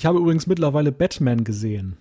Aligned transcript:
Ich 0.00 0.06
habe 0.06 0.18
übrigens 0.18 0.46
mittlerweile 0.46 0.92
Batman 0.92 1.44
gesehen. 1.44 1.98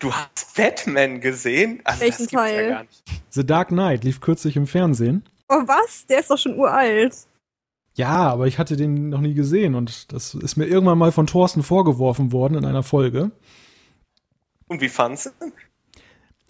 Du 0.00 0.12
hast 0.12 0.56
Batman 0.56 1.20
gesehen? 1.20 1.80
Also 1.84 2.00
Welchen 2.00 2.26
Teil? 2.26 2.70
Ja 2.70 2.82
The 3.28 3.46
Dark 3.46 3.68
Knight 3.68 4.02
lief 4.02 4.20
kürzlich 4.20 4.56
im 4.56 4.66
Fernsehen. 4.66 5.22
Oh 5.48 5.62
was? 5.64 6.06
Der 6.06 6.18
ist 6.18 6.30
doch 6.32 6.38
schon 6.38 6.58
uralt. 6.58 7.16
Ja, 7.94 8.28
aber 8.28 8.48
ich 8.48 8.58
hatte 8.58 8.76
den 8.76 9.10
noch 9.10 9.20
nie 9.20 9.34
gesehen 9.34 9.76
und 9.76 10.12
das 10.12 10.34
ist 10.34 10.56
mir 10.56 10.66
irgendwann 10.66 10.98
mal 10.98 11.12
von 11.12 11.28
Thorsten 11.28 11.62
vorgeworfen 11.62 12.32
worden 12.32 12.56
in 12.58 12.64
einer 12.64 12.82
Folge. 12.82 13.30
Und 14.66 14.80
wie 14.80 14.88
fandst 14.88 15.26
du? 15.26 15.30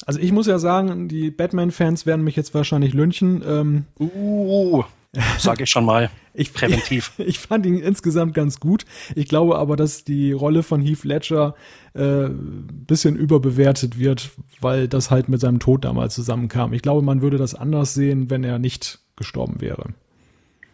Also 0.07 0.19
ich 0.19 0.33
muss 0.33 0.47
ja 0.47 0.59
sagen, 0.59 1.09
die 1.09 1.31
Batman-Fans 1.31 2.07
werden 2.07 2.25
mich 2.25 2.37
jetzt 2.37 2.55
wahrscheinlich 2.55 2.95
lynchen. 2.95 3.45
Ähm, 3.47 3.85
uh, 3.99 4.85
sag 5.39 5.61
ich 5.61 5.71
schon 5.71 5.85
mal. 5.85 6.11
ich, 6.35 6.53
präventiv. 6.53 7.13
Ich, 7.19 7.27
ich, 7.29 7.39
fand 7.39 7.67
ihn 7.67 7.79
insgesamt 7.79 8.35
ganz 8.35 8.61
gut. 8.61 8.85
Ich 9.15 9.29
glaube 9.29 9.59
aber, 9.59 9.77
dass 9.77 10.05
die 10.05 10.33
Rolle 10.33 10.63
von 10.63 10.81
Heath 10.81 11.05
Ledger 11.05 11.55
äh, 11.95 12.29
bisschen 12.29 13.17
überbewertet 13.17 13.99
wird, 13.99 14.31
weil 14.61 14.87
das 14.87 15.11
halt 15.11 15.29
mit 15.29 15.41
seinem 15.41 15.59
Tod 15.59 15.85
damals 15.85 16.15
zusammenkam. 16.15 16.73
Ich 16.73 16.83
glaube, 16.83 17.03
man 17.03 17.23
würde 17.23 17.39
das 17.39 17.55
anders 17.55 17.95
sehen, 17.95 18.31
wenn 18.31 18.45
er 18.45 18.59
nicht 18.59 19.01
gestorben 19.17 19.61
wäre. 19.61 19.87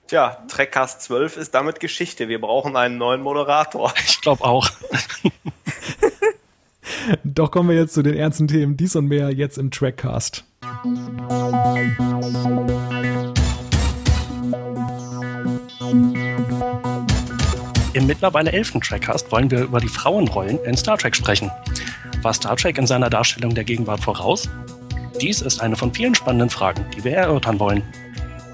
Tja, 0.09 0.37
Trekkast 0.49 1.03
12 1.03 1.37
ist 1.37 1.55
damit 1.55 1.81
Geschichte. 1.81 2.29
Wir 2.29 2.41
brauchen 2.41 2.77
einen 2.77 2.99
neuen 2.99 3.23
Moderator. 3.23 3.93
Ich 4.07 4.21
glaube 4.21 4.45
auch. 4.45 4.69
Doch 7.25 7.51
kommen 7.51 7.69
wir 7.69 7.77
jetzt 7.77 7.95
zu 7.95 8.03
den 8.03 8.15
ernsten 8.15 8.49
Themen. 8.49 8.77
Dies 8.77 8.97
und 8.97 9.07
mehr 9.07 9.31
jetzt 9.31 9.59
im 9.59 9.71
Trackcast. 9.71 10.45
Im 17.93 18.07
mittlerweile 18.07 18.51
elften 18.51 18.81
Trackcast 18.81 19.31
wollen 19.31 19.51
wir 19.51 19.63
über 19.63 19.79
die 19.79 19.89
Frauenrollen 19.89 20.59
in 20.65 20.77
Star 20.77 20.99
Trek 20.99 21.15
sprechen. 21.15 21.51
War 22.23 22.35
Star 22.35 22.57
Trek 22.57 22.77
in 22.79 22.89
seiner 22.89 23.09
Darstellung 23.09 23.55
der 23.55 23.63
Gegenwart 23.63 24.01
voraus? 24.01 24.49
Dies 25.21 25.43
ist 25.43 25.61
eine 25.61 25.77
von 25.77 25.95
vielen 25.95 26.17
spannenden 26.17 26.51
Fragen, 26.51 26.85
die 26.97 27.05
wir 27.05 27.17
erörtern 27.17 27.61
wollen. 27.61 27.85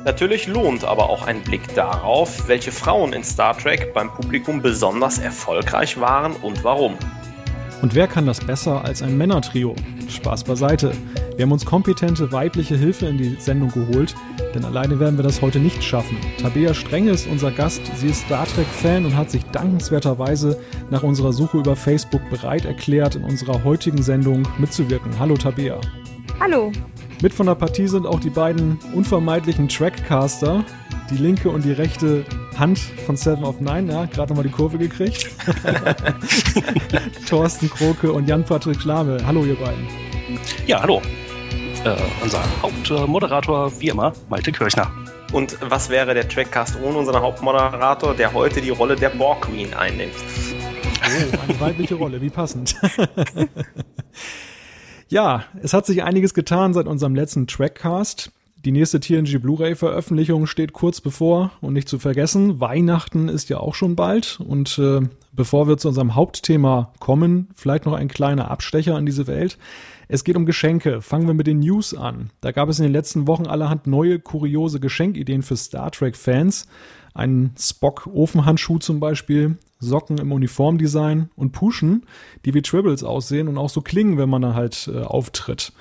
Natürlich 0.04 0.46
lohnt 0.46 0.84
aber 0.84 1.08
auch 1.08 1.26
ein 1.26 1.42
Blick 1.42 1.74
darauf, 1.74 2.48
welche 2.48 2.70
Frauen 2.70 3.14
in 3.14 3.24
Star 3.24 3.56
Trek 3.56 3.94
beim 3.94 4.12
Publikum 4.12 4.60
besonders 4.60 5.18
erfolgreich 5.18 5.98
waren 5.98 6.34
und 6.36 6.62
warum. 6.64 6.98
Und 7.82 7.96
wer 7.96 8.06
kann 8.06 8.26
das 8.26 8.38
besser 8.38 8.84
als 8.84 9.02
ein 9.02 9.18
Männertrio? 9.18 9.74
Spaß 10.08 10.44
beiseite. 10.44 10.92
Wir 11.34 11.44
haben 11.44 11.50
uns 11.50 11.66
kompetente 11.66 12.30
weibliche 12.30 12.76
Hilfe 12.76 13.06
in 13.06 13.18
die 13.18 13.34
Sendung 13.40 13.70
geholt, 13.70 14.14
denn 14.54 14.64
alleine 14.64 15.00
werden 15.00 15.18
wir 15.18 15.24
das 15.24 15.42
heute 15.42 15.58
nicht 15.58 15.82
schaffen. 15.82 16.16
Tabea 16.40 16.74
Strenge 16.74 17.10
ist 17.10 17.26
unser 17.26 17.50
Gast. 17.50 17.80
Sie 17.96 18.06
ist 18.06 18.20
Star 18.20 18.46
Trek-Fan 18.46 19.04
und 19.04 19.16
hat 19.16 19.32
sich 19.32 19.42
dankenswerterweise 19.46 20.60
nach 20.90 21.02
unserer 21.02 21.32
Suche 21.32 21.58
über 21.58 21.74
Facebook 21.74 22.22
bereit 22.30 22.66
erklärt, 22.66 23.16
in 23.16 23.24
unserer 23.24 23.64
heutigen 23.64 24.00
Sendung 24.00 24.46
mitzuwirken. 24.58 25.18
Hallo 25.18 25.34
Tabea. 25.36 25.80
Hallo. 26.38 26.70
Mit 27.20 27.34
von 27.34 27.46
der 27.46 27.56
Partie 27.56 27.88
sind 27.88 28.06
auch 28.06 28.20
die 28.20 28.30
beiden 28.30 28.78
unvermeidlichen 28.94 29.68
Trackcaster, 29.68 30.64
die 31.12 31.22
linke 31.22 31.50
und 31.50 31.64
die 31.64 31.72
rechte 31.72 32.24
Hand 32.58 32.78
von 32.78 33.16
Seven 33.16 33.44
of 33.44 33.60
Nine, 33.60 33.92
ja, 33.92 34.06
gerade 34.06 34.30
nochmal 34.30 34.44
die 34.44 34.50
Kurve 34.50 34.78
gekriegt. 34.78 35.30
Thorsten 37.28 37.68
Kroke 37.68 38.12
und 38.12 38.28
Jan-Patrick 38.28 38.80
Schlame. 38.80 39.18
Hallo, 39.26 39.44
ihr 39.44 39.56
beiden. 39.56 39.86
Ja, 40.66 40.80
hallo. 40.80 41.02
Äh, 41.84 41.96
unser 42.22 42.42
Hauptmoderator, 42.62 43.72
wie 43.80 43.88
immer, 43.88 44.12
Malte 44.28 44.52
Kirchner. 44.52 44.90
Und 45.32 45.58
was 45.60 45.90
wäre 45.90 46.14
der 46.14 46.28
Trackcast 46.28 46.78
ohne 46.82 46.98
unseren 46.98 47.20
Hauptmoderator, 47.20 48.14
der 48.14 48.32
heute 48.32 48.60
die 48.60 48.70
Rolle 48.70 48.96
der 48.96 49.10
Borg 49.10 49.42
Queen 49.42 49.74
einnimmt? 49.74 50.14
Oh, 50.14 51.42
eine 51.42 51.60
weibliche 51.60 51.94
Rolle, 51.94 52.20
wie 52.20 52.30
passend. 52.30 52.76
ja, 55.08 55.44
es 55.62 55.74
hat 55.74 55.86
sich 55.86 56.04
einiges 56.04 56.34
getan 56.34 56.74
seit 56.74 56.86
unserem 56.86 57.14
letzten 57.14 57.46
Trackcast. 57.46 58.30
Die 58.64 58.70
nächste 58.70 59.00
TNG 59.00 59.40
Blu-ray-Veröffentlichung 59.40 60.46
steht 60.46 60.72
kurz 60.72 61.00
bevor 61.00 61.50
und 61.60 61.72
nicht 61.72 61.88
zu 61.88 61.98
vergessen, 61.98 62.60
Weihnachten 62.60 63.28
ist 63.28 63.48
ja 63.48 63.58
auch 63.58 63.74
schon 63.74 63.96
bald. 63.96 64.38
Und 64.38 64.78
äh, 64.78 65.00
bevor 65.32 65.66
wir 65.66 65.78
zu 65.78 65.88
unserem 65.88 66.14
Hauptthema 66.14 66.92
kommen, 67.00 67.48
vielleicht 67.56 67.86
noch 67.86 67.94
ein 67.94 68.06
kleiner 68.06 68.52
Abstecher 68.52 68.96
in 68.96 69.04
diese 69.04 69.26
Welt. 69.26 69.58
Es 70.06 70.22
geht 70.22 70.36
um 70.36 70.46
Geschenke. 70.46 71.02
Fangen 71.02 71.26
wir 71.26 71.34
mit 71.34 71.48
den 71.48 71.58
News 71.58 71.92
an. 71.92 72.30
Da 72.40 72.52
gab 72.52 72.68
es 72.68 72.78
in 72.78 72.84
den 72.84 72.92
letzten 72.92 73.26
Wochen 73.26 73.48
allerhand 73.48 73.88
neue, 73.88 74.20
kuriose 74.20 74.78
Geschenkideen 74.78 75.42
für 75.42 75.56
Star 75.56 75.90
Trek-Fans. 75.90 76.68
Einen 77.14 77.54
Spock-Ofenhandschuh 77.58 78.78
zum 78.78 79.00
Beispiel, 79.00 79.58
Socken 79.80 80.18
im 80.18 80.32
Uniformdesign 80.32 81.28
und 81.34 81.52
Puschen, 81.52 82.06
die 82.44 82.54
wie 82.54 82.62
Tribbles 82.62 83.02
aussehen 83.02 83.48
und 83.48 83.58
auch 83.58 83.68
so 83.68 83.82
klingen, 83.82 84.16
wenn 84.16 84.30
man 84.30 84.42
da 84.42 84.54
halt 84.54 84.88
äh, 84.92 85.00
auftritt. 85.00 85.72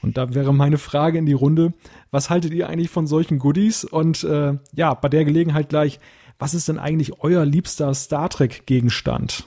Und 0.00 0.16
da 0.16 0.32
wäre 0.32 0.54
meine 0.54 0.78
Frage 0.78 1.18
in 1.18 1.26
die 1.26 1.32
Runde, 1.32 1.74
was 2.10 2.30
haltet 2.30 2.52
ihr 2.52 2.68
eigentlich 2.68 2.90
von 2.90 3.06
solchen 3.06 3.38
Goodies? 3.38 3.84
Und 3.84 4.24
äh, 4.24 4.54
ja, 4.74 4.94
bei 4.94 5.08
der 5.08 5.24
Gelegenheit 5.24 5.68
gleich, 5.68 6.00
was 6.38 6.54
ist 6.54 6.68
denn 6.68 6.78
eigentlich 6.78 7.20
euer 7.20 7.44
liebster 7.44 7.92
Star 7.94 8.28
Trek-Gegenstand? 8.28 9.44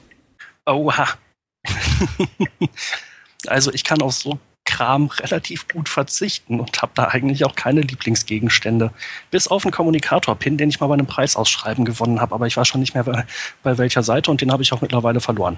Oha. 0.66 1.08
also 3.48 3.72
ich 3.74 3.84
kann 3.84 4.02
auf 4.02 4.14
so 4.14 4.40
Kram 4.66 5.08
relativ 5.08 5.68
gut 5.68 5.90
verzichten 5.90 6.60
und 6.60 6.82
habe 6.82 6.92
da 6.96 7.06
eigentlich 7.08 7.46
auch 7.46 7.56
keine 7.56 7.82
Lieblingsgegenstände. 7.82 8.92
Bis 9.32 9.48
auf 9.48 9.66
einen 9.66 9.72
Kommunikator-Pin, 9.72 10.58
den 10.58 10.70
ich 10.70 10.80
mal 10.80 10.88
bei 10.88 10.94
einem 10.94 11.08
Preisausschreiben 11.08 11.84
gewonnen 11.84 12.22
habe, 12.22 12.36
aber 12.36 12.48
ich 12.48 12.58
war 12.58 12.66
schon 12.66 12.80
nicht 12.80 12.94
mehr 12.94 13.04
bei, 13.04 13.26
bei 13.64 13.78
welcher 13.78 14.04
Seite 14.04 14.30
und 14.30 14.42
den 14.42 14.52
habe 14.52 14.64
ich 14.64 14.72
auch 14.72 14.82
mittlerweile 14.82 15.20
verloren. 15.20 15.58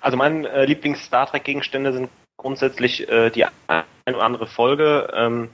Also 0.00 0.16
meine 0.16 0.48
äh, 0.48 0.64
Lieblings-Star 0.66 1.26
Trek-Gegenstände 1.26 1.92
sind 1.92 2.10
grundsätzlich 2.36 3.08
äh, 3.08 3.30
die 3.30 3.44
eine 3.44 3.84
oder 4.06 4.22
andere 4.22 4.46
Folge, 4.46 5.12
ähm, 5.14 5.48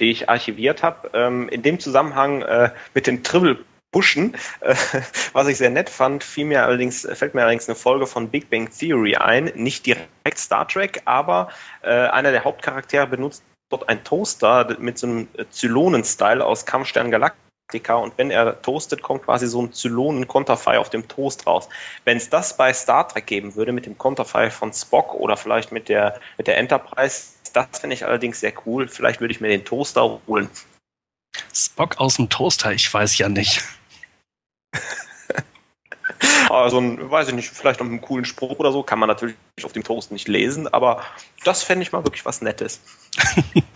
die 0.00 0.10
ich 0.10 0.28
archiviert 0.28 0.82
habe. 0.82 1.10
Ähm, 1.14 1.48
in 1.48 1.62
dem 1.62 1.78
Zusammenhang 1.78 2.42
äh, 2.42 2.70
mit 2.94 3.06
dem 3.06 3.22
Tribble 3.22 3.58
pushen. 3.94 4.34
Äh, 4.60 4.74
was 5.32 5.46
ich 5.48 5.56
sehr 5.56 5.70
nett 5.70 5.88
fand, 5.88 6.24
fiel 6.24 6.46
mir 6.46 6.64
allerdings, 6.64 7.06
fällt 7.14 7.34
mir 7.34 7.42
allerdings 7.42 7.68
eine 7.68 7.76
Folge 7.76 8.06
von 8.06 8.28
Big 8.28 8.50
Bang 8.50 8.68
Theory 8.70 9.16
ein. 9.16 9.52
Nicht 9.54 9.86
direkt 9.86 10.38
Star 10.38 10.66
Trek, 10.66 11.02
aber 11.04 11.48
äh, 11.82 11.90
einer 11.90 12.32
der 12.32 12.44
Hauptcharaktere 12.44 13.06
benutzt 13.06 13.44
dort 13.70 13.88
ein 13.88 14.02
Toaster 14.04 14.76
mit 14.78 14.98
so 14.98 15.06
einem 15.06 15.28
Zylonen-Style 15.50 16.44
aus 16.44 16.66
Kampfstern 16.66 17.10
Galactica 17.68 17.94
und 17.94 18.16
wenn 18.18 18.30
er 18.30 18.60
toastet, 18.62 19.02
kommt 19.02 19.24
quasi 19.24 19.46
so 19.46 19.62
ein 19.62 19.72
Zylonen-Konterfei 19.72 20.78
auf 20.78 20.90
dem 20.90 21.08
Toast 21.08 21.46
raus. 21.46 21.68
Wenn 22.04 22.16
es 22.16 22.30
das 22.30 22.56
bei 22.56 22.72
Star 22.72 23.08
Trek 23.08 23.26
geben 23.26 23.54
würde 23.54 23.72
mit 23.72 23.86
dem 23.86 23.98
Konterfei 23.98 24.50
von 24.50 24.72
Spock 24.72 25.14
oder 25.14 25.36
vielleicht 25.36 25.72
mit 25.72 25.88
der, 25.88 26.20
mit 26.38 26.46
der 26.46 26.58
Enterprise, 26.58 27.32
das 27.52 27.80
finde 27.80 27.94
ich 27.94 28.04
allerdings 28.04 28.40
sehr 28.40 28.52
cool. 28.66 28.88
Vielleicht 28.88 29.20
würde 29.20 29.32
ich 29.32 29.40
mir 29.40 29.48
den 29.48 29.64
Toaster 29.64 30.20
holen. 30.26 30.48
Spock 31.52 31.98
aus 31.98 32.16
dem 32.16 32.28
Toaster, 32.28 32.72
ich 32.72 32.92
weiß 32.92 33.18
ja 33.18 33.28
nicht. 33.28 33.62
also, 36.50 36.80
weiß 37.10 37.28
ich 37.28 37.34
nicht, 37.34 37.50
vielleicht 37.50 37.80
noch 37.80 37.86
einen 37.86 38.00
coolen 38.00 38.24
Spruch 38.24 38.58
oder 38.58 38.72
so, 38.72 38.82
kann 38.82 38.98
man 38.98 39.08
natürlich 39.08 39.36
auf 39.62 39.72
dem 39.72 39.84
Toast 39.84 40.12
nicht 40.12 40.28
lesen, 40.28 40.68
aber 40.68 41.04
das 41.44 41.62
fände 41.62 41.82
ich 41.82 41.92
mal 41.92 42.04
wirklich 42.04 42.24
was 42.24 42.40
Nettes. 42.42 42.80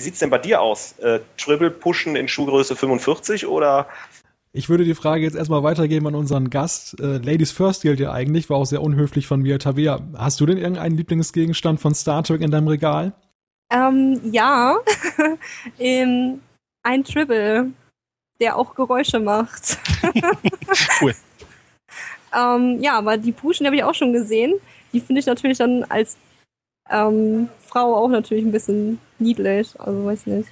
Wie 0.00 0.04
sieht 0.04 0.14
es 0.14 0.20
denn 0.20 0.30
bei 0.30 0.38
dir 0.38 0.62
aus? 0.62 0.98
Äh, 1.00 1.20
Triple 1.36 1.70
pushen 1.70 2.16
in 2.16 2.26
Schuhgröße 2.26 2.74
45 2.74 3.46
oder? 3.46 3.86
Ich 4.54 4.70
würde 4.70 4.84
die 4.84 4.94
Frage 4.94 5.24
jetzt 5.24 5.36
erstmal 5.36 5.62
weitergeben 5.62 6.06
an 6.06 6.14
unseren 6.14 6.48
Gast. 6.48 6.98
Äh, 6.98 7.18
Ladies 7.18 7.52
First 7.52 7.82
gilt 7.82 8.00
ja 8.00 8.10
eigentlich, 8.10 8.48
war 8.48 8.56
auch 8.56 8.64
sehr 8.64 8.80
unhöflich 8.80 9.26
von 9.26 9.42
mir. 9.42 9.58
Tabea, 9.58 10.00
hast 10.16 10.40
du 10.40 10.46
denn 10.46 10.56
irgendeinen 10.56 10.96
Lieblingsgegenstand 10.96 11.82
von 11.82 11.94
Star 11.94 12.22
Trek 12.22 12.40
in 12.40 12.50
deinem 12.50 12.68
Regal? 12.68 13.12
Ähm, 13.70 14.18
ja. 14.32 14.78
ähm, 15.78 16.40
ein 16.82 17.04
Tribble, 17.04 17.70
der 18.40 18.56
auch 18.56 18.74
Geräusche 18.74 19.20
macht. 19.20 19.76
cool. 21.02 21.14
ähm, 22.34 22.78
ja, 22.80 22.96
aber 22.96 23.18
die 23.18 23.32
Puschen 23.32 23.66
habe 23.66 23.76
ich 23.76 23.84
auch 23.84 23.94
schon 23.94 24.14
gesehen. 24.14 24.54
Die 24.94 25.00
finde 25.00 25.20
ich 25.20 25.26
natürlich 25.26 25.58
dann 25.58 25.84
als 25.84 26.16
ähm, 26.90 27.48
Frau 27.66 27.94
auch 27.96 28.08
natürlich 28.08 28.44
ein 28.44 28.52
bisschen 28.52 28.98
niedlich. 29.18 29.68
Also 29.78 30.04
weiß 30.04 30.26
nicht. 30.26 30.48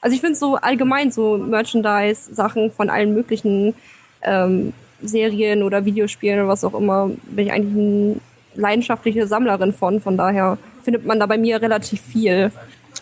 Also 0.00 0.14
ich 0.14 0.20
finde 0.20 0.36
so 0.36 0.56
allgemein 0.56 1.10
so 1.10 1.38
Merchandise-Sachen 1.38 2.70
von 2.70 2.88
allen 2.88 3.14
möglichen 3.14 3.74
ähm, 4.22 4.72
Serien 5.02 5.62
oder 5.62 5.84
Videospielen 5.84 6.40
oder 6.40 6.48
was 6.48 6.64
auch 6.64 6.74
immer, 6.74 7.10
bin 7.24 7.46
ich 7.46 7.52
eigentlich 7.52 7.74
eine 7.74 8.16
leidenschaftliche 8.54 9.26
Sammlerin 9.26 9.72
von. 9.72 10.00
Von 10.00 10.16
daher 10.16 10.58
findet 10.82 11.04
man 11.04 11.18
da 11.18 11.26
bei 11.26 11.38
mir 11.38 11.60
relativ 11.60 12.00
viel. 12.00 12.52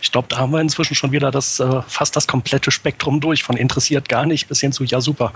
Ich 0.00 0.12
glaube, 0.12 0.29
da 0.29 0.38
haben 0.38 0.53
wir 0.53 0.61
inzwischen 0.61 0.94
schon 0.94 1.12
wieder 1.12 1.31
das 1.31 1.61
äh, 1.61 1.82
fast 1.87 2.17
das 2.17 2.26
komplette 2.26 2.70
Spektrum 2.70 3.20
durch, 3.20 3.43
von 3.43 3.56
interessiert 3.56 4.08
gar 4.08 4.26
nicht 4.26 4.49
bis 4.49 4.61
hin 4.61 4.73
zu 4.73 4.85
ja 4.85 5.00
super. 5.00 5.32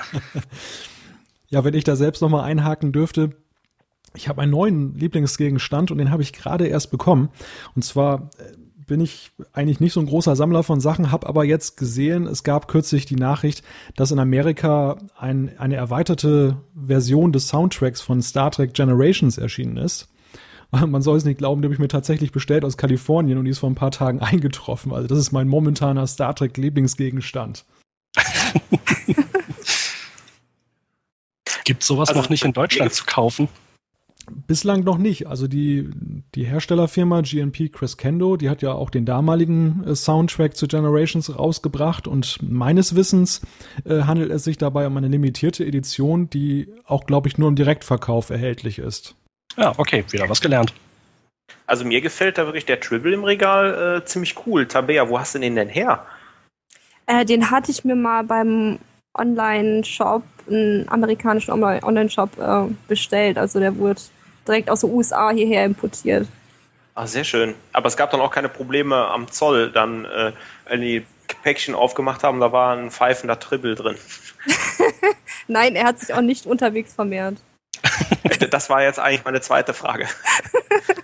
ja, 1.49 1.65
wenn 1.65 1.75
ich 1.75 1.85
da 1.85 1.97
selbst 1.97 2.21
nochmal 2.21 2.45
einhaken 2.45 2.93
dürfte, 2.93 3.31
ich 4.15 4.29
habe 4.29 4.43
einen 4.43 4.53
neuen 4.53 4.95
Lieblingsgegenstand 4.95 5.91
und 5.91 5.99
den 5.99 6.11
habe 6.11 6.23
ich 6.23 6.33
gerade 6.33 6.67
erst 6.67 6.91
bekommen. 6.91 7.31
Und 7.75 7.85
zwar 7.85 8.31
äh, 8.39 8.57
bin 8.87 9.01
ich 9.01 9.31
eigentlich 9.53 9.79
nicht 9.79 9.93
so 9.93 10.01
ein 10.01 10.07
großer 10.07 10.35
Sammler 10.35 10.65
von 10.65 10.81
Sachen, 10.81 11.13
habe 11.13 11.29
aber 11.29 11.45
jetzt 11.45 11.77
gesehen, 11.77 12.27
es 12.27 12.43
gab 12.43 12.67
kürzlich 12.67 13.07
die 13.07 13.15
Nachricht, 13.15 13.63
dass 13.95 14.11
in 14.11 14.19
Amerika 14.19 14.99
ein, 15.17 15.57
eine 15.59 15.77
erweiterte 15.77 16.57
Version 16.75 17.31
des 17.33 17.47
Soundtracks 17.47 18.01
von 18.01 18.21
Star 18.21 18.51
Trek 18.51 18.75
Generations 18.75 19.39
erschienen 19.39 19.77
ist. 19.77 20.09
Man 20.73 21.03
soll 21.03 21.17
es 21.17 21.25
nicht 21.25 21.39
glauben, 21.39 21.63
die 21.63 21.67
habe 21.67 21.75
ich 21.75 21.81
mir 21.81 21.87
tatsächlich 21.87 22.33
bestellt 22.33 22.65
aus 22.65 22.77
Kalifornien 22.77 23.39
und 23.39 23.45
die 23.45 23.53
ist 23.53 23.61
vor 23.61 23.71
ein 23.71 23.77
paar 23.77 23.93
Tagen 23.93 24.19
eingetroffen. 24.23 24.93
Also 24.93 25.07
das 25.07 25.19
ist 25.19 25.31
mein 25.31 25.47
momentaner 25.47 26.09
Star 26.09 26.35
Trek 26.35 26.57
Lieblingsgegenstand. 26.57 27.65
Gibt 31.65 31.85
sowas 31.85 32.09
also, 32.09 32.21
noch 32.21 32.29
nicht 32.29 32.45
in 32.45 32.53
Deutschland 32.53 32.93
zu 32.93 33.05
kaufen? 33.05 33.49
Bislang 34.51 34.83
noch 34.83 34.99
nicht. 34.99 35.29
Also 35.29 35.47
die, 35.47 35.89
die 36.35 36.43
Herstellerfirma 36.43 37.21
GNP 37.21 37.69
Crescendo, 37.69 38.37
die 38.37 38.51
hat 38.51 38.63
ja 38.63 38.73
auch 38.73 38.91
den 38.91 39.05
damaligen 39.05 39.85
äh, 39.87 39.95
Soundtrack 39.95 40.57
zu 40.57 40.67
Generations 40.67 41.39
rausgebracht 41.39 42.09
und 42.09 42.39
meines 42.43 42.97
Wissens 42.97 43.43
äh, 43.85 44.01
handelt 44.01 44.33
es 44.33 44.43
sich 44.43 44.59
dabei 44.59 44.89
um 44.89 44.97
eine 44.97 45.07
limitierte 45.07 45.65
Edition, 45.65 46.31
die 46.31 46.67
auch, 46.85 47.07
glaube 47.07 47.29
ich, 47.29 47.39
nur 47.39 47.47
im 47.47 47.55
Direktverkauf 47.55 48.31
erhältlich 48.31 48.81
ist. 48.81 49.15
Ja, 49.57 49.73
okay, 49.77 50.05
wieder 50.11 50.29
was 50.29 50.41
gelernt. 50.41 50.75
Also 51.69 51.85
mir 51.85 52.01
gefällt 52.01 52.37
da 52.37 52.45
wirklich 52.47 52.67
der 52.67 52.81
Tribble 52.81 53.15
im 53.15 53.23
Regal 53.23 53.99
äh, 53.99 54.05
ziemlich 54.05 54.35
cool. 54.47 54.67
Tabea, 54.67 55.09
wo 55.09 55.21
hast 55.21 55.37
du 55.37 55.39
den 55.39 55.55
denn 55.55 55.69
her? 55.69 56.05
Äh, 57.07 57.25
den 57.25 57.53
hatte 57.53 57.71
ich 57.71 57.85
mir 57.85 57.95
mal 57.95 58.25
beim 58.25 58.81
Online-Shop, 59.17 60.25
einen 60.49 60.89
amerikanischen 60.89 61.53
Online-Shop 61.53 62.37
äh, 62.37 62.75
bestellt. 62.89 63.39
Also 63.39 63.61
der 63.61 63.77
wurde 63.77 64.01
direkt 64.47 64.71
aus 64.71 64.81
den 64.81 64.91
USA 64.91 65.31
hierher 65.31 65.65
importiert. 65.65 66.27
Ah, 66.95 67.07
sehr 67.07 67.25
schön. 67.25 67.55
Aber 67.73 67.87
es 67.87 67.97
gab 67.97 68.11
dann 68.11 68.21
auch 68.21 68.31
keine 68.31 68.49
Probleme 68.49 69.07
am 69.09 69.31
Zoll, 69.31 69.71
dann, 69.71 70.05
äh, 70.05 70.33
wenn 70.67 70.81
die 70.81 71.07
Päckchen 71.43 71.75
aufgemacht 71.75 72.25
haben, 72.25 72.41
da 72.41 72.53
war 72.53 72.77
ein 72.77 72.91
pfeifender 72.91 73.39
Tribble 73.39 73.75
drin. 73.75 73.97
Nein, 75.49 75.77
er 75.77 75.85
hat 75.85 75.99
sich 75.99 76.13
auch 76.13 76.21
nicht 76.21 76.47
unterwegs 76.47 76.93
vermehrt. 76.95 77.37
das 78.51 78.69
war 78.69 78.83
jetzt 78.83 78.99
eigentlich 78.99 79.25
meine 79.25 79.41
zweite 79.41 79.73
Frage. 79.73 80.09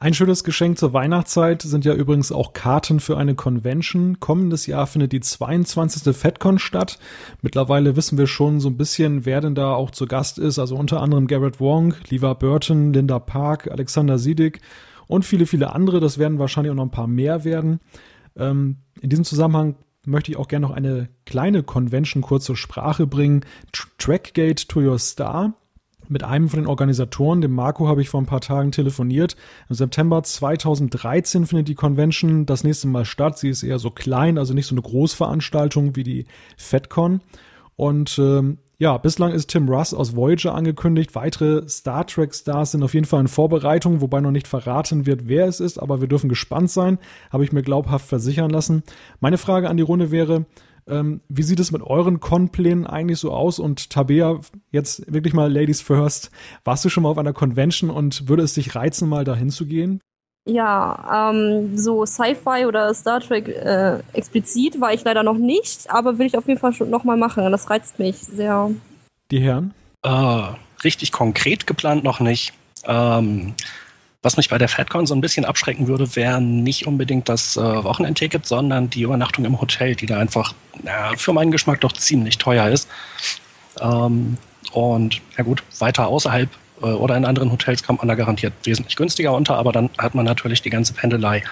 Ein 0.00 0.14
schönes 0.14 0.44
Geschenk 0.44 0.78
zur 0.78 0.92
Weihnachtszeit 0.92 1.62
sind 1.62 1.84
ja 1.84 1.92
übrigens 1.92 2.30
auch 2.30 2.52
Karten 2.52 3.00
für 3.00 3.18
eine 3.18 3.34
Convention. 3.34 4.20
Kommendes 4.20 4.66
Jahr 4.66 4.86
findet 4.86 5.10
die 5.10 5.18
22. 5.18 6.16
FedCon 6.16 6.60
statt. 6.60 7.00
Mittlerweile 7.42 7.96
wissen 7.96 8.16
wir 8.16 8.28
schon 8.28 8.60
so 8.60 8.68
ein 8.68 8.76
bisschen, 8.76 9.26
wer 9.26 9.40
denn 9.40 9.56
da 9.56 9.74
auch 9.74 9.90
zu 9.90 10.06
Gast 10.06 10.38
ist. 10.38 10.60
Also 10.60 10.76
unter 10.76 11.02
anderem 11.02 11.26
Garrett 11.26 11.58
Wong, 11.58 11.94
Liva 12.10 12.34
Burton, 12.34 12.92
Linda 12.92 13.18
Park, 13.18 13.68
Alexander 13.72 14.18
Siedig 14.18 14.60
und 15.08 15.24
viele, 15.24 15.46
viele 15.46 15.72
andere. 15.72 15.98
Das 15.98 16.16
werden 16.16 16.38
wahrscheinlich 16.38 16.70
auch 16.70 16.76
noch 16.76 16.84
ein 16.84 16.92
paar 16.92 17.08
mehr 17.08 17.42
werden. 17.42 17.80
Ähm, 18.36 18.76
in 19.00 19.10
diesem 19.10 19.24
Zusammenhang 19.24 19.74
möchte 20.06 20.30
ich 20.30 20.36
auch 20.36 20.46
gerne 20.46 20.68
noch 20.68 20.76
eine 20.76 21.08
kleine 21.26 21.64
Convention 21.64 22.22
kurz 22.22 22.44
zur 22.44 22.56
Sprache 22.56 23.08
bringen. 23.08 23.44
Trackgate 23.98 24.68
to 24.68 24.78
Your 24.78 25.00
Star 25.00 25.54
mit 26.10 26.24
einem 26.24 26.48
von 26.48 26.60
den 26.60 26.66
Organisatoren, 26.66 27.40
dem 27.40 27.52
Marco, 27.52 27.88
habe 27.88 28.02
ich 28.02 28.08
vor 28.08 28.20
ein 28.20 28.26
paar 28.26 28.40
Tagen 28.40 28.72
telefoniert. 28.72 29.36
Im 29.68 29.74
September 29.74 30.22
2013 30.22 31.46
findet 31.46 31.68
die 31.68 31.74
Convention 31.74 32.46
das 32.46 32.64
nächste 32.64 32.88
Mal 32.88 33.04
statt. 33.04 33.38
Sie 33.38 33.48
ist 33.48 33.62
eher 33.62 33.78
so 33.78 33.90
klein, 33.90 34.38
also 34.38 34.54
nicht 34.54 34.66
so 34.66 34.74
eine 34.74 34.82
Großveranstaltung 34.82 35.96
wie 35.96 36.04
die 36.04 36.26
FedCon. 36.56 37.20
Und 37.76 38.18
ähm, 38.18 38.58
ja, 38.80 38.96
bislang 38.96 39.32
ist 39.32 39.48
Tim 39.48 39.68
Russ 39.68 39.92
aus 39.92 40.14
Voyager 40.14 40.54
angekündigt. 40.54 41.16
Weitere 41.16 41.68
Star 41.68 42.06
Trek-Stars 42.06 42.72
sind 42.72 42.84
auf 42.84 42.94
jeden 42.94 43.06
Fall 43.06 43.20
in 43.20 43.28
Vorbereitung, 43.28 44.00
wobei 44.00 44.20
noch 44.20 44.30
nicht 44.30 44.46
verraten 44.46 45.04
wird, 45.04 45.26
wer 45.26 45.46
es 45.46 45.58
ist, 45.58 45.78
aber 45.78 46.00
wir 46.00 46.06
dürfen 46.06 46.28
gespannt 46.28 46.70
sein, 46.70 46.98
habe 47.32 47.42
ich 47.42 47.50
mir 47.50 47.62
glaubhaft 47.62 48.06
versichern 48.06 48.50
lassen. 48.50 48.84
Meine 49.18 49.36
Frage 49.36 49.68
an 49.68 49.76
die 49.76 49.82
Runde 49.82 50.12
wäre, 50.12 50.46
ähm, 50.88 51.20
wie 51.28 51.42
sieht 51.42 51.60
es 51.60 51.72
mit 51.72 51.82
euren 51.82 52.20
Con-Plänen 52.20 52.86
eigentlich 52.86 53.18
so 53.18 53.32
aus? 53.32 53.58
Und 53.58 53.90
Tabea, 53.90 54.40
jetzt 54.70 55.12
wirklich 55.12 55.34
mal 55.34 55.52
Ladies 55.52 55.80
First. 55.80 56.30
Warst 56.64 56.84
du 56.84 56.88
schon 56.88 57.02
mal 57.02 57.10
auf 57.10 57.18
einer 57.18 57.32
Convention 57.32 57.90
und 57.90 58.28
würde 58.28 58.42
es 58.42 58.54
dich 58.54 58.74
reizen, 58.74 59.08
mal 59.08 59.24
dahin 59.24 59.50
zu 59.50 59.66
gehen? 59.66 60.00
Ja, 60.46 61.30
ähm, 61.30 61.76
so 61.76 62.06
Sci-Fi 62.06 62.64
oder 62.66 62.94
Star 62.94 63.20
Trek 63.20 63.48
äh, 63.48 63.98
explizit 64.14 64.80
war 64.80 64.94
ich 64.94 65.04
leider 65.04 65.22
noch 65.22 65.36
nicht, 65.36 65.90
aber 65.90 66.18
will 66.18 66.26
ich 66.26 66.38
auf 66.38 66.48
jeden 66.48 66.58
Fall 66.58 66.72
schon 66.72 66.88
nochmal 66.88 67.18
machen. 67.18 67.50
Das 67.52 67.68
reizt 67.68 67.98
mich 67.98 68.16
sehr. 68.16 68.70
Die 69.30 69.40
Herren? 69.40 69.74
Äh, 70.02 70.42
richtig 70.84 71.12
konkret 71.12 71.66
geplant 71.66 72.02
noch 72.02 72.20
nicht. 72.20 72.54
Ähm, 72.86 73.54
was 74.22 74.36
mich 74.36 74.48
bei 74.48 74.58
der 74.58 74.68
FedCon 74.68 75.06
so 75.06 75.14
ein 75.14 75.20
bisschen 75.20 75.44
abschrecken 75.44 75.86
würde, 75.86 76.16
wäre 76.16 76.40
nicht 76.40 76.86
unbedingt 76.86 77.28
das 77.28 77.56
äh, 77.56 77.60
Wochenendticket, 77.60 78.46
sondern 78.46 78.90
die 78.90 79.02
Übernachtung 79.02 79.44
im 79.44 79.60
Hotel, 79.60 79.94
die 79.94 80.06
da 80.06 80.18
einfach 80.18 80.54
ja, 80.84 81.12
für 81.16 81.32
meinen 81.32 81.52
Geschmack 81.52 81.80
doch 81.80 81.92
ziemlich 81.92 82.38
teuer 82.38 82.68
ist. 82.68 82.88
Ähm, 83.80 84.36
und 84.72 85.20
ja 85.36 85.44
gut, 85.44 85.62
weiter 85.78 86.08
außerhalb 86.08 86.50
äh, 86.82 86.86
oder 86.86 87.16
in 87.16 87.24
anderen 87.24 87.52
Hotels 87.52 87.84
kommt 87.84 88.00
man 88.00 88.08
da 88.08 88.16
garantiert 88.16 88.54
wesentlich 88.64 88.96
günstiger 88.96 89.32
unter, 89.32 89.56
aber 89.56 89.72
dann 89.72 89.88
hat 89.98 90.16
man 90.16 90.24
natürlich 90.24 90.62
die 90.62 90.70
ganze 90.70 90.94
Pendelei, 90.94 91.44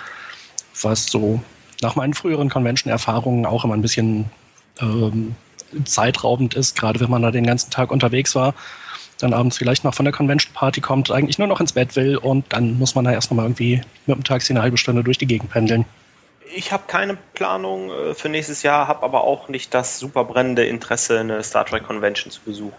was 0.82 1.06
so 1.06 1.40
nach 1.82 1.94
meinen 1.94 2.14
früheren 2.14 2.48
Convention-Erfahrungen 2.48 3.46
auch 3.46 3.64
immer 3.64 3.74
ein 3.74 3.82
bisschen 3.82 4.30
ähm, 4.80 5.36
zeitraubend 5.84 6.54
ist, 6.54 6.76
gerade 6.76 6.98
wenn 6.98 7.10
man 7.10 7.22
da 7.22 7.30
den 7.30 7.46
ganzen 7.46 7.70
Tag 7.70 7.92
unterwegs 7.92 8.34
war 8.34 8.54
dann 9.18 9.32
abends 9.32 9.58
vielleicht 9.58 9.84
noch 9.84 9.94
von 9.94 10.04
der 10.04 10.12
Convention 10.12 10.52
Party 10.52 10.80
kommt, 10.80 11.10
eigentlich 11.10 11.38
nur 11.38 11.48
noch 11.48 11.60
ins 11.60 11.72
Bett 11.72 11.96
will 11.96 12.16
und 12.16 12.44
dann 12.50 12.78
muss 12.78 12.94
man 12.94 13.04
da 13.04 13.12
erst 13.12 13.30
noch 13.30 13.36
mal 13.36 13.44
irgendwie 13.44 13.80
mit 14.06 14.16
dem 14.16 14.24
Taxi 14.24 14.52
eine 14.52 14.62
halbe 14.62 14.78
Stunde 14.78 15.02
durch 15.02 15.18
die 15.18 15.26
Gegend 15.26 15.50
pendeln. 15.50 15.84
Ich 16.54 16.72
habe 16.72 16.84
keine 16.86 17.18
Planung 17.34 17.90
äh, 17.90 18.14
für 18.14 18.28
nächstes 18.28 18.62
Jahr, 18.62 18.88
habe 18.88 19.02
aber 19.02 19.24
auch 19.24 19.48
nicht 19.48 19.74
das 19.74 19.98
super 19.98 20.24
brennende 20.24 20.64
Interesse, 20.64 21.20
eine 21.20 21.42
Star 21.42 21.66
Trek 21.66 21.84
Convention 21.84 22.30
zu 22.30 22.40
besuchen. 22.42 22.74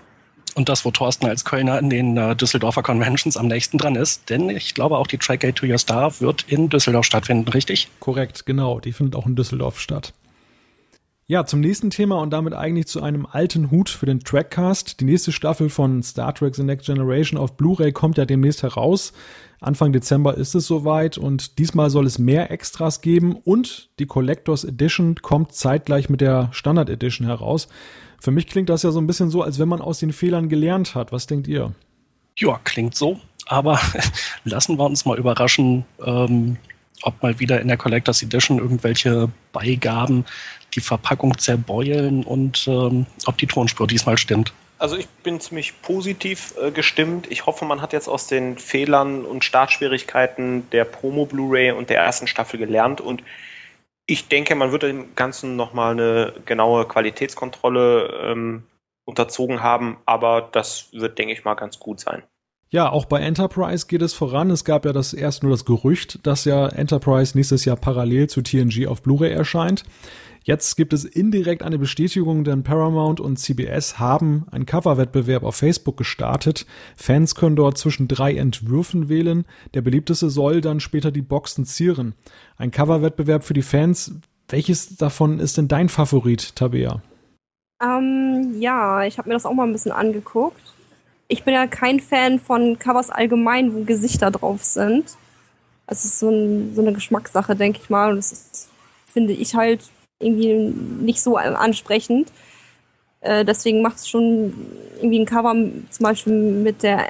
Und 0.55 0.69
das, 0.69 0.85
wo 0.85 0.91
Thorsten 0.91 1.27
als 1.27 1.45
Kölner 1.45 1.77
in 1.77 1.89
den 1.89 2.17
äh, 2.17 2.35
Düsseldorfer 2.35 2.81
Conventions 2.81 3.37
am 3.37 3.47
nächsten 3.47 3.77
dran 3.77 3.95
ist. 3.95 4.29
Denn 4.29 4.49
ich 4.49 4.73
glaube 4.73 4.97
auch 4.97 5.05
die 5.05 5.19
Trackgate 5.19 5.53
to 5.53 5.67
Your 5.67 5.77
Star 5.77 6.19
wird 6.19 6.45
in 6.47 6.69
Düsseldorf 6.69 7.05
stattfinden, 7.05 7.47
richtig? 7.49 7.89
Korrekt, 7.99 8.47
genau. 8.47 8.79
Die 8.79 8.93
findet 8.93 9.15
auch 9.15 9.27
in 9.27 9.35
Düsseldorf 9.35 9.79
statt. 9.79 10.13
Ja, 11.29 11.45
zum 11.45 11.59
nächsten 11.59 11.89
Thema 11.89 12.21
und 12.21 12.29
damit 12.29 12.53
eigentlich 12.53 12.87
zu 12.87 13.03
einem 13.03 13.25
alten 13.25 13.69
Hut 13.69 13.89
für 13.89 14.05
den 14.05 14.21
Trackcast. 14.21 15.01
Die 15.01 15.03
nächste 15.03 15.33
Staffel 15.33 15.69
von 15.69 16.01
Star 16.01 16.33
Trek 16.33 16.55
The 16.55 16.63
Next 16.63 16.85
Generation 16.85 17.37
auf 17.37 17.57
Blu-ray 17.57 17.91
kommt 17.91 18.17
ja 18.17 18.23
demnächst 18.23 18.63
heraus. 18.63 19.11
Anfang 19.59 19.91
Dezember 19.91 20.35
ist 20.35 20.55
es 20.55 20.67
soweit 20.67 21.17
und 21.17 21.59
diesmal 21.59 21.89
soll 21.89 22.05
es 22.05 22.17
mehr 22.17 22.49
Extras 22.49 23.01
geben 23.01 23.35
und 23.35 23.89
die 23.99 24.05
Collectors 24.05 24.63
Edition 24.63 25.15
kommt 25.15 25.51
zeitgleich 25.51 26.07
mit 26.07 26.21
der 26.21 26.47
Standard 26.53 26.89
Edition 26.89 27.27
heraus. 27.27 27.67
Für 28.21 28.31
mich 28.31 28.47
klingt 28.47 28.69
das 28.69 28.83
ja 28.83 28.91
so 28.91 29.01
ein 29.01 29.07
bisschen 29.07 29.29
so, 29.29 29.41
als 29.41 29.59
wenn 29.59 29.67
man 29.67 29.81
aus 29.81 29.99
den 29.99 30.13
Fehlern 30.13 30.47
gelernt 30.47 30.95
hat. 30.95 31.11
Was 31.11 31.27
denkt 31.27 31.49
ihr? 31.49 31.73
Ja, 32.37 32.57
klingt 32.63 32.95
so. 32.95 33.19
Aber 33.47 33.81
lassen 34.45 34.77
wir 34.77 34.85
uns 34.85 35.03
mal 35.03 35.17
überraschen, 35.17 35.83
ähm, 36.01 36.55
ob 37.03 37.21
mal 37.21 37.39
wieder 37.39 37.61
in 37.61 37.67
der 37.67 37.77
Collectors 37.77 38.23
Edition 38.23 38.59
irgendwelche 38.59 39.29
Beigaben 39.51 40.25
die 40.75 40.81
Verpackung 40.81 41.37
zerbeulen 41.37 42.23
und 42.23 42.67
ähm, 42.67 43.05
ob 43.25 43.37
die 43.37 43.47
Tonspur 43.47 43.87
diesmal 43.87 44.17
stimmt. 44.17 44.53
Also 44.79 44.95
ich 44.95 45.07
bin 45.07 45.39
ziemlich 45.39 45.81
positiv 45.81 46.53
äh, 46.61 46.71
gestimmt. 46.71 47.27
Ich 47.31 47.45
hoffe, 47.45 47.65
man 47.65 47.81
hat 47.81 47.93
jetzt 47.93 48.07
aus 48.07 48.27
den 48.27 48.57
Fehlern 48.57 49.25
und 49.25 49.43
Startschwierigkeiten 49.43 50.69
der 50.71 50.85
Promo 50.85 51.25
Blu-ray 51.25 51.71
und 51.71 51.89
der 51.89 51.97
ersten 51.97 52.27
Staffel 52.27 52.59
gelernt 52.59 53.01
und 53.01 53.23
ich 54.09 54.29
denke, 54.29 54.55
man 54.55 54.71
wird 54.71 54.83
dem 54.83 55.15
Ganzen 55.15 55.57
nochmal 55.57 55.91
eine 55.91 56.33
genaue 56.45 56.87
Qualitätskontrolle 56.87 58.31
ähm, 58.31 58.63
unterzogen 59.03 59.61
haben, 59.61 59.97
aber 60.05 60.47
das 60.51 60.89
wird, 60.93 61.17
denke 61.17 61.33
ich 61.33 61.43
mal, 61.43 61.55
ganz 61.55 61.77
gut 61.79 61.99
sein. 61.99 62.23
Ja, 62.69 62.89
auch 62.89 63.05
bei 63.05 63.21
Enterprise 63.21 63.87
geht 63.87 64.01
es 64.01 64.13
voran. 64.13 64.49
Es 64.49 64.65
gab 64.65 64.85
ja 64.85 64.91
das 64.91 65.13
erst 65.13 65.41
nur 65.41 65.51
das 65.51 65.63
Gerücht, 65.63 66.19
dass 66.23 66.43
ja 66.43 66.67
Enterprise 66.67 67.37
nächstes 67.37 67.63
Jahr 67.63 67.77
parallel 67.77 68.27
zu 68.27 68.41
TNG 68.41 68.87
auf 68.87 69.01
Blu-ray 69.01 69.31
erscheint. 69.31 69.83
Jetzt 70.43 70.77
gibt 70.77 70.93
es 70.93 71.03
indirekt 71.03 71.61
eine 71.61 71.77
Bestätigung, 71.77 72.45
denn 72.45 72.63
Paramount 72.63 73.19
und 73.19 73.37
CBS 73.37 73.99
haben 73.99 74.45
einen 74.49 74.65
Coverwettbewerb 74.65 75.43
auf 75.43 75.55
Facebook 75.55 75.97
gestartet. 75.97 76.65
Fans 76.95 77.35
können 77.35 77.57
dort 77.57 77.77
zwischen 77.77 78.07
drei 78.07 78.35
Entwürfen 78.35 79.09
wählen. 79.09 79.45
Der 79.73 79.81
beliebteste 79.81 80.29
soll 80.29 80.61
dann 80.61 80.79
später 80.79 81.11
die 81.11 81.21
Boxen 81.21 81.65
zieren. 81.65 82.15
Ein 82.55 82.71
Coverwettbewerb 82.71 83.43
für 83.43 83.53
die 83.53 83.61
Fans. 83.61 84.15
Welches 84.47 84.95
davon 84.95 85.39
ist 85.39 85.57
denn 85.57 85.67
dein 85.67 85.89
Favorit, 85.89 86.55
Tabea? 86.55 87.01
Ähm, 87.83 88.55
ja, 88.59 89.03
ich 89.03 89.17
habe 89.17 89.27
mir 89.27 89.35
das 89.35 89.45
auch 89.45 89.53
mal 89.53 89.67
ein 89.67 89.73
bisschen 89.73 89.91
angeguckt. 89.91 90.76
Ich 91.27 91.43
bin 91.43 91.53
ja 91.53 91.67
kein 91.67 91.99
Fan 91.99 92.39
von 92.39 92.79
Covers 92.79 93.09
allgemein, 93.09 93.73
wo 93.73 93.83
Gesichter 93.83 94.31
drauf 94.31 94.63
sind. 94.63 95.17
Es 95.87 96.05
ist 96.05 96.19
so, 96.19 96.29
ein, 96.29 96.73
so 96.75 96.81
eine 96.81 96.93
Geschmackssache, 96.93 97.55
denke 97.55 97.79
ich 97.81 97.89
mal. 97.89 98.11
Und 98.11 98.17
das 98.17 98.31
ist, 98.31 98.69
finde 99.05 99.33
ich 99.33 99.55
halt 99.55 99.81
irgendwie 100.19 100.53
nicht 100.53 101.21
so 101.21 101.37
ansprechend. 101.37 102.31
Äh, 103.21 103.45
deswegen 103.45 103.81
macht 103.81 103.97
es 103.97 104.07
schon 104.07 104.53
irgendwie 104.97 105.19
ein 105.19 105.25
Cover 105.25 105.53
zum 105.53 106.03
Beispiel 106.03 106.33
mit 106.33 106.83
der 106.83 107.09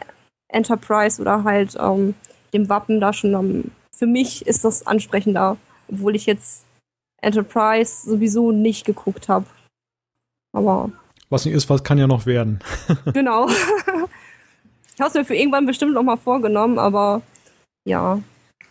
Enterprise 0.49 1.21
oder 1.21 1.43
halt 1.43 1.75
ähm, 1.79 2.15
dem 2.53 2.69
Wappen 2.69 2.99
da 2.99 3.13
schon. 3.13 3.33
Ähm, 3.33 3.71
für 3.95 4.07
mich 4.07 4.45
ist 4.45 4.63
das 4.63 4.85
ansprechender. 4.85 5.57
obwohl 5.89 6.15
ich 6.15 6.25
jetzt 6.25 6.65
Enterprise 7.21 8.09
sowieso 8.09 8.51
nicht 8.51 8.85
geguckt 8.85 9.29
habe. 9.29 9.45
Aber. 10.53 10.91
Was 11.29 11.45
nicht 11.45 11.55
ist, 11.55 11.69
was 11.69 11.83
kann 11.83 11.97
ja 11.97 12.07
noch 12.07 12.25
werden. 12.25 12.59
genau. 13.13 13.47
ich 14.97 15.01
habe 15.01 15.09
es 15.09 15.13
mir 15.13 15.25
für 15.25 15.35
irgendwann 15.35 15.67
bestimmt 15.67 15.93
noch 15.93 16.01
mal 16.01 16.17
vorgenommen, 16.17 16.79
aber 16.79 17.21
ja. 17.85 18.19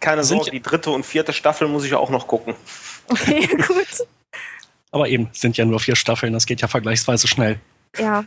Keine 0.01 0.25
Sorge, 0.25 0.51
die 0.51 0.61
dritte 0.61 0.91
und 0.91 1.07
vierte 1.07 1.33
Staffel 1.33 1.69
muss 1.69 1.85
ich 1.85 1.95
auch 1.95 2.11
noch 2.11 2.27
gucken. 2.27 2.55
Okay, 3.09 3.47
gut. 3.69 4.09
Aber 4.91 5.09
eben, 5.09 5.29
sind 5.33 5.57
ja 5.57 5.65
nur 5.65 5.79
vier 5.79 5.95
Staffeln, 5.95 6.33
das 6.33 6.47
geht 6.47 6.61
ja 6.61 6.67
vergleichsweise 6.67 7.29
schnell. 7.29 7.61
Ja, 7.97 8.25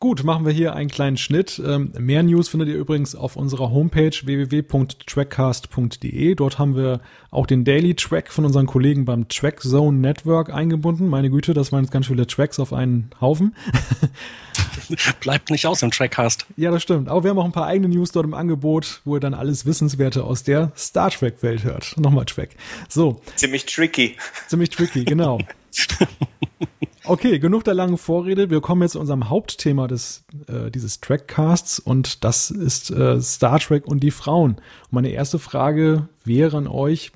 Gut, 0.00 0.22
machen 0.22 0.46
wir 0.46 0.52
hier 0.52 0.76
einen 0.76 0.90
kleinen 0.90 1.16
Schnitt. 1.16 1.60
Ähm, 1.66 1.90
mehr 1.98 2.22
News 2.22 2.48
findet 2.48 2.68
ihr 2.68 2.76
übrigens 2.76 3.16
auf 3.16 3.34
unserer 3.34 3.72
Homepage 3.72 4.12
www.trackcast.de. 4.12 6.36
Dort 6.36 6.60
haben 6.60 6.76
wir 6.76 7.00
auch 7.32 7.48
den 7.48 7.64
Daily 7.64 7.96
Track 7.96 8.30
von 8.30 8.44
unseren 8.44 8.66
Kollegen 8.66 9.04
beim 9.04 9.26
Track 9.26 9.60
Zone 9.60 9.98
Network 9.98 10.54
eingebunden. 10.54 11.08
Meine 11.08 11.30
Güte, 11.30 11.52
das 11.52 11.72
waren 11.72 11.82
jetzt 11.82 11.90
ganz 11.90 12.06
viele 12.06 12.28
Tracks 12.28 12.60
auf 12.60 12.72
einen 12.72 13.10
Haufen. 13.20 13.56
Bleibt 15.20 15.50
nicht 15.50 15.66
aus 15.66 15.82
im 15.82 15.90
Trackcast. 15.90 16.46
Ja, 16.56 16.70
das 16.70 16.82
stimmt. 16.82 17.08
Aber 17.08 17.24
wir 17.24 17.30
haben 17.30 17.38
auch 17.38 17.44
ein 17.44 17.52
paar 17.52 17.66
eigene 17.66 17.88
News 17.88 18.12
dort 18.12 18.26
im 18.26 18.34
Angebot, 18.34 19.00
wo 19.04 19.16
ihr 19.16 19.20
dann 19.20 19.34
alles 19.34 19.66
Wissenswerte 19.66 20.24
aus 20.24 20.42
der 20.42 20.72
Star 20.76 21.10
Trek 21.18 21.42
Welt 21.42 21.64
hört. 21.64 21.96
Nochmal 21.96 22.24
Track. 22.24 22.50
So. 22.88 23.20
Ziemlich 23.36 23.66
tricky. 23.66 24.16
Ziemlich 24.48 24.70
tricky, 24.70 25.04
genau. 25.04 25.38
Okay, 27.04 27.38
genug 27.38 27.64
der 27.64 27.72
langen 27.72 27.96
Vorrede. 27.96 28.50
Wir 28.50 28.60
kommen 28.60 28.82
jetzt 28.82 28.92
zu 28.92 29.00
unserem 29.00 29.30
Hauptthema 29.30 29.88
des, 29.88 30.24
äh, 30.46 30.70
dieses 30.70 31.00
Trackcasts 31.00 31.78
und 31.78 32.22
das 32.22 32.50
ist 32.50 32.90
äh, 32.90 33.18
Star 33.22 33.58
Trek 33.60 33.86
und 33.86 34.00
die 34.00 34.10
Frauen. 34.10 34.56
Und 34.56 34.92
meine 34.92 35.08
erste 35.08 35.38
Frage 35.38 36.06
wäre 36.24 36.58
an 36.58 36.66
euch, 36.66 37.12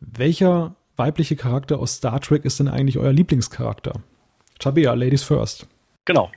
welcher 0.00 0.74
weibliche 0.96 1.36
Charakter 1.36 1.78
aus 1.78 1.94
Star 1.94 2.20
Trek 2.20 2.44
ist 2.44 2.58
denn 2.58 2.66
eigentlich 2.66 2.98
euer 2.98 3.12
Lieblingscharakter? 3.12 4.00
Tabea, 4.58 4.94
Ladies 4.94 5.22
first. 5.22 5.68
Genau. 6.04 6.32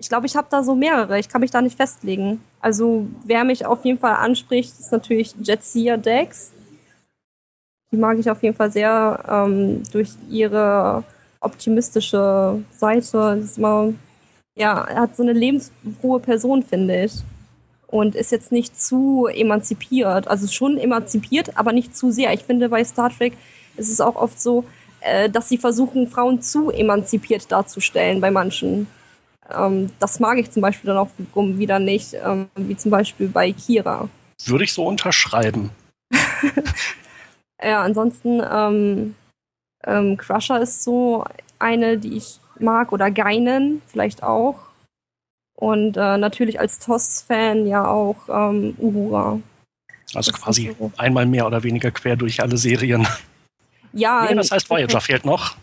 Ich 0.00 0.08
glaube, 0.08 0.26
ich 0.26 0.36
habe 0.36 0.46
da 0.50 0.62
so 0.62 0.74
mehrere. 0.74 1.18
Ich 1.18 1.28
kann 1.28 1.40
mich 1.40 1.50
da 1.50 1.60
nicht 1.60 1.76
festlegen. 1.76 2.40
Also, 2.60 3.06
wer 3.24 3.44
mich 3.44 3.66
auf 3.66 3.84
jeden 3.84 3.98
Fall 3.98 4.14
anspricht, 4.14 4.78
ist 4.78 4.92
natürlich 4.92 5.34
Jetsia 5.42 5.96
Dex. 5.96 6.52
Die 7.90 7.96
mag 7.96 8.18
ich 8.18 8.30
auf 8.30 8.42
jeden 8.42 8.56
Fall 8.56 8.70
sehr 8.70 9.24
ähm, 9.28 9.82
durch 9.92 10.10
ihre 10.28 11.04
optimistische 11.40 12.62
Seite. 12.76 13.36
Das 13.36 13.44
ist 13.44 13.58
immer, 13.58 13.92
ja, 14.56 14.86
hat 14.86 15.16
so 15.16 15.22
eine 15.22 15.32
lebensfrohe 15.32 16.20
Person, 16.20 16.62
finde 16.62 17.04
ich. 17.04 17.12
Und 17.86 18.14
ist 18.14 18.32
jetzt 18.32 18.52
nicht 18.52 18.80
zu 18.80 19.26
emanzipiert. 19.26 20.28
Also 20.28 20.46
schon 20.46 20.76
emanzipiert, 20.76 21.56
aber 21.56 21.72
nicht 21.72 21.96
zu 21.96 22.10
sehr. 22.10 22.32
Ich 22.34 22.44
finde, 22.44 22.68
bei 22.68 22.84
Star 22.84 23.10
Trek 23.10 23.32
ist 23.76 23.90
es 23.90 24.00
auch 24.00 24.16
oft 24.16 24.38
so, 24.40 24.64
äh, 25.00 25.30
dass 25.30 25.48
sie 25.48 25.58
versuchen, 25.58 26.08
Frauen 26.08 26.42
zu 26.42 26.70
emanzipiert 26.70 27.50
darzustellen 27.50 28.20
bei 28.20 28.30
manchen. 28.30 28.86
Ähm, 29.50 29.90
das 29.98 30.20
mag 30.20 30.38
ich 30.38 30.50
zum 30.50 30.62
Beispiel 30.62 30.88
dann 30.88 30.98
auch 30.98 31.10
wieder 31.18 31.78
nicht, 31.78 32.14
ähm, 32.14 32.48
wie 32.56 32.76
zum 32.76 32.90
Beispiel 32.90 33.28
bei 33.28 33.52
Kira. 33.52 34.08
Würde 34.44 34.64
ich 34.64 34.72
so 34.72 34.86
unterschreiben. 34.86 35.70
ja, 37.62 37.82
ansonsten 37.82 38.42
ähm, 38.50 39.14
ähm, 39.84 40.16
Crusher 40.16 40.60
ist 40.60 40.82
so 40.82 41.24
eine, 41.58 41.98
die 41.98 42.16
ich 42.16 42.40
mag, 42.58 42.92
oder 42.92 43.10
Geinen 43.10 43.82
vielleicht 43.86 44.22
auch. 44.22 44.58
Und 45.54 45.96
äh, 45.96 46.18
natürlich 46.18 46.60
als 46.60 46.78
TOS-Fan 46.78 47.66
ja 47.66 47.86
auch 47.86 48.16
ähm, 48.28 48.74
Uhura. 48.78 49.40
Also 50.14 50.30
das 50.30 50.40
quasi 50.40 50.74
so. 50.78 50.92
einmal 50.96 51.26
mehr 51.26 51.46
oder 51.46 51.62
weniger 51.64 51.90
quer 51.90 52.16
durch 52.16 52.40
alle 52.40 52.56
Serien. 52.56 53.06
Ja. 53.92 54.26
Nee, 54.28 54.36
das 54.36 54.50
heißt, 54.50 54.70
Voyager 54.70 55.00
fehlt 55.00 55.24
noch. 55.24 55.56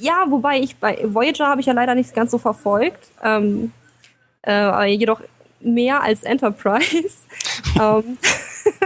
Ja, 0.00 0.24
wobei 0.28 0.60
ich 0.60 0.76
bei 0.76 0.98
Voyager 1.04 1.46
habe 1.46 1.60
ich 1.60 1.66
ja 1.66 1.72
leider 1.72 1.94
nicht 1.94 2.14
ganz 2.14 2.30
so 2.30 2.38
verfolgt. 2.38 3.10
Ähm, 3.22 3.72
äh, 4.46 4.86
jedoch 4.86 5.20
mehr 5.60 6.02
als 6.02 6.22
Enterprise. 6.22 7.16
ähm, 7.80 8.18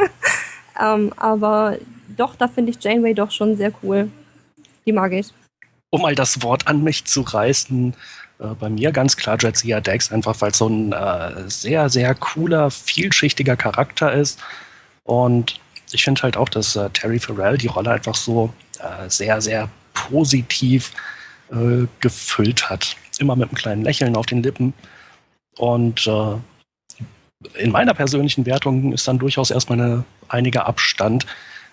ähm, 0.81 1.12
aber 1.17 1.76
doch, 2.17 2.35
da 2.37 2.49
finde 2.49 2.71
ich 2.71 2.83
Janeway 2.83 3.14
doch 3.14 3.31
schon 3.31 3.57
sehr 3.57 3.73
cool. 3.83 4.11
Die 4.87 4.93
mag 4.93 5.12
ich. 5.12 5.29
Um 5.90 6.02
mal 6.02 6.14
das 6.14 6.43
Wort 6.43 6.67
an 6.67 6.83
mich 6.83 7.05
zu 7.05 7.23
reißen, 7.23 7.95
äh, 8.38 8.47
bei 8.59 8.71
mir 8.71 8.93
ganz 8.93 9.17
klar 9.17 9.37
Jetsia 9.38 9.81
Dex, 9.81 10.12
einfach 10.12 10.40
weil 10.40 10.50
es 10.50 10.59
so 10.59 10.69
ein 10.69 10.93
äh, 10.93 11.49
sehr, 11.49 11.88
sehr 11.88 12.14
cooler, 12.14 12.71
vielschichtiger 12.71 13.57
Charakter 13.57 14.12
ist. 14.12 14.38
Und 15.05 15.61
ich 15.93 16.05
finde 16.05 16.23
halt 16.23 16.37
auch, 16.37 16.49
dass 16.49 16.76
äh, 16.76 16.88
Terry 16.90 17.19
Farrell 17.19 17.59
die 17.59 17.67
Rolle 17.67 17.90
einfach 17.90 18.14
so 18.14 18.52
äh, 18.79 19.09
sehr, 19.09 19.40
sehr 19.40 19.69
positiv 20.09 20.92
äh, 21.50 21.87
gefüllt 22.00 22.71
hat. 22.71 22.97
Immer 23.19 23.37
mit 23.37 23.49
einem 23.49 23.57
kleinen 23.57 23.85
Lächeln 23.85 24.16
auf 24.16 24.26
den 24.26 24.42
Lippen. 24.42 24.73
Und 25.57 26.07
äh, 26.07 26.37
in 27.59 27.71
meiner 27.71 27.95
persönlichen 27.95 28.47
Wertung 28.47 28.92
ist 28.92 29.09
dann 29.09 29.19
durchaus 29.19 29.50
erstmal 29.50 29.80
eine, 29.80 30.04
einiger 30.28 30.66
Abstand 30.66 31.26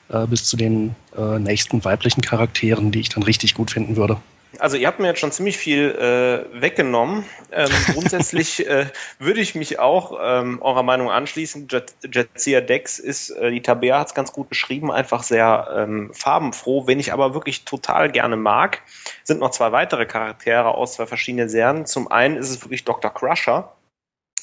äh, 0.09 0.25
bis 0.25 0.45
zu 0.45 0.57
den 0.57 0.95
äh, 1.17 1.39
nächsten 1.39 1.83
weiblichen 1.83 2.21
Charakteren, 2.21 2.91
die 2.91 3.01
ich 3.01 3.09
dann 3.09 3.23
richtig 3.23 3.53
gut 3.53 3.71
finden 3.71 3.95
würde. 3.95 4.17
Also 4.59 4.77
ihr 4.77 4.87
habt 4.87 4.99
mir 4.99 5.07
jetzt 5.07 5.19
schon 5.19 5.31
ziemlich 5.31 5.57
viel 5.57 5.91
äh, 5.91 6.61
weggenommen. 6.61 7.25
Ähm, 7.51 7.69
grundsätzlich 7.93 8.67
äh, 8.67 8.87
würde 9.19 9.41
ich 9.41 9.55
mich 9.55 9.79
auch 9.79 10.17
ähm, 10.21 10.61
eurer 10.61 10.83
Meinung 10.83 11.11
anschließen. 11.11 11.67
Jetsia 12.03 12.61
Dex 12.61 12.99
ist, 12.99 13.29
äh, 13.31 13.51
die 13.51 13.61
Tabea 13.61 13.99
hat 13.99 14.07
es 14.07 14.13
ganz 14.13 14.31
gut 14.31 14.49
beschrieben, 14.49 14.91
einfach 14.91 15.23
sehr 15.23 15.67
ähm, 15.75 16.11
farbenfroh. 16.13 16.87
Wen 16.87 16.99
ich 16.99 17.13
aber 17.13 17.33
wirklich 17.33 17.65
total 17.65 18.11
gerne 18.11 18.35
mag, 18.35 18.81
sind 19.23 19.39
noch 19.39 19.51
zwei 19.51 19.71
weitere 19.71 20.05
Charaktere 20.05 20.73
aus 20.73 20.93
zwei 20.93 21.05
verschiedenen 21.05 21.49
Serien. 21.49 21.85
Zum 21.85 22.09
einen 22.11 22.37
ist 22.37 22.49
es 22.49 22.63
wirklich 22.63 22.85
Dr. 22.85 23.13
Crusher, 23.13 23.73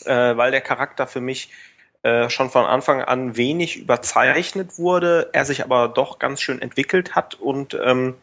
äh, 0.04 0.36
weil 0.36 0.50
der 0.50 0.60
Charakter 0.60 1.06
für 1.06 1.20
mich 1.20 1.50
äh, 2.04 2.28
schon 2.28 2.50
von 2.50 2.66
Anfang 2.66 3.00
an 3.02 3.36
wenig 3.36 3.78
überzeichnet 3.78 4.78
wurde, 4.78 5.30
er 5.32 5.46
sich 5.46 5.64
aber 5.64 5.88
doch 5.88 6.18
ganz 6.18 6.42
schön 6.42 6.60
entwickelt 6.60 7.14
hat 7.14 7.34
und 7.34 7.78
ähm, 7.82 8.14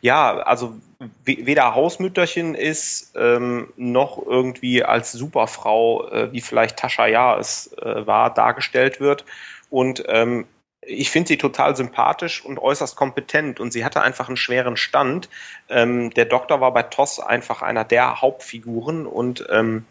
ja, 0.00 0.36
also 0.38 0.76
weder 1.24 1.74
Hausmütterchen 1.74 2.54
ist, 2.54 3.12
ähm, 3.16 3.72
noch 3.76 4.24
irgendwie 4.24 4.82
als 4.82 5.12
Superfrau, 5.12 6.08
äh, 6.08 6.32
wie 6.32 6.40
vielleicht 6.40 6.78
Tascha 6.78 7.06
Ja 7.06 7.38
es 7.38 7.72
äh, 7.78 8.06
war, 8.06 8.32
dargestellt 8.32 9.00
wird. 9.00 9.24
Und 9.68 10.04
ähm, 10.08 10.46
ich 10.86 11.10
finde 11.10 11.28
sie 11.28 11.36
total 11.36 11.74
sympathisch 11.74 12.44
und 12.44 12.58
äußerst 12.58 12.96
kompetent 12.96 13.58
und 13.60 13.72
sie 13.72 13.84
hatte 13.84 14.02
einfach 14.02 14.28
einen 14.28 14.36
schweren 14.36 14.76
Stand. 14.76 15.28
Ähm, 15.68 16.10
der 16.10 16.26
Doktor 16.26 16.60
war 16.60 16.72
bei 16.72 16.84
TOS 16.84 17.18
einfach 17.20 17.60
einer 17.62 17.84
der 17.84 18.20
Hauptfiguren 18.22 19.06
und 19.06 19.44
ähm, 19.50 19.84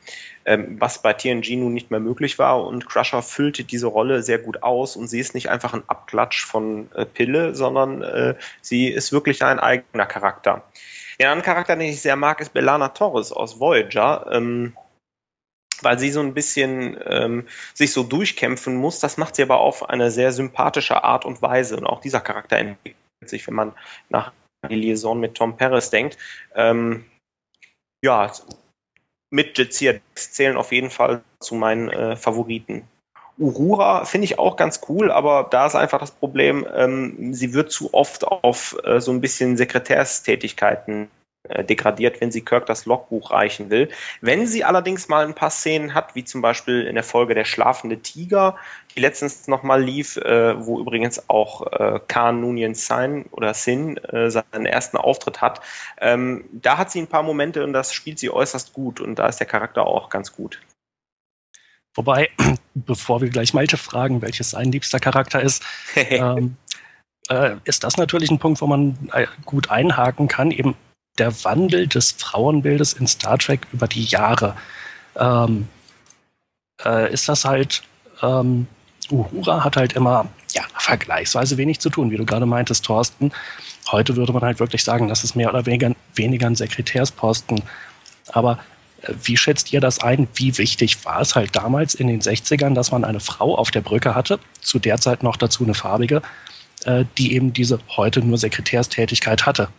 ähm, 0.45 0.77
was 0.79 1.01
bei 1.01 1.13
TNG 1.13 1.57
nun 1.57 1.73
nicht 1.73 1.91
mehr 1.91 1.99
möglich 1.99 2.39
war. 2.39 2.65
Und 2.65 2.87
Crusher 2.87 3.21
füllte 3.21 3.63
diese 3.63 3.87
Rolle 3.87 4.23
sehr 4.23 4.39
gut 4.39 4.63
aus 4.63 4.95
und 4.95 5.07
sie 5.07 5.19
ist 5.19 5.33
nicht 5.33 5.49
einfach 5.49 5.73
ein 5.73 5.83
Abklatsch 5.87 6.45
von 6.45 6.89
äh, 6.95 7.05
Pille, 7.05 7.55
sondern 7.55 8.01
äh, 8.01 8.35
sie 8.61 8.87
ist 8.87 9.11
wirklich 9.11 9.43
ein 9.43 9.59
eigener 9.59 10.05
Charakter. 10.05 10.63
Ja, 11.19 11.31
ein 11.31 11.41
Charakter, 11.41 11.75
den 11.75 11.89
ich 11.89 12.01
sehr 12.01 12.15
mag, 12.15 12.41
ist 12.41 12.53
Belana 12.53 12.89
Torres 12.89 13.31
aus 13.31 13.59
Voyager. 13.59 14.27
Ähm, 14.31 14.75
weil 15.81 15.99
sie 15.99 16.11
so 16.11 16.19
ein 16.19 16.33
bisschen 16.33 16.97
ähm, 17.05 17.47
sich 17.73 17.91
so 17.91 18.03
durchkämpfen 18.03 18.75
muss. 18.75 18.99
Das 18.99 19.17
macht 19.17 19.35
sie 19.35 19.43
aber 19.43 19.59
auf 19.59 19.89
eine 19.89 20.11
sehr 20.11 20.31
sympathische 20.31 21.03
Art 21.03 21.25
und 21.25 21.41
Weise. 21.41 21.77
Und 21.77 21.85
auch 21.85 22.01
dieser 22.01 22.21
Charakter 22.21 22.57
entwickelt 22.57 22.95
sich, 23.25 23.45
wenn 23.47 23.55
man 23.55 23.73
nach 24.09 24.31
die 24.69 24.75
Liaison 24.75 25.19
mit 25.19 25.35
Tom 25.35 25.57
Paris 25.57 25.89
denkt. 25.89 26.17
Ähm, 26.55 27.05
ja, 28.03 28.31
mit 29.31 29.57
Jizia 29.57 29.95
zählen 30.15 30.57
auf 30.57 30.71
jeden 30.71 30.89
Fall 30.89 31.23
zu 31.39 31.55
meinen 31.55 31.89
äh, 31.89 32.15
Favoriten. 32.15 32.87
Urura 33.37 34.05
finde 34.05 34.25
ich 34.25 34.39
auch 34.39 34.55
ganz 34.55 34.81
cool, 34.87 35.11
aber 35.11 35.47
da 35.49 35.65
ist 35.65 35.75
einfach 35.75 35.99
das 35.99 36.11
Problem, 36.11 36.65
ähm, 36.73 37.33
sie 37.33 37.53
wird 37.53 37.71
zu 37.71 37.93
oft 37.93 38.25
auf 38.25 38.77
äh, 38.85 39.01
so 39.01 39.11
ein 39.11 39.21
bisschen 39.21 39.57
Sekretärstätigkeiten 39.57 41.09
äh, 41.49 41.63
degradiert, 41.63 42.21
wenn 42.21 42.31
sie 42.31 42.41
Kirk 42.41 42.65
das 42.65 42.85
Logbuch 42.85 43.31
reichen 43.31 43.69
will. 43.69 43.89
Wenn 44.21 44.47
sie 44.47 44.63
allerdings 44.63 45.09
mal 45.09 45.25
ein 45.25 45.35
paar 45.35 45.49
Szenen 45.49 45.93
hat, 45.93 46.15
wie 46.15 46.23
zum 46.23 46.41
Beispiel 46.41 46.87
in 46.87 46.95
der 46.95 47.03
Folge 47.03 47.35
Der 47.35 47.45
schlafende 47.45 47.99
Tiger, 47.99 48.55
die 48.95 49.01
letztens 49.01 49.47
nochmal 49.47 49.83
lief, 49.83 50.17
äh, 50.17 50.65
wo 50.65 50.79
übrigens 50.79 51.29
auch 51.29 51.71
äh, 51.73 51.99
Khan 52.07 52.41
Noonien 52.41 52.73
Sin 52.73 53.25
oder 53.31 53.53
Sin 53.53 53.97
äh, 53.97 54.31
seinen 54.31 54.65
ersten 54.65 54.97
Auftritt 54.97 55.41
hat, 55.41 55.61
ähm, 55.99 56.45
da 56.51 56.77
hat 56.77 56.89
sie 56.89 57.01
ein 57.01 57.07
paar 57.07 57.23
Momente 57.23 57.63
und 57.63 57.73
das 57.73 57.93
spielt 57.93 58.17
sie 58.17 58.29
äußerst 58.29 58.73
gut 58.73 58.99
und 58.99 59.19
da 59.19 59.27
ist 59.27 59.39
der 59.39 59.47
Charakter 59.47 59.85
auch 59.85 60.09
ganz 60.09 60.33
gut. 60.33 60.59
Wobei, 61.95 62.29
bevor 62.75 63.21
wir 63.21 63.29
gleich 63.29 63.53
Malte 63.53 63.77
fragen, 63.77 64.21
welches 64.21 64.51
sein 64.51 64.71
liebster 64.71 64.99
Charakter 64.99 65.41
ist, 65.41 65.63
ähm, 65.95 66.57
äh, 67.29 67.55
ist 67.63 67.83
das 67.83 67.97
natürlich 67.97 68.29
ein 68.29 68.39
Punkt, 68.39 68.61
wo 68.61 68.67
man 68.67 68.97
äh, 69.13 69.25
gut 69.45 69.69
einhaken 69.69 70.27
kann. 70.27 70.51
Eben 70.51 70.75
der 71.17 71.43
Wandel 71.43 71.87
des 71.87 72.11
Frauenbildes 72.11 72.93
in 72.93 73.07
Star 73.07 73.37
Trek 73.37 73.67
über 73.71 73.87
die 73.87 74.03
Jahre. 74.03 74.55
Ähm, 75.15 75.67
äh, 76.83 77.11
ist 77.11 77.29
das 77.29 77.45
halt, 77.45 77.83
ähm, 78.21 78.67
Uhura 79.09 79.63
hat 79.63 79.77
halt 79.77 79.93
immer 79.93 80.27
ja, 80.53 80.63
vergleichsweise 80.77 81.57
wenig 81.57 81.79
zu 81.79 81.89
tun, 81.89 82.11
wie 82.11 82.17
du 82.17 82.25
gerade 82.25 82.45
meintest, 82.45 82.85
Thorsten. 82.85 83.31
Heute 83.91 84.15
würde 84.15 84.33
man 84.33 84.41
halt 84.41 84.59
wirklich 84.59 84.83
sagen, 84.83 85.07
das 85.07 85.23
ist 85.23 85.35
mehr 85.35 85.49
oder 85.49 85.65
weniger, 85.65 85.91
weniger 86.15 86.47
ein 86.47 86.55
Sekretärsposten. 86.55 87.61
Aber 88.31 88.59
wie 89.23 89.37
schätzt 89.37 89.73
ihr 89.73 89.81
das 89.81 90.01
ein? 90.01 90.27
Wie 90.35 90.57
wichtig 90.57 91.05
war 91.05 91.21
es 91.21 91.35
halt 91.35 91.55
damals 91.55 91.95
in 91.95 92.07
den 92.07 92.21
60ern, 92.21 92.73
dass 92.73 92.91
man 92.91 93.03
eine 93.03 93.19
Frau 93.19 93.55
auf 93.55 93.71
der 93.71 93.81
Brücke 93.81 94.15
hatte, 94.15 94.39
zu 94.61 94.79
der 94.79 94.97
Zeit 94.97 95.23
noch 95.23 95.37
dazu 95.37 95.63
eine 95.63 95.73
farbige, 95.73 96.21
äh, 96.85 97.05
die 97.17 97.33
eben 97.33 97.53
diese 97.53 97.79
heute 97.95 98.21
nur 98.21 98.37
Sekretärstätigkeit 98.37 99.45
hatte? 99.45 99.69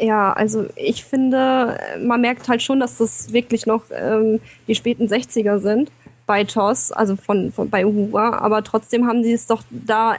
Ja, 0.00 0.32
also 0.32 0.66
ich 0.76 1.04
finde, 1.04 1.78
man 2.00 2.20
merkt 2.20 2.48
halt 2.48 2.62
schon, 2.62 2.78
dass 2.78 2.98
das 2.98 3.32
wirklich 3.32 3.66
noch 3.66 3.82
ähm, 3.90 4.40
die 4.68 4.76
späten 4.76 5.06
60er 5.06 5.58
sind 5.58 5.90
bei 6.26 6.44
TOS, 6.44 6.92
also 6.92 7.16
von, 7.16 7.50
von 7.50 7.68
bei 7.68 7.84
Uhura, 7.84 8.38
aber 8.38 8.62
trotzdem 8.62 9.06
haben 9.06 9.24
sie 9.24 9.32
es 9.32 9.46
doch 9.46 9.64
da 9.70 10.16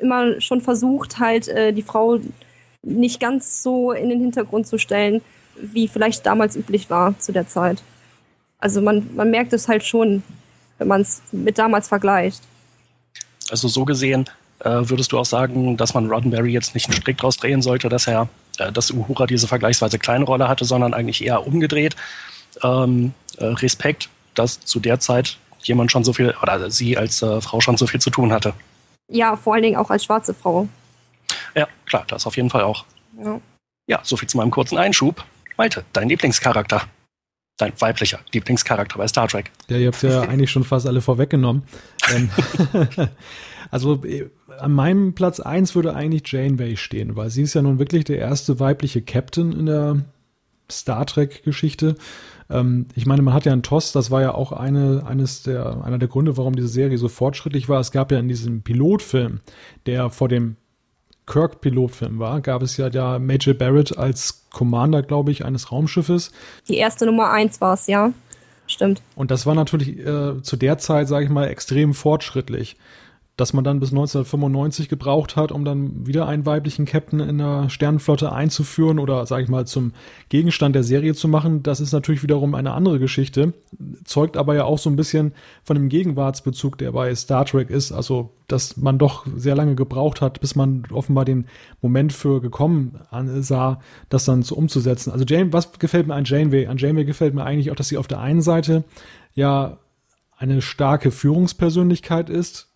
immer 0.00 0.40
schon 0.40 0.60
versucht, 0.60 1.18
halt 1.18 1.48
äh, 1.48 1.72
die 1.72 1.82
Frau 1.82 2.20
nicht 2.82 3.18
ganz 3.18 3.62
so 3.62 3.92
in 3.92 4.08
den 4.08 4.20
Hintergrund 4.20 4.66
zu 4.66 4.78
stellen, 4.78 5.20
wie 5.60 5.88
vielleicht 5.88 6.26
damals 6.26 6.56
üblich 6.56 6.90
war 6.90 7.18
zu 7.18 7.32
der 7.32 7.48
Zeit. 7.48 7.82
Also 8.58 8.80
man, 8.80 9.08
man 9.14 9.30
merkt 9.30 9.52
es 9.52 9.68
halt 9.68 9.84
schon, 9.84 10.22
wenn 10.78 10.88
man 10.88 11.00
es 11.00 11.22
mit 11.32 11.58
damals 11.58 11.88
vergleicht. 11.88 12.42
Also 13.50 13.68
so 13.68 13.84
gesehen 13.84 14.28
äh, 14.60 14.70
würdest 14.70 15.12
du 15.12 15.18
auch 15.18 15.24
sagen, 15.24 15.76
dass 15.76 15.94
man 15.94 16.10
Roddenberry 16.10 16.50
jetzt 16.50 16.74
nicht 16.74 16.86
einen 16.86 16.96
Strick 16.96 17.18
draus 17.18 17.36
drehen 17.36 17.62
sollte, 17.62 17.88
dass 17.88 18.06
er 18.06 18.28
äh, 18.58 18.72
dass 18.72 18.90
Uhura 18.90 19.26
diese 19.26 19.46
vergleichsweise 19.46 19.98
kleine 19.98 20.24
Rolle 20.24 20.48
hatte, 20.48 20.64
sondern 20.64 20.94
eigentlich 20.94 21.24
eher 21.24 21.46
umgedreht. 21.46 21.96
Ähm, 22.62 23.14
äh, 23.38 23.46
Respekt, 23.46 24.08
dass 24.34 24.60
zu 24.60 24.80
der 24.80 25.00
Zeit 25.00 25.38
jemand 25.60 25.90
schon 25.92 26.04
so 26.04 26.12
viel, 26.12 26.34
oder 26.42 26.70
sie 26.70 26.96
als 26.96 27.22
äh, 27.22 27.40
Frau 27.40 27.60
schon 27.60 27.76
so 27.76 27.86
viel 27.86 28.00
zu 28.00 28.10
tun 28.10 28.32
hatte. 28.32 28.54
Ja, 29.10 29.36
vor 29.36 29.54
allen 29.54 29.62
Dingen 29.62 29.76
auch 29.76 29.90
als 29.90 30.04
schwarze 30.04 30.34
Frau. 30.34 30.68
Ja, 31.54 31.66
klar, 31.86 32.04
das 32.08 32.26
auf 32.26 32.36
jeden 32.36 32.50
Fall 32.50 32.62
auch. 32.62 32.84
Ja, 33.22 33.40
ja 33.86 34.00
so 34.02 34.16
viel 34.16 34.28
zu 34.28 34.36
meinem 34.36 34.50
kurzen 34.50 34.78
Einschub. 34.78 35.24
Malte, 35.58 35.84
dein 35.92 36.08
Lieblingscharakter. 36.08 36.82
Dein 37.56 37.72
weiblicher 37.80 38.20
Lieblingscharakter 38.32 38.96
bei 38.96 39.08
Star 39.08 39.26
Trek. 39.26 39.50
Ja, 39.68 39.76
ihr 39.76 39.88
habt 39.88 40.02
ja 40.04 40.20
eigentlich 40.28 40.52
schon 40.52 40.62
fast 40.62 40.86
alle 40.86 41.00
vorweggenommen. 41.00 41.64
Ähm, 42.14 42.30
also 43.72 44.04
äh, 44.04 44.30
an 44.56 44.70
meinem 44.70 45.14
Platz 45.14 45.40
1 45.40 45.74
würde 45.74 45.96
eigentlich 45.96 46.30
Janeway 46.30 46.76
stehen, 46.76 47.16
weil 47.16 47.30
sie 47.30 47.42
ist 47.42 47.54
ja 47.54 47.62
nun 47.62 47.80
wirklich 47.80 48.04
der 48.04 48.18
erste 48.18 48.60
weibliche 48.60 49.02
Captain 49.02 49.50
in 49.50 49.66
der 49.66 50.04
Star 50.70 51.04
Trek-Geschichte. 51.04 51.96
Ähm, 52.48 52.86
ich 52.94 53.06
meine, 53.06 53.22
man 53.22 53.34
hat 53.34 53.44
ja 53.44 53.52
einen 53.52 53.64
TOS, 53.64 53.90
das 53.90 54.12
war 54.12 54.22
ja 54.22 54.34
auch 54.34 54.52
eine, 54.52 55.04
eines 55.04 55.42
der, 55.42 55.82
einer 55.84 55.98
der 55.98 56.08
Gründe, 56.08 56.36
warum 56.36 56.54
diese 56.54 56.68
Serie 56.68 56.98
so 56.98 57.08
fortschrittlich 57.08 57.68
war. 57.68 57.80
Es 57.80 57.90
gab 57.90 58.12
ja 58.12 58.20
in 58.20 58.28
diesem 58.28 58.62
Pilotfilm, 58.62 59.40
der 59.86 60.10
vor 60.10 60.28
dem 60.28 60.54
Kirk-Pilotfilm 61.28 62.18
war, 62.18 62.40
gab 62.40 62.62
es 62.62 62.76
ja 62.76 62.90
da 62.90 63.18
Major 63.18 63.54
Barrett 63.54 63.96
als 63.96 64.46
Commander, 64.50 65.02
glaube 65.02 65.30
ich, 65.30 65.44
eines 65.44 65.70
Raumschiffes. 65.70 66.32
Die 66.68 66.76
erste 66.76 67.06
Nummer 67.06 67.30
1 67.30 67.60
war 67.60 67.74
es, 67.74 67.86
ja. 67.86 68.12
Stimmt. 68.66 69.02
Und 69.14 69.30
das 69.30 69.46
war 69.46 69.54
natürlich 69.54 69.98
äh, 69.98 70.42
zu 70.42 70.56
der 70.56 70.78
Zeit, 70.78 71.08
sage 71.08 71.24
ich 71.24 71.30
mal, 71.30 71.48
extrem 71.48 71.94
fortschrittlich 71.94 72.76
dass 73.38 73.52
man 73.52 73.62
dann 73.62 73.78
bis 73.78 73.90
1995 73.90 74.88
gebraucht 74.88 75.36
hat, 75.36 75.52
um 75.52 75.64
dann 75.64 76.04
wieder 76.08 76.26
einen 76.26 76.44
weiblichen 76.44 76.86
Captain 76.86 77.20
in 77.20 77.38
der 77.38 77.70
Sternenflotte 77.70 78.32
einzuführen 78.32 78.98
oder, 78.98 79.24
sage 79.26 79.44
ich 79.44 79.48
mal, 79.48 79.64
zum 79.64 79.92
Gegenstand 80.28 80.74
der 80.74 80.82
Serie 80.82 81.14
zu 81.14 81.28
machen, 81.28 81.62
das 81.62 81.78
ist 81.78 81.92
natürlich 81.92 82.24
wiederum 82.24 82.56
eine 82.56 82.72
andere 82.72 82.98
Geschichte, 82.98 83.54
zeugt 84.04 84.36
aber 84.36 84.56
ja 84.56 84.64
auch 84.64 84.78
so 84.78 84.90
ein 84.90 84.96
bisschen 84.96 85.34
von 85.62 85.76
dem 85.76 85.88
Gegenwartsbezug, 85.88 86.78
der 86.78 86.90
bei 86.90 87.14
Star 87.14 87.44
Trek 87.44 87.70
ist, 87.70 87.92
also 87.92 88.34
dass 88.48 88.76
man 88.76 88.98
doch 88.98 89.24
sehr 89.36 89.54
lange 89.54 89.76
gebraucht 89.76 90.20
hat, 90.20 90.40
bis 90.40 90.56
man 90.56 90.82
offenbar 90.90 91.24
den 91.24 91.46
Moment 91.80 92.12
für 92.12 92.40
gekommen 92.40 92.98
sah, 93.38 93.80
das 94.08 94.24
dann 94.24 94.42
so 94.42 94.56
umzusetzen. 94.56 95.12
Also 95.12 95.24
Jane, 95.24 95.52
was 95.52 95.78
gefällt 95.78 96.08
mir 96.08 96.14
an 96.14 96.24
Janeway? 96.24 96.66
An 96.66 96.76
Janeway 96.76 97.04
gefällt 97.04 97.34
mir 97.34 97.44
eigentlich 97.44 97.70
auch, 97.70 97.76
dass 97.76 97.86
sie 97.86 97.98
auf 97.98 98.08
der 98.08 98.18
einen 98.18 98.42
Seite 98.42 98.82
ja 99.32 99.78
eine 100.36 100.60
starke 100.60 101.12
Führungspersönlichkeit 101.12 102.30
ist, 102.30 102.68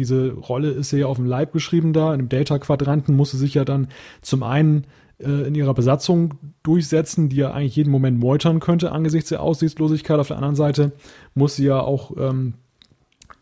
diese 0.00 0.32
Rolle 0.32 0.70
ist 0.70 0.92
ja 0.92 1.06
auf 1.06 1.16
dem 1.16 1.26
Leib 1.26 1.52
geschrieben 1.52 1.92
da. 1.92 2.12
In 2.12 2.20
dem 2.20 2.28
Delta-Quadranten 2.28 3.14
muss 3.14 3.32
sie 3.32 3.38
sich 3.38 3.54
ja 3.54 3.64
dann 3.64 3.88
zum 4.22 4.42
einen 4.42 4.84
äh, 5.18 5.46
in 5.46 5.54
ihrer 5.54 5.74
Besatzung 5.74 6.34
durchsetzen, 6.62 7.28
die 7.28 7.36
ja 7.36 7.52
eigentlich 7.52 7.76
jeden 7.76 7.90
Moment 7.90 8.18
meutern 8.18 8.60
könnte 8.60 8.92
angesichts 8.92 9.28
der 9.28 9.42
Aussichtslosigkeit. 9.42 10.18
Auf 10.18 10.28
der 10.28 10.36
anderen 10.36 10.56
Seite 10.56 10.92
muss 11.34 11.56
sie 11.56 11.66
ja 11.66 11.80
auch 11.80 12.12
ähm, 12.16 12.54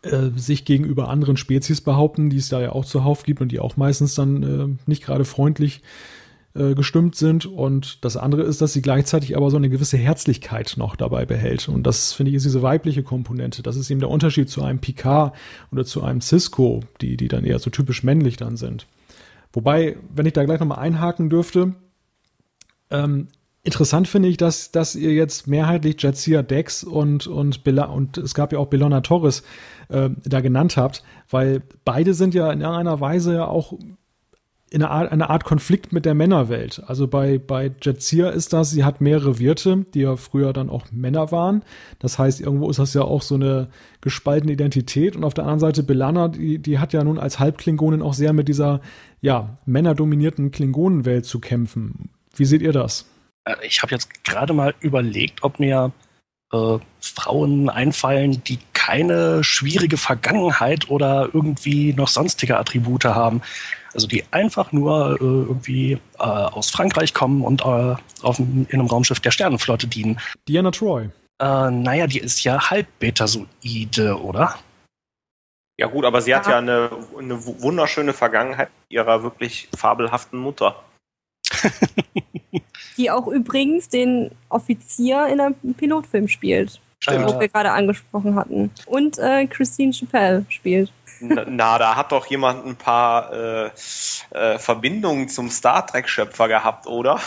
äh, 0.01 0.29
sich 0.35 0.65
gegenüber 0.65 1.07
anderen 1.07 1.37
Spezies 1.37 1.79
behaupten, 1.79 2.29
die 2.29 2.37
es 2.37 2.49
da 2.49 2.59
ja 2.59 2.73
auch 2.73 2.85
zuhauf 2.85 3.23
gibt 3.23 3.41
und 3.41 3.51
die 3.51 3.59
auch 3.59 3.77
meistens 3.77 4.15
dann 4.15 4.43
äh, 4.43 4.67
nicht 4.85 5.03
gerade 5.03 5.23
freundlich 5.23 5.77
äh, 5.77 6.18
gestimmt 6.53 7.15
sind. 7.15 7.45
Und 7.45 8.03
das 8.03 8.17
andere 8.17 8.43
ist, 8.43 8.61
dass 8.61 8.73
sie 8.73 8.81
gleichzeitig 8.81 9.37
aber 9.37 9.51
so 9.51 9.57
eine 9.57 9.69
gewisse 9.69 9.97
Herzlichkeit 9.97 10.75
noch 10.77 10.95
dabei 10.95 11.25
behält. 11.25 11.69
Und 11.69 11.83
das 11.83 12.13
finde 12.13 12.31
ich 12.31 12.37
ist 12.37 12.45
diese 12.45 12.61
weibliche 12.61 13.03
Komponente. 13.03 13.61
Das 13.61 13.75
ist 13.75 13.89
eben 13.91 13.99
der 13.99 14.09
Unterschied 14.09 14.49
zu 14.49 14.63
einem 14.63 14.79
Picard 14.79 15.35
oder 15.71 15.85
zu 15.85 16.03
einem 16.03 16.21
Cisco, 16.21 16.81
die, 17.01 17.17
die 17.17 17.27
dann 17.27 17.45
eher 17.45 17.59
so 17.59 17.69
typisch 17.69 18.03
männlich 18.03 18.37
dann 18.37 18.57
sind. 18.57 18.87
Wobei, 19.53 19.97
wenn 20.13 20.25
ich 20.25 20.33
da 20.33 20.43
gleich 20.43 20.59
nochmal 20.59 20.79
einhaken 20.79 21.29
dürfte, 21.29 21.75
ähm, 22.89 23.27
Interessant 23.61 24.07
finde 24.07 24.29
ich, 24.29 24.37
dass, 24.37 24.71
dass 24.71 24.95
ihr 24.95 25.13
jetzt 25.13 25.47
mehrheitlich 25.47 26.01
Jadzia 26.01 26.41
Dex 26.43 26.83
und, 26.83 27.27
und, 27.27 27.65
Bella, 27.65 27.85
und 27.85 28.17
es 28.17 28.33
gab 28.33 28.53
ja 28.53 28.59
auch 28.59 28.67
Bellona 28.67 29.01
Torres 29.01 29.43
äh, 29.89 30.09
da 30.23 30.39
genannt 30.39 30.77
habt, 30.77 31.03
weil 31.29 31.61
beide 31.83 32.13
sind 32.13 32.33
ja 32.33 32.51
in 32.53 32.61
irgendeiner 32.61 33.01
Weise 33.01 33.35
ja 33.35 33.47
auch 33.47 33.73
in 34.71 34.83
einer 34.83 34.91
Art, 34.91 35.11
eine 35.11 35.29
Art 35.29 35.43
Konflikt 35.43 35.93
mit 35.93 36.05
der 36.05 36.13
Männerwelt. 36.13 36.83
Also 36.87 37.07
bei, 37.07 37.37
bei 37.37 37.71
Jadzia 37.81 38.29
ist 38.29 38.53
das, 38.53 38.71
sie 38.71 38.83
hat 38.83 39.01
mehrere 39.01 39.39
Wirte, 39.39 39.85
die 39.93 40.01
ja 40.01 40.15
früher 40.15 40.53
dann 40.53 40.69
auch 40.69 40.85
Männer 40.91 41.31
waren. 41.31 41.63
Das 41.99 42.19
heißt, 42.19 42.39
irgendwo 42.39 42.69
ist 42.69 42.79
das 42.79 42.93
ja 42.93 43.01
auch 43.01 43.21
so 43.21 43.35
eine 43.35 43.69
gespaltene 44.01 44.53
Identität. 44.53 45.15
Und 45.15 45.23
auf 45.23 45.33
der 45.33 45.45
anderen 45.45 45.59
Seite 45.59 45.83
Belana, 45.83 46.27
die, 46.27 46.59
die 46.59 46.79
hat 46.79 46.93
ja 46.93 47.03
nun 47.03 47.19
als 47.19 47.39
Halbklingonin 47.39 48.01
auch 48.01 48.13
sehr 48.13 48.33
mit 48.33 48.47
dieser, 48.47 48.81
ja, 49.21 49.57
männerdominierten 49.65 50.51
Klingonenwelt 50.51 51.25
zu 51.25 51.39
kämpfen. 51.39 52.09
Wie 52.35 52.45
seht 52.45 52.61
ihr 52.61 52.73
das? 52.73 53.05
Äh, 53.45 53.55
ich 53.63 53.81
habe 53.81 53.91
jetzt 53.91 54.23
gerade 54.23 54.53
mal 54.53 54.75
überlegt, 54.79 55.43
ob 55.43 55.59
mir 55.59 55.91
äh, 56.53 56.77
Frauen 57.01 57.69
einfallen, 57.69 58.43
die 58.43 58.59
keine 58.73 59.43
schwierige 59.43 59.97
Vergangenheit 59.97 60.89
oder 60.89 61.29
irgendwie 61.33 61.93
noch 61.93 62.07
sonstige 62.07 62.57
Attribute 62.57 63.05
haben. 63.05 63.41
Also 63.93 64.07
die 64.07 64.23
einfach 64.31 64.71
nur 64.71 65.17
äh, 65.19 65.23
irgendwie 65.23 65.93
äh, 65.93 66.23
aus 66.23 66.69
Frankreich 66.69 67.13
kommen 67.13 67.43
und 67.43 67.61
äh, 67.61 67.95
auf, 68.21 68.39
in 68.39 68.67
einem 68.71 68.87
Raumschiff 68.87 69.19
der 69.19 69.31
Sternenflotte 69.31 69.87
dienen. 69.87 70.19
Diana 70.47 70.71
Troy. 70.71 71.09
Äh, 71.39 71.71
naja, 71.71 72.07
die 72.07 72.19
ist 72.19 72.43
ja 72.43 72.69
halb 72.69 72.87
Betasoide, 72.99 74.19
oder? 74.21 74.55
Ja 75.77 75.87
gut, 75.87 76.03
aber 76.03 76.21
sie 76.21 76.31
ja. 76.31 76.39
hat 76.39 76.47
ja 76.47 76.57
eine, 76.57 76.89
eine 77.17 77.45
wunderschöne 77.45 78.13
Vergangenheit 78.13 78.69
ihrer 78.89 79.23
wirklich 79.23 79.69
fabelhaften 79.75 80.37
Mutter. 80.37 80.83
die 82.97 83.09
auch 83.09 83.27
übrigens 83.27 83.87
den 83.87 84.31
Offizier 84.49 85.27
in 85.27 85.39
einem 85.39 85.55
Pilotfilm 85.77 86.27
spielt. 86.27 86.81
Stimmt. 86.99 87.27
Wo 87.27 87.39
wir 87.39 87.47
gerade 87.47 87.71
angesprochen 87.71 88.35
hatten. 88.35 88.71
Und 88.85 89.17
äh, 89.19 89.47
Christine 89.47 89.93
Chappelle 89.93 90.45
spielt. 90.49 90.91
Na, 91.21 91.77
da 91.77 91.95
hat 91.95 92.11
doch 92.11 92.27
jemand 92.27 92.65
ein 92.65 92.75
paar 92.75 93.33
äh, 93.33 93.71
äh, 94.31 94.59
Verbindungen 94.59 95.27
zum 95.29 95.49
Star 95.49 95.85
Trek-Schöpfer 95.85 96.47
gehabt, 96.47 96.87
oder? 96.87 97.19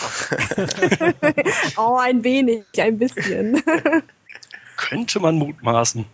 oh, 1.76 1.96
ein 2.00 2.24
wenig, 2.24 2.64
ein 2.78 2.98
bisschen. 2.98 3.62
Könnte 4.76 5.20
man 5.20 5.36
mutmaßen. 5.36 6.06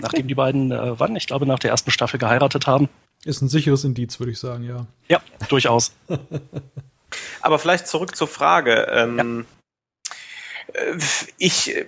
Nachdem 0.00 0.28
die 0.28 0.34
beiden, 0.34 0.70
äh, 0.70 0.98
wann? 0.98 1.16
Ich 1.16 1.26
glaube, 1.26 1.46
nach 1.46 1.58
der 1.58 1.70
ersten 1.70 1.90
Staffel 1.90 2.18
geheiratet 2.18 2.66
haben. 2.66 2.88
Ist 3.24 3.40
ein 3.40 3.48
sicheres 3.48 3.84
Indiz, 3.84 4.20
würde 4.20 4.32
ich 4.32 4.38
sagen, 4.38 4.64
ja. 4.64 4.86
Ja, 5.08 5.20
durchaus. 5.48 5.92
Aber 7.40 7.58
vielleicht 7.58 7.88
zurück 7.88 8.14
zur 8.14 8.28
Frage. 8.28 8.88
Ähm, 8.90 9.18
ja. 9.18 9.44
Äh, 10.72 10.98
ich 11.38 11.86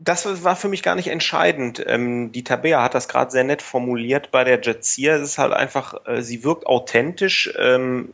das 0.00 0.44
war 0.44 0.56
für 0.56 0.68
mich 0.68 0.82
gar 0.82 0.94
nicht 0.94 1.08
entscheidend. 1.08 1.84
Ähm, 1.86 2.32
die 2.32 2.44
Tabea 2.44 2.82
hat 2.82 2.94
das 2.94 3.08
gerade 3.08 3.30
sehr 3.30 3.44
nett 3.44 3.62
formuliert 3.62 4.30
bei 4.30 4.44
der 4.44 4.60
Jadzia. 4.60 5.16
Es 5.16 5.22
ist 5.22 5.38
halt 5.38 5.52
einfach, 5.52 6.06
äh, 6.06 6.22
sie 6.22 6.44
wirkt 6.44 6.66
authentisch, 6.66 7.52
ähm, 7.58 8.12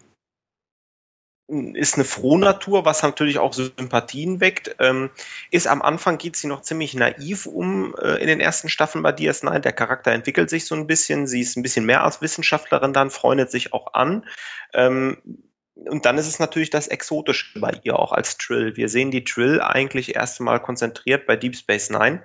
ist 1.47 1.97
eine 1.97 2.05
Frohnatur, 2.05 2.87
was 2.87 3.03
natürlich 3.03 3.39
auch 3.39 3.53
Sympathien 3.53 4.41
weckt. 4.41 4.77
Ähm, 4.79 5.11
ist 5.51 5.67
am 5.67 5.83
Anfang 5.83 6.17
geht 6.17 6.37
sie 6.37 6.47
noch 6.47 6.63
ziemlich 6.63 6.95
naiv 6.95 7.45
um 7.47 7.95
äh, 7.97 8.15
in 8.15 8.29
den 8.29 8.41
ersten 8.41 8.71
Staffeln 8.71 9.03
bei 9.03 9.11
DS9. 9.11 9.59
Der 9.59 9.73
Charakter 9.73 10.13
entwickelt 10.13 10.49
sich 10.49 10.65
so 10.65 10.75
ein 10.75 10.87
bisschen. 10.87 11.27
Sie 11.27 11.43
ist 11.43 11.57
ein 11.57 11.63
bisschen 11.63 11.85
mehr 11.85 12.03
als 12.03 12.23
Wissenschaftlerin 12.23 12.95
dann, 12.95 13.11
freundet 13.11 13.51
sich 13.51 13.75
auch 13.75 13.93
an. 13.93 14.25
Und 15.75 16.07
dann 16.07 16.19
ist 16.19 16.29
es 16.29 16.39
natürlich 16.39 16.71
das 16.71 16.89
Exotische 16.89 17.59
bei 17.59 17.73
ihr 17.83 17.99
auch 17.99 18.13
als 18.13 18.39
Trill. 18.39 18.77
Wir 18.77 18.89
sehen 18.89 19.11
die 19.11 19.25
Trill 19.25 19.61
eigentlich 19.61 20.15
erst 20.15 20.41
einmal 20.41 20.61
konzentriert 20.61 21.27
bei 21.27 21.37
Deep 21.37 21.57
Space 21.57 21.91
Nine. 21.91 22.23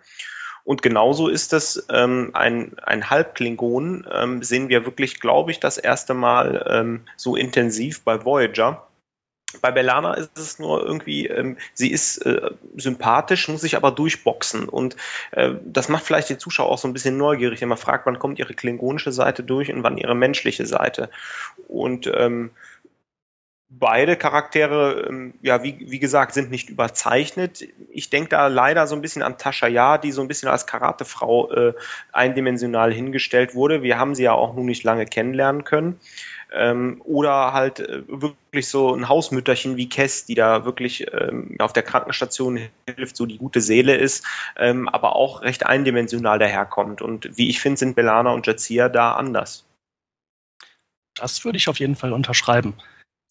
Und 0.63 0.83
genauso 0.83 1.29
ist 1.29 1.51
es 1.53 1.87
ähm, 1.91 2.29
ein, 2.33 2.77
ein 2.83 3.09
Halbklingon, 3.09 4.07
ähm, 4.13 4.43
sehen 4.43 4.69
wir 4.69 4.85
wirklich, 4.85 5.19
glaube 5.19 5.49
ich, 5.49 5.59
das 5.59 5.79
erste 5.79 6.13
Mal 6.13 6.63
ähm, 6.69 7.01
so 7.15 7.35
intensiv 7.35 8.03
bei 8.03 8.23
Voyager. 8.23 8.85
Bei 9.61 9.71
Belana 9.71 10.13
ist 10.13 10.37
es 10.37 10.59
nur 10.59 10.85
irgendwie, 10.85 11.25
ähm, 11.25 11.57
sie 11.73 11.89
ist 11.89 12.19
äh, 12.19 12.51
sympathisch, 12.75 13.47
muss 13.47 13.61
sich 13.61 13.75
aber 13.75 13.89
durchboxen. 13.89 14.69
Und 14.69 14.95
äh, 15.31 15.53
das 15.65 15.89
macht 15.89 16.03
vielleicht 16.03 16.29
die 16.29 16.37
Zuschauer 16.37 16.69
auch 16.69 16.77
so 16.77 16.87
ein 16.87 16.93
bisschen 16.93 17.17
neugierig, 17.17 17.61
wenn 17.61 17.69
man 17.69 17.79
fragt, 17.79 18.05
wann 18.05 18.19
kommt 18.19 18.37
ihre 18.37 18.53
klingonische 18.53 19.11
Seite 19.11 19.41
durch 19.41 19.73
und 19.73 19.81
wann 19.81 19.97
ihre 19.97 20.13
menschliche 20.13 20.67
Seite. 20.67 21.09
Und 21.67 22.11
ähm, 22.13 22.51
beide 23.69 24.17
Charaktere, 24.17 25.05
ähm, 25.07 25.33
ja, 25.41 25.63
wie, 25.63 25.77
wie 25.79 25.99
gesagt, 25.99 26.33
sind 26.33 26.49
nicht 26.49 26.69
überzeichnet. 26.69 27.67
Ich 27.91 28.09
denke 28.09 28.29
da 28.29 28.47
leider 28.47 28.87
so 28.87 28.95
ein 28.95 29.01
bisschen 29.01 29.21
an 29.21 29.37
Tascha 29.37 29.67
Ja, 29.67 29.97
die 29.97 30.11
so 30.11 30.21
ein 30.21 30.27
bisschen 30.27 30.49
als 30.49 30.65
Karatefrau 30.65 31.51
äh, 31.51 31.73
eindimensional 32.11 32.91
hingestellt 32.91 33.53
wurde. 33.53 33.83
Wir 33.83 33.99
haben 33.99 34.15
sie 34.15 34.23
ja 34.23 34.33
auch 34.33 34.55
nun 34.55 34.65
nicht 34.65 34.83
lange 34.83 35.05
kennenlernen 35.05 35.63
können. 35.63 35.99
Ähm, 36.51 36.99
oder 37.05 37.53
halt 37.53 37.79
äh, 37.79 38.01
wirklich 38.07 38.67
so 38.67 38.95
ein 38.95 39.07
Hausmütterchen 39.07 39.77
wie 39.77 39.87
Kess, 39.87 40.25
die 40.25 40.33
da 40.33 40.65
wirklich 40.65 41.05
ähm, 41.13 41.55
auf 41.59 41.73
der 41.73 41.83
Krankenstation 41.83 42.59
hilft, 42.87 43.17
so 43.17 43.27
die 43.27 43.37
gute 43.37 43.61
Seele 43.61 43.95
ist, 43.95 44.25
ähm, 44.57 44.89
aber 44.89 45.15
auch 45.15 45.43
recht 45.43 45.67
eindimensional 45.67 46.39
daherkommt. 46.39 47.03
Und 47.03 47.37
wie 47.37 47.49
ich 47.49 47.59
finde, 47.59 47.77
sind 47.77 47.95
Belana 47.95 48.31
und 48.31 48.47
Jazia 48.47 48.89
da 48.89 49.13
anders. 49.13 49.67
Das 51.13 51.45
würde 51.45 51.57
ich 51.57 51.69
auf 51.69 51.79
jeden 51.79 51.95
Fall 51.95 52.13
unterschreiben. 52.13 52.73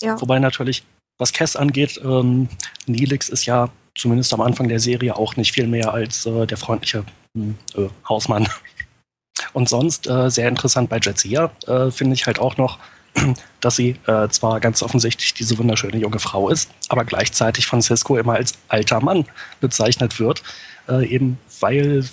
Ja. 0.00 0.20
Wobei 0.20 0.38
natürlich, 0.38 0.84
was 1.18 1.32
Kess 1.32 1.56
angeht, 1.56 2.00
ähm, 2.04 2.48
Nilix 2.86 3.28
ist 3.28 3.46
ja 3.46 3.70
zumindest 3.96 4.32
am 4.32 4.40
Anfang 4.40 4.68
der 4.68 4.80
Serie 4.80 5.16
auch 5.16 5.36
nicht 5.36 5.52
viel 5.52 5.66
mehr 5.66 5.92
als 5.92 6.24
äh, 6.26 6.46
der 6.46 6.56
freundliche 6.56 7.04
hm, 7.34 7.56
äh, 7.76 7.88
Hausmann. 8.08 8.48
Und 9.52 9.68
sonst 9.68 10.08
äh, 10.08 10.30
sehr 10.30 10.48
interessant 10.48 10.88
bei 10.88 10.98
Jetsia 10.98 11.50
äh, 11.66 11.90
finde 11.90 12.14
ich 12.14 12.26
halt 12.26 12.38
auch 12.38 12.56
noch, 12.56 12.78
dass 13.60 13.76
sie 13.76 13.96
äh, 14.06 14.28
zwar 14.28 14.60
ganz 14.60 14.82
offensichtlich 14.82 15.34
diese 15.34 15.58
wunderschöne 15.58 15.96
junge 15.96 16.18
Frau 16.18 16.48
ist, 16.48 16.70
aber 16.88 17.04
gleichzeitig 17.04 17.66
von 17.66 17.82
Cisco 17.82 18.16
immer 18.16 18.34
als 18.34 18.54
alter 18.68 19.00
Mann 19.00 19.24
bezeichnet 19.60 20.20
wird, 20.20 20.42
äh, 20.88 21.06
eben 21.06 21.38
weil 21.60 22.04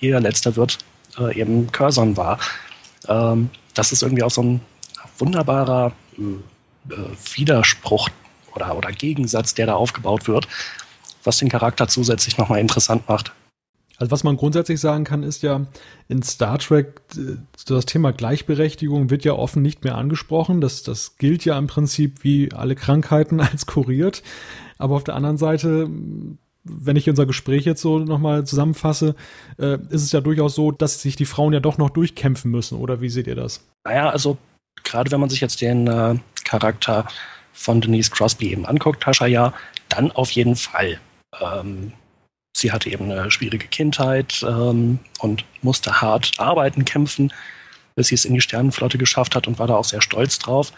ihr 0.00 0.20
letzter 0.20 0.56
Wirt 0.56 0.78
eben 1.34 1.72
Curzon 1.72 2.16
war. 2.16 2.38
Ähm, 3.08 3.50
das 3.74 3.92
ist 3.92 4.02
irgendwie 4.02 4.22
auch 4.22 4.30
so 4.30 4.42
ein 4.42 4.60
wunderbarer 5.18 5.92
äh, 6.18 6.22
Widerspruch 7.34 8.08
oder, 8.54 8.76
oder 8.76 8.90
Gegensatz, 8.92 9.54
der 9.54 9.66
da 9.66 9.74
aufgebaut 9.74 10.28
wird, 10.28 10.48
was 11.24 11.38
den 11.38 11.48
Charakter 11.48 11.88
zusätzlich 11.88 12.38
nochmal 12.38 12.60
interessant 12.60 13.08
macht. 13.08 13.32
Also 13.98 14.12
was 14.12 14.22
man 14.22 14.36
grundsätzlich 14.36 14.78
sagen 14.80 15.02
kann, 15.02 15.24
ist 15.24 15.42
ja, 15.42 15.66
in 16.08 16.22
Star 16.22 16.58
Trek 16.58 17.00
äh, 17.16 17.36
das 17.66 17.84
Thema 17.84 18.12
Gleichberechtigung 18.12 19.10
wird 19.10 19.24
ja 19.24 19.32
offen 19.32 19.60
nicht 19.60 19.82
mehr 19.82 19.96
angesprochen. 19.96 20.60
Das, 20.60 20.82
das 20.84 21.16
gilt 21.16 21.44
ja 21.44 21.58
im 21.58 21.66
Prinzip 21.66 22.22
wie 22.22 22.52
alle 22.52 22.76
Krankheiten 22.76 23.40
als 23.40 23.66
kuriert. 23.66 24.22
Aber 24.78 24.94
auf 24.94 25.04
der 25.04 25.16
anderen 25.16 25.36
Seite, 25.36 25.90
wenn 26.62 26.96
ich 26.96 27.10
unser 27.10 27.26
Gespräch 27.26 27.64
jetzt 27.64 27.82
so 27.82 27.98
nochmal 27.98 28.46
zusammenfasse, 28.46 29.16
äh, 29.58 29.78
ist 29.90 30.04
es 30.04 30.12
ja 30.12 30.20
durchaus 30.20 30.54
so, 30.54 30.70
dass 30.70 31.02
sich 31.02 31.16
die 31.16 31.26
Frauen 31.26 31.52
ja 31.52 31.60
doch 31.60 31.76
noch 31.76 31.90
durchkämpfen 31.90 32.52
müssen. 32.52 32.78
Oder 32.78 33.00
wie 33.00 33.10
seht 33.10 33.26
ihr 33.26 33.36
das? 33.36 33.66
Naja, 33.84 34.10
also 34.10 34.38
gerade 34.84 35.10
wenn 35.10 35.18
man 35.18 35.28
sich 35.28 35.40
jetzt 35.40 35.60
den 35.60 35.88
äh, 35.88 36.14
Charakter 36.48 37.06
von 37.52 37.80
Denise 37.80 38.10
Crosby 38.10 38.52
eben 38.52 38.66
anguckt, 38.66 39.02
Tascha 39.02 39.26
ja, 39.26 39.52
dann 39.88 40.10
auf 40.12 40.30
jeden 40.30 40.56
Fall. 40.56 41.00
Ähm, 41.40 41.92
sie 42.56 42.72
hatte 42.72 42.90
eben 42.90 43.10
eine 43.10 43.30
schwierige 43.30 43.66
Kindheit 43.66 44.44
ähm, 44.46 44.98
und 45.18 45.44
musste 45.62 46.00
hart 46.00 46.32
arbeiten, 46.38 46.84
kämpfen, 46.84 47.32
bis 47.94 48.08
sie 48.08 48.14
es 48.14 48.24
in 48.24 48.34
die 48.34 48.40
Sternenflotte 48.40 48.98
geschafft 48.98 49.34
hat 49.34 49.46
und 49.46 49.58
war 49.58 49.66
da 49.66 49.76
auch 49.76 49.84
sehr 49.84 50.02
stolz 50.02 50.38
drauf. 50.38 50.72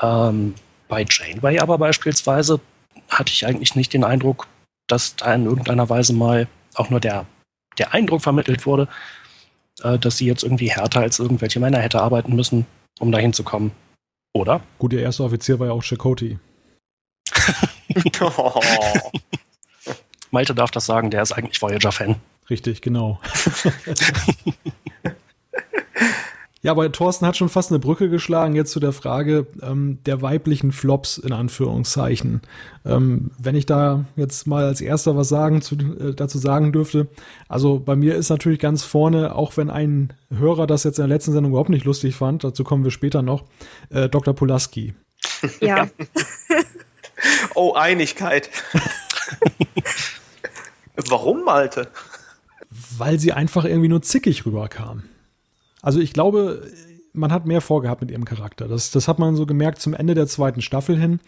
Ähm, 0.00 0.54
bei 0.88 1.04
Janeway 1.08 1.58
aber 1.60 1.78
beispielsweise 1.78 2.60
hatte 3.08 3.32
ich 3.32 3.46
eigentlich 3.46 3.74
nicht 3.74 3.92
den 3.92 4.04
Eindruck, 4.04 4.46
dass 4.86 5.16
da 5.16 5.34
in 5.34 5.46
irgendeiner 5.46 5.88
Weise 5.88 6.12
mal 6.12 6.48
auch 6.74 6.90
nur 6.90 7.00
der, 7.00 7.26
der 7.78 7.94
Eindruck 7.94 8.22
vermittelt 8.22 8.66
wurde, 8.66 8.88
äh, 9.82 9.98
dass 9.98 10.18
sie 10.18 10.26
jetzt 10.26 10.42
irgendwie 10.42 10.70
härter 10.70 11.00
als 11.00 11.18
irgendwelche 11.18 11.60
Männer 11.60 11.78
hätte 11.78 12.00
arbeiten 12.00 12.34
müssen, 12.34 12.66
um 12.98 13.12
dahin 13.12 13.32
zu 13.32 13.44
kommen. 13.44 13.72
Oder? 14.38 14.60
Gut, 14.78 14.92
ihr 14.92 15.00
erster 15.00 15.24
Offizier 15.24 15.58
war 15.58 15.66
ja 15.66 15.72
auch 15.72 15.82
Chakoti. 15.82 16.38
oh. 18.20 18.60
Malte 20.30 20.54
darf 20.54 20.70
das 20.70 20.86
sagen, 20.86 21.10
der 21.10 21.22
ist 21.22 21.32
eigentlich 21.32 21.60
Voyager-Fan. 21.60 22.14
Richtig, 22.48 22.80
genau. 22.80 23.20
ja, 26.60 26.72
aber 26.72 26.90
Thorsten 26.90 27.24
hat 27.24 27.36
schon 27.36 27.48
fast 27.48 27.70
eine 27.70 27.78
Brücke 27.78 28.08
geschlagen 28.08 28.56
jetzt 28.56 28.72
zu 28.72 28.80
der 28.80 28.92
Frage 28.92 29.46
ähm, 29.62 29.98
der 30.06 30.22
weiblichen 30.22 30.72
Flops 30.72 31.16
in 31.16 31.32
Anführungszeichen. 31.32 32.42
Ähm, 32.84 33.30
wenn 33.38 33.54
ich 33.54 33.64
da 33.64 34.06
jetzt 34.16 34.48
mal 34.48 34.64
als 34.64 34.80
erster 34.80 35.16
was 35.16 35.28
sagen 35.28 35.62
zu, 35.62 35.76
äh, 35.76 36.14
dazu 36.14 36.38
sagen 36.38 36.72
dürfte, 36.72 37.06
also 37.48 37.78
bei 37.78 37.94
mir 37.94 38.16
ist 38.16 38.28
natürlich 38.28 38.58
ganz 38.58 38.82
vorne, 38.82 39.36
auch 39.36 39.56
wenn 39.56 39.70
ein 39.70 40.12
Hörer 40.36 40.66
das 40.66 40.82
jetzt 40.82 40.98
in 40.98 41.02
der 41.02 41.14
letzten 41.14 41.32
Sendung 41.32 41.52
überhaupt 41.52 41.70
nicht 41.70 41.84
lustig 41.84 42.16
fand, 42.16 42.42
dazu 42.42 42.64
kommen 42.64 42.82
wir 42.82 42.90
später 42.90 43.22
noch, 43.22 43.44
äh, 43.90 44.08
Dr. 44.08 44.34
Pulaski. 44.34 44.94
Ja. 45.60 45.86
oh, 47.54 47.74
Einigkeit. 47.74 48.50
Warum, 51.08 51.44
Malte? 51.44 51.86
Weil 52.96 53.20
sie 53.20 53.32
einfach 53.32 53.64
irgendwie 53.64 53.88
nur 53.88 54.02
zickig 54.02 54.44
rüberkam. 54.44 55.04
Also 55.82 56.00
ich 56.00 56.12
glaube, 56.12 56.62
man 57.12 57.32
hat 57.32 57.46
mehr 57.46 57.60
vorgehabt 57.60 58.00
mit 58.00 58.10
ihrem 58.10 58.24
Charakter. 58.24 58.68
Das, 58.68 58.90
das 58.90 59.08
hat 59.08 59.18
man 59.18 59.36
so 59.36 59.46
gemerkt 59.46 59.80
zum 59.80 59.94
Ende 59.94 60.14
der 60.14 60.26
zweiten 60.26 60.62
Staffel 60.62 60.98
hin. 60.98 61.20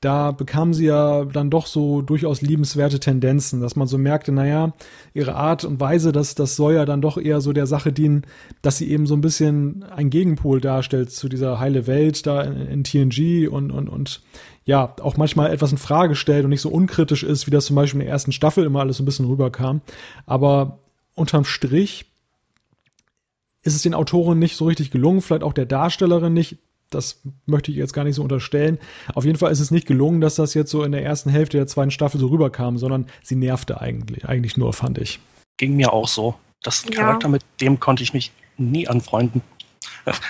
Da 0.00 0.32
bekam 0.32 0.74
sie 0.74 0.86
ja 0.86 1.24
dann 1.24 1.48
doch 1.48 1.66
so 1.66 2.02
durchaus 2.02 2.42
liebenswerte 2.42 2.98
Tendenzen, 2.98 3.60
dass 3.60 3.76
man 3.76 3.86
so 3.86 3.98
merkte, 3.98 4.32
naja, 4.32 4.72
ihre 5.14 5.36
Art 5.36 5.64
und 5.64 5.78
Weise, 5.78 6.10
das, 6.10 6.34
das 6.34 6.56
soll 6.56 6.74
ja 6.74 6.84
dann 6.84 7.00
doch 7.00 7.18
eher 7.18 7.40
so 7.40 7.52
der 7.52 7.68
Sache 7.68 7.92
dienen, 7.92 8.24
dass 8.62 8.78
sie 8.78 8.90
eben 8.90 9.06
so 9.06 9.14
ein 9.14 9.20
bisschen 9.20 9.84
ein 9.84 10.10
Gegenpol 10.10 10.60
darstellt 10.60 11.12
zu 11.12 11.28
dieser 11.28 11.60
heile 11.60 11.86
Welt 11.86 12.26
da 12.26 12.42
in, 12.42 12.66
in 12.66 12.84
TNG 12.84 13.48
und, 13.48 13.70
und, 13.70 13.88
und 13.88 14.22
ja, 14.64 14.92
auch 15.00 15.16
manchmal 15.16 15.52
etwas 15.52 15.70
in 15.70 15.78
Frage 15.78 16.16
stellt 16.16 16.42
und 16.42 16.50
nicht 16.50 16.62
so 16.62 16.70
unkritisch 16.70 17.22
ist, 17.22 17.46
wie 17.46 17.52
das 17.52 17.66
zum 17.66 17.76
Beispiel 17.76 18.00
in 18.00 18.06
der 18.06 18.12
ersten 18.12 18.32
Staffel 18.32 18.64
immer 18.64 18.80
alles 18.80 18.96
so 18.96 19.04
ein 19.04 19.06
bisschen 19.06 19.26
rüberkam. 19.26 19.82
Aber 20.26 20.80
unterm 21.14 21.44
Strich 21.44 22.11
ist 23.62 23.74
es 23.74 23.82
den 23.82 23.94
Autoren 23.94 24.38
nicht 24.38 24.56
so 24.56 24.66
richtig 24.66 24.90
gelungen, 24.90 25.20
vielleicht 25.20 25.42
auch 25.42 25.52
der 25.52 25.66
Darstellerin 25.66 26.32
nicht. 26.32 26.58
Das 26.90 27.22
möchte 27.46 27.70
ich 27.70 27.78
jetzt 27.78 27.94
gar 27.94 28.04
nicht 28.04 28.16
so 28.16 28.22
unterstellen. 28.22 28.78
Auf 29.14 29.24
jeden 29.24 29.38
Fall 29.38 29.50
ist 29.50 29.60
es 29.60 29.70
nicht 29.70 29.86
gelungen, 29.86 30.20
dass 30.20 30.34
das 30.34 30.52
jetzt 30.52 30.70
so 30.70 30.82
in 30.82 30.92
der 30.92 31.02
ersten 31.02 31.30
Hälfte 31.30 31.56
der 31.56 31.66
zweiten 31.66 31.90
Staffel 31.90 32.20
so 32.20 32.26
rüberkam, 32.26 32.76
sondern 32.76 33.06
sie 33.22 33.36
nervte 33.36 33.80
eigentlich, 33.80 34.28
eigentlich 34.28 34.58
nur, 34.58 34.72
fand 34.74 34.98
ich. 34.98 35.18
Ging 35.56 35.76
mir 35.76 35.92
auch 35.92 36.08
so. 36.08 36.34
Das 36.62 36.84
ja. 36.84 36.90
Charakter, 36.90 37.28
mit 37.28 37.42
dem 37.60 37.80
konnte 37.80 38.02
ich 38.02 38.12
mich 38.12 38.32
nie 38.58 38.86
anfreunden. 38.86 39.40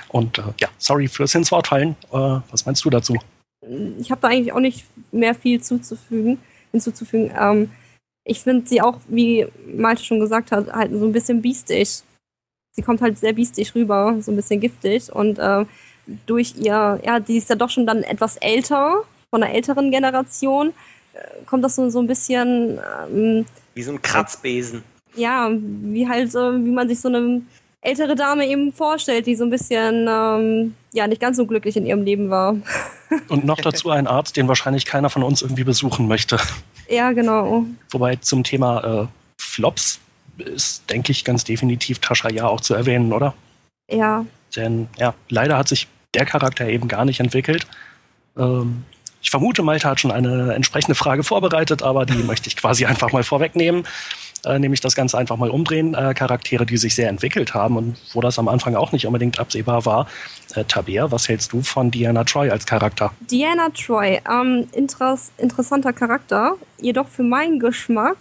Und 0.09 0.39
äh, 0.39 0.43
ja, 0.61 0.69
sorry 0.79 1.09
fürs 1.09 1.35
ins 1.35 1.51
Wort 1.51 1.67
fallen. 1.67 1.97
Äh, 2.13 2.41
was 2.51 2.65
meinst 2.65 2.85
du 2.85 2.91
dazu? 2.91 3.19
ich 3.99 4.11
habe 4.11 4.21
da 4.21 4.29
eigentlich 4.29 4.53
auch 4.53 4.61
nicht 4.61 4.85
mehr 5.13 5.35
viel 5.35 5.61
zuzufügen, 5.63 6.39
hinzuzufügen. 6.73 7.33
Ähm, 7.39 7.71
ich 8.25 8.41
finde 8.41 8.69
sie 8.69 8.81
auch, 8.81 8.99
wie 9.09 9.47
Malte 9.67 10.05
schon 10.05 10.21
gesagt 10.21 10.53
hat, 10.53 10.73
halt 10.73 10.93
so 10.93 11.05
ein 11.05 11.13
bisschen 11.13 11.43
biestig. 11.43 12.03
Sie 12.73 12.83
kommt 12.83 13.01
halt 13.01 13.19
sehr 13.19 13.35
biestig 13.35 13.75
rüber, 13.75 14.17
so 14.21 14.33
ein 14.33 14.37
bisschen 14.37 14.61
giftig. 14.61 15.13
Und 15.13 15.39
äh, 15.39 15.65
durch 16.27 16.55
ihr, 16.57 17.01
ja, 17.05 17.21
die 17.21 17.37
ist 17.37 17.51
ja 17.51 17.57
doch 17.57 17.71
schon 17.71 17.87
dann 17.87 18.03
etwas 18.03 18.37
älter, 18.39 19.03
von 19.31 19.43
einer 19.43 19.55
älteren 19.55 19.91
Generation, 19.91 20.73
äh, 21.15 21.45
kommt 21.47 21.65
das 21.65 21.77
so, 21.77 21.89
so 21.91 22.01
ein 22.01 22.07
bisschen. 22.07 22.79
Ähm, 23.11 23.45
wie 23.75 23.83
so 23.83 23.93
ein 23.93 24.01
Kratzbesen. 24.01 24.83
Ja, 25.15 25.51
wie 25.53 26.09
halt, 26.09 26.33
wie 26.33 26.71
man 26.71 26.89
sich 26.89 27.01
so 27.01 27.09
eine 27.09 27.43
ältere 27.83 28.15
Dame 28.15 28.47
eben 28.47 28.73
vorstellt, 28.73 29.27
die 29.27 29.35
so 29.35 29.45
ein 29.45 29.51
bisschen 29.51 30.07
ähm, 30.09 30.75
ja 30.93 31.07
nicht 31.07 31.21
ganz 31.21 31.37
so 31.37 31.47
glücklich 31.47 31.77
in 31.77 31.85
ihrem 31.85 32.03
Leben 32.03 32.31
war. 32.31 32.57
Und 33.29 33.45
noch 33.45 33.59
dazu 33.59 33.91
ein 33.91 34.07
Arzt, 34.07 34.37
den 34.37 34.49
wahrscheinlich 34.49 34.87
keiner 34.87 35.11
von 35.11 35.23
uns 35.23 35.43
irgendwie 35.43 35.65
besuchen 35.65 36.09
möchte. 36.09 36.39
Ja, 36.89 37.13
genau. 37.13 37.67
Wobei 37.91 38.17
zum 38.17 38.45
Thema 38.45 39.03
äh, 39.03 39.07
Flops 39.39 40.01
ist, 40.39 40.89
denke 40.91 41.13
ich, 41.13 41.25
ganz 41.25 41.45
definitiv 41.45 41.99
Tascha 41.99 42.31
ja 42.31 42.47
auch 42.47 42.61
zu 42.61 42.75
erwähnen, 42.75 43.13
oder? 43.13 43.35
Ja. 43.91 44.25
Denn 44.57 44.89
ja, 44.99 45.15
leider 45.29 45.59
hat 45.59 45.69
sich 45.69 45.89
der 46.15 46.27
Charakter 46.27 46.69
eben 46.69 46.89
gar 46.89 47.05
nicht 47.05 47.21
entwickelt. 47.21 47.67
Ähm, 48.37 48.85
ich 49.21 49.31
vermute, 49.31 49.63
Malte 49.63 49.89
hat 49.89 50.01
schon 50.01 50.11
eine 50.11 50.55
entsprechende 50.55 50.95
Frage 50.95 51.23
vorbereitet, 51.23 51.83
aber 51.83 52.07
die 52.07 52.23
möchte 52.25 52.49
ich 52.49 52.57
quasi 52.57 52.85
einfach 52.87 53.13
mal 53.13 53.23
vorwegnehmen 53.23 53.85
äh, 54.45 54.59
nämlich 54.59 54.81
das 54.81 54.95
Ganze 54.95 55.19
einfach 55.19 55.37
mal 55.37 55.51
umdrehen. 55.51 55.95
Äh, 55.95 56.15
Charaktere, 56.15 56.67
die 56.67 56.77
sich 56.77 56.95
sehr 56.95 57.09
entwickelt 57.09 57.55
haben 57.55 57.77
und 57.77 57.97
wo 58.13 58.21
das 58.21 58.39
am 58.39 58.49
Anfang 58.49 58.75
auch 58.75 58.93
nicht 58.93 59.07
unbedingt 59.07 59.39
absehbar 59.39 59.85
war. 59.87 60.07
Äh, 60.55 60.65
Tabea, 60.65 61.11
was 61.11 61.29
hältst 61.29 61.53
du 61.53 61.63
von 61.63 61.91
Diana 61.91 62.25
Troy 62.25 62.51
als 62.51 62.67
Charakter? 62.67 63.13
Diana 63.31 63.69
Troy, 63.71 64.21
ähm, 64.31 64.69
interess 64.73 65.33
interessanter 65.39 65.93
Charakter, 65.93 66.55
jedoch 66.81 67.09
für 67.09 67.23
meinen 67.23 67.61
Geschmack 67.61 68.17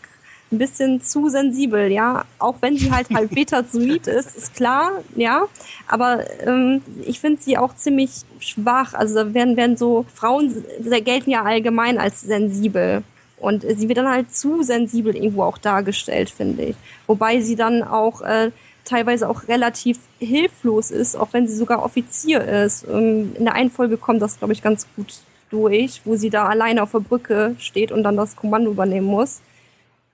ein 0.51 0.57
bisschen 0.57 1.01
zu 1.01 1.29
sensibel, 1.29 1.91
ja. 1.91 2.25
Auch 2.39 2.55
wenn 2.61 2.77
sie 2.77 2.91
halt 2.91 3.09
halt 3.13 3.31
betazoid 3.31 4.07
ist, 4.07 4.35
ist 4.35 4.55
klar, 4.55 4.91
ja. 5.15 5.43
Aber 5.87 6.25
ähm, 6.45 6.81
ich 7.05 7.19
finde 7.19 7.41
sie 7.41 7.57
auch 7.57 7.75
ziemlich 7.75 8.11
schwach. 8.39 8.93
Also 8.93 9.15
da 9.15 9.33
werden, 9.33 9.57
werden 9.57 9.77
so 9.77 10.05
Frauen 10.13 10.63
gelten 11.03 11.31
ja 11.31 11.43
allgemein 11.43 11.97
als 11.97 12.21
sensibel. 12.21 13.03
Und 13.37 13.63
sie 13.63 13.87
wird 13.87 13.97
dann 13.97 14.09
halt 14.09 14.33
zu 14.35 14.61
sensibel 14.61 15.15
irgendwo 15.15 15.43
auch 15.43 15.57
dargestellt, 15.57 16.29
finde 16.29 16.63
ich. 16.63 16.75
Wobei 17.07 17.41
sie 17.41 17.55
dann 17.55 17.81
auch 17.81 18.21
äh, 18.21 18.51
teilweise 18.85 19.27
auch 19.27 19.47
relativ 19.47 19.99
hilflos 20.19 20.91
ist, 20.91 21.15
auch 21.15 21.29
wenn 21.31 21.47
sie 21.47 21.55
sogar 21.55 21.83
Offizier 21.83 22.41
ist. 22.41 22.85
Ähm, 22.87 23.31
in 23.35 23.45
der 23.45 23.55
einen 23.55 23.71
Folge 23.71 23.97
kommt 23.97 24.21
das, 24.21 24.37
glaube 24.37 24.53
ich, 24.53 24.61
ganz 24.61 24.87
gut 24.95 25.21
durch, 25.49 26.01
wo 26.05 26.15
sie 26.15 26.29
da 26.29 26.47
alleine 26.47 26.83
auf 26.83 26.91
der 26.91 26.99
Brücke 26.99 27.55
steht 27.59 27.91
und 27.91 28.03
dann 28.03 28.15
das 28.15 28.35
Kommando 28.35 28.71
übernehmen 28.71 29.07
muss. 29.07 29.41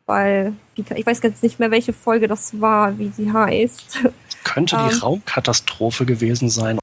Weil, 0.07 0.53
ich 0.75 1.05
weiß 1.05 1.21
jetzt 1.21 1.43
nicht 1.43 1.59
mehr, 1.59 1.69
welche 1.69 1.93
Folge 1.93 2.27
das 2.27 2.59
war, 2.59 2.97
wie 2.97 3.09
sie 3.09 3.31
heißt. 3.31 3.99
Könnte 4.43 4.77
die 4.77 4.93
ähm, 4.95 4.99
Raumkatastrophe 5.01 6.05
gewesen 6.05 6.49
sein. 6.49 6.79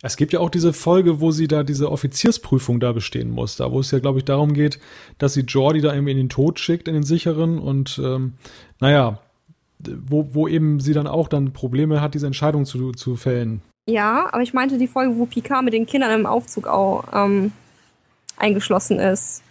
Es 0.00 0.16
gibt 0.16 0.32
ja 0.32 0.40
auch 0.40 0.50
diese 0.50 0.72
Folge, 0.72 1.20
wo 1.20 1.32
sie 1.32 1.48
da 1.48 1.62
diese 1.62 1.90
Offiziersprüfung 1.90 2.78
da 2.78 2.92
bestehen 2.92 3.30
muss, 3.30 3.56
da 3.56 3.72
wo 3.72 3.80
es 3.80 3.90
ja, 3.90 3.98
glaube 3.98 4.18
ich, 4.18 4.24
darum 4.24 4.52
geht, 4.52 4.78
dass 5.18 5.32
sie 5.32 5.40
Jordi 5.40 5.80
da 5.80 5.92
irgendwie 5.92 6.12
in 6.12 6.18
den 6.18 6.28
Tod 6.28 6.60
schickt, 6.60 6.88
in 6.88 6.94
den 6.94 7.02
sicheren 7.02 7.58
und 7.58 8.00
ähm, 8.04 8.34
naja, 8.80 9.18
wo, 9.80 10.28
wo 10.32 10.46
eben 10.46 10.78
sie 10.78 10.92
dann 10.92 11.06
auch 11.06 11.26
dann 11.28 11.52
Probleme 11.52 12.00
hat, 12.00 12.14
diese 12.14 12.26
Entscheidung 12.26 12.64
zu, 12.64 12.92
zu 12.92 13.16
fällen. 13.16 13.62
Ja, 13.88 14.28
aber 14.30 14.42
ich 14.42 14.54
meinte 14.54 14.78
die 14.78 14.86
Folge, 14.86 15.16
wo 15.16 15.26
Picard 15.26 15.64
mit 15.64 15.74
den 15.74 15.86
Kindern 15.86 16.20
im 16.20 16.26
Aufzug 16.26 16.66
auch 16.66 17.04
ähm, 17.12 17.52
eingeschlossen 18.36 18.98
ist. 18.98 19.42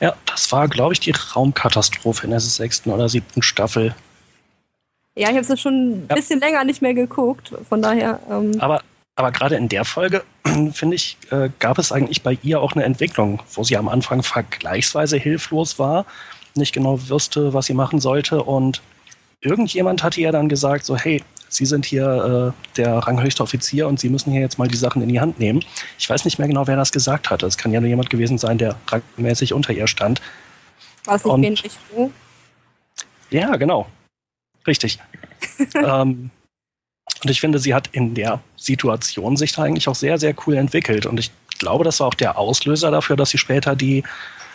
Ja, 0.00 0.14
das 0.26 0.50
war, 0.52 0.68
glaube 0.68 0.92
ich, 0.94 1.00
die 1.00 1.12
Raumkatastrophe 1.12 2.24
in 2.24 2.30
der 2.30 2.40
sechsten 2.40 2.90
oder 2.90 3.08
siebten 3.08 3.42
Staffel. 3.42 3.94
Ja, 5.14 5.28
ich 5.28 5.36
habe 5.36 5.52
es 5.52 5.60
schon 5.60 5.74
ein 5.74 6.06
ja. 6.08 6.14
bisschen 6.14 6.40
länger 6.40 6.64
nicht 6.64 6.82
mehr 6.82 6.94
geguckt, 6.94 7.52
von 7.68 7.82
daher. 7.82 8.20
Ähm 8.30 8.58
aber 8.60 8.82
aber 9.14 9.30
gerade 9.30 9.56
in 9.56 9.68
der 9.68 9.84
Folge, 9.84 10.24
finde 10.72 10.96
ich, 10.96 11.18
äh, 11.30 11.50
gab 11.58 11.78
es 11.78 11.92
eigentlich 11.92 12.22
bei 12.22 12.38
ihr 12.42 12.60
auch 12.60 12.72
eine 12.72 12.84
Entwicklung, 12.84 13.42
wo 13.52 13.62
sie 13.62 13.76
am 13.76 13.88
Anfang 13.88 14.22
vergleichsweise 14.22 15.18
hilflos 15.18 15.78
war, 15.78 16.06
nicht 16.54 16.72
genau 16.72 16.98
wusste, 17.08 17.52
was 17.52 17.66
sie 17.66 17.74
machen 17.74 18.00
sollte 18.00 18.42
und 18.42 18.80
irgendjemand 19.40 20.02
hatte 20.02 20.20
ihr 20.20 20.32
dann 20.32 20.48
gesagt, 20.48 20.84
so 20.84 20.96
hey, 20.96 21.22
Sie 21.52 21.66
sind 21.66 21.84
hier 21.84 22.54
äh, 22.54 22.76
der 22.78 22.94
ranghöchste 22.94 23.42
Offizier 23.42 23.86
und 23.86 24.00
Sie 24.00 24.08
müssen 24.08 24.32
hier 24.32 24.40
jetzt 24.40 24.58
mal 24.58 24.68
die 24.68 24.76
Sachen 24.76 25.02
in 25.02 25.08
die 25.10 25.20
Hand 25.20 25.38
nehmen. 25.38 25.62
Ich 25.98 26.08
weiß 26.08 26.24
nicht 26.24 26.38
mehr 26.38 26.48
genau, 26.48 26.66
wer 26.66 26.76
das 26.76 26.92
gesagt 26.92 27.28
hatte. 27.28 27.44
Es 27.44 27.58
kann 27.58 27.72
ja 27.72 27.80
nur 27.80 27.90
jemand 27.90 28.08
gewesen 28.08 28.38
sein, 28.38 28.56
der 28.56 28.76
rangmäßig 28.88 29.52
unter 29.52 29.74
ihr 29.74 29.86
stand. 29.86 30.22
War 31.04 31.16
es 31.16 31.24
nicht 31.24 31.64
wenig 31.64 31.70
Wu? 31.94 32.10
Ja, 33.28 33.56
genau. 33.56 33.86
Richtig. 34.66 34.98
ähm, 35.74 36.30
und 37.22 37.30
ich 37.30 37.40
finde, 37.40 37.58
sie 37.58 37.74
hat 37.74 37.88
in 37.92 38.14
der 38.14 38.40
Situation 38.56 39.36
sich 39.36 39.52
da 39.52 39.64
eigentlich 39.64 39.88
auch 39.88 39.94
sehr, 39.94 40.16
sehr 40.16 40.34
cool 40.46 40.56
entwickelt. 40.56 41.04
Und 41.04 41.20
ich 41.20 41.30
glaube, 41.58 41.84
das 41.84 42.00
war 42.00 42.06
auch 42.06 42.14
der 42.14 42.38
Auslöser 42.38 42.90
dafür, 42.90 43.16
dass 43.16 43.28
sie 43.28 43.38
später 43.38 43.76
die 43.76 44.04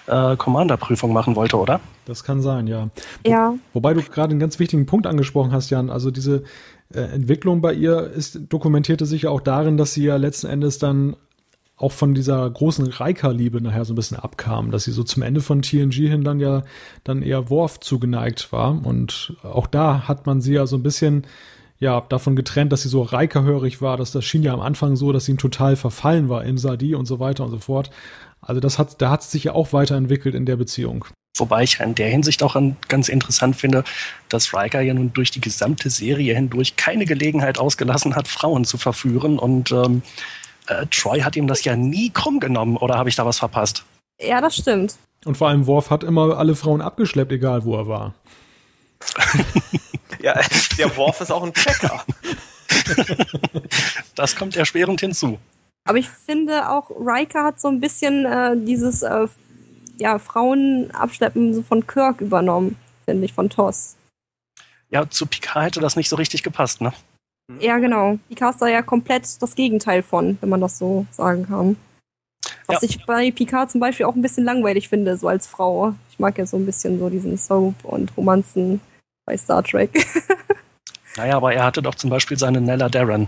äh, 0.08 0.36
Commander-Prüfung 0.36 1.14
machen 1.14 1.36
wollte, 1.36 1.58
oder? 1.58 1.80
Das 2.06 2.24
kann 2.24 2.42
sein, 2.42 2.68
ja. 2.68 2.90
Ja. 3.26 3.56
Wobei 3.74 3.94
du 3.94 4.02
gerade 4.02 4.32
einen 4.32 4.40
ganz 4.40 4.60
wichtigen 4.60 4.86
Punkt 4.86 5.06
angesprochen 5.06 5.52
hast, 5.52 5.70
Jan. 5.70 5.90
Also 5.90 6.12
diese 6.12 6.44
äh, 6.94 7.02
Entwicklung 7.02 7.62
bei 7.62 7.74
ihr 7.74 8.12
ist, 8.12 8.40
dokumentierte 8.50 9.06
sich 9.06 9.24
ja 9.24 9.30
auch 9.30 9.42
darin, 9.42 9.78
dass 9.78 9.94
sie 9.94 10.06
ja 10.06 10.16
letzten 10.16 10.48
Endes 10.48 10.80
dann 10.80 11.16
auch 11.78 11.92
von 11.92 12.16
dieser 12.16 12.50
großen 12.50 12.88
Reika-Liebe 12.88 13.62
nachher 13.62 13.86
so 13.86 13.94
ein 13.94 13.96
bisschen 13.96 14.18
abkam, 14.18 14.72
dass 14.72 14.86
sie 14.86 14.92
so 14.92 15.04
zum 15.04 15.22
Ende 15.22 15.42
von 15.42 15.62
TNG 15.62 15.94
hin 15.94 16.24
dann 16.24 16.40
ja 16.40 16.64
dann 17.04 17.22
eher 17.22 17.52
Worf 17.52 17.80
zugeneigt 17.80 18.52
war. 18.52 18.84
Und 18.84 19.36
auch 19.44 19.68
da 19.68 20.08
hat 20.08 20.26
man 20.26 20.42
sie 20.42 20.54
ja 20.54 20.66
so 20.66 20.76
ein 20.76 20.84
bisschen 20.84 21.28
ja, 21.80 22.02
davon 22.02 22.36
getrennt, 22.36 22.72
dass 22.72 22.82
sie 22.82 22.90
so 22.90 23.02
Reika-hörig 23.04 23.82
war, 23.82 23.98
dass 23.98 24.12
das 24.12 24.26
schien 24.26 24.44
ja 24.44 24.54
am 24.54 24.62
Anfang 24.62 24.96
so, 24.96 25.12
dass 25.12 25.26
sie 25.26 25.34
ihm 25.34 25.38
total 25.38 25.76
verfallen 25.76 26.30
war 26.30 26.44
in 26.44 26.58
Sadi 26.58 26.96
und 26.96 27.06
so 27.06 27.20
weiter 27.20 27.44
und 27.44 27.52
so 27.52 27.60
fort. 27.60 27.92
Also 28.42 28.60
das 28.60 28.80
hat, 28.80 29.02
da 29.02 29.10
hat 29.12 29.22
es 29.22 29.32
sich 29.32 29.46
ja 29.46 29.54
auch 29.54 29.74
weiterentwickelt 29.74 30.36
in 30.36 30.46
der 30.46 30.56
Beziehung. 30.56 31.06
Wobei 31.38 31.64
ich 31.64 31.80
in 31.80 31.94
der 31.94 32.10
Hinsicht 32.10 32.42
auch 32.42 32.60
ganz 32.88 33.10
interessant 33.10 33.56
finde, 33.56 33.84
dass 34.30 34.54
Riker 34.54 34.82
ja 34.82 34.94
nun 34.94 35.14
durch 35.14 35.30
die 35.30 35.42
gesamte 35.42 35.90
Serie 35.90 36.34
hindurch 36.34 36.76
keine 36.78 37.06
Gelegenheit 37.06 37.60
ausgelassen 37.60 38.16
hat, 38.16 38.28
Frauen 38.28 38.66
zu 38.66 38.78
verführen. 38.78 39.38
Und 39.38 39.72
ähm, 39.72 40.02
äh, 40.68 40.88
Troy 40.88 41.22
hat 41.22 41.36
ihm 41.36 41.48
das 41.48 41.64
ja 41.64 41.76
nie 41.76 42.10
krumm 42.10 42.40
genommen. 42.40 42.78
Oder 42.78 42.96
habe 42.96 43.10
ich 43.10 43.16
da 43.16 43.26
was 43.26 43.38
verpasst? 43.38 43.84
Ja, 44.20 44.42
das 44.42 44.56
stimmt. 44.58 44.96
Und 45.26 45.38
vor 45.38 45.50
allem 45.50 45.68
Worf 45.68 45.92
hat 45.92 46.04
immer 46.04 46.38
alle 46.38 46.56
Frauen 46.56 46.82
abgeschleppt, 46.82 47.32
egal 47.32 47.66
wo 47.66 47.76
er 47.76 47.88
war. 47.88 48.14
ja, 50.22 50.40
der 50.78 50.96
Worf 50.98 51.22
ist 51.22 51.32
auch 51.32 51.44
ein 51.44 51.54
Checker. 51.54 52.04
das 54.16 54.36
kommt 54.36 54.56
erschwerend 54.56 55.00
hinzu. 55.00 55.38
Aber 55.86 55.98
ich 55.98 56.10
finde 56.10 56.70
auch, 56.70 56.90
Riker 56.90 57.46
hat 57.46 57.60
so 57.60 57.70
ein 57.70 57.80
bisschen 57.80 58.26
äh, 58.26 58.56
dieses 58.58 59.04
äh, 59.04 59.28
ja, 59.98 60.20
Frauenabschleppen 60.20 61.54
so 61.54 61.64
von 61.64 61.88
Kirk 61.88 62.22
übernommen, 62.22 62.78
finde 63.06 63.26
ich, 63.26 63.34
von 63.34 63.50
Toss. 63.50 63.96
Ja, 64.90 65.10
zu 65.10 65.26
Picard 65.26 65.66
hätte 65.66 65.80
das 65.80 65.96
nicht 65.96 66.10
so 66.10 66.16
richtig 66.16 66.44
gepasst, 66.44 66.82
ne? 66.82 66.94
Ja, 67.60 67.78
genau. 67.78 68.20
Picard 68.28 68.56
ist 68.56 68.62
da 68.62 68.68
ja 68.68 68.82
komplett 68.82 69.42
das 69.42 69.56
Gegenteil 69.56 70.04
von, 70.04 70.38
wenn 70.42 70.50
man 70.50 70.62
das 70.62 70.78
so 70.78 71.06
sagen 71.12 71.48
kann. 71.48 71.78
Was 72.68 72.82
ja. 72.82 72.90
ich 72.90 73.06
bei 73.06 73.32
Picard 73.32 73.72
zum 73.72 73.80
Beispiel 73.80 74.06
auch 74.06 74.16
ein 74.16 74.22
bisschen 74.22 74.44
langweilig 74.44 74.90
finde, 74.90 75.18
so 75.18 75.28
als 75.28 75.48
Frau. 75.48 75.96
Ich 76.12 76.20
mag 76.20 76.38
ja 76.38 76.46
so 76.46 76.58
ein 76.58 76.66
bisschen 76.66 77.00
so 77.00 77.10
diesen 77.10 77.38
Soap 77.38 77.86
und 77.86 78.16
Romanzen 78.18 78.82
bei 79.28 79.38
Star 79.38 79.62
Trek. 79.62 79.92
naja, 81.18 81.36
aber 81.36 81.54
er 81.54 81.66
hatte 81.66 81.84
doch 81.84 81.94
zum 81.94 82.10
Beispiel 82.10 82.40
seine 82.40 82.62
Nella 82.62 82.90
Darren. 82.90 83.28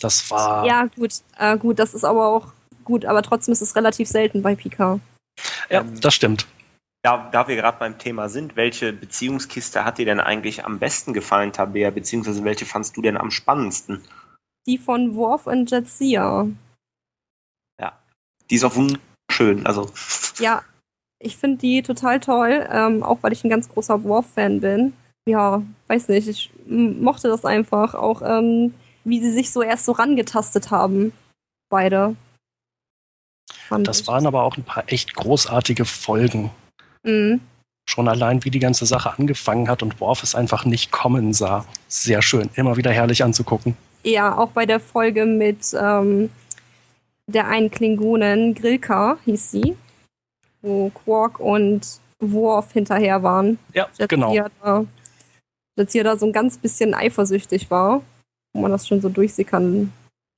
Das 0.00 0.30
war. 0.30 0.64
Ja, 0.64 0.86
gut, 0.94 1.14
äh, 1.38 1.56
gut, 1.58 1.80
das 1.80 1.94
ist 1.94 2.04
aber 2.04 2.28
auch 2.28 2.52
gut, 2.84 3.04
aber 3.04 3.22
trotzdem 3.22 3.52
ist 3.52 3.62
es 3.62 3.74
relativ 3.74 4.08
selten 4.08 4.42
bei 4.42 4.54
Picard. 4.54 5.00
Ja, 5.70 5.80
ähm, 5.80 6.00
das 6.00 6.14
stimmt. 6.14 6.46
Da, 7.02 7.28
da 7.32 7.48
wir 7.48 7.56
gerade 7.56 7.78
beim 7.78 7.98
Thema 7.98 8.28
sind, 8.28 8.56
welche 8.56 8.92
Beziehungskiste 8.92 9.84
hat 9.84 9.98
dir 9.98 10.04
denn 10.04 10.20
eigentlich 10.20 10.64
am 10.64 10.78
besten 10.78 11.12
gefallen, 11.14 11.52
Tabea, 11.52 11.90
beziehungsweise 11.90 12.44
welche 12.44 12.66
fandst 12.66 12.96
du 12.96 13.02
denn 13.02 13.16
am 13.16 13.30
spannendsten? 13.30 14.02
Die 14.66 14.78
von 14.78 15.14
Worf 15.14 15.46
und 15.46 15.70
Jetsia. 15.70 16.48
Ja, 17.80 17.98
die 18.50 18.54
ist 18.56 18.64
auch 18.64 18.74
wunderschön, 18.74 19.64
also. 19.64 19.90
Ja, 20.38 20.62
ich 21.20 21.36
finde 21.36 21.58
die 21.58 21.82
total 21.82 22.20
toll, 22.20 22.68
ähm, 22.70 23.02
auch 23.02 23.22
weil 23.22 23.32
ich 23.32 23.44
ein 23.44 23.50
ganz 23.50 23.68
großer 23.68 24.04
Worf-Fan 24.04 24.60
bin. 24.60 24.92
Ja, 25.28 25.62
weiß 25.88 26.08
nicht, 26.08 26.26
ich 26.26 26.50
mochte 26.66 27.28
das 27.28 27.44
einfach. 27.44 27.94
Auch 27.94 28.22
ähm, 28.22 28.72
wie 29.04 29.20
sie 29.20 29.32
sich 29.32 29.50
so 29.52 29.62
erst 29.62 29.84
so 29.84 29.92
rangetastet 29.92 30.70
haben. 30.70 31.12
Beide. 31.68 32.16
das 33.70 34.06
waren 34.06 34.26
aber 34.26 34.42
auch 34.44 34.56
ein 34.56 34.64
paar 34.64 34.84
echt 34.86 35.14
großartige 35.14 35.84
Folgen. 35.84 36.50
Mhm. 37.02 37.40
Schon 37.86 38.08
allein, 38.08 38.44
wie 38.44 38.50
die 38.50 38.58
ganze 38.58 38.86
Sache 38.86 39.12
angefangen 39.18 39.68
hat 39.68 39.82
und 39.82 40.00
Worf 40.00 40.22
es 40.22 40.34
einfach 40.34 40.64
nicht 40.64 40.90
kommen 40.90 41.32
sah. 41.34 41.66
Sehr 41.88 42.22
schön, 42.22 42.48
immer 42.54 42.76
wieder 42.76 42.90
herrlich 42.90 43.22
anzugucken. 43.22 43.76
Ja, 44.02 44.36
auch 44.36 44.50
bei 44.50 44.64
der 44.64 44.80
Folge 44.80 45.26
mit 45.26 45.74
ähm, 45.78 46.30
der 47.26 47.48
einen 47.48 47.70
Klingonen, 47.70 48.54
Grilka 48.54 49.18
hieß 49.26 49.50
sie, 49.50 49.76
wo 50.62 50.90
Quark 50.90 51.40
und 51.40 51.86
Worf 52.18 52.72
hinterher 52.72 53.22
waren. 53.22 53.58
Ja, 53.74 53.88
genau. 54.08 54.34
Da, 54.62 54.84
Jetsia 55.78 56.02
da 56.02 56.16
so 56.16 56.26
ein 56.26 56.32
ganz 56.32 56.58
bisschen 56.58 56.94
eifersüchtig 56.94 57.70
war 57.70 58.02
wo 58.52 58.60
man 58.60 58.70
das 58.70 58.86
schon 58.86 59.00
so 59.00 59.08
durchsickern 59.08 59.92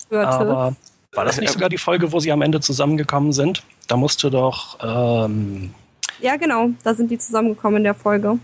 hörte. 0.08 0.30
Aber 0.30 0.76
war 1.12 1.24
das 1.24 1.40
nicht 1.40 1.52
sogar 1.52 1.68
die 1.68 1.78
Folge, 1.78 2.12
wo 2.12 2.20
sie 2.20 2.30
am 2.30 2.42
Ende 2.42 2.60
zusammengekommen 2.60 3.32
sind? 3.32 3.62
Da 3.88 3.96
musste 3.96 4.30
doch. 4.30 4.78
Ähm, 4.82 5.74
ja, 6.20 6.36
genau, 6.36 6.70
da 6.84 6.94
sind 6.94 7.10
die 7.10 7.18
zusammengekommen 7.18 7.78
in 7.78 7.84
der 7.84 7.94
Folge. 7.94 8.38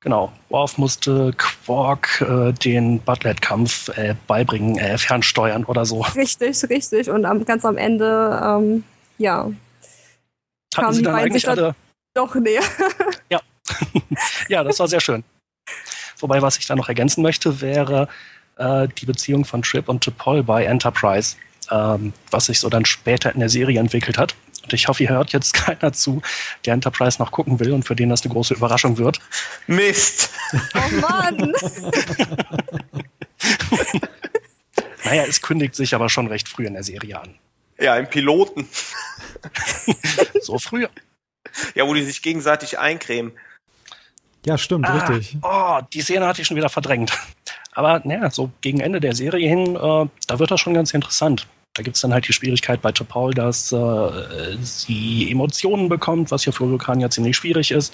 Genau, 0.00 0.32
Worf 0.48 0.78
musste 0.78 1.32
Quark 1.36 2.20
äh, 2.20 2.52
den 2.52 3.00
Butlet-Kampf 3.00 3.88
äh, 3.88 4.14
beibringen, 4.28 4.78
äh, 4.78 4.96
fernsteuern 4.96 5.64
oder 5.64 5.84
so. 5.84 6.02
Richtig, 6.14 6.62
richtig. 6.70 7.10
Und 7.10 7.24
am, 7.24 7.44
ganz 7.44 7.64
am 7.64 7.76
Ende, 7.76 8.40
ähm, 8.42 8.84
ja. 9.18 9.50
Hatten 10.76 10.92
sie 10.92 11.02
dann 11.02 11.16
eigentlich 11.16 11.48
alle... 11.48 11.74
Doch 12.14 12.32
näher. 12.36 12.62
ja. 13.28 13.40
ja, 14.48 14.62
das 14.62 14.78
war 14.78 14.86
sehr 14.86 15.00
schön. 15.00 15.24
Wobei, 16.20 16.42
was 16.42 16.58
ich 16.58 16.66
da 16.66 16.76
noch 16.76 16.88
ergänzen 16.88 17.22
möchte, 17.22 17.60
wäre, 17.60 18.08
äh, 18.56 18.88
die 18.88 19.06
Beziehung 19.06 19.44
von 19.44 19.62
Trip 19.62 19.88
und 19.88 20.04
T'Pol 20.04 20.42
bei 20.42 20.64
Enterprise, 20.64 21.36
ähm, 21.70 22.12
was 22.30 22.46
sich 22.46 22.60
so 22.60 22.68
dann 22.68 22.84
später 22.84 23.32
in 23.32 23.40
der 23.40 23.48
Serie 23.48 23.80
entwickelt 23.80 24.18
hat. 24.18 24.34
Und 24.62 24.72
ich 24.72 24.88
hoffe, 24.88 25.04
ihr 25.04 25.10
hört 25.10 25.32
jetzt 25.32 25.54
keiner 25.66 25.92
zu, 25.92 26.20
der 26.64 26.74
Enterprise 26.74 27.20
noch 27.22 27.30
gucken 27.30 27.60
will 27.60 27.72
und 27.72 27.84
für 27.84 27.96
den 27.96 28.10
das 28.10 28.22
eine 28.22 28.32
große 28.32 28.54
Überraschung 28.54 28.98
wird. 28.98 29.20
Mist! 29.66 30.30
Oh 30.74 30.94
Mann! 31.00 31.52
naja, 35.04 35.24
es 35.26 35.40
kündigt 35.40 35.74
sich 35.74 35.94
aber 35.94 36.08
schon 36.08 36.26
recht 36.26 36.48
früh 36.48 36.66
in 36.66 36.74
der 36.74 36.82
Serie 36.82 37.20
an. 37.20 37.34
Ja, 37.78 37.96
im 37.96 38.08
Piloten. 38.08 38.68
so 40.42 40.58
früh. 40.58 40.86
Ja, 41.74 41.86
wo 41.86 41.94
die 41.94 42.02
sich 42.02 42.22
gegenseitig 42.22 42.78
eincremen. 42.78 43.32
Ja, 44.48 44.56
stimmt, 44.56 44.86
ah, 44.88 44.96
richtig. 44.96 45.36
Oh, 45.42 45.78
die 45.92 46.00
Szene 46.00 46.26
hatte 46.26 46.40
ich 46.40 46.48
schon 46.48 46.56
wieder 46.56 46.70
verdrängt. 46.70 47.12
Aber 47.72 48.00
naja, 48.04 48.30
so 48.30 48.50
gegen 48.62 48.80
Ende 48.80 48.98
der 48.98 49.14
Serie 49.14 49.46
hin, 49.46 49.76
äh, 49.76 50.06
da 50.26 50.38
wird 50.38 50.50
das 50.50 50.58
schon 50.58 50.72
ganz 50.72 50.94
interessant. 50.94 51.46
Da 51.74 51.82
gibt 51.82 51.96
es 51.96 52.02
dann 52.02 52.14
halt 52.14 52.26
die 52.26 52.32
Schwierigkeit 52.32 52.80
bei 52.80 52.90
Topol, 52.90 53.34
dass 53.34 53.70
äh, 53.72 54.56
sie 54.62 55.30
Emotionen 55.30 55.90
bekommt, 55.90 56.30
was 56.30 56.46
ja 56.46 56.52
für 56.52 56.68
Vulkan 56.68 56.98
ja 56.98 57.10
ziemlich 57.10 57.36
schwierig 57.36 57.70
ist. 57.70 57.92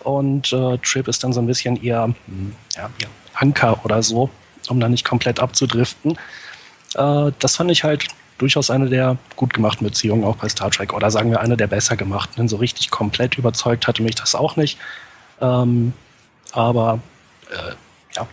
Und 0.00 0.54
äh, 0.54 0.78
Trip 0.78 1.06
ist 1.06 1.22
dann 1.22 1.34
so 1.34 1.40
ein 1.40 1.46
bisschen 1.46 1.80
eher 1.84 2.04
hm, 2.04 2.54
ja, 2.74 2.90
ja, 3.00 3.08
Anker 3.34 3.84
oder 3.84 4.02
so, 4.02 4.30
um 4.70 4.80
dann 4.80 4.90
nicht 4.90 5.04
komplett 5.04 5.38
abzudriften. 5.38 6.18
Äh, 6.94 7.30
das 7.38 7.56
fand 7.56 7.70
ich 7.70 7.84
halt 7.84 8.06
durchaus 8.38 8.70
eine 8.70 8.88
der 8.88 9.18
gut 9.36 9.52
gemachten 9.52 9.86
Beziehungen 9.86 10.24
auch 10.24 10.36
bei 10.36 10.48
Star 10.48 10.70
Trek 10.70 10.94
oder 10.94 11.10
sagen 11.10 11.30
wir 11.30 11.40
eine 11.40 11.58
der 11.58 11.66
besser 11.66 11.96
gemachten. 11.96 12.36
Denn 12.38 12.48
so 12.48 12.56
richtig 12.56 12.90
komplett 12.90 13.36
überzeugt 13.36 13.86
hatte 13.86 14.02
mich 14.02 14.14
das 14.14 14.34
auch 14.34 14.56
nicht. 14.56 14.78
Ähm, 15.40 15.92
aber 16.52 17.00
äh, 17.50 17.72
ja, 18.14 18.26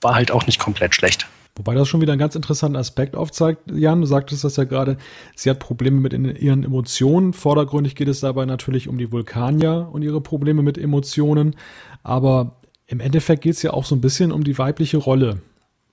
war 0.00 0.14
halt 0.14 0.30
auch 0.30 0.46
nicht 0.46 0.58
komplett 0.58 0.94
schlecht. 0.94 1.26
Wobei 1.54 1.74
das 1.74 1.86
schon 1.86 2.00
wieder 2.00 2.12
einen 2.12 2.18
ganz 2.20 2.34
interessanten 2.34 2.76
Aspekt 2.76 3.14
aufzeigt, 3.14 3.70
Jan. 3.70 4.00
Du 4.00 4.06
sagtest 4.06 4.42
das 4.42 4.56
ja 4.56 4.64
gerade, 4.64 4.96
sie 5.36 5.50
hat 5.50 5.58
Probleme 5.58 6.00
mit 6.00 6.14
ihren 6.14 6.64
Emotionen. 6.64 7.34
Vordergründig 7.34 7.94
geht 7.94 8.08
es 8.08 8.20
dabei 8.20 8.46
natürlich 8.46 8.88
um 8.88 8.96
die 8.96 9.12
Vulkanier 9.12 9.88
und 9.92 10.02
ihre 10.02 10.22
Probleme 10.22 10.62
mit 10.62 10.78
Emotionen. 10.78 11.54
Aber 12.02 12.56
im 12.86 13.00
Endeffekt 13.00 13.42
geht 13.42 13.54
es 13.54 13.62
ja 13.62 13.72
auch 13.74 13.84
so 13.84 13.94
ein 13.94 14.00
bisschen 14.00 14.32
um 14.32 14.44
die 14.44 14.56
weibliche 14.56 14.96
Rolle. 14.96 15.42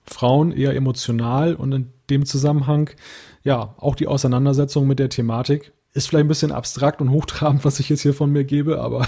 Frauen 0.05 0.53
eher 0.53 0.75
emotional 0.75 1.55
und 1.55 1.71
in 1.73 1.93
dem 2.09 2.25
Zusammenhang 2.25 2.89
ja 3.43 3.75
auch 3.77 3.95
die 3.95 4.07
Auseinandersetzung 4.07 4.87
mit 4.87 4.97
der 4.97 5.09
Thematik 5.09 5.73
ist 5.93 6.07
vielleicht 6.07 6.25
ein 6.25 6.29
bisschen 6.29 6.51
abstrakt 6.51 7.01
und 7.01 7.09
hochtrabend, 7.11 7.65
was 7.65 7.79
ich 7.79 7.89
jetzt 7.89 8.01
hier 8.01 8.13
von 8.13 8.31
mir 8.31 8.43
gebe, 8.43 8.79
aber. 8.79 9.07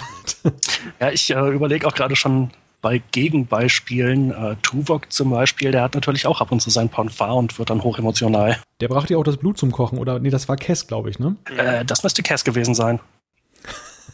ja, 1.00 1.10
ich 1.10 1.30
äh, 1.30 1.50
überlege 1.50 1.86
auch 1.86 1.94
gerade 1.94 2.16
schon 2.16 2.50
bei 2.80 3.00
Gegenbeispielen. 3.12 4.32
Äh, 4.32 4.56
Tuvok 4.62 5.12
zum 5.12 5.30
Beispiel, 5.30 5.70
der 5.70 5.82
hat 5.82 5.94
natürlich 5.94 6.26
auch 6.26 6.40
ab 6.40 6.50
und 6.50 6.60
zu 6.60 6.70
sein 6.70 6.88
Ponfar 6.88 7.36
und 7.36 7.58
wird 7.58 7.70
dann 7.70 7.82
hochemotional. 7.82 8.58
Der 8.80 8.88
brachte 8.88 9.14
ja 9.14 9.18
auch 9.18 9.24
das 9.24 9.36
Blut 9.36 9.56
zum 9.56 9.70
Kochen, 9.70 9.98
oder? 9.98 10.18
Nee, 10.18 10.30
das 10.30 10.48
war 10.48 10.56
Kess, 10.56 10.86
glaube 10.86 11.08
ich, 11.08 11.18
ne? 11.18 11.36
Äh, 11.56 11.84
das 11.84 12.02
müsste 12.02 12.22
Kess 12.22 12.44
gewesen 12.44 12.74
sein. 12.74 12.98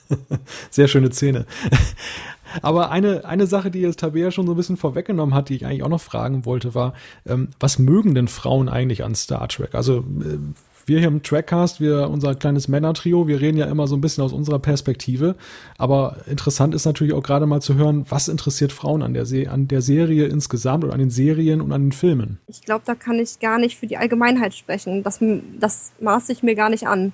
Sehr 0.70 0.88
schöne 0.88 1.10
Szene. 1.10 1.46
Aber 2.62 2.90
eine, 2.90 3.24
eine 3.24 3.46
Sache, 3.46 3.70
die 3.70 3.80
jetzt 3.80 4.00
Tabea 4.00 4.30
schon 4.30 4.46
so 4.46 4.52
ein 4.52 4.56
bisschen 4.56 4.76
vorweggenommen 4.76 5.34
hat, 5.34 5.48
die 5.48 5.56
ich 5.56 5.66
eigentlich 5.66 5.82
auch 5.82 5.88
noch 5.88 6.00
fragen 6.00 6.44
wollte, 6.44 6.74
war, 6.74 6.94
ähm, 7.26 7.48
was 7.60 7.78
mögen 7.78 8.14
denn 8.14 8.28
Frauen 8.28 8.68
eigentlich 8.68 9.04
an 9.04 9.14
Star 9.14 9.48
Trek? 9.48 9.74
Also 9.74 9.98
äh, 9.98 10.38
wir 10.88 10.98
hier 10.98 11.08
im 11.08 11.22
Trackcast, 11.22 11.80
wir, 11.80 12.08
unser 12.10 12.34
kleines 12.34 12.68
Männer-Trio, 12.68 13.28
wir 13.28 13.40
reden 13.40 13.58
ja 13.58 13.66
immer 13.66 13.86
so 13.86 13.96
ein 13.96 14.00
bisschen 14.00 14.24
aus 14.24 14.32
unserer 14.32 14.58
Perspektive. 14.58 15.36
Aber 15.76 16.18
interessant 16.26 16.74
ist 16.74 16.84
natürlich 16.84 17.12
auch 17.12 17.22
gerade 17.22 17.46
mal 17.46 17.60
zu 17.60 17.74
hören, 17.74 18.06
was 18.08 18.28
interessiert 18.28 18.72
Frauen 18.72 19.02
an 19.02 19.14
der, 19.14 19.26
Se 19.26 19.50
an 19.50 19.68
der 19.68 19.82
Serie 19.82 20.26
insgesamt 20.26 20.84
oder 20.84 20.94
an 20.94 20.98
den 20.98 21.10
Serien 21.10 21.60
und 21.60 21.72
an 21.72 21.82
den 21.82 21.92
Filmen? 21.92 22.38
Ich 22.46 22.62
glaube, 22.62 22.82
da 22.84 22.94
kann 22.94 23.18
ich 23.18 23.38
gar 23.38 23.58
nicht 23.58 23.78
für 23.78 23.86
die 23.86 23.96
Allgemeinheit 23.96 24.54
sprechen. 24.54 25.02
Das, 25.02 25.20
das 25.60 25.92
maße 26.00 26.32
ich 26.32 26.42
mir 26.42 26.54
gar 26.54 26.70
nicht 26.70 26.86
an 26.86 27.12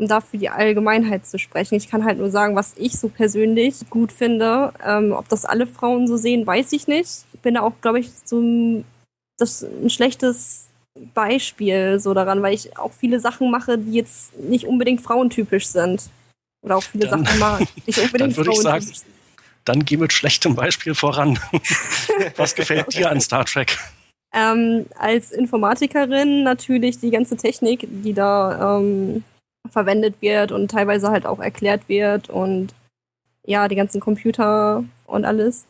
um 0.00 0.08
da 0.08 0.20
für 0.22 0.38
die 0.38 0.48
Allgemeinheit 0.48 1.26
zu 1.26 1.38
sprechen. 1.38 1.74
Ich 1.74 1.88
kann 1.88 2.06
halt 2.06 2.18
nur 2.18 2.30
sagen, 2.30 2.56
was 2.56 2.74
ich 2.78 2.98
so 2.98 3.08
persönlich 3.08 3.74
gut 3.90 4.10
finde. 4.12 4.72
Ähm, 4.84 5.12
ob 5.12 5.28
das 5.28 5.44
alle 5.44 5.66
Frauen 5.66 6.08
so 6.08 6.16
sehen, 6.16 6.46
weiß 6.46 6.72
ich 6.72 6.88
nicht. 6.88 7.26
Ich 7.34 7.40
bin 7.40 7.54
da 7.54 7.60
auch, 7.60 7.74
glaube 7.82 8.00
ich, 8.00 8.10
so 8.24 8.40
ein, 8.40 8.84
das 9.36 9.62
ein 9.62 9.90
schlechtes 9.90 10.69
Beispiel 11.14 12.00
so 12.00 12.14
daran, 12.14 12.42
weil 12.42 12.54
ich 12.54 12.76
auch 12.76 12.92
viele 12.92 13.20
Sachen 13.20 13.50
mache, 13.50 13.78
die 13.78 13.92
jetzt 13.92 14.36
nicht 14.38 14.66
unbedingt 14.66 15.00
frauentypisch 15.00 15.66
sind. 15.66 16.10
Oder 16.62 16.76
auch 16.76 16.82
viele 16.82 17.06
dann, 17.06 17.24
Sachen 17.24 17.38
mag, 17.38 17.60
nicht 17.86 17.98
unbedingt 17.98 18.36
dann 18.36 18.44
frauentypisch 18.44 18.62
sagen, 18.62 18.84
sind. 18.84 19.04
Dann 19.64 19.84
geh 19.84 19.96
mit 19.96 20.12
schlechtem 20.12 20.54
Beispiel 20.54 20.94
voran. 20.94 21.38
Was 22.36 22.54
gefällt 22.54 22.92
dir 22.94 23.10
an 23.10 23.20
Star 23.20 23.44
Trek? 23.44 23.78
Ähm, 24.32 24.86
als 24.96 25.32
Informatikerin 25.32 26.44
natürlich 26.44 26.98
die 27.00 27.10
ganze 27.10 27.36
Technik, 27.36 27.86
die 27.88 28.12
da 28.12 28.78
ähm, 28.78 29.24
verwendet 29.68 30.16
wird 30.20 30.52
und 30.52 30.70
teilweise 30.70 31.10
halt 31.10 31.26
auch 31.26 31.40
erklärt 31.40 31.88
wird 31.88 32.30
und 32.30 32.74
ja, 33.46 33.68
die 33.68 33.74
ganzen 33.74 34.00
Computer 34.00 34.84
und 35.06 35.24
alles, 35.24 35.66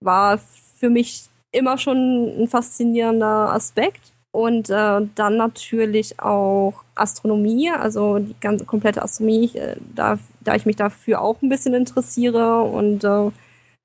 war 0.00 0.38
für 0.38 0.90
mich 0.90 1.24
immer 1.52 1.78
schon 1.78 2.42
ein 2.42 2.48
faszinierender 2.48 3.52
Aspekt. 3.52 4.12
Und 4.30 4.68
äh, 4.68 5.00
dann 5.14 5.36
natürlich 5.36 6.20
auch 6.20 6.84
Astronomie, 6.94 7.70
also 7.70 8.18
die 8.18 8.36
ganze 8.40 8.64
komplette 8.66 9.02
Astronomie, 9.02 9.50
äh, 9.54 9.76
da, 9.94 10.18
da 10.40 10.54
ich 10.54 10.66
mich 10.66 10.76
dafür 10.76 11.22
auch 11.22 11.40
ein 11.42 11.48
bisschen 11.48 11.74
interessiere 11.74 12.62
und 12.62 13.04
äh, 13.04 13.30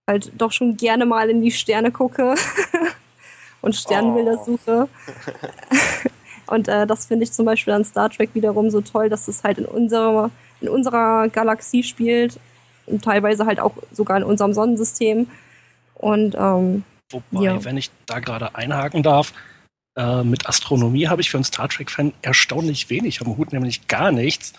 halt 0.07 0.31
doch 0.37 0.51
schon 0.51 0.75
gerne 0.75 1.05
mal 1.05 1.29
in 1.29 1.41
die 1.41 1.51
Sterne 1.51 1.91
gucke 1.91 2.35
und 3.61 3.75
Sternbilder 3.75 4.37
oh. 4.39 4.45
suche. 4.45 4.89
Und 6.45 6.67
äh, 6.67 6.85
das 6.85 7.05
finde 7.05 7.23
ich 7.23 7.31
zum 7.31 7.45
Beispiel 7.45 7.73
an 7.73 7.85
Star 7.85 8.09
Trek 8.09 8.31
wiederum 8.33 8.69
so 8.69 8.81
toll, 8.81 9.09
dass 9.09 9.27
es 9.27 9.43
halt 9.43 9.57
in 9.57 9.65
unserer, 9.65 10.29
in 10.61 10.67
unserer 10.69 11.29
Galaxie 11.29 11.83
spielt 11.83 12.37
und 12.85 13.03
teilweise 13.03 13.45
halt 13.45 13.59
auch 13.59 13.73
sogar 13.91 14.17
in 14.17 14.23
unserem 14.23 14.53
Sonnensystem. 14.53 15.27
Und 15.95 16.35
ähm, 16.35 16.83
Wobei, 17.09 17.45
ja. 17.45 17.63
wenn 17.63 17.77
ich 17.77 17.91
da 18.05 18.19
gerade 18.19 18.55
einhaken 18.55 19.03
darf, 19.03 19.33
äh, 19.95 20.23
mit 20.23 20.47
Astronomie 20.47 21.07
habe 21.07 21.21
ich 21.21 21.29
für 21.29 21.37
einen 21.37 21.43
Star 21.43 21.69
Trek-Fan 21.69 22.13
erstaunlich 22.21 22.89
wenig 22.89 23.21
am 23.21 23.37
Hut, 23.37 23.53
nämlich 23.53 23.87
gar 23.87 24.11
nichts. 24.11 24.53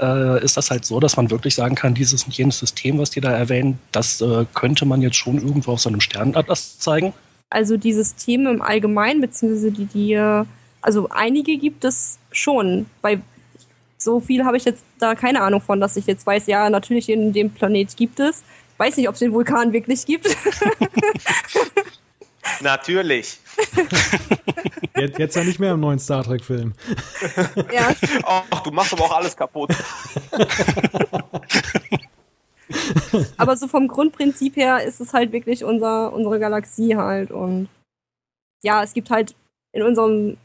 Äh, 0.00 0.42
ist 0.42 0.56
das 0.56 0.70
halt 0.70 0.86
so, 0.86 1.00
dass 1.00 1.16
man 1.16 1.30
wirklich 1.30 1.54
sagen 1.54 1.74
kann, 1.74 1.94
dieses 1.94 2.24
und 2.24 2.36
jenes 2.36 2.58
System, 2.58 2.98
was 2.98 3.10
die 3.10 3.20
da 3.20 3.30
erwähnen, 3.30 3.78
das 3.92 4.20
äh, 4.20 4.46
könnte 4.54 4.86
man 4.86 5.02
jetzt 5.02 5.16
schon 5.16 5.36
irgendwo 5.36 5.72
auf 5.72 5.80
so 5.80 5.90
einem 5.90 6.00
Sternenatlas 6.00 6.78
zeigen? 6.78 7.12
Also 7.50 7.76
die 7.76 7.92
Systeme 7.92 8.50
im 8.50 8.62
Allgemeinen, 8.62 9.20
beziehungsweise 9.20 9.72
die, 9.72 9.84
die 9.84 10.12
äh, 10.14 10.44
also 10.80 11.08
einige 11.10 11.58
gibt 11.58 11.84
es 11.84 12.18
schon. 12.32 12.86
Bei 13.02 13.20
so 13.98 14.20
viel 14.20 14.46
habe 14.46 14.56
ich 14.56 14.64
jetzt 14.64 14.84
da 14.98 15.14
keine 15.14 15.42
Ahnung 15.42 15.60
von, 15.60 15.80
dass 15.80 15.96
ich 15.98 16.06
jetzt 16.06 16.26
weiß, 16.26 16.46
ja, 16.46 16.70
natürlich 16.70 17.10
in 17.10 17.34
dem 17.34 17.50
Planet 17.50 17.94
gibt 17.96 18.20
es. 18.20 18.42
Weiß 18.78 18.96
nicht, 18.96 19.08
ob 19.08 19.14
es 19.14 19.18
den 19.18 19.32
Vulkan 19.32 19.74
wirklich 19.74 20.06
gibt. 20.06 20.26
Natürlich. 22.60 23.38
Jetzt, 24.96 25.18
jetzt, 25.18 25.36
ja 25.36 25.44
nicht 25.44 25.58
mehr 25.58 25.72
im 25.72 25.80
neuen 25.80 25.98
Star 25.98 26.22
Trek-Film. 26.22 26.74
Ja. 27.72 27.94
Ach, 28.24 28.62
du 28.62 28.70
machst 28.70 28.92
aber 28.92 29.04
auch 29.04 29.16
alles 29.16 29.36
kaputt. 29.36 29.74
aber 33.36 33.56
so 33.56 33.66
vom 33.66 33.88
Grundprinzip 33.88 34.56
her 34.56 34.82
ist 34.82 35.00
es 35.00 35.14
halt 35.14 35.32
wirklich 35.32 35.64
unser, 35.64 36.12
unsere 36.12 36.38
Galaxie 36.38 36.96
halt. 36.96 37.30
Und 37.30 37.68
ja, 38.62 38.82
es 38.82 38.92
gibt 38.92 39.10
halt 39.10 39.34
in 39.72 39.82
unserem 39.82 40.36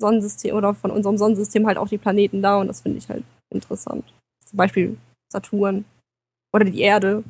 Sonnensystem 0.00 0.56
oder 0.56 0.74
von 0.74 0.90
unserem 0.90 1.16
Sonnensystem 1.16 1.66
halt 1.66 1.78
auch 1.78 1.88
die 1.88 1.98
Planeten 1.98 2.42
da 2.42 2.56
und 2.56 2.68
das 2.68 2.80
finde 2.80 2.98
ich 2.98 3.08
halt 3.08 3.24
interessant. 3.50 4.04
Zum 4.44 4.56
Beispiel 4.56 4.96
Saturn 5.30 5.84
oder 6.52 6.64
die 6.64 6.80
Erde. 6.80 7.22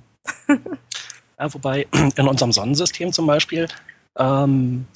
ja, 1.38 1.52
wobei 1.52 1.86
in 2.16 2.28
unserem 2.28 2.52
Sonnensystem 2.52 3.12
zum 3.12 3.26
Beispiel 3.26 3.68
ähm, 4.18 4.86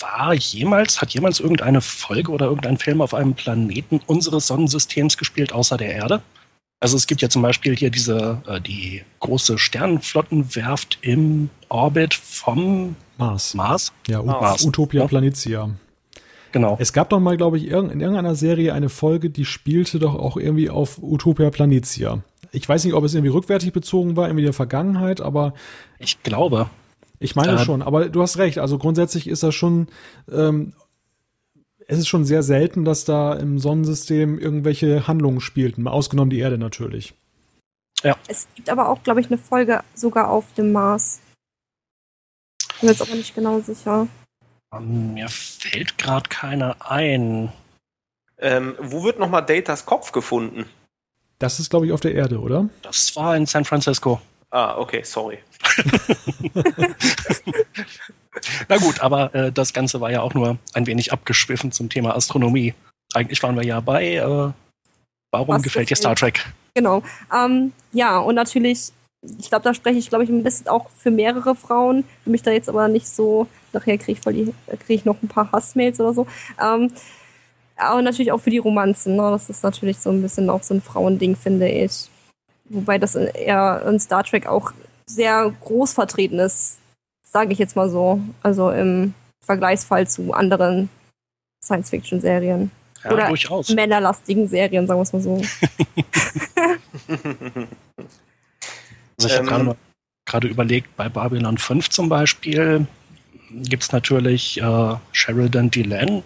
war 0.00 0.34
jemals, 0.34 1.00
hat 1.00 1.12
jemals 1.12 1.40
irgendeine 1.40 1.80
Folge 1.80 2.32
oder 2.32 2.46
irgendein 2.46 2.78
Film 2.78 3.02
auf 3.02 3.14
einem 3.14 3.34
Planeten 3.34 4.00
unseres 4.06 4.46
Sonnensystems 4.46 5.18
gespielt, 5.18 5.52
außer 5.52 5.76
der 5.76 5.94
Erde? 5.94 6.22
Also 6.80 6.96
es 6.96 7.06
gibt 7.06 7.20
ja 7.20 7.28
zum 7.28 7.42
Beispiel 7.42 7.76
hier 7.76 7.90
diese, 7.90 8.40
äh, 8.46 8.60
die 8.60 9.02
große 9.20 9.58
Sternenflottenwerft 9.58 10.98
im 11.02 11.50
Orbit 11.68 12.14
vom 12.14 12.96
Mars. 13.18 13.52
Mars? 13.54 13.92
Ja, 14.08 14.22
Mars. 14.22 14.64
Utopia 14.64 15.02
ja. 15.02 15.06
Planitia. 15.06 15.70
Genau. 16.52 16.76
Es 16.80 16.92
gab 16.92 17.10
doch 17.10 17.20
mal, 17.20 17.36
glaube 17.36 17.58
ich, 17.58 17.66
in 17.66 18.00
irgendeiner 18.00 18.34
Serie 18.34 18.72
eine 18.72 18.88
Folge, 18.88 19.30
die 19.30 19.44
spielte 19.44 19.98
doch 19.98 20.14
auch 20.14 20.36
irgendwie 20.36 20.70
auf 20.70 20.98
Utopia 21.00 21.50
Planitia. 21.50 22.22
Ich 22.50 22.68
weiß 22.68 22.84
nicht, 22.84 22.94
ob 22.94 23.04
es 23.04 23.14
irgendwie 23.14 23.30
rückwärtig 23.30 23.72
bezogen 23.72 24.16
war, 24.16 24.26
irgendwie 24.26 24.44
der 24.44 24.52
Vergangenheit, 24.52 25.20
aber. 25.20 25.54
Ich 25.98 26.22
glaube. 26.22 26.68
Ich 27.20 27.36
meine 27.36 27.52
äh, 27.52 27.64
schon, 27.64 27.82
aber 27.82 28.08
du 28.08 28.22
hast 28.22 28.38
recht. 28.38 28.58
Also 28.58 28.78
grundsätzlich 28.78 29.28
ist 29.28 29.42
das 29.42 29.54
schon, 29.54 29.88
ähm, 30.32 30.72
es 31.86 31.98
ist 31.98 32.08
schon 32.08 32.24
sehr 32.24 32.42
selten, 32.42 32.84
dass 32.84 33.04
da 33.04 33.34
im 33.34 33.58
Sonnensystem 33.58 34.38
irgendwelche 34.38 35.06
Handlungen 35.06 35.40
spielten, 35.40 35.86
ausgenommen 35.86 36.30
die 36.30 36.38
Erde 36.38 36.58
natürlich. 36.58 37.14
Ja. 38.02 38.16
Es 38.26 38.48
gibt 38.54 38.70
aber 38.70 38.88
auch, 38.88 39.02
glaube 39.02 39.20
ich, 39.20 39.26
eine 39.26 39.36
Folge 39.36 39.84
sogar 39.94 40.30
auf 40.30 40.54
dem 40.54 40.72
Mars. 40.72 41.20
Ich 42.74 42.80
bin 42.80 42.88
jetzt 42.88 43.02
aber 43.02 43.14
nicht 43.14 43.34
genau 43.34 43.60
sicher. 43.60 44.08
Mir 44.80 45.28
fällt 45.28 45.98
gerade 45.98 46.28
keiner 46.30 46.76
ein. 46.90 47.52
Ähm, 48.38 48.76
wo 48.80 49.04
wird 49.04 49.18
nochmal 49.18 49.44
Datas 49.44 49.84
Kopf 49.84 50.12
gefunden? 50.12 50.64
Das 51.38 51.60
ist, 51.60 51.68
glaube 51.68 51.86
ich, 51.86 51.92
auf 51.92 52.00
der 52.00 52.14
Erde, 52.14 52.38
oder? 52.40 52.70
Das 52.80 53.14
war 53.16 53.36
in 53.36 53.44
San 53.44 53.66
Francisco. 53.66 54.22
Ah, 54.50 54.76
okay, 54.78 55.02
sorry. 55.04 55.38
Na 58.68 58.76
gut, 58.78 59.00
aber 59.00 59.34
äh, 59.34 59.52
das 59.52 59.72
Ganze 59.72 60.00
war 60.00 60.10
ja 60.10 60.22
auch 60.22 60.34
nur 60.34 60.58
ein 60.74 60.86
wenig 60.86 61.12
abgeschwiffen 61.12 61.72
zum 61.72 61.88
Thema 61.88 62.14
Astronomie. 62.16 62.74
Eigentlich 63.14 63.42
waren 63.42 63.56
wir 63.56 63.64
ja 63.64 63.80
bei, 63.80 64.14
äh, 64.14 64.52
warum 65.30 65.54
Was 65.54 65.62
gefällt 65.62 65.90
dir 65.90 65.96
Star 65.96 66.16
Trek? 66.16 66.46
Genau. 66.74 67.02
Ähm, 67.32 67.72
ja, 67.92 68.18
und 68.18 68.34
natürlich 68.34 68.92
ich 69.22 69.50
glaube, 69.50 69.64
da 69.64 69.74
spreche 69.74 69.98
ich, 69.98 70.08
glaube 70.08 70.24
ich, 70.24 70.30
ein 70.30 70.42
bisschen 70.42 70.68
auch 70.68 70.88
für 70.90 71.10
mehrere 71.10 71.54
Frauen. 71.54 72.04
Für 72.24 72.30
mich 72.30 72.42
da 72.42 72.50
jetzt 72.52 72.68
aber 72.68 72.88
nicht 72.88 73.06
so, 73.06 73.46
nachher 73.72 73.98
kriege 73.98 74.12
ich, 74.12 74.20
voll 74.20 74.32
krieg 74.32 74.54
ich 74.88 75.04
noch 75.04 75.22
ein 75.22 75.28
paar 75.28 75.52
Hassmails 75.52 76.00
oder 76.00 76.14
so. 76.14 76.26
Ähm, 76.60 76.90
aber 77.76 78.02
natürlich 78.02 78.32
auch 78.32 78.40
für 78.40 78.50
die 78.50 78.58
Romanzen. 78.58 79.16
Ne? 79.16 79.22
Das 79.30 79.50
ist 79.50 79.62
natürlich 79.62 79.98
so 79.98 80.10
ein 80.10 80.22
bisschen 80.22 80.48
auch 80.48 80.62
so 80.62 80.74
ein 80.74 80.80
Frauending, 80.80 81.36
finde 81.36 81.68
ich. 81.68 82.08
Wobei 82.70 82.98
das 82.98 83.16
eher 83.16 83.84
in 83.86 83.98
Star 83.98 84.22
Trek 84.22 84.46
auch 84.46 84.72
sehr 85.04 85.52
groß 85.60 85.92
vertreten 85.92 86.38
ist, 86.38 86.78
sage 87.24 87.52
ich 87.52 87.58
jetzt 87.58 87.74
mal 87.74 87.90
so. 87.90 88.20
Also 88.42 88.70
im 88.70 89.12
Vergleichsfall 89.40 90.06
zu 90.06 90.32
anderen 90.32 90.88
Science-Fiction-Serien. 91.64 92.70
Ja, 93.02 93.10
Oder 93.10 93.26
durchaus. 93.28 93.70
männerlastigen 93.70 94.46
Serien, 94.46 94.86
sagen 94.86 95.00
wir 95.00 95.02
es 95.02 95.12
mal 95.12 95.20
so. 95.20 95.36
also 99.18 99.26
ich 99.26 99.36
habe 99.36 99.50
ähm, 99.50 99.74
gerade 100.24 100.46
überlegt, 100.46 100.96
bei 100.96 101.08
Babylon 101.08 101.58
5 101.58 101.90
zum 101.90 102.08
Beispiel 102.08 102.86
gibt 103.50 103.82
es 103.82 103.90
natürlich 103.90 104.60
äh, 104.60 104.94
Sheridan 105.10 105.72
Delan, 105.72 106.22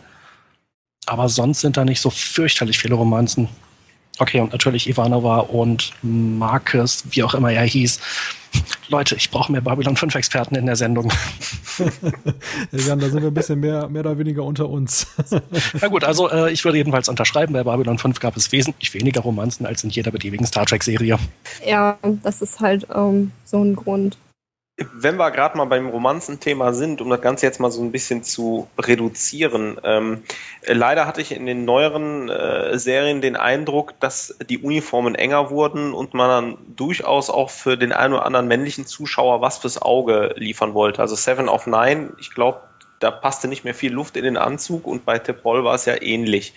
aber 1.07 1.31
sonst 1.31 1.61
sind 1.61 1.79
da 1.79 1.85
nicht 1.87 2.01
so 2.01 2.11
fürchterlich 2.11 2.79
viele 2.79 2.97
Romanzen. 2.97 3.49
Okay, 4.19 4.41
und 4.41 4.53
natürlich 4.53 4.89
Ivanova 4.89 5.39
und 5.39 5.93
Marcus, 6.03 7.05
wie 7.11 7.23
auch 7.25 7.35
immer 7.35 7.53
er 7.53 7.65
hieß. 7.65 7.99
Leute, 8.89 9.17
ich 9.17 9.31
brauche 9.31 9.51
mehr 9.51 9.61
Babylon 9.61 9.97
5 9.97 10.15
Experten 10.15 10.55
in 10.55 10.67
der 10.67 10.77
Sendung. 10.77 11.11
Jan, 12.71 13.01
da 13.01 13.09
sind 13.09 13.23
wir 13.23 13.29
ein 13.29 13.35
bisschen 13.35 13.59
mehr, 13.59 13.89
mehr 13.89 14.01
oder 14.03 14.17
weniger 14.19 14.45
unter 14.45 14.69
uns. 14.69 15.09
Na 15.81 15.89
gut, 15.89 16.05
also 16.05 16.31
äh, 16.31 16.53
ich 16.53 16.65
würde 16.65 16.79
jedenfalls 16.79 17.09
unterschreiben, 17.09 17.55
bei 17.55 17.65
Babylon 17.65 17.99
5 17.99 18.21
gab 18.21 18.37
es 18.37 18.53
wesentlich 18.53 18.95
weniger 18.95 19.23
Romanzen 19.23 19.67
als 19.67 19.83
in 19.83 19.91
jeder 19.91 20.13
beliebigen 20.13 20.47
Star 20.47 20.67
Trek-Serie. 20.67 21.19
Ja, 21.67 21.99
das 22.23 22.43
ist 22.43 22.61
halt 22.61 22.87
ähm, 22.95 23.33
so 23.45 23.63
ein 23.63 23.75
Grund. 23.75 24.17
Wenn 24.77 25.17
wir 25.19 25.31
gerade 25.31 25.57
mal 25.57 25.67
beim 25.67 25.89
Romanzenthema 25.89 26.73
sind, 26.73 27.01
um 27.01 27.09
das 27.09 27.21
Ganze 27.21 27.47
jetzt 27.47 27.61
mal 27.61 27.71
so 27.71 27.81
ein 27.81 27.93
bisschen 27.93 28.25
zu 28.25 28.67
reduzieren. 28.77 29.79
Ähm, 29.85 30.25
leider 30.67 31.07
hatte 31.07 31.21
ich 31.21 31.31
in 31.31 31.47
den 31.47 31.65
neueren 31.65 32.29
äh, 32.29 32.77
Serien 32.77 33.21
den 33.21 33.37
Eindruck, 33.37 33.95
dass 34.01 34.37
die 34.49 34.59
Uniformen 34.59 35.15
enger 35.15 35.51
wurden 35.51 35.95
und 35.95 36.13
man 36.13 36.29
dann 36.29 36.59
durchaus 36.75 37.31
auch 37.31 37.51
für 37.51 37.77
den 37.77 37.93
einen 37.93 38.15
oder 38.15 38.27
anderen 38.27 38.49
männlichen 38.49 38.85
Zuschauer 38.85 39.41
was 39.41 39.59
fürs 39.59 39.81
Auge 39.81 40.35
liefern 40.37 40.75
wollte. 40.75 41.01
Also 41.01 41.15
Seven 41.15 41.49
of 41.49 41.69
Nine, 41.69 42.13
ich 42.19 42.35
glaube, 42.35 42.61
da 42.99 43.13
passte 43.13 43.47
nicht 43.47 43.63
mehr 43.63 43.75
viel 43.75 43.93
Luft 43.93 44.17
in 44.17 44.25
den 44.25 44.37
Anzug 44.37 44.89
und 44.89 45.05
bei 45.05 45.21
Tepol 45.21 45.63
war 45.63 45.77
es 45.77 45.85
ja 45.85 46.03
ähnlich. 46.03 46.53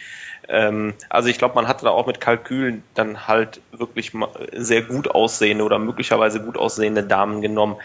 Ähm, 0.50 0.94
also 1.10 1.30
ich 1.30 1.38
glaube, 1.38 1.56
man 1.56 1.68
hatte 1.68 1.86
da 1.86 1.92
auch 1.92 2.08
mit 2.08 2.22
Kalkülen 2.22 2.84
dann 2.94 3.28
halt 3.28 3.62
wirklich 3.72 4.12
sehr 4.54 4.82
gut 4.82 5.10
aussehende 5.10 5.64
oder 5.64 5.80
möglicherweise 5.80 6.42
gut 6.42 6.58
aussehende 6.58 7.04
Damen 7.04 7.42
genommen. 7.42 7.78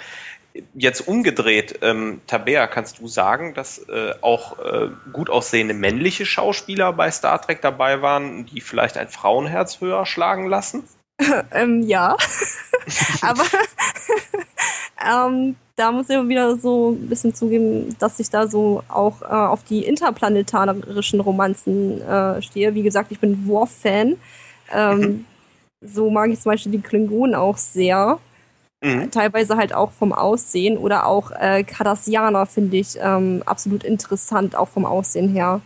Jetzt 0.74 1.08
umgedreht, 1.08 1.78
ähm, 1.80 2.20
Tabea, 2.26 2.66
kannst 2.66 2.98
du 2.98 3.08
sagen, 3.08 3.54
dass 3.54 3.78
äh, 3.88 4.12
auch 4.20 4.58
äh, 4.58 4.90
gut 5.12 5.30
aussehende 5.30 5.72
männliche 5.72 6.26
Schauspieler 6.26 6.92
bei 6.92 7.10
Star 7.10 7.40
Trek 7.40 7.62
dabei 7.62 8.02
waren, 8.02 8.44
die 8.46 8.60
vielleicht 8.60 8.98
ein 8.98 9.08
Frauenherz 9.08 9.80
höher 9.80 10.04
schlagen 10.04 10.46
lassen? 10.46 10.84
ähm, 11.52 11.82
ja, 11.82 12.16
aber 13.22 13.44
ähm, 15.28 15.56
da 15.76 15.90
muss 15.90 16.10
ich 16.10 16.28
wieder 16.28 16.56
so 16.56 16.90
ein 16.90 17.08
bisschen 17.08 17.34
zugeben, 17.34 17.96
dass 17.98 18.20
ich 18.20 18.30
da 18.30 18.46
so 18.46 18.82
auch 18.88 19.22
äh, 19.22 19.26
auf 19.26 19.64
die 19.64 19.84
interplanetarischen 19.84 21.20
Romanzen 21.20 22.00
äh, 22.02 22.42
stehe. 22.42 22.74
Wie 22.74 22.82
gesagt, 22.82 23.10
ich 23.10 23.18
bin 23.18 23.46
Worf-Fan. 23.46 24.16
Ähm, 24.72 24.98
mhm. 24.98 25.24
So 25.80 26.10
mag 26.10 26.30
ich 26.30 26.40
zum 26.40 26.52
Beispiel 26.52 26.72
die 26.72 26.80
Klingonen 26.80 27.34
auch 27.34 27.56
sehr. 27.56 28.18
Mhm. 28.82 29.10
Teilweise 29.10 29.56
halt 29.56 29.74
auch 29.74 29.92
vom 29.92 30.12
Aussehen 30.12 30.76
oder 30.76 31.06
auch 31.06 31.30
äh, 31.30 31.64
Cardassianer 31.64 32.46
finde 32.46 32.76
ich 32.76 32.98
ähm, 33.00 33.42
absolut 33.46 33.82
interessant, 33.82 34.54
auch 34.54 34.68
vom 34.68 34.84
Aussehen 34.84 35.28
her. 35.32 35.62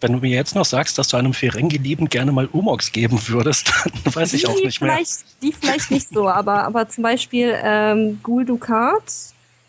Wenn 0.00 0.12
du 0.12 0.18
mir 0.18 0.30
jetzt 0.30 0.54
noch 0.54 0.66
sagst, 0.66 0.98
dass 0.98 1.08
du 1.08 1.16
einem 1.16 1.32
Ferengi-Liebend 1.32 2.10
gerne 2.10 2.30
mal 2.30 2.46
Umox 2.46 2.92
geben 2.92 3.18
würdest, 3.28 3.72
dann 4.04 4.14
weiß 4.14 4.30
die 4.30 4.36
ich 4.36 4.48
auch 4.48 4.62
nicht 4.62 4.80
mehr. 4.80 4.98
Die 5.42 5.52
vielleicht 5.52 5.90
nicht 5.90 6.08
so, 6.08 6.28
aber, 6.28 6.64
aber 6.64 6.88
zum 6.88 7.02
Beispiel 7.02 7.56
ähm, 7.62 8.20
Gul 8.22 8.44
Dukat 8.44 9.02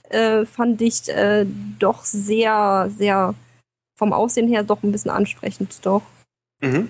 äh, 0.10 0.46
fand 0.46 0.82
ich 0.82 1.08
äh, 1.10 1.46
doch 1.80 2.04
sehr, 2.04 2.92
sehr 2.96 3.34
vom 3.98 4.14
Aussehen 4.14 4.48
her 4.48 4.64
doch 4.64 4.84
ein 4.84 4.92
bisschen 4.92 5.12
ansprechend, 5.12 5.86
doch. 5.86 6.04
Mhm. 6.62 6.90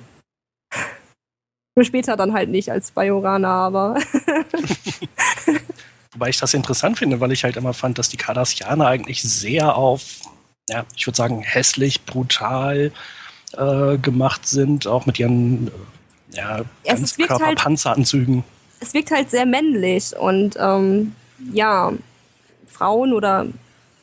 Nur 1.75 1.85
später 1.85 2.17
dann 2.17 2.33
halt 2.33 2.49
nicht 2.49 2.71
als 2.71 2.91
Bajorana, 2.91 3.49
aber. 3.49 3.93
Wobei 6.11 6.29
ich 6.29 6.39
das 6.39 6.55
interessant 6.55 6.97
finde, 6.97 7.19
weil 7.19 7.31
ich 7.31 7.43
halt 7.43 7.55
immer 7.55 7.73
fand, 7.73 7.99
dass 7.99 8.09
die 8.09 8.17
Cardassianer 8.17 8.87
eigentlich 8.87 9.21
sehr 9.21 9.75
auf, 9.75 10.21
ja, 10.67 10.85
ich 10.95 11.05
würde 11.05 11.17
sagen, 11.17 11.41
hässlich, 11.41 12.05
brutal 12.05 12.91
äh, 13.57 13.97
gemacht 13.97 14.47
sind, 14.47 14.87
auch 14.87 15.05
mit 15.05 15.19
ihren 15.19 15.71
ja, 16.31 16.63
Ganzkörperpanzeranzügen. 16.85 18.35
Halt, 18.35 18.45
es 18.79 18.93
wirkt 18.93 19.11
halt 19.11 19.29
sehr 19.29 19.45
männlich 19.45 20.15
und 20.17 20.55
ähm, 20.59 21.15
ja, 21.51 21.93
Frauen 22.67 23.13
oder 23.13 23.47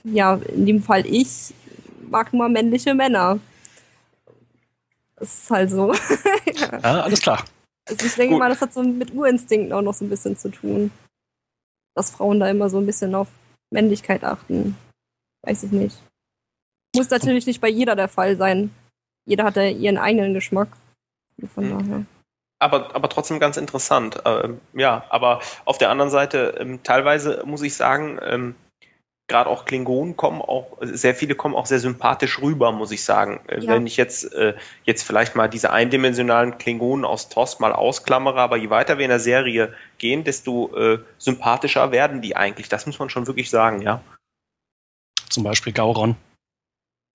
ja, 0.05 0.35
in 0.55 0.67
dem 0.67 0.83
Fall 0.83 1.07
ich 1.07 1.55
mag 2.11 2.33
nur 2.33 2.49
männliche 2.49 2.95
Männer. 2.95 3.39
Das 5.17 5.35
ist 5.35 5.51
halt 5.51 5.71
so. 5.71 5.95
ja, 6.55 6.79
alles 6.81 7.21
klar. 7.21 7.45
Also 7.89 8.07
ich 8.07 8.15
denke 8.15 8.35
Gut. 8.35 8.41
mal, 8.41 8.49
das 8.49 8.61
hat 8.61 8.75
so 8.75 8.83
mit 8.83 9.15
Urinstinkten 9.15 9.73
auch 9.73 9.83
noch 9.83 9.95
so 9.95 10.05
ein 10.05 10.11
bisschen 10.11 10.37
zu 10.37 10.49
tun 10.49 10.91
dass 11.95 12.11
Frauen 12.11 12.41
da 12.41 12.49
immer 12.49 12.69
so 12.69 12.79
ein 12.79 12.87
bisschen 12.87 13.15
auf 13.15 13.29
Männlichkeit 13.71 14.25
achten. 14.25 14.77
Weiß 15.43 15.63
ich 15.63 15.73
nicht. 15.73 15.97
Muss 16.95 17.11
natürlich 17.11 17.47
nicht 17.47 17.61
bei 17.61 17.69
jeder 17.69 17.97
der 17.97 18.09
Fall 18.09 18.37
sein. 18.37 18.71
Jeder 19.27 19.45
hat 19.45 19.57
ja 19.57 19.69
ihren 19.69 19.99
eigenen 19.99 20.35
Geschmack. 20.35 20.69
Von 21.55 21.65
mhm. 21.65 21.79
daher. 21.79 22.07
Aber, 22.61 22.95
aber 22.95 23.09
trotzdem 23.09 23.41
ganz 23.41 23.57
interessant. 23.57 24.23
Ähm, 24.25 24.61
ja, 24.73 25.05
aber 25.11 25.41
auf 25.65 25.79
der 25.79 25.91
anderen 25.91 26.11
Seite, 26.11 26.55
ähm, 26.59 26.83
teilweise 26.83 27.43
muss 27.45 27.63
ich 27.63 27.75
sagen, 27.75 28.19
ähm, 28.23 28.55
gerade 29.27 29.51
auch 29.51 29.65
Klingonen 29.65 30.17
kommen 30.17 30.41
auch, 30.41 30.79
sehr 30.81 31.15
viele 31.15 31.35
kommen 31.35 31.55
auch 31.55 31.67
sehr 31.67 31.81
sympathisch 31.81 32.41
rüber, 32.41 32.73
muss 32.73 32.91
ich 32.91 33.05
sagen. 33.05 33.41
Äh, 33.49 33.61
ja. 33.61 33.73
Wenn 33.73 33.87
ich 33.87 33.97
jetzt, 33.97 34.33
äh, 34.35 34.55
jetzt 34.85 35.03
vielleicht 35.03 35.35
mal 35.35 35.49
diese 35.49 35.71
eindimensionalen 35.71 36.59
Klingonen 36.59 37.05
aus 37.05 37.29
TOS 37.29 37.59
mal 37.61 37.73
ausklammere, 37.73 38.41
aber 38.41 38.57
je 38.57 38.71
weiter 38.71 38.99
wir 38.99 39.05
in 39.05 39.11
der 39.11 39.21
Serie 39.21 39.75
gehen, 39.99 40.25
desto 40.25 40.75
äh, 40.77 40.99
sympathischer 41.19 41.91
werden 41.91 42.23
die 42.23 42.37
eigentlich. 42.37 42.69
Das 42.69 42.87
muss 42.87 42.99
man 42.99 43.11
schon 43.11 43.27
wirklich 43.27 43.51
sagen, 43.51 43.83
ja. 43.83 44.01
Zum 45.29 45.43
Beispiel 45.43 45.73
Gauron. 45.73 46.17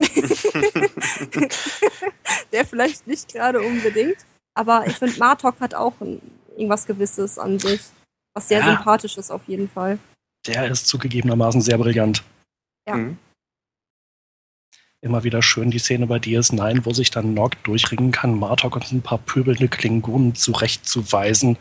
der 2.52 2.64
vielleicht 2.64 3.06
nicht 3.06 3.32
gerade 3.32 3.60
unbedingt, 3.60 4.18
aber 4.54 4.86
ich 4.86 4.96
finde, 4.96 5.18
Martok 5.18 5.60
hat 5.60 5.74
auch 5.74 6.00
ein, 6.00 6.20
irgendwas 6.52 6.86
Gewisses 6.86 7.38
an 7.38 7.58
sich, 7.58 7.80
was 8.34 8.48
sehr 8.48 8.60
ja. 8.60 8.66
sympathisch 8.66 9.16
ist 9.18 9.30
auf 9.30 9.42
jeden 9.46 9.68
Fall 9.68 9.98
der 10.46 10.70
ist 10.70 10.86
zugegebenermaßen 10.86 11.60
sehr 11.60 11.78
brillant. 11.78 12.22
Ja. 12.88 12.96
Mhm. 12.96 13.18
Immer 15.02 15.24
wieder 15.24 15.40
schön 15.40 15.70
die 15.70 15.78
Szene 15.78 16.06
bei 16.06 16.16
DS9, 16.16 16.84
wo 16.84 16.92
sich 16.92 17.10
dann 17.10 17.32
Nog 17.32 17.54
durchringen 17.62 18.12
kann, 18.12 18.38
Martok 18.38 18.76
und 18.76 18.92
ein 18.92 19.02
paar 19.02 19.18
pöbelnde 19.18 19.68
Klingonen 19.68 20.34
zurechtzuweisen, 20.34 21.56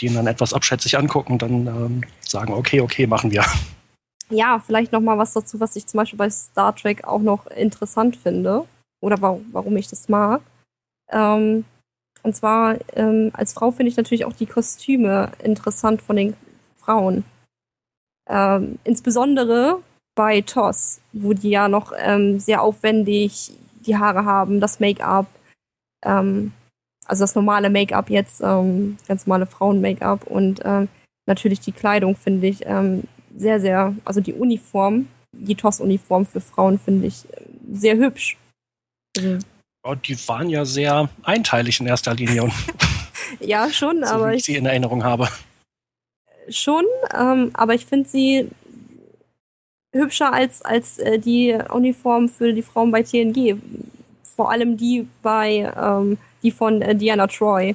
die 0.00 0.06
ihn 0.06 0.14
dann 0.14 0.26
etwas 0.26 0.52
abschätzig 0.52 0.98
angucken 0.98 1.34
und 1.34 1.42
dann 1.42 1.66
ähm, 1.68 2.04
sagen, 2.20 2.52
okay, 2.52 2.80
okay, 2.80 3.06
machen 3.06 3.30
wir. 3.30 3.44
Ja, 4.30 4.58
vielleicht 4.58 4.90
noch 4.92 5.00
mal 5.00 5.18
was 5.18 5.34
dazu, 5.34 5.60
was 5.60 5.76
ich 5.76 5.86
zum 5.86 5.98
Beispiel 5.98 6.18
bei 6.18 6.30
Star 6.30 6.74
Trek 6.74 7.04
auch 7.04 7.20
noch 7.20 7.46
interessant 7.46 8.16
finde 8.16 8.66
oder 9.00 9.20
warum, 9.20 9.46
warum 9.52 9.76
ich 9.76 9.88
das 9.88 10.08
mag. 10.08 10.42
Ähm, 11.10 11.64
und 12.22 12.36
zwar 12.36 12.78
ähm, 12.94 13.30
als 13.32 13.52
Frau 13.52 13.70
finde 13.70 13.90
ich 13.90 13.96
natürlich 13.96 14.24
auch 14.24 14.32
die 14.32 14.46
Kostüme 14.46 15.30
interessant 15.42 16.02
von 16.02 16.16
den 16.16 16.34
Frauen. 16.74 17.24
Ähm, 18.28 18.78
insbesondere 18.84 19.80
bei 20.14 20.40
TOS, 20.40 21.00
wo 21.12 21.32
die 21.32 21.50
ja 21.50 21.68
noch 21.68 21.92
ähm, 21.96 22.40
sehr 22.40 22.62
aufwendig 22.62 23.52
die 23.86 23.96
Haare 23.96 24.24
haben, 24.24 24.60
das 24.60 24.80
Make-up, 24.80 25.26
ähm, 26.04 26.52
also 27.06 27.22
das 27.22 27.34
normale 27.34 27.70
Make-up 27.70 28.10
jetzt, 28.10 28.40
ähm, 28.42 28.98
ganz 29.06 29.26
normale 29.26 29.46
Frauen-Make-up 29.46 30.26
und 30.26 30.60
ähm, 30.64 30.88
natürlich 31.26 31.60
die 31.60 31.72
Kleidung 31.72 32.16
finde 32.16 32.48
ich 32.48 32.66
ähm, 32.66 33.04
sehr, 33.36 33.60
sehr, 33.60 33.94
also 34.04 34.20
die 34.20 34.34
Uniform, 34.34 35.06
die 35.32 35.54
TOS-Uniform 35.54 36.26
für 36.26 36.40
Frauen 36.40 36.78
finde 36.78 37.06
ich 37.06 37.24
sehr 37.72 37.96
hübsch. 37.96 38.36
Also, 39.24 39.38
oh, 39.84 39.94
die 39.94 40.16
waren 40.28 40.48
ja 40.48 40.64
sehr 40.64 41.08
einteilig 41.22 41.80
in 41.80 41.86
erster 41.86 42.14
Linie. 42.14 42.50
ja, 43.40 43.70
schon, 43.70 43.98
so, 44.04 44.10
aber 44.10 44.32
wie 44.32 44.36
ich 44.36 44.44
sie 44.44 44.56
in 44.56 44.66
Erinnerung 44.66 45.04
habe 45.04 45.28
schon, 46.50 46.84
ähm, 47.14 47.50
aber 47.54 47.74
ich 47.74 47.86
finde 47.86 48.08
sie 48.08 48.48
hübscher 49.94 50.32
als, 50.32 50.62
als 50.62 50.98
äh, 50.98 51.18
die 51.18 51.56
Uniform 51.70 52.28
für 52.28 52.52
die 52.52 52.62
Frauen 52.62 52.90
bei 52.90 53.02
TNG. 53.02 53.56
Vor 54.22 54.50
allem 54.50 54.76
die 54.76 55.08
bei, 55.22 55.72
ähm, 55.76 56.18
die 56.42 56.50
von 56.50 56.82
äh, 56.82 56.94
Diana 56.94 57.26
Troy. 57.26 57.74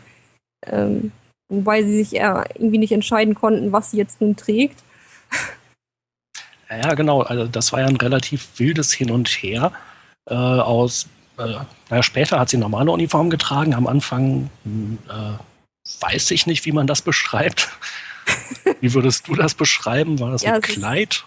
Ähm, 0.65 1.11
Wobei 1.49 1.83
sie 1.83 2.03
sich 2.03 2.15
eher 2.15 2.45
irgendwie 2.55 2.77
nicht 2.77 2.93
entscheiden 2.93 3.35
konnten, 3.35 3.71
was 3.71 3.91
sie 3.91 3.97
jetzt 3.97 4.21
nun 4.21 4.35
trägt. 4.35 4.81
Ja, 6.69 6.95
genau. 6.95 7.21
Also 7.21 7.45
das 7.45 7.71
war 7.73 7.81
ja 7.81 7.85
ein 7.85 7.97
relativ 7.97 8.47
wildes 8.57 8.91
Hin 8.93 9.11
und 9.11 9.27
Her. 9.27 9.71
Äh, 10.27 10.33
aus, 10.33 11.07
äh, 11.37 11.55
naja, 11.89 12.03
später 12.03 12.39
hat 12.39 12.49
sie 12.49 12.57
normale 12.57 12.91
Uniform 12.91 13.29
getragen. 13.29 13.73
Am 13.73 13.87
Anfang 13.87 14.49
äh, 14.65 16.01
weiß 16.01 16.31
ich 16.31 16.47
nicht, 16.47 16.65
wie 16.65 16.71
man 16.71 16.87
das 16.87 17.01
beschreibt. 17.01 17.69
wie 18.81 18.93
würdest 18.93 19.27
du 19.27 19.35
das 19.35 19.53
beschreiben? 19.53 20.19
War 20.19 20.31
das 20.31 20.43
ja, 20.43 20.53
ein 20.53 20.61
Kleid? 20.61 21.13
Ist, 21.13 21.25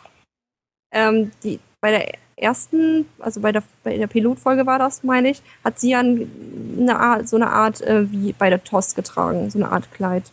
ähm, 0.92 1.30
die, 1.42 1.60
bei 1.80 1.90
der 1.90 2.12
ersten, 2.36 3.06
also 3.18 3.40
bei 3.40 3.52
der, 3.52 3.62
bei 3.82 3.96
der 3.96 4.06
Pilotfolge 4.06 4.66
war 4.66 4.78
das, 4.78 5.02
meine 5.02 5.30
ich, 5.30 5.42
hat 5.64 5.80
sie 5.80 5.90
ja 5.90 6.00
eine 6.00 6.98
Art, 6.98 7.28
so 7.28 7.36
eine 7.36 7.50
Art 7.50 7.80
äh, 7.80 8.10
wie 8.10 8.32
bei 8.32 8.50
der 8.50 8.62
TOS 8.62 8.94
getragen, 8.94 9.50
so 9.50 9.58
eine 9.58 9.70
Art 9.70 9.90
Kleid. 9.92 10.24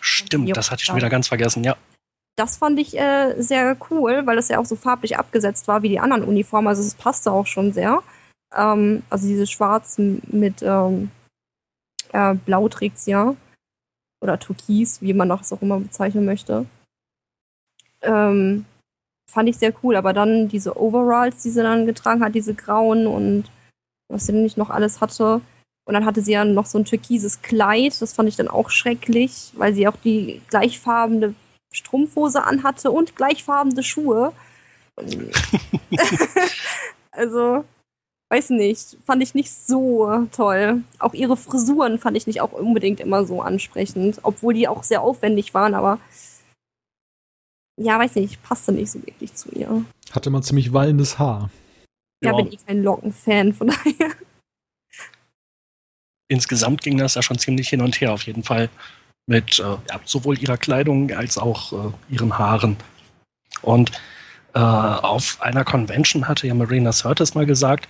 Stimmt, 0.00 0.56
das 0.56 0.70
hatte 0.70 0.80
ich 0.80 0.86
schon 0.86 0.96
wieder 0.96 1.10
ganz 1.10 1.28
vergessen, 1.28 1.64
ja. 1.64 1.76
Das 2.36 2.56
fand 2.56 2.80
ich 2.80 2.98
äh, 2.98 3.34
sehr 3.38 3.76
cool, 3.90 4.22
weil 4.24 4.36
das 4.36 4.48
ja 4.48 4.58
auch 4.58 4.64
so 4.64 4.74
farblich 4.74 5.18
abgesetzt 5.18 5.68
war 5.68 5.82
wie 5.82 5.90
die 5.90 6.00
anderen 6.00 6.24
Uniformen. 6.24 6.68
Also 6.68 6.80
es 6.80 6.94
passte 6.94 7.30
auch 7.30 7.46
schon 7.46 7.72
sehr. 7.74 8.02
Ähm, 8.54 9.02
also 9.10 9.26
diese 9.26 9.46
Schwarz 9.46 9.98
mit 9.98 10.62
ähm, 10.62 11.10
äh, 12.12 12.34
Blau 12.34 12.68
trägt 12.68 12.98
sie 12.98 13.12
ja. 13.12 13.34
Oder 14.20 14.38
Türkis, 14.38 15.02
wie 15.02 15.14
man 15.14 15.28
das 15.28 15.52
auch 15.52 15.62
immer 15.62 15.80
bezeichnen 15.80 16.24
möchte. 16.24 16.66
Ähm, 18.02 18.64
fand 19.28 19.48
ich 19.48 19.56
sehr 19.58 19.74
cool. 19.82 19.96
Aber 19.96 20.12
dann 20.12 20.48
diese 20.48 20.78
Overalls, 20.80 21.42
die 21.42 21.50
sie 21.50 21.62
dann 21.62 21.86
getragen 21.86 22.22
hat, 22.22 22.34
diese 22.34 22.54
grauen 22.54 23.06
und 23.06 23.44
was 24.08 24.26
sie 24.26 24.32
nicht 24.32 24.56
noch 24.56 24.70
alles 24.70 25.00
hatte. 25.00 25.40
Und 25.84 25.94
dann 25.94 26.04
hatte 26.04 26.22
sie 26.22 26.32
ja 26.32 26.44
noch 26.44 26.66
so 26.66 26.78
ein 26.78 26.84
türkises 26.84 27.42
Kleid. 27.42 28.00
Das 28.00 28.12
fand 28.12 28.28
ich 28.28 28.36
dann 28.36 28.48
auch 28.48 28.70
schrecklich, 28.70 29.52
weil 29.56 29.74
sie 29.74 29.88
auch 29.88 29.96
die 29.96 30.40
gleichfarbene 30.48 31.34
Strumpfhose 31.72 32.44
anhatte 32.44 32.90
und 32.90 33.16
gleichfarbene 33.16 33.82
Schuhe. 33.82 34.32
also, 37.10 37.64
weiß 38.32 38.50
nicht, 38.50 38.96
fand 39.04 39.22
ich 39.22 39.34
nicht 39.34 39.52
so 39.52 40.26
toll. 40.32 40.82
Auch 40.98 41.12
ihre 41.12 41.36
Frisuren 41.36 41.98
fand 41.98 42.16
ich 42.16 42.26
nicht 42.26 42.40
auch 42.40 42.52
unbedingt 42.52 42.98
immer 42.98 43.26
so 43.26 43.42
ansprechend, 43.42 44.20
obwohl 44.22 44.54
die 44.54 44.68
auch 44.68 44.82
sehr 44.82 45.02
aufwendig 45.02 45.52
waren, 45.52 45.74
aber 45.74 45.98
ja, 47.76 47.98
weiß 47.98 48.14
nicht, 48.16 48.42
passte 48.42 48.72
nicht 48.72 48.90
so 48.90 49.04
wirklich 49.04 49.34
zu 49.34 49.50
ihr. 49.50 49.84
Hatte 50.10 50.30
immer 50.30 50.40
ziemlich 50.40 50.72
wallendes 50.72 51.18
Haar. 51.18 51.50
Ja, 52.24 52.30
ja. 52.30 52.36
bin 52.36 52.52
ich 52.52 52.64
kein 52.64 52.82
Lockenfan, 52.82 53.52
von 53.52 53.66
daher. 53.84 54.12
Insgesamt 56.28 56.80
ging 56.80 56.96
das 56.96 57.14
ja 57.14 57.22
schon 57.22 57.38
ziemlich 57.38 57.68
hin 57.68 57.82
und 57.82 58.00
her, 58.00 58.12
auf 58.12 58.22
jeden 58.22 58.44
Fall. 58.44 58.70
Mit 59.26 59.58
äh, 59.58 59.62
ja, 59.62 60.00
sowohl 60.04 60.38
ihrer 60.38 60.56
Kleidung 60.56 61.10
als 61.12 61.36
auch 61.36 61.72
äh, 61.72 61.92
ihren 62.08 62.38
Haaren. 62.38 62.76
Und 63.60 63.92
äh, 64.54 64.58
auf 64.58 65.36
einer 65.42 65.64
Convention 65.64 66.28
hatte 66.28 66.46
ja 66.46 66.54
Marina 66.54 66.92
Sirtis 66.92 67.34
mal 67.34 67.46
gesagt, 67.46 67.88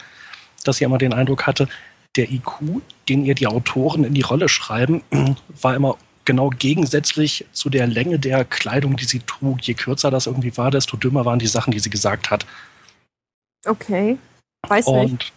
dass 0.63 0.77
sie 0.77 0.85
immer 0.85 0.99
den 0.99 1.13
Eindruck 1.13 1.47
hatte, 1.47 1.69
der 2.17 2.31
IQ, 2.31 2.83
den 3.09 3.25
ihr 3.25 3.35
die 3.35 3.47
Autoren 3.47 4.05
in 4.05 4.15
die 4.15 4.23
Rolle 4.23 4.49
schreiben, 4.49 5.03
war 5.61 5.75
immer 5.75 5.97
genau 6.25 6.51
gegensätzlich 6.51 7.47
zu 7.53 7.71
der 7.71 7.87
Länge 7.87 8.19
der 8.19 8.45
Kleidung, 8.45 8.97
die 8.97 9.05
sie 9.05 9.21
trug. 9.21 9.61
Je 9.63 9.75
kürzer 9.75 10.11
das 10.11 10.27
irgendwie 10.27 10.57
war, 10.57 10.71
desto 10.71 10.97
dümmer 10.97 11.25
waren 11.25 11.39
die 11.39 11.47
Sachen, 11.47 11.73
die 11.73 11.81
sie 11.81 11.91
gesagt 11.91 12.31
hat. 12.31 12.47
Okay. 13.65 14.19
Weiß 14.69 14.87
Und, 14.87 15.13
nicht. 15.13 15.33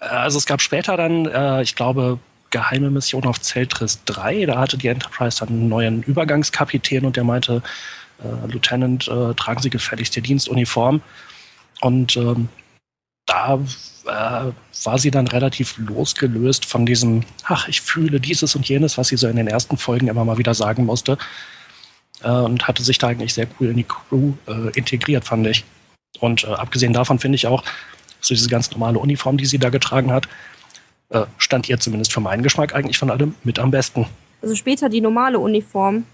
Äh, 0.00 0.04
also 0.06 0.38
es 0.38 0.46
gab 0.46 0.62
später 0.62 0.96
dann, 0.96 1.26
äh, 1.26 1.62
ich 1.62 1.74
glaube, 1.74 2.18
geheime 2.50 2.90
Mission 2.90 3.24
auf 3.24 3.40
Zeltris 3.40 4.04
3. 4.04 4.46
Da 4.46 4.58
hatte 4.58 4.78
die 4.78 4.88
Enterprise 4.88 5.40
dann 5.40 5.48
einen 5.48 5.68
neuen 5.68 6.02
Übergangskapitän 6.02 7.04
und 7.04 7.16
der 7.16 7.24
meinte, 7.24 7.62
äh, 8.22 8.50
Lieutenant, 8.50 9.08
äh, 9.08 9.34
tragen 9.34 9.60
Sie 9.60 9.70
gefälligst 9.70 10.14
die 10.16 10.22
Dienstuniform. 10.22 11.02
Und 11.80 12.16
ähm, 12.16 12.48
da 13.26 13.54
äh, 14.06 14.52
war 14.84 14.98
sie 14.98 15.10
dann 15.10 15.26
relativ 15.28 15.78
losgelöst 15.78 16.64
von 16.64 16.86
diesem, 16.86 17.24
ach, 17.44 17.68
ich 17.68 17.80
fühle 17.80 18.20
dieses 18.20 18.54
und 18.54 18.68
jenes, 18.68 18.98
was 18.98 19.08
sie 19.08 19.16
so 19.16 19.28
in 19.28 19.36
den 19.36 19.48
ersten 19.48 19.78
Folgen 19.78 20.08
immer 20.08 20.24
mal 20.24 20.38
wieder 20.38 20.54
sagen 20.54 20.84
musste. 20.84 21.18
Äh, 22.22 22.28
und 22.28 22.68
hatte 22.68 22.82
sich 22.82 22.98
da 22.98 23.08
eigentlich 23.08 23.34
sehr 23.34 23.46
cool 23.58 23.68
in 23.68 23.76
die 23.76 23.84
Crew 23.84 24.32
äh, 24.46 24.70
integriert, 24.76 25.24
fand 25.24 25.46
ich. 25.46 25.64
Und 26.20 26.44
äh, 26.44 26.48
abgesehen 26.48 26.92
davon 26.92 27.18
finde 27.18 27.36
ich 27.36 27.46
auch, 27.46 27.64
so 28.20 28.34
diese 28.34 28.48
ganz 28.48 28.70
normale 28.70 28.98
Uniform, 28.98 29.36
die 29.36 29.46
sie 29.46 29.58
da 29.58 29.68
getragen 29.70 30.12
hat, 30.12 30.28
äh, 31.10 31.26
stand 31.38 31.68
ihr 31.68 31.78
zumindest 31.78 32.12
für 32.12 32.20
meinen 32.20 32.42
Geschmack 32.42 32.74
eigentlich 32.74 32.98
von 32.98 33.10
allem 33.10 33.34
mit 33.44 33.58
am 33.58 33.70
besten. 33.70 34.06
Also 34.42 34.54
später 34.54 34.88
die 34.88 35.00
normale 35.00 35.38
Uniform. 35.38 36.04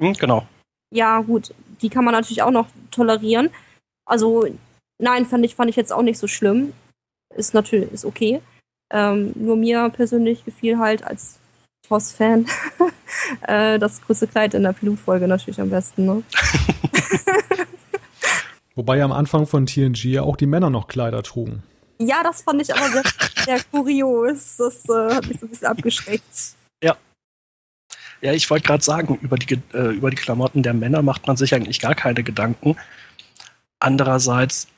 Hm, 0.00 0.14
genau. 0.14 0.46
Ja, 0.90 1.20
gut, 1.20 1.52
die 1.82 1.90
kann 1.90 2.04
man 2.04 2.14
natürlich 2.14 2.42
auch 2.42 2.50
noch 2.50 2.68
tolerieren. 2.90 3.50
Also 4.06 4.46
Nein, 4.98 5.26
fand 5.26 5.44
ich, 5.44 5.54
fand 5.54 5.70
ich 5.70 5.76
jetzt 5.76 5.92
auch 5.92 6.02
nicht 6.02 6.18
so 6.18 6.26
schlimm. 6.26 6.72
Ist 7.34 7.54
natürlich, 7.54 7.92
ist 7.92 8.04
okay. 8.04 8.40
Ähm, 8.90 9.32
nur 9.34 9.56
mir 9.56 9.90
persönlich 9.90 10.44
gefiel 10.44 10.78
halt 10.78 11.04
als 11.04 11.38
TOS-Fan 11.86 12.46
äh, 13.46 13.78
das 13.78 14.02
größte 14.02 14.26
Kleid 14.26 14.54
in 14.54 14.62
der 14.62 14.72
Pilotfolge 14.72 15.28
natürlich 15.28 15.60
am 15.60 15.70
besten. 15.70 16.06
Ne? 16.06 16.22
Wobei 18.74 18.98
ja 18.98 19.04
am 19.04 19.12
Anfang 19.12 19.46
von 19.46 19.66
TNG 19.66 20.04
ja 20.04 20.22
auch 20.22 20.36
die 20.36 20.46
Männer 20.46 20.70
noch 20.70 20.88
Kleider 20.88 21.22
trugen. 21.22 21.62
Ja, 21.98 22.22
das 22.22 22.42
fand 22.42 22.62
ich 22.62 22.72
aber 22.74 22.88
sehr, 22.90 23.02
sehr 23.44 23.60
kurios. 23.70 24.56
Das 24.56 24.88
äh, 24.88 25.14
hat 25.14 25.26
mich 25.26 25.40
so 25.40 25.46
ein 25.46 25.50
bisschen 25.50 25.66
abgeschreckt. 25.66 26.54
Ja. 26.82 26.96
Ja, 28.20 28.32
ich 28.32 28.48
wollte 28.50 28.66
gerade 28.66 28.84
sagen, 28.84 29.18
über 29.20 29.36
die, 29.36 29.60
äh, 29.74 29.94
über 29.94 30.10
die 30.10 30.16
Klamotten 30.16 30.62
der 30.62 30.74
Männer 30.74 31.02
macht 31.02 31.26
man 31.26 31.36
sich 31.36 31.54
eigentlich 31.54 31.80
gar 31.80 31.94
keine 31.94 32.22
Gedanken. 32.22 32.76
Andererseits 33.80 34.68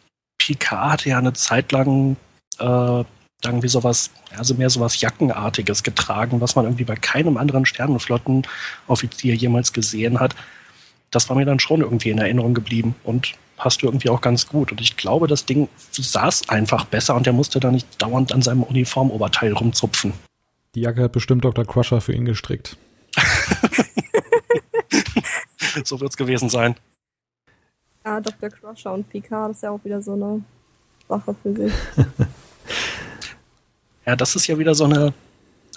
Picard 0.40 0.92
hatte 0.92 1.10
ja 1.10 1.18
eine 1.18 1.34
Zeit 1.34 1.70
lang 1.70 2.16
äh, 2.58 3.04
irgendwie 3.44 3.68
sowas, 3.68 4.10
also 4.36 4.54
mehr 4.54 4.70
sowas 4.70 5.00
Jackenartiges 5.00 5.82
getragen, 5.82 6.40
was 6.40 6.56
man 6.56 6.64
irgendwie 6.64 6.84
bei 6.84 6.96
keinem 6.96 7.36
anderen 7.36 7.66
Sternenflottenoffizier 7.66 9.34
jemals 9.34 9.72
gesehen 9.72 10.18
hat. 10.18 10.34
Das 11.10 11.28
war 11.28 11.36
mir 11.36 11.44
dann 11.44 11.60
schon 11.60 11.80
irgendwie 11.80 12.10
in 12.10 12.18
Erinnerung 12.18 12.54
geblieben 12.54 12.94
und 13.04 13.34
passte 13.56 13.86
irgendwie 13.86 14.08
auch 14.08 14.20
ganz 14.20 14.46
gut. 14.46 14.72
Und 14.72 14.80
ich 14.80 14.96
glaube, 14.96 15.26
das 15.26 15.44
Ding 15.44 15.68
saß 15.92 16.48
einfach 16.48 16.84
besser 16.84 17.14
und 17.14 17.26
er 17.26 17.32
musste 17.32 17.60
da 17.60 17.70
nicht 17.70 18.00
dauernd 18.00 18.32
an 18.32 18.42
seinem 18.42 18.62
Uniformoberteil 18.62 19.52
rumzupfen. 19.52 20.12
Die 20.74 20.80
Jacke 20.80 21.02
hat 21.02 21.12
bestimmt 21.12 21.44
Dr. 21.44 21.66
Crusher 21.66 22.00
für 22.00 22.12
ihn 22.12 22.24
gestrickt. 22.24 22.76
so 25.84 26.00
wird 26.00 26.10
es 26.10 26.16
gewesen 26.16 26.48
sein. 26.48 26.76
Ja, 28.04 28.20
Dr. 28.20 28.48
Crusher 28.48 28.92
und 28.92 29.08
Picard, 29.08 29.50
das 29.50 29.58
ist 29.58 29.62
ja 29.62 29.70
auch 29.70 29.84
wieder 29.84 30.00
so 30.00 30.14
eine 30.14 30.42
Sache 31.08 31.34
für 31.42 31.54
sich. 31.54 31.72
ja, 34.06 34.16
das 34.16 34.36
ist 34.36 34.46
ja 34.46 34.58
wieder 34.58 34.74
so 34.74 34.84
eine, 34.84 35.12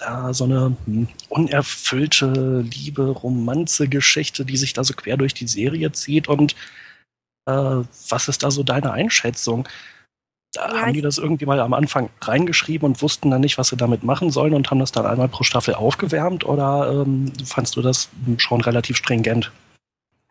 äh, 0.00 0.32
so 0.32 0.44
eine 0.44 0.76
hm, 0.86 1.08
unerfüllte 1.28 2.60
Liebe, 2.62 3.08
Romanze-Geschichte, 3.10 4.44
die 4.44 4.56
sich 4.56 4.72
da 4.72 4.84
so 4.84 4.94
quer 4.94 5.16
durch 5.18 5.34
die 5.34 5.46
Serie 5.46 5.92
zieht. 5.92 6.28
Und 6.28 6.54
äh, 7.46 7.82
was 8.08 8.28
ist 8.28 8.42
da 8.42 8.50
so 8.50 8.62
deine 8.62 8.92
Einschätzung? 8.92 9.68
Da 10.54 10.72
ja, 10.72 10.80
haben 10.82 10.92
die 10.94 11.02
das 11.02 11.18
irgendwie 11.18 11.46
mal 11.46 11.60
am 11.60 11.74
Anfang 11.74 12.08
reingeschrieben 12.22 12.86
und 12.86 13.02
wussten 13.02 13.30
dann 13.30 13.40
nicht, 13.40 13.58
was 13.58 13.68
sie 13.68 13.76
damit 13.76 14.04
machen 14.04 14.30
sollen 14.30 14.54
und 14.54 14.70
haben 14.70 14.78
das 14.78 14.92
dann 14.92 15.04
einmal 15.04 15.28
pro 15.28 15.42
Staffel 15.42 15.74
aufgewärmt 15.74 16.46
oder 16.46 16.90
ähm, 16.90 17.32
fandst 17.44 17.76
du 17.76 17.82
das 17.82 18.08
schon 18.38 18.60
relativ 18.60 18.96
stringent? 18.96 19.50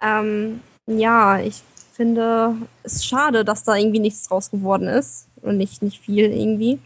Ähm, 0.01 0.61
ja, 0.87 1.39
ich 1.39 1.61
finde 1.93 2.55
es 2.83 3.05
schade, 3.05 3.45
dass 3.45 3.63
da 3.63 3.75
irgendwie 3.75 3.99
nichts 3.99 4.27
draus 4.27 4.51
geworden 4.51 4.87
ist 4.87 5.27
und 5.41 5.57
nicht, 5.57 5.81
nicht 5.81 5.99
viel 5.99 6.31
irgendwie. 6.31 6.79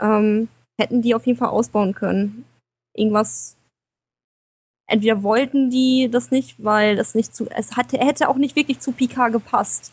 Ähm, 0.00 0.48
hätten 0.78 1.02
die 1.02 1.14
auf 1.14 1.26
jeden 1.26 1.38
Fall 1.38 1.48
ausbauen 1.48 1.94
können. 1.94 2.44
Irgendwas. 2.94 3.56
Entweder 4.86 5.22
wollten 5.22 5.70
die 5.70 6.08
das 6.10 6.30
nicht, 6.30 6.62
weil 6.64 6.96
das 6.96 7.14
nicht 7.14 7.34
zu. 7.34 7.48
Es 7.50 7.76
hatte, 7.76 7.98
hätte 7.98 8.28
auch 8.28 8.36
nicht 8.36 8.56
wirklich 8.56 8.80
zu 8.80 8.92
Picard 8.92 9.32
gepasst. 9.32 9.92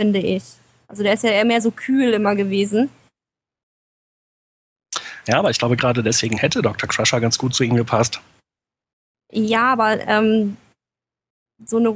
Finde 0.00 0.20
ich. 0.20 0.44
Also 0.88 1.02
der 1.02 1.14
ist 1.14 1.24
ja 1.24 1.30
eher 1.30 1.44
mehr 1.44 1.60
so 1.60 1.70
kühl 1.70 2.12
immer 2.12 2.34
gewesen. 2.36 2.90
Ja, 5.26 5.38
aber 5.38 5.50
ich 5.50 5.58
glaube, 5.58 5.76
gerade 5.76 6.02
deswegen 6.02 6.38
hätte 6.38 6.62
Dr. 6.62 6.88
Crusher 6.88 7.20
ganz 7.20 7.36
gut 7.36 7.54
zu 7.54 7.64
ihm 7.64 7.74
gepasst. 7.74 8.20
Ja, 9.32 9.72
aber 9.72 10.00
ähm, 10.06 10.56
so 11.64 11.78
eine 11.78 11.90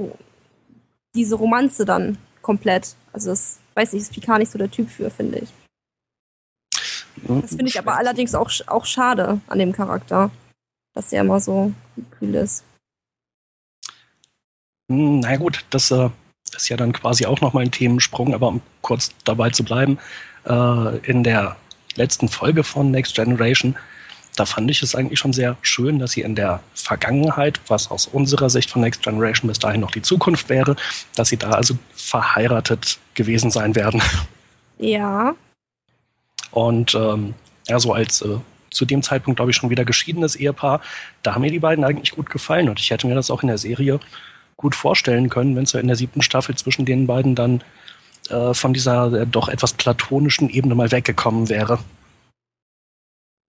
diese 1.15 1.37
Romanze 1.37 1.85
dann 1.85 2.19
komplett. 2.43 2.95
Also 3.13 3.31
das 3.31 3.59
weiß 3.75 3.93
ich, 3.95 4.03
ist 4.03 4.13
Picard 4.13 4.39
nicht 4.39 4.51
so 4.51 4.59
der 4.59 4.71
Typ 4.71 4.91
für, 4.91 5.11
finde 5.11 5.41
ich. 5.41 5.49
Das 7.23 7.51
finde 7.51 7.67
ich 7.67 7.79
aber 7.79 7.97
allerdings 7.97 8.35
auch, 8.35 8.51
auch 8.67 8.87
schade 8.87 9.41
an 9.47 9.59
dem 9.59 9.73
Charakter, 9.73 10.31
dass 10.95 11.13
er 11.13 11.23
immer 11.23 11.41
so 11.41 11.73
kühl 12.19 12.35
ist. 12.35 12.65
Hm, 14.91 15.21
na 15.21 15.37
gut, 15.37 15.65
das 15.71 15.91
äh, 15.91 16.09
ist 16.57 16.69
ja 16.69 16.77
dann 16.77 16.93
quasi 16.93 17.27
auch 17.27 17.41
nochmal 17.41 17.65
ein 17.65 17.71
Themensprung, 17.71 18.35
aber 18.35 18.49
um 18.49 18.61
kurz 18.81 19.13
dabei 19.25 19.51
zu 19.51 19.65
bleiben, 19.65 19.99
äh, 20.47 20.97
in 21.09 21.23
der 21.23 21.57
letzten 21.97 22.29
Folge 22.29 22.65
von 22.65 22.91
Next 22.91 23.15
Generation 23.15 23.77
da 24.37 24.47
fand 24.47 24.71
ich 24.71 24.83
es 24.83 24.95
eigentlich 24.95 25.19
schon 25.19 25.33
sehr 25.33 25.57
schön, 25.63 25.99
dass 25.99 26.13
sie 26.13 26.23
in 26.23 26.35
der 26.35 26.61
Vergangenheit, 26.75 27.61
was 27.69 27.91
aus 27.91 28.07
unserer 28.07 28.51
Sicht 28.51 28.71
von 28.71 28.83
Next 28.83 29.03
Generation 29.03 29.49
bis 29.49 29.59
dahin 29.59 29.81
noch 29.81 29.91
die 29.91 30.03
Zukunft 30.03 30.49
wäre, 30.49 30.77
dass 31.15 31.29
sie 31.29 31.37
da 31.37 31.51
also 31.51 31.77
verheiratet 31.95 32.99
gewesen 33.15 33.51
sein 33.51 33.75
werden. 33.75 34.03
Ja. 34.79 35.35
Und 36.53 36.95
ähm, 36.95 37.35
ja, 37.69 37.79
so 37.79 37.93
als 37.93 38.23
äh, 38.23 38.39
zu 38.71 38.85
dem 38.85 39.03
Zeitpunkt, 39.03 39.37
glaube 39.37 39.51
ich, 39.51 39.57
schon 39.57 39.71
wieder 39.71 39.85
geschiedenes 39.85 40.37
Ehepaar, 40.37 40.81
da 41.23 41.35
haben 41.35 41.43
mir 41.43 41.51
die 41.51 41.59
beiden 41.59 41.85
eigentlich 41.85 42.13
gut 42.13 42.31
gefallen 42.31 42.69
und 42.69 42.81
ich 42.81 42.91
hätte 42.91 43.07
mir 43.07 43.15
das 43.15 43.31
auch 43.31 43.43
in 43.43 43.49
der 43.49 43.59
Serie 43.59 44.01
gut 44.57 44.75
vorstellen 44.75 45.29
können, 45.29 45.57
wenn 45.57 45.65
es 45.65 45.73
ja 45.73 45.81
in 45.81 45.87
der 45.87 45.97
siebten 45.97 46.23
Staffel 46.23 46.55
zwischen 46.55 46.85
den 46.85 47.07
beiden 47.07 47.35
dann 47.35 47.63
äh, 48.29 48.55
von 48.55 48.73
dieser 48.73 49.13
äh, 49.13 49.27
doch 49.27 49.49
etwas 49.49 49.73
platonischen 49.73 50.51
Ebene 50.51 50.75
mal 50.75 50.91
weggekommen 50.93 51.49
wäre. 51.49 51.79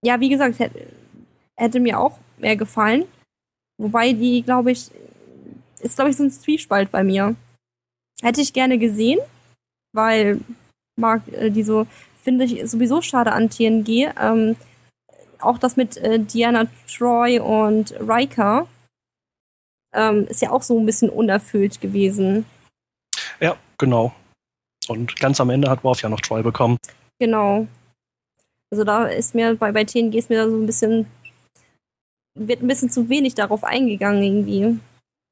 Ja, 0.04 0.20
wie 0.20 0.28
gesagt, 0.28 0.58
hätte, 0.58 0.86
hätte 1.56 1.80
mir 1.80 2.00
auch 2.00 2.18
mehr 2.38 2.56
gefallen. 2.56 3.04
Wobei 3.78 4.12
die, 4.12 4.42
glaube 4.42 4.72
ich, 4.72 4.90
ist, 5.80 5.96
glaube 5.96 6.10
ich, 6.10 6.16
so 6.16 6.24
ein 6.24 6.30
Zwiespalt 6.30 6.90
bei 6.90 7.04
mir. 7.04 7.36
Hätte 8.22 8.40
ich 8.40 8.52
gerne 8.52 8.78
gesehen, 8.78 9.18
weil 9.92 10.40
mag 10.96 11.26
äh, 11.32 11.50
die 11.50 11.62
so, 11.62 11.86
finde 12.22 12.44
ich 12.44 12.70
sowieso 12.70 13.00
schade 13.00 13.32
an 13.32 13.48
TNG. 13.48 14.12
Ähm, 14.20 14.56
auch 15.38 15.58
das 15.58 15.76
mit 15.76 15.96
äh, 15.96 16.18
Diana 16.18 16.66
Troy 16.86 17.40
und 17.40 17.94
Riker 18.00 18.66
ähm, 19.94 20.26
ist 20.28 20.42
ja 20.42 20.50
auch 20.50 20.62
so 20.62 20.78
ein 20.78 20.86
bisschen 20.86 21.10
unerfüllt 21.10 21.80
gewesen. 21.80 22.44
Ja, 23.40 23.56
genau. 23.78 24.12
Und 24.88 25.16
ganz 25.16 25.40
am 25.40 25.50
Ende 25.50 25.70
hat 25.70 25.84
Worf 25.84 26.02
ja 26.02 26.08
noch 26.08 26.20
Troy 26.20 26.42
bekommen. 26.42 26.76
Genau. 27.18 27.66
Also 28.70 28.84
da 28.84 29.06
ist 29.06 29.34
mir 29.34 29.56
bei, 29.56 29.72
bei 29.72 29.84
TNG 29.84 30.14
ist 30.14 30.30
mir 30.30 30.48
so 30.48 30.56
ein 30.56 30.66
bisschen, 30.66 31.06
wird 32.34 32.62
ein 32.62 32.68
bisschen 32.68 32.90
zu 32.90 33.08
wenig 33.08 33.34
darauf 33.34 33.64
eingegangen 33.64 34.22
irgendwie. 34.22 34.78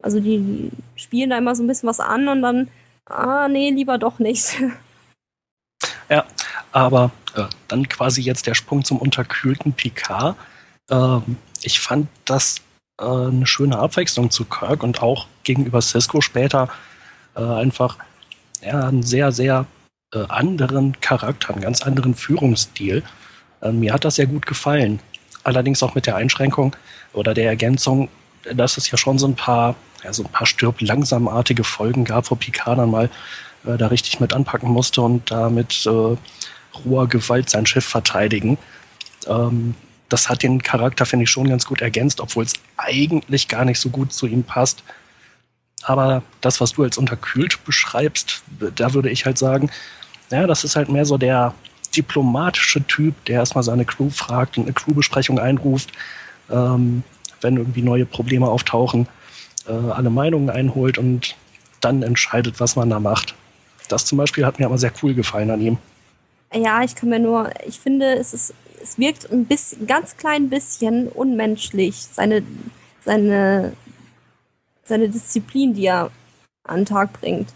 Also 0.02 0.20
die, 0.20 0.38
die 0.38 0.70
spielen 0.96 1.30
da 1.30 1.38
immer 1.38 1.54
so 1.54 1.62
ein 1.62 1.66
bisschen 1.66 1.88
was 1.88 2.00
an 2.00 2.28
und 2.28 2.42
dann, 2.42 2.68
ah 3.06 3.48
nee, 3.48 3.70
lieber 3.70 3.98
doch 3.98 4.18
nicht. 4.18 4.56
Ja, 6.10 6.24
aber 6.72 7.10
äh, 7.34 7.44
dann 7.68 7.86
quasi 7.86 8.22
jetzt 8.22 8.46
der 8.46 8.54
Sprung 8.54 8.82
zum 8.82 8.98
unterkühlten 8.98 9.74
Picard. 9.74 10.36
Ähm, 10.90 11.36
ich 11.62 11.80
fand 11.80 12.08
das 12.24 12.62
äh, 12.98 13.04
eine 13.04 13.46
schöne 13.46 13.78
Abwechslung 13.78 14.30
zu 14.30 14.44
Kirk 14.46 14.82
und 14.82 15.02
auch 15.02 15.26
gegenüber 15.44 15.82
Cisco 15.82 16.20
später 16.20 16.70
äh, 17.36 17.42
einfach 17.42 17.98
ja, 18.62 18.88
einen 18.88 19.02
sehr, 19.02 19.32
sehr 19.32 19.66
äh, 20.14 20.24
anderen 20.28 20.98
Charakter, 21.00 21.52
einen 21.52 21.62
ganz 21.62 21.82
anderen 21.82 22.14
Führungsstil. 22.14 23.02
Äh, 23.62 23.72
mir 23.72 23.92
hat 23.92 24.04
das 24.04 24.16
sehr 24.16 24.26
gut 24.26 24.46
gefallen. 24.46 25.00
Allerdings 25.44 25.82
auch 25.82 25.94
mit 25.94 26.06
der 26.06 26.16
Einschränkung 26.16 26.74
oder 27.12 27.34
der 27.34 27.46
Ergänzung, 27.46 28.08
dass 28.52 28.76
es 28.76 28.90
ja 28.90 28.98
schon 28.98 29.18
so 29.18 29.26
ein 29.26 29.34
paar, 29.34 29.74
ja, 30.04 30.12
so 30.12 30.22
ein 30.24 30.30
paar 30.30 30.46
stirb 30.46 30.80
langsamartige 30.80 31.64
Folgen 31.64 32.04
gab, 32.04 32.30
wo 32.30 32.34
Picard 32.34 32.78
dann 32.78 32.90
mal 32.90 33.10
äh, 33.66 33.76
da 33.76 33.88
richtig 33.88 34.20
mit 34.20 34.32
anpacken 34.32 34.70
musste 34.70 35.02
und 35.02 35.30
da 35.30 35.50
mit 35.50 35.86
äh, 35.86 36.16
roher 36.84 37.08
Gewalt 37.08 37.50
sein 37.50 37.66
Schiff 37.66 37.84
verteidigen. 37.84 38.58
Ähm, 39.26 39.74
das 40.08 40.28
hat 40.28 40.42
den 40.42 40.62
Charakter, 40.62 41.04
finde 41.04 41.24
ich, 41.24 41.30
schon 41.30 41.48
ganz 41.48 41.66
gut 41.66 41.82
ergänzt, 41.82 42.20
obwohl 42.20 42.44
es 42.44 42.54
eigentlich 42.76 43.48
gar 43.48 43.64
nicht 43.64 43.78
so 43.78 43.90
gut 43.90 44.12
zu 44.12 44.26
ihm 44.26 44.42
passt. 44.42 44.82
Aber 45.82 46.22
das, 46.40 46.60
was 46.60 46.72
du 46.72 46.82
als 46.82 46.98
unterkühlt 46.98 47.62
beschreibst, 47.64 48.42
da 48.74 48.94
würde 48.94 49.10
ich 49.10 49.26
halt 49.26 49.38
sagen, 49.38 49.70
ja, 50.30 50.46
das 50.46 50.64
ist 50.64 50.76
halt 50.76 50.88
mehr 50.88 51.04
so 51.04 51.18
der 51.18 51.54
diplomatische 51.96 52.86
Typ, 52.86 53.24
der 53.26 53.36
erstmal 53.36 53.64
seine 53.64 53.84
Crew 53.84 54.10
fragt 54.10 54.58
und 54.58 54.64
eine 54.64 54.72
Crewbesprechung 54.72 55.38
einruft, 55.38 55.92
ähm, 56.50 57.02
wenn 57.40 57.56
irgendwie 57.56 57.82
neue 57.82 58.06
Probleme 58.06 58.48
auftauchen, 58.48 59.08
äh, 59.66 59.72
alle 59.72 60.10
Meinungen 60.10 60.50
einholt 60.50 60.98
und 60.98 61.36
dann 61.80 62.02
entscheidet, 62.02 62.60
was 62.60 62.76
man 62.76 62.90
da 62.90 63.00
macht. 63.00 63.34
Das 63.88 64.04
zum 64.04 64.18
Beispiel 64.18 64.44
hat 64.44 64.58
mir 64.58 64.66
aber 64.66 64.78
sehr 64.78 64.92
cool 65.02 65.14
gefallen 65.14 65.50
an 65.50 65.60
ihm. 65.60 65.78
Ja, 66.52 66.82
ich 66.82 66.94
kann 66.94 67.08
mir 67.08 67.20
nur, 67.20 67.50
ich 67.66 67.78
finde, 67.78 68.14
es 68.14 68.32
ist, 68.32 68.54
es 68.82 68.98
wirkt 68.98 69.30
ein 69.30 69.46
bisschen, 69.46 69.86
ganz 69.86 70.16
klein 70.16 70.48
bisschen 70.48 71.08
unmenschlich, 71.08 71.96
seine, 72.12 72.42
seine 73.04 73.72
seine 74.88 75.08
Disziplin, 75.08 75.74
die 75.74 75.86
er 75.86 76.10
an 76.64 76.80
den 76.80 76.86
Tag 76.86 77.12
bringt. 77.20 77.50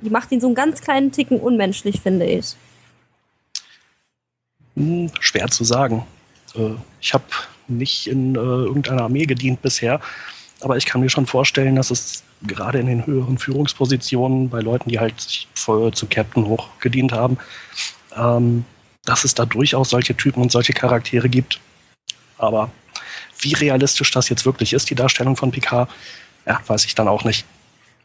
Die 0.00 0.10
macht 0.10 0.32
ihn 0.32 0.40
so 0.40 0.46
einen 0.46 0.54
ganz 0.54 0.80
kleinen 0.80 1.12
Ticken 1.12 1.40
unmenschlich, 1.40 2.00
finde 2.00 2.26
ich. 2.26 2.56
Hm, 4.76 5.10
schwer 5.20 5.48
zu 5.48 5.64
sagen. 5.64 6.06
Äh, 6.54 6.74
ich 7.00 7.14
habe 7.14 7.24
nicht 7.68 8.06
in 8.06 8.34
äh, 8.34 8.38
irgendeiner 8.38 9.02
Armee 9.02 9.26
gedient 9.26 9.62
bisher, 9.62 10.00
aber 10.60 10.76
ich 10.76 10.86
kann 10.86 11.00
mir 11.00 11.10
schon 11.10 11.26
vorstellen, 11.26 11.76
dass 11.76 11.90
es 11.90 12.22
gerade 12.42 12.78
in 12.78 12.86
den 12.86 13.06
höheren 13.06 13.38
Führungspositionen 13.38 14.50
bei 14.50 14.60
Leuten, 14.60 14.90
die 14.90 14.98
halt 14.98 15.20
sich 15.20 15.48
zu 15.54 16.06
Captain 16.10 16.46
hoch 16.46 16.68
gedient 16.80 17.12
haben, 17.12 17.38
ähm, 18.16 18.64
dass 19.04 19.24
es 19.24 19.34
da 19.34 19.46
durchaus 19.46 19.90
solche 19.90 20.16
Typen 20.16 20.42
und 20.42 20.52
solche 20.52 20.72
Charaktere 20.72 21.28
gibt. 21.28 21.60
Aber 22.38 22.70
wie 23.40 23.54
realistisch 23.54 24.10
das 24.10 24.28
jetzt 24.28 24.44
wirklich 24.44 24.72
ist, 24.72 24.90
die 24.90 24.94
Darstellung 24.94 25.36
von 25.36 25.50
Picard, 25.50 25.90
ja, 26.46 26.60
weiß 26.66 26.84
ich 26.84 26.94
dann 26.94 27.08
auch 27.08 27.24
nicht. 27.24 27.46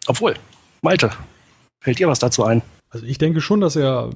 Obwohl, 0.07 0.35
Malte, 0.81 1.11
fällt 1.81 1.99
dir 1.99 2.07
was 2.07 2.19
dazu 2.19 2.43
ein? 2.43 2.61
Also 2.89 3.05
ich 3.05 3.17
denke 3.17 3.41
schon, 3.41 3.61
dass 3.61 3.75
er 3.75 4.09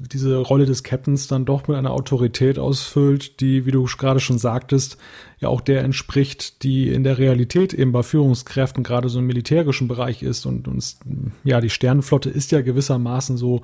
diese 0.00 0.38
Rolle 0.38 0.64
des 0.64 0.82
Captains 0.82 1.28
dann 1.28 1.44
doch 1.44 1.68
mit 1.68 1.76
einer 1.76 1.92
Autorität 1.92 2.58
ausfüllt, 2.58 3.40
die, 3.40 3.66
wie 3.66 3.70
du 3.70 3.84
gerade 3.84 4.20
schon 4.20 4.38
sagtest, 4.38 4.96
ja 5.38 5.48
auch 5.48 5.60
der 5.60 5.84
entspricht, 5.84 6.62
die 6.62 6.88
in 6.88 7.04
der 7.04 7.18
Realität 7.18 7.74
eben 7.74 7.92
bei 7.92 8.02
Führungskräften 8.02 8.82
gerade 8.82 9.08
so 9.08 9.18
im 9.18 9.26
militärischen 9.26 9.88
Bereich 9.88 10.22
ist. 10.22 10.46
Und 10.46 10.68
uns, 10.68 10.98
ja, 11.44 11.60
die 11.60 11.70
Sternenflotte 11.70 12.30
ist 12.30 12.50
ja 12.50 12.62
gewissermaßen 12.62 13.36
so 13.36 13.62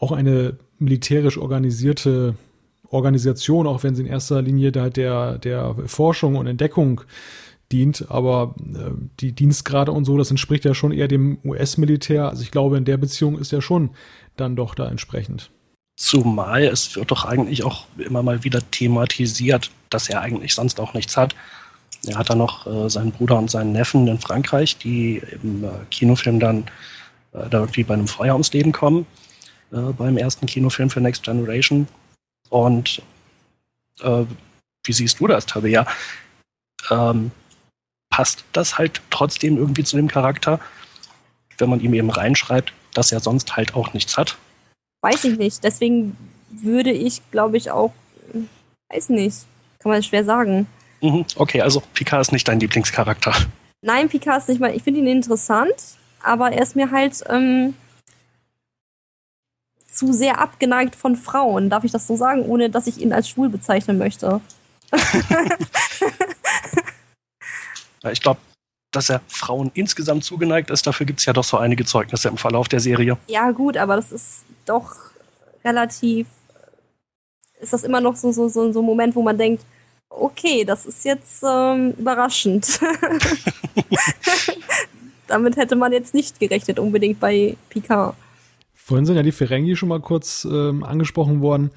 auch 0.00 0.12
eine 0.12 0.58
militärisch 0.78 1.38
organisierte 1.38 2.34
Organisation, 2.90 3.66
auch 3.66 3.82
wenn 3.82 3.94
sie 3.94 4.02
in 4.02 4.08
erster 4.08 4.42
Linie 4.42 4.72
da 4.72 4.90
der, 4.90 5.38
der 5.38 5.74
Forschung 5.86 6.36
und 6.36 6.46
Entdeckung 6.46 7.02
dient, 7.70 8.06
aber 8.08 8.54
äh, 8.58 8.90
die 9.20 9.32
Dienstgrade 9.32 9.92
und 9.92 10.04
so, 10.04 10.16
das 10.16 10.30
entspricht 10.30 10.64
ja 10.64 10.74
schon 10.74 10.92
eher 10.92 11.08
dem 11.08 11.38
US-Militär. 11.44 12.28
Also 12.28 12.42
ich 12.42 12.50
glaube, 12.50 12.78
in 12.78 12.84
der 12.84 12.96
Beziehung 12.96 13.38
ist 13.38 13.52
er 13.52 13.60
schon 13.60 13.90
dann 14.40 14.56
doch 14.56 14.74
da 14.74 14.88
entsprechend. 14.88 15.50
Zumal 15.96 16.62
es 16.62 16.94
wird 16.94 17.10
doch 17.10 17.24
eigentlich 17.24 17.64
auch 17.64 17.86
immer 17.98 18.22
mal 18.22 18.44
wieder 18.44 18.60
thematisiert, 18.70 19.70
dass 19.90 20.08
er 20.08 20.20
eigentlich 20.20 20.54
sonst 20.54 20.80
auch 20.80 20.94
nichts 20.94 21.16
hat. 21.16 21.34
Er 22.06 22.16
hat 22.16 22.30
dann 22.30 22.38
noch 22.38 22.66
äh, 22.66 22.88
seinen 22.88 23.10
Bruder 23.10 23.36
und 23.38 23.50
seinen 23.50 23.72
Neffen 23.72 24.06
in 24.06 24.20
Frankreich, 24.20 24.78
die 24.78 25.20
im 25.42 25.64
äh, 25.64 25.68
Kinofilm 25.90 26.38
dann 26.38 26.64
äh, 27.32 27.48
da 27.48 27.58
irgendwie 27.58 27.82
bei 27.82 27.94
einem 27.94 28.06
Feuer 28.06 28.34
ums 28.34 28.52
Leben 28.52 28.70
kommen, 28.70 29.06
äh, 29.72 29.92
beim 29.92 30.16
ersten 30.16 30.46
Kinofilm 30.46 30.90
für 30.90 31.00
Next 31.00 31.24
Generation. 31.24 31.88
Und 32.50 33.02
äh, 34.00 34.24
wie 34.84 34.92
siehst 34.92 35.18
du 35.18 35.26
das, 35.26 35.46
Tabea? 35.46 35.86
Ähm, 36.90 37.32
passt 38.10 38.44
das 38.52 38.78
halt 38.78 39.00
trotzdem 39.10 39.58
irgendwie 39.58 39.84
zu 39.84 39.96
dem 39.96 40.08
Charakter, 40.08 40.60
wenn 41.58 41.70
man 41.70 41.80
ihm 41.80 41.94
eben 41.94 42.10
reinschreibt, 42.10 42.72
dass 42.98 43.12
er 43.12 43.20
sonst 43.20 43.56
halt 43.56 43.74
auch 43.74 43.94
nichts 43.94 44.16
hat? 44.16 44.36
Weiß 45.02 45.24
ich 45.24 45.38
nicht. 45.38 45.62
Deswegen 45.62 46.16
würde 46.50 46.90
ich, 46.90 47.22
glaube 47.30 47.56
ich, 47.56 47.70
auch, 47.70 47.92
weiß 48.90 49.10
nicht, 49.10 49.36
kann 49.78 49.92
man 49.92 50.02
schwer 50.02 50.24
sagen. 50.24 50.66
Mhm, 51.00 51.24
okay, 51.36 51.62
also 51.62 51.80
Picard 51.94 52.20
ist 52.20 52.32
nicht 52.32 52.48
dein 52.48 52.58
Lieblingscharakter. 52.58 53.32
Nein, 53.82 54.08
Picard 54.08 54.38
ist 54.38 54.48
nicht 54.48 54.60
mal, 54.60 54.74
ich 54.74 54.82
finde 54.82 55.00
ihn 55.00 55.06
interessant, 55.06 55.74
aber 56.22 56.50
er 56.50 56.62
ist 56.62 56.74
mir 56.74 56.90
halt 56.90 57.22
ähm, 57.28 57.74
zu 59.86 60.12
sehr 60.12 60.40
abgeneigt 60.40 60.96
von 60.96 61.14
Frauen. 61.14 61.70
Darf 61.70 61.84
ich 61.84 61.92
das 61.92 62.08
so 62.08 62.16
sagen, 62.16 62.42
ohne 62.42 62.68
dass 62.68 62.88
ich 62.88 62.98
ihn 62.98 63.12
als 63.12 63.28
schwul 63.28 63.48
bezeichnen 63.48 63.98
möchte? 63.98 64.40
Ich 68.12 68.20
glaube, 68.20 68.40
dass 68.90 69.10
er 69.10 69.20
Frauen 69.28 69.70
insgesamt 69.74 70.24
zugeneigt 70.24 70.70
ist, 70.70 70.86
dafür 70.86 71.06
gibt 71.06 71.20
es 71.20 71.26
ja 71.26 71.32
doch 71.32 71.44
so 71.44 71.58
einige 71.58 71.84
Zeugnisse 71.84 72.28
im 72.28 72.36
Verlauf 72.36 72.68
der 72.68 72.80
Serie. 72.80 73.18
Ja, 73.26 73.50
gut, 73.50 73.76
aber 73.76 73.96
das 73.96 74.12
ist 74.12 74.44
doch 74.64 74.94
relativ. 75.64 76.26
Ist 77.60 77.72
das 77.72 77.84
immer 77.84 78.00
noch 78.00 78.16
so, 78.16 78.32
so, 78.32 78.48
so, 78.48 78.72
so 78.72 78.80
ein 78.80 78.86
Moment, 78.86 79.14
wo 79.16 79.22
man 79.22 79.36
denkt, 79.36 79.64
okay, 80.08 80.64
das 80.64 80.86
ist 80.86 81.04
jetzt 81.04 81.42
ähm, 81.46 81.94
überraschend. 81.98 82.66
Damit 85.26 85.56
hätte 85.56 85.76
man 85.76 85.92
jetzt 85.92 86.14
nicht 86.14 86.40
gerechnet, 86.40 86.78
unbedingt 86.78 87.20
bei 87.20 87.56
Picard. 87.68 88.16
Vorhin 88.72 89.04
sind 89.04 89.16
ja 89.16 89.22
die 89.22 89.32
Ferengi 89.32 89.76
schon 89.76 89.90
mal 89.90 90.00
kurz 90.00 90.46
ähm, 90.50 90.82
angesprochen 90.82 91.42
worden 91.42 91.70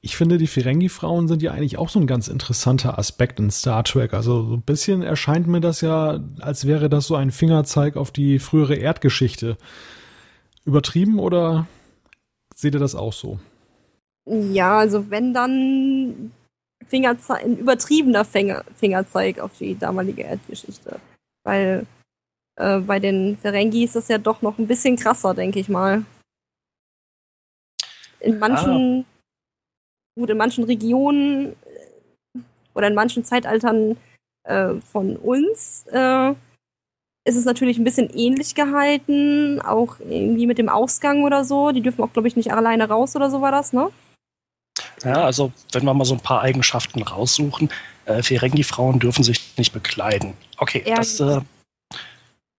ich 0.00 0.16
finde, 0.16 0.38
die 0.38 0.46
Ferengi-Frauen 0.46 1.26
sind 1.28 1.42
ja 1.42 1.52
eigentlich 1.52 1.78
auch 1.78 1.88
so 1.88 1.98
ein 1.98 2.06
ganz 2.06 2.28
interessanter 2.28 2.98
Aspekt 2.98 3.40
in 3.40 3.50
Star 3.50 3.82
Trek. 3.84 4.14
Also 4.14 4.46
so 4.46 4.54
ein 4.54 4.62
bisschen 4.62 5.02
erscheint 5.02 5.46
mir 5.46 5.60
das 5.60 5.80
ja, 5.80 6.20
als 6.40 6.66
wäre 6.66 6.88
das 6.88 7.06
so 7.06 7.16
ein 7.16 7.30
Fingerzeig 7.30 7.96
auf 7.96 8.10
die 8.10 8.38
frühere 8.38 8.76
Erdgeschichte. 8.76 9.56
Übertrieben 10.64 11.18
oder 11.18 11.66
seht 12.54 12.74
ihr 12.74 12.80
das 12.80 12.94
auch 12.94 13.12
so? 13.12 13.38
Ja, 14.26 14.78
also 14.78 15.10
wenn 15.10 15.32
dann 15.32 16.32
Fingerzeig, 16.86 17.44
ein 17.44 17.56
übertriebener 17.56 18.24
Finger, 18.24 18.64
Fingerzeig 18.74 19.38
auf 19.40 19.58
die 19.58 19.76
damalige 19.78 20.22
Erdgeschichte. 20.22 21.00
Weil 21.44 21.86
äh, 22.56 22.78
bei 22.80 23.00
den 23.00 23.36
Ferengi 23.36 23.84
ist 23.84 23.96
das 23.96 24.08
ja 24.08 24.18
doch 24.18 24.42
noch 24.42 24.58
ein 24.58 24.66
bisschen 24.66 24.96
krasser, 24.96 25.34
denke 25.34 25.58
ich 25.58 25.68
mal. 25.68 26.04
In 28.20 28.38
manchen, 28.38 29.04
ah. 29.04 29.15
Gut, 30.16 30.30
in 30.30 30.36
manchen 30.36 30.64
Regionen 30.64 31.52
äh, 31.52 32.38
oder 32.74 32.88
in 32.88 32.94
manchen 32.94 33.24
Zeitaltern 33.24 33.96
äh, 34.44 34.74
von 34.80 35.16
uns 35.16 35.84
äh, 35.92 36.30
ist 37.24 37.36
es 37.36 37.44
natürlich 37.44 37.78
ein 37.78 37.84
bisschen 37.84 38.10
ähnlich 38.10 38.54
gehalten, 38.54 39.60
auch 39.60 39.96
irgendwie 40.00 40.46
mit 40.46 40.58
dem 40.58 40.68
Ausgang 40.68 41.24
oder 41.24 41.44
so. 41.44 41.72
Die 41.72 41.82
dürfen 41.82 42.02
auch, 42.02 42.12
glaube 42.12 42.28
ich, 42.28 42.36
nicht 42.36 42.52
alleine 42.52 42.88
raus 42.88 43.16
oder 43.16 43.30
so 43.30 43.40
war 43.40 43.50
das, 43.50 43.72
ne? 43.72 43.90
Ja, 45.02 45.24
also 45.24 45.52
wenn 45.72 45.84
wir 45.84 45.94
mal 45.94 46.04
so 46.04 46.14
ein 46.14 46.20
paar 46.20 46.42
Eigenschaften 46.42 47.02
raussuchen, 47.02 47.68
äh, 48.06 48.22
Ferengi-Frauen 48.22 49.00
dürfen 49.00 49.24
sich 49.24 49.56
nicht 49.56 49.72
bekleiden. 49.72 50.34
Okay, 50.58 50.84
ja, 50.86 50.96
das 50.96 51.20
äh, 51.20 51.40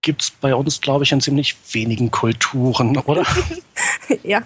gibt 0.02 0.22
es 0.22 0.32
bei 0.32 0.54
uns, 0.54 0.82
glaube 0.82 1.04
ich, 1.04 1.12
in 1.12 1.22
ziemlich 1.22 1.56
wenigen 1.72 2.12
Kulturen, 2.12 2.98
oder? 2.98 3.26
ja, 4.24 4.42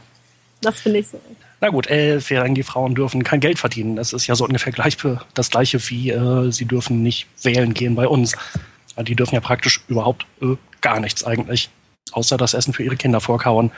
das 0.61 0.81
finde 0.81 0.99
ich 0.99 1.07
so. 1.07 1.19
Na 1.63 1.69
gut, 1.69 1.87
äh, 1.87 2.19
Ferengi-Frauen 2.19 2.95
dürfen 2.95 3.23
kein 3.23 3.39
Geld 3.39 3.59
verdienen. 3.59 3.95
Das 3.95 4.13
ist 4.13 4.25
ja 4.25 4.35
so 4.35 4.45
ungefähr 4.45 4.73
gleich, 4.73 4.97
das 5.35 5.51
gleiche 5.51 5.79
wie 5.89 6.09
äh, 6.09 6.51
sie 6.51 6.65
dürfen 6.65 7.03
nicht 7.03 7.27
wählen 7.43 7.75
gehen 7.75 7.93
bei 7.93 8.07
uns. 8.07 8.35
Die 8.97 9.15
dürfen 9.15 9.35
ja 9.35 9.41
praktisch 9.41 9.81
überhaupt 9.87 10.25
äh, 10.41 10.55
gar 10.81 10.99
nichts 10.99 11.23
eigentlich, 11.23 11.69
außer 12.13 12.35
das 12.37 12.55
Essen 12.55 12.73
für 12.73 12.83
ihre 12.83 12.97
Kinder 12.97 13.21
vorkauen. 13.21 13.71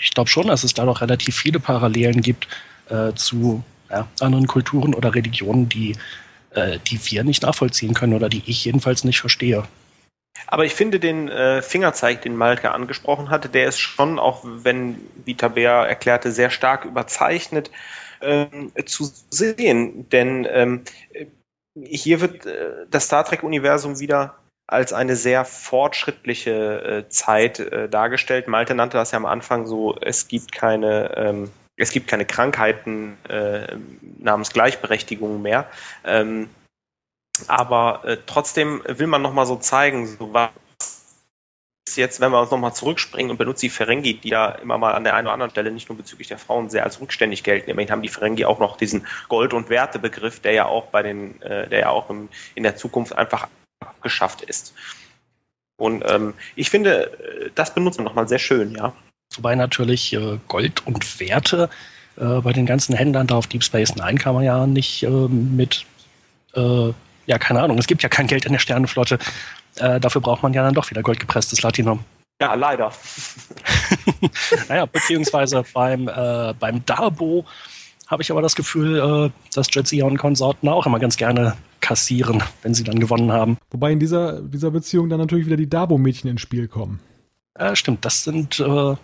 Ich 0.00 0.14
glaube 0.14 0.30
schon, 0.30 0.46
dass 0.46 0.64
es 0.64 0.72
da 0.72 0.86
doch 0.86 1.02
relativ 1.02 1.36
viele 1.36 1.60
Parallelen 1.60 2.22
gibt 2.22 2.48
äh, 2.88 3.12
zu 3.14 3.62
ja, 3.90 4.08
anderen 4.20 4.46
Kulturen 4.46 4.94
oder 4.94 5.14
Religionen, 5.14 5.68
die, 5.68 5.96
äh, 6.54 6.78
die 6.86 6.98
wir 7.10 7.24
nicht 7.24 7.42
nachvollziehen 7.42 7.92
können 7.92 8.14
oder 8.14 8.30
die 8.30 8.42
ich 8.46 8.64
jedenfalls 8.64 9.04
nicht 9.04 9.20
verstehe. 9.20 9.64
Aber 10.46 10.64
ich 10.64 10.74
finde 10.74 11.00
den 11.00 11.28
äh, 11.28 11.62
Fingerzeig, 11.62 12.22
den 12.22 12.36
Malke 12.36 12.70
angesprochen 12.70 13.30
hatte, 13.30 13.48
der 13.48 13.68
ist 13.68 13.78
schon, 13.78 14.18
auch 14.18 14.44
wenn, 14.44 14.98
wie 15.24 15.34
Tabea 15.34 15.84
erklärte, 15.84 16.32
sehr 16.32 16.50
stark 16.50 16.84
überzeichnet 16.84 17.70
ähm, 18.20 18.72
zu 18.86 19.10
sehen. 19.30 20.08
Denn 20.10 20.46
ähm, 20.50 20.84
hier 21.74 22.20
wird 22.20 22.46
äh, 22.46 22.86
das 22.90 23.06
Star 23.06 23.24
Trek-Universum 23.24 24.00
wieder 24.00 24.36
als 24.66 24.92
eine 24.92 25.16
sehr 25.16 25.44
fortschrittliche 25.44 27.04
äh, 27.06 27.08
Zeit 27.08 27.58
äh, 27.58 27.88
dargestellt. 27.88 28.48
Malte 28.48 28.74
nannte 28.74 28.98
das 28.98 29.12
ja 29.12 29.16
am 29.16 29.26
Anfang 29.26 29.66
so, 29.66 29.96
es 30.00 30.28
gibt 30.28 30.52
keine, 30.52 31.16
ähm, 31.16 31.50
es 31.76 31.90
gibt 31.90 32.08
keine 32.08 32.26
Krankheiten 32.26 33.16
äh, 33.28 33.76
namens 34.18 34.50
Gleichberechtigung 34.50 35.40
mehr. 35.40 35.68
Ähm, 36.04 36.50
aber 37.46 38.04
äh, 38.04 38.16
trotzdem 38.26 38.82
will 38.86 39.06
man 39.06 39.22
nochmal 39.22 39.46
so 39.46 39.56
zeigen, 39.56 40.06
so 40.06 40.32
was 40.32 40.50
jetzt, 41.96 42.20
wenn 42.20 42.32
wir 42.32 42.40
uns 42.40 42.50
nochmal 42.50 42.74
zurückspringen 42.74 43.30
und 43.30 43.38
benutzen 43.38 43.62
die 43.62 43.70
Ferengi, 43.70 44.14
die 44.14 44.28
ja 44.28 44.50
immer 44.50 44.78
mal 44.78 44.94
an 44.94 45.04
der 45.04 45.14
einen 45.14 45.26
oder 45.26 45.34
anderen 45.34 45.50
Stelle 45.50 45.70
nicht 45.70 45.88
nur 45.88 45.98
bezüglich 45.98 46.28
der 46.28 46.38
Frauen 46.38 46.70
sehr 46.70 46.84
als 46.84 47.00
rückständig 47.00 47.42
gelten. 47.42 47.70
Immerhin 47.70 47.90
haben 47.90 48.02
die 48.02 48.08
Ferengi 48.08 48.44
auch 48.44 48.58
noch 48.58 48.76
diesen 48.76 49.06
Gold- 49.28 49.54
und 49.54 49.70
Wertebegriff, 49.70 50.40
der 50.40 50.52
ja 50.52 50.66
auch 50.66 50.86
bei 50.86 51.02
den, 51.02 51.40
äh, 51.42 51.68
der 51.68 51.80
ja 51.80 51.88
auch 51.90 52.10
im, 52.10 52.28
in 52.54 52.62
der 52.62 52.76
Zukunft 52.76 53.14
einfach 53.14 53.48
abgeschafft 53.80 54.42
ist. 54.42 54.74
Und 55.76 56.04
ähm, 56.08 56.34
ich 56.56 56.70
finde, 56.70 57.50
das 57.54 57.72
benutzen 57.72 58.00
wir 58.00 58.04
nochmal 58.04 58.28
sehr 58.28 58.40
schön, 58.40 58.74
ja. 58.74 58.92
Wobei 59.36 59.54
natürlich 59.54 60.12
äh, 60.12 60.38
Gold 60.48 60.86
und 60.86 61.20
Werte 61.20 61.70
äh, 62.16 62.40
bei 62.40 62.52
den 62.52 62.66
ganzen 62.66 62.94
Händlern 62.94 63.26
da 63.26 63.36
auf 63.36 63.46
Deep 63.46 63.62
Space 63.62 63.94
Nine 63.94 64.18
kann 64.18 64.34
man 64.34 64.44
ja 64.44 64.66
nicht 64.66 65.04
äh, 65.04 65.08
mit, 65.08 65.86
äh, 66.54 66.92
ja, 67.28 67.38
keine 67.38 67.62
Ahnung, 67.62 67.78
es 67.78 67.86
gibt 67.86 68.02
ja 68.02 68.08
kein 68.08 68.26
Geld 68.26 68.46
in 68.46 68.52
der 68.52 68.58
Sternenflotte. 68.58 69.18
Äh, 69.76 70.00
dafür 70.00 70.20
braucht 70.20 70.42
man 70.42 70.52
ja 70.52 70.62
dann 70.62 70.74
doch 70.74 70.90
wieder 70.90 71.02
goldgepresstes 71.02 71.62
Latinum. 71.62 72.00
Ja, 72.40 72.54
leider. 72.54 72.92
naja, 74.68 74.86
beziehungsweise 74.86 75.64
beim, 75.72 76.08
äh, 76.08 76.54
beim 76.58 76.84
Darbo 76.84 77.44
habe 78.06 78.22
ich 78.22 78.30
aber 78.30 78.40
das 78.40 78.56
Gefühl, 78.56 79.30
dass 79.54 79.68
Jetsia 79.70 80.06
und 80.06 80.16
Konsorten 80.16 80.66
auch 80.70 80.86
immer 80.86 80.98
ganz 80.98 81.18
gerne 81.18 81.56
kassieren, 81.80 82.42
wenn 82.62 82.74
sie 82.74 82.84
dann 82.84 82.98
gewonnen 82.98 83.32
haben. 83.32 83.58
Wobei 83.70 83.92
in 83.92 84.00
dieser, 84.00 84.40
dieser 84.40 84.70
Beziehung 84.70 85.08
dann 85.08 85.20
natürlich 85.20 85.46
wieder 85.46 85.56
die 85.56 85.68
Dabo-Mädchen 85.68 86.30
ins 86.30 86.40
Spiel 86.40 86.68
kommen. 86.68 87.00
Äh, 87.54 87.76
stimmt, 87.76 88.04
das 88.04 88.24
sind 88.24 88.60
äh, 88.60 88.94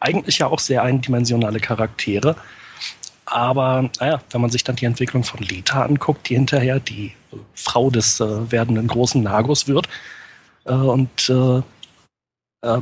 eigentlich 0.00 0.38
ja 0.38 0.46
auch 0.46 0.58
sehr 0.58 0.82
eindimensionale 0.82 1.60
Charaktere. 1.60 2.36
Aber 3.30 3.88
naja, 4.00 4.20
wenn 4.30 4.40
man 4.40 4.50
sich 4.50 4.64
dann 4.64 4.74
die 4.74 4.86
Entwicklung 4.86 5.22
von 5.22 5.38
Leta 5.40 5.84
anguckt, 5.84 6.28
die 6.28 6.34
hinterher 6.34 6.80
die 6.80 7.12
Frau 7.54 7.88
des 7.88 8.18
äh, 8.18 8.50
werdenden 8.50 8.88
großen 8.88 9.22
Nagus 9.22 9.68
wird. 9.68 9.88
Äh, 10.64 10.72
und 10.72 11.30
äh, 11.30 11.58
äh, 12.62 12.80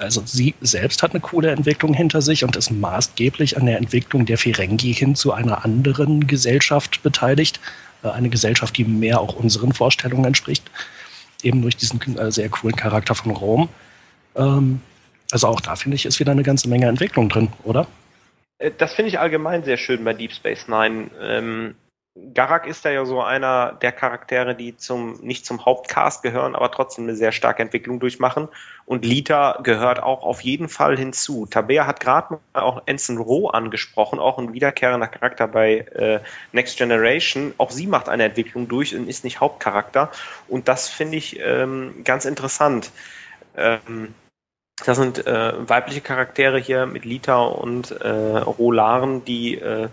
also 0.00 0.22
sie 0.26 0.56
selbst 0.60 1.04
hat 1.04 1.12
eine 1.12 1.20
coole 1.20 1.52
Entwicklung 1.52 1.94
hinter 1.94 2.20
sich 2.20 2.42
und 2.42 2.56
ist 2.56 2.70
maßgeblich 2.70 3.56
an 3.56 3.66
der 3.66 3.78
Entwicklung 3.78 4.26
der 4.26 4.38
Ferengi 4.38 4.92
hin 4.92 5.14
zu 5.14 5.32
einer 5.32 5.64
anderen 5.64 6.26
Gesellschaft 6.26 7.02
beteiligt. 7.02 7.60
eine 8.02 8.28
Gesellschaft, 8.28 8.76
die 8.76 8.84
mehr 8.84 9.20
auch 9.20 9.34
unseren 9.36 9.72
Vorstellungen 9.72 10.24
entspricht. 10.26 10.68
Eben 11.42 11.62
durch 11.62 11.76
diesen 11.76 12.00
sehr 12.30 12.48
coolen 12.48 12.76
Charakter 12.76 13.14
von 13.14 13.32
Rom. 13.32 13.68
Ähm, 14.36 14.80
also 15.32 15.48
auch 15.48 15.60
da 15.60 15.76
finde 15.76 15.96
ich, 15.96 16.06
ist 16.06 16.20
wieder 16.20 16.32
eine 16.32 16.42
ganze 16.42 16.68
Menge 16.68 16.86
Entwicklung 16.86 17.28
drin, 17.28 17.48
oder? 17.64 17.86
Äh, 18.58 18.72
das 18.76 18.94
finde 18.94 19.08
ich 19.08 19.18
allgemein 19.18 19.64
sehr 19.64 19.76
schön 19.76 20.04
bei 20.04 20.12
Deep 20.12 20.32
Space 20.32 20.68
Nine. 20.68 21.10
Ähm, 21.20 21.74
Garak 22.32 22.66
ist 22.66 22.84
da 22.86 22.90
ja 22.90 23.04
so 23.04 23.20
einer 23.20 23.72
der 23.82 23.92
Charaktere, 23.92 24.54
die 24.54 24.74
zum 24.74 25.20
nicht 25.20 25.44
zum 25.44 25.66
Hauptcast 25.66 26.22
gehören, 26.22 26.54
aber 26.54 26.70
trotzdem 26.70 27.04
eine 27.04 27.14
sehr 27.14 27.30
starke 27.30 27.62
Entwicklung 27.62 28.00
durchmachen. 28.00 28.48
Und 28.86 29.04
Lita 29.04 29.58
gehört 29.62 30.02
auch 30.02 30.22
auf 30.22 30.40
jeden 30.40 30.70
Fall 30.70 30.96
hinzu. 30.96 31.44
Tabea 31.44 31.86
hat 31.86 32.00
gerade 32.00 32.38
auch 32.54 32.82
Ensign 32.86 33.18
Roh 33.18 33.48
angesprochen, 33.48 34.18
auch 34.18 34.38
ein 34.38 34.54
wiederkehrender 34.54 35.08
Charakter 35.08 35.46
bei 35.46 35.80
äh, 35.94 36.20
Next 36.52 36.78
Generation. 36.78 37.52
Auch 37.58 37.70
sie 37.70 37.86
macht 37.86 38.08
eine 38.08 38.24
Entwicklung 38.24 38.66
durch 38.66 38.96
und 38.96 39.08
ist 39.08 39.22
nicht 39.22 39.40
Hauptcharakter. 39.40 40.10
Und 40.48 40.68
das 40.68 40.88
finde 40.88 41.18
ich 41.18 41.38
ähm, 41.40 42.02
ganz 42.02 42.24
interessant. 42.24 42.92
Ähm, 43.58 44.14
das 44.84 44.98
sind 44.98 45.26
äh, 45.26 45.68
weibliche 45.68 46.02
Charaktere 46.02 46.58
hier 46.58 46.86
mit 46.86 47.04
Lita 47.04 47.38
und 47.38 47.92
äh, 47.92 48.08
Rolaren, 48.08 49.24
die 49.24 49.54
äh, 49.54 49.88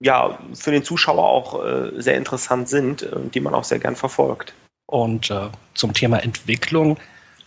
ja 0.00 0.38
für 0.54 0.70
den 0.70 0.84
Zuschauer 0.84 1.24
auch 1.24 1.64
äh, 1.64 1.90
sehr 2.00 2.16
interessant 2.16 2.68
sind 2.68 3.02
und 3.02 3.34
die 3.34 3.40
man 3.40 3.54
auch 3.54 3.64
sehr 3.64 3.80
gern 3.80 3.96
verfolgt. 3.96 4.54
Und 4.86 5.30
äh, 5.30 5.48
zum 5.74 5.92
Thema 5.92 6.22
Entwicklung, 6.22 6.98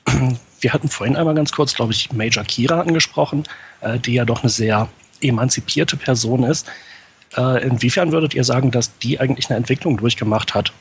wir 0.59 0.73
hatten 0.73 0.89
vorhin 0.89 1.15
einmal 1.15 1.35
ganz 1.35 1.53
kurz, 1.53 1.75
glaube 1.75 1.93
ich, 1.93 2.11
Major 2.11 2.43
Kira 2.43 2.81
angesprochen, 2.81 3.43
äh, 3.79 3.97
die 3.97 4.15
ja 4.15 4.25
doch 4.25 4.43
eine 4.43 4.49
sehr 4.49 4.89
emanzipierte 5.21 5.97
Person 5.97 6.43
ist. 6.43 6.67
Inwiefern 7.35 8.13
würdet 8.13 8.33
ihr 8.33 8.45
sagen, 8.45 8.71
dass 8.71 8.97
die 8.99 9.19
eigentlich 9.19 9.49
eine 9.49 9.57
Entwicklung 9.57 9.97
durchgemacht 9.97 10.55
hat? 10.55 10.71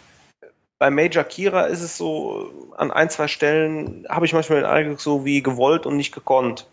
Bei 0.79 0.91
Major 0.91 1.24
Kira 1.24 1.62
ist 1.62 1.83
es 1.83 1.97
so, 1.97 2.72
an 2.77 2.91
ein, 2.91 3.09
zwei 3.11 3.29
Stellen 3.29 4.07
habe 4.09 4.27
ich 4.27 4.33
manchmal 4.33 4.61
den 4.61 4.68
Eindruck, 4.68 5.01
so 5.01 5.24
wie 5.24 5.43
gewollt 5.43 5.87
und 5.87 5.97
nicht 5.97 6.12
gekonnt. 6.12 6.66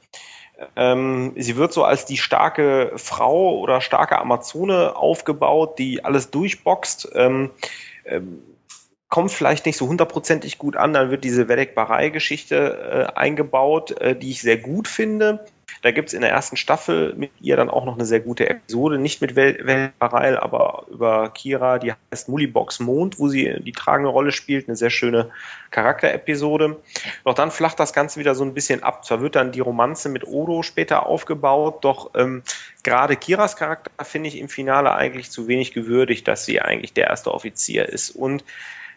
Ähm, 0.76 1.34
sie 1.36 1.56
wird 1.56 1.74
so 1.74 1.84
als 1.84 2.06
die 2.06 2.18
starke 2.18 2.92
Frau 2.96 3.58
oder 3.60 3.82
starke 3.82 4.20
Amazone 4.20 4.96
aufgebaut, 4.96 5.80
die 5.80 6.04
alles 6.04 6.32
durchboxt. 6.32 7.10
Ähm, 7.16 7.52
ähm, 8.06 8.44
kommt 9.14 9.32
vielleicht 9.32 9.68
nicht 9.68 9.78
so 9.78 9.88
hundertprozentig 9.88 10.58
gut 10.58 10.76
an, 10.76 10.92
dann 10.92 11.12
wird 11.12 11.24
diese 11.24 11.48
Vedek-Barei-Geschichte 11.48 13.10
äh, 13.14 13.16
eingebaut, 13.16 13.92
äh, 14.02 14.16
die 14.16 14.32
ich 14.32 14.42
sehr 14.42 14.58
gut 14.58 14.88
finde. 14.88 15.46
Da 15.84 15.92
gibt 15.92 16.08
es 16.08 16.14
in 16.16 16.22
der 16.22 16.32
ersten 16.32 16.58
Staffel 16.58 17.14
mit 17.16 17.30
ihr 17.40 17.56
dann 17.56 17.70
auch 17.70 17.86
noch 17.86 17.94
eine 17.94 18.06
sehr 18.06 18.22
gute 18.22 18.50
Episode, 18.50 18.98
nicht 18.98 19.22
mit 19.22 19.36
Weltbareil, 19.36 20.40
aber 20.40 20.88
über 20.90 21.30
Kira, 21.30 21.78
die 21.78 21.94
heißt 22.12 22.28
Mullibox 22.28 22.80
Mond, 22.80 23.20
wo 23.20 23.28
sie 23.28 23.56
die 23.60 23.72
tragende 23.72 24.10
Rolle 24.10 24.32
spielt, 24.32 24.68
eine 24.68 24.76
sehr 24.76 24.90
schöne 24.90 25.30
Charakterepisode. 25.70 26.80
Doch 27.24 27.36
dann 27.36 27.52
flacht 27.52 27.80
das 27.80 27.94
Ganze 27.94 28.20
wieder 28.20 28.34
so 28.34 28.44
ein 28.44 28.56
bisschen 28.56 28.82
ab. 28.82 29.06
Zwar 29.06 29.22
wird 29.22 29.36
dann 29.36 29.52
die 29.52 29.60
Romanze 29.60 30.10
mit 30.10 30.26
Odo 30.26 30.64
später 30.64 31.06
aufgebaut, 31.06 31.86
doch 31.86 32.10
ähm, 32.16 32.42
gerade 32.82 33.16
Kiras 33.16 33.58
Charakter 33.58 33.92
finde 34.06 34.30
ich 34.30 34.40
im 34.40 34.50
Finale 34.50 34.92
eigentlich 34.96 35.30
zu 35.30 35.48
wenig 35.48 35.72
gewürdigt, 35.72 36.28
dass 36.28 36.46
sie 36.46 36.62
eigentlich 36.62 36.94
der 36.94 37.10
erste 37.10 37.32
Offizier 37.32 37.88
ist. 37.88 38.10
Und 38.10 38.44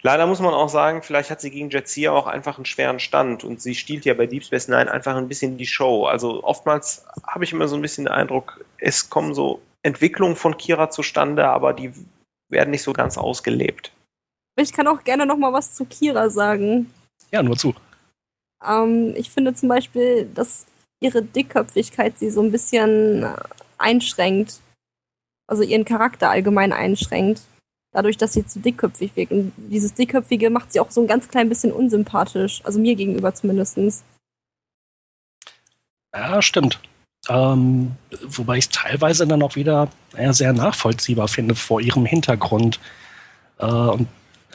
Leider 0.07 0.29
muss 0.29 0.39
man 0.39 0.55
auch 0.55 0.69
sagen, 0.69 1.03
vielleicht 1.03 1.31
hat 1.31 1.41
sie 1.41 1.51
gegen 1.51 1.69
Jetsia 1.69 2.13
auch 2.13 2.29
einfach 2.29 2.59
einen 2.59 2.65
schweren 2.65 3.01
Stand 3.01 3.43
und 3.43 3.61
sie 3.61 3.75
stiehlt 3.75 4.05
ja 4.05 4.15
bei 4.15 4.29
Deep 4.29 4.45
Space 4.45 4.69
Nine 4.69 4.89
einfach 4.89 5.17
ein 5.17 5.27
bisschen 5.27 5.57
die 5.57 5.67
Show. 5.67 6.05
Also 6.05 6.45
oftmals 6.45 7.05
habe 7.27 7.43
ich 7.43 7.53
immer 7.53 7.67
so 7.67 7.75
ein 7.75 7.83
bisschen 7.83 8.05
den 8.05 8.15
Eindruck, 8.15 8.65
es 8.79 9.11
kommen 9.11 9.35
so 9.35 9.61
Entwicklungen 9.83 10.37
von 10.37 10.57
Kira 10.57 10.91
zustande, 10.91 11.49
aber 11.49 11.73
die 11.73 11.93
werden 12.49 12.71
nicht 12.71 12.85
so 12.85 12.93
ganz 12.93 13.19
ausgelebt. 13.19 13.91
Ich 14.55 14.73
kann 14.73 14.87
auch 14.87 15.03
gerne 15.03 15.27
noch 15.27 15.39
mal 15.39 15.53
was 15.53 15.75
zu 15.75 15.85
Kira 15.85 16.31
sagen. 16.31 16.95
Ja, 17.33 17.43
nur 17.43 17.57
zu. 17.57 17.75
Ähm, 18.65 19.13
ich 19.17 19.31
finde 19.31 19.55
zum 19.55 19.69
Beispiel, 19.69 20.31
dass 20.33 20.67
ihre 21.01 21.23
Dickköpfigkeit 21.23 22.17
sie 22.17 22.31
so 22.31 22.43
ein 22.43 22.53
bisschen 22.53 23.27
einschränkt. 23.77 24.61
also 25.49 25.65
ihren 25.65 25.85
Charakter 25.85 26.31
allgemein 26.31 26.73
einschränkt. 26.73 27.43
Dadurch, 27.97 28.19
dass 28.19 28.35
sie 28.35 28.47
zu 28.47 28.61
dickköpfig 28.61 29.17
wirkt. 29.17 29.33
Und 29.33 29.53
dieses 29.57 29.95
Dickköpfige 29.95 30.51
macht 30.51 30.71
sie 30.71 30.81
auch 30.81 30.91
so 30.91 31.01
ein 31.01 31.07
ganz 31.07 31.29
klein 31.29 31.49
bisschen 31.49 31.73
unsympathisch. 31.73 32.61
Also 32.63 32.79
mir 32.79 32.95
gegenüber 32.95 33.35
zumindest. 33.35 34.05
Ja, 36.15 36.43
stimmt. 36.43 36.79
Ähm, 37.31 37.93
wobei 38.29 38.59
ich 38.59 38.67
es 38.67 38.69
teilweise 38.69 39.27
dann 39.27 39.43
auch 39.43 39.57
wieder 39.57 39.89
ja, 40.15 40.31
sehr 40.35 40.53
nachvollziehbar 40.53 41.27
finde 41.27 41.55
vor 41.55 41.81
ihrem 41.81 42.05
Hintergrund. 42.05 42.81
Äh, 43.61 43.65
und 43.65 44.09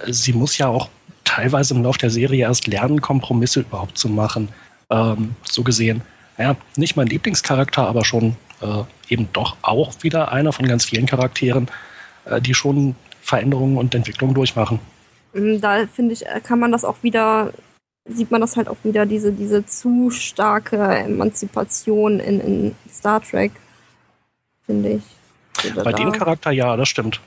sie 0.06 0.34
muss 0.34 0.60
ja 0.60 0.68
auch 0.68 0.89
teilweise 1.24 1.74
im 1.74 1.82
Laufe 1.82 1.98
der 1.98 2.12
Serie 2.12 2.46
erst 2.46 2.68
lernen, 2.68 3.02
Kompromisse 3.02 3.62
überhaupt 3.62 3.98
zu 3.98 4.08
machen. 4.08 4.50
Ähm, 4.92 5.34
so 5.42 5.64
gesehen, 5.64 6.04
ja, 6.38 6.56
nicht 6.76 6.96
mein 6.96 7.08
Lieblingscharakter, 7.08 7.88
aber 7.88 8.06
schon 8.06 8.36
äh, 8.62 8.84
eben 9.10 9.30
doch 9.34 9.58
auch 9.64 9.96
wieder 10.04 10.32
einer 10.32 10.54
von 10.54 10.68
ganz 10.68 10.86
vielen 10.86 11.08
Charakteren, 11.08 11.72
äh, 12.26 12.39
die 12.39 12.54
schon 12.54 12.96
Veränderungen 13.22 13.78
und 13.78 13.94
Entwicklungen 13.96 14.34
durchmachen. 14.34 14.80
Mm, 15.34 15.60
da 15.60 15.86
finde 15.88 16.14
ich, 16.14 16.26
kann 16.44 16.60
man 16.60 16.72
das 16.72 16.84
auch 16.84 16.98
wieder, 17.02 17.54
sieht 18.06 18.32
man 18.32 18.42
das 18.42 18.58
halt 18.58 18.68
auch 18.68 18.78
wieder, 18.84 19.06
diese, 19.06 19.32
diese 19.32 19.66
zu 19.66 20.10
starke 20.12 20.78
Emanzipation 20.78 22.20
in, 22.20 22.40
in 22.40 22.76
Star 22.90 23.22
Trek, 23.22 23.52
finde 24.66 24.90
ich. 24.94 25.04
Bei 25.76 25.92
da. 25.92 25.98
dem 25.98 26.12
Charakter 26.12 26.52
ja, 26.52 26.76
das 26.76 26.90
stimmt. 26.90 27.22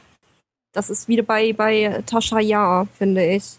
Das 0.72 0.90
ist 0.90 1.06
wieder 1.06 1.22
bei, 1.22 1.52
bei 1.52 2.02
Tascha 2.04 2.40
Ja, 2.40 2.86
finde 2.98 3.24
ich. 3.24 3.56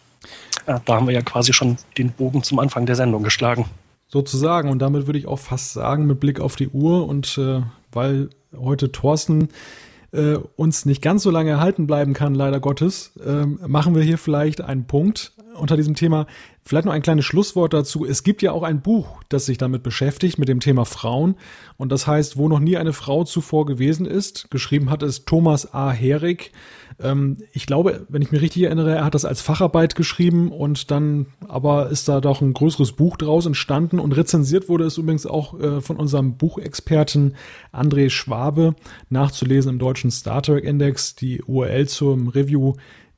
Ja, 0.68 0.82
da 0.84 0.96
haben 0.96 1.08
wir 1.08 1.14
ja 1.14 1.22
quasi 1.22 1.54
schon 1.54 1.78
den 1.98 2.12
Bogen 2.12 2.44
zum 2.44 2.60
Anfang 2.60 2.86
der 2.86 2.96
Sendung 2.96 3.24
geschlagen. 3.24 3.66
Sozusagen. 4.08 4.70
Und 4.70 4.80
damit 4.80 5.08
würde 5.08 5.20
ich 5.20 5.28
auch 5.28 5.40
fast 5.40 5.74
sagen, 5.74 6.06
mit 6.06 6.20
Blick 6.20 6.40
auf 6.40 6.56
die 6.56 6.68
Uhr 6.68 7.08
und 7.08 7.38
äh, 7.38 7.62
weil 7.92 8.30
heute 8.56 8.92
Thorsten 8.92 9.50
äh, 10.16 10.40
uns 10.56 10.86
nicht 10.86 11.02
ganz 11.02 11.24
so 11.24 11.32
lange 11.32 11.52
erhalten 11.52 11.88
bleiben 11.88 12.14
kann, 12.14 12.34
leider 12.34 12.60
Gottes, 12.60 13.12
äh, 13.26 13.46
machen 13.46 13.96
wir 13.96 14.02
hier 14.02 14.18
vielleicht 14.18 14.62
einen 14.62 14.88
Punkt 14.88 15.34
unter 15.56 15.76
diesem 15.78 15.96
Thema. 15.96 16.28
Vielleicht 16.64 16.86
noch 16.86 16.94
ein 16.94 17.02
kleines 17.02 17.26
Schlusswort 17.26 17.74
dazu. 17.74 18.06
Es 18.06 18.24
gibt 18.24 18.42
ja 18.42 18.52
auch 18.52 18.64
ein 18.64 18.82
Buch, 18.82 19.22
das 19.30 19.46
sich 19.46 19.58
damit 19.58 19.84
beschäftigt, 19.84 20.40
mit 20.40 20.50
dem 20.50 20.60
Thema 20.60 20.86
Frauen. 20.86 21.36
Und 21.78 21.92
das 21.92 22.08
heißt, 22.08 22.38
wo 22.38 22.48
noch 22.48 22.60
nie 22.60 22.78
eine 22.78 22.94
Frau 22.94 23.24
zuvor 23.24 23.66
gewesen 23.66 24.06
ist. 24.06 24.50
Geschrieben 24.50 24.90
hat 24.90 25.04
es 25.04 25.26
Thomas 25.26 25.74
A. 25.74 25.92
Herig. 25.92 26.52
Ähm, 27.00 27.38
ich 27.52 27.66
glaube, 27.66 28.06
wenn 28.10 28.22
ich 28.22 28.32
mich 28.32 28.42
richtig 28.42 28.64
erinnere, 28.64 28.96
er 28.96 29.06
hat 29.06 29.16
das 29.16 29.26
als 29.26 29.42
Facharbeit 29.42 29.96
geschrieben 29.96 30.52
und 30.52 30.92
dann 30.92 31.28
aber 31.48 31.90
ist 31.90 32.08
da 32.08 32.22
doch 32.22 32.42
ein 32.42 32.54
größeres 32.54 32.94
Buch 32.94 33.18
draus 33.18 33.46
entstanden 33.46 34.00
und 34.00 34.14
rezensiert 34.14 34.70
wurde 34.70 34.86
es 34.86 34.98
übrigens 34.98 35.26
auch 35.26 35.60
äh, 35.60 35.82
von 35.82 35.98
unserem 35.98 36.38
Buchexperten 36.38 37.36
André 37.74 38.10
Schwabe 38.10 38.76
nachzulesen 39.10 39.74
im 39.74 39.80
deutschen 39.80 40.10
Star 40.10 40.42
Trek 40.42 40.64
Index. 40.64 41.16
Die 41.16 41.44
URL 41.44 41.88
zum 41.88 42.30
Review 42.30 42.74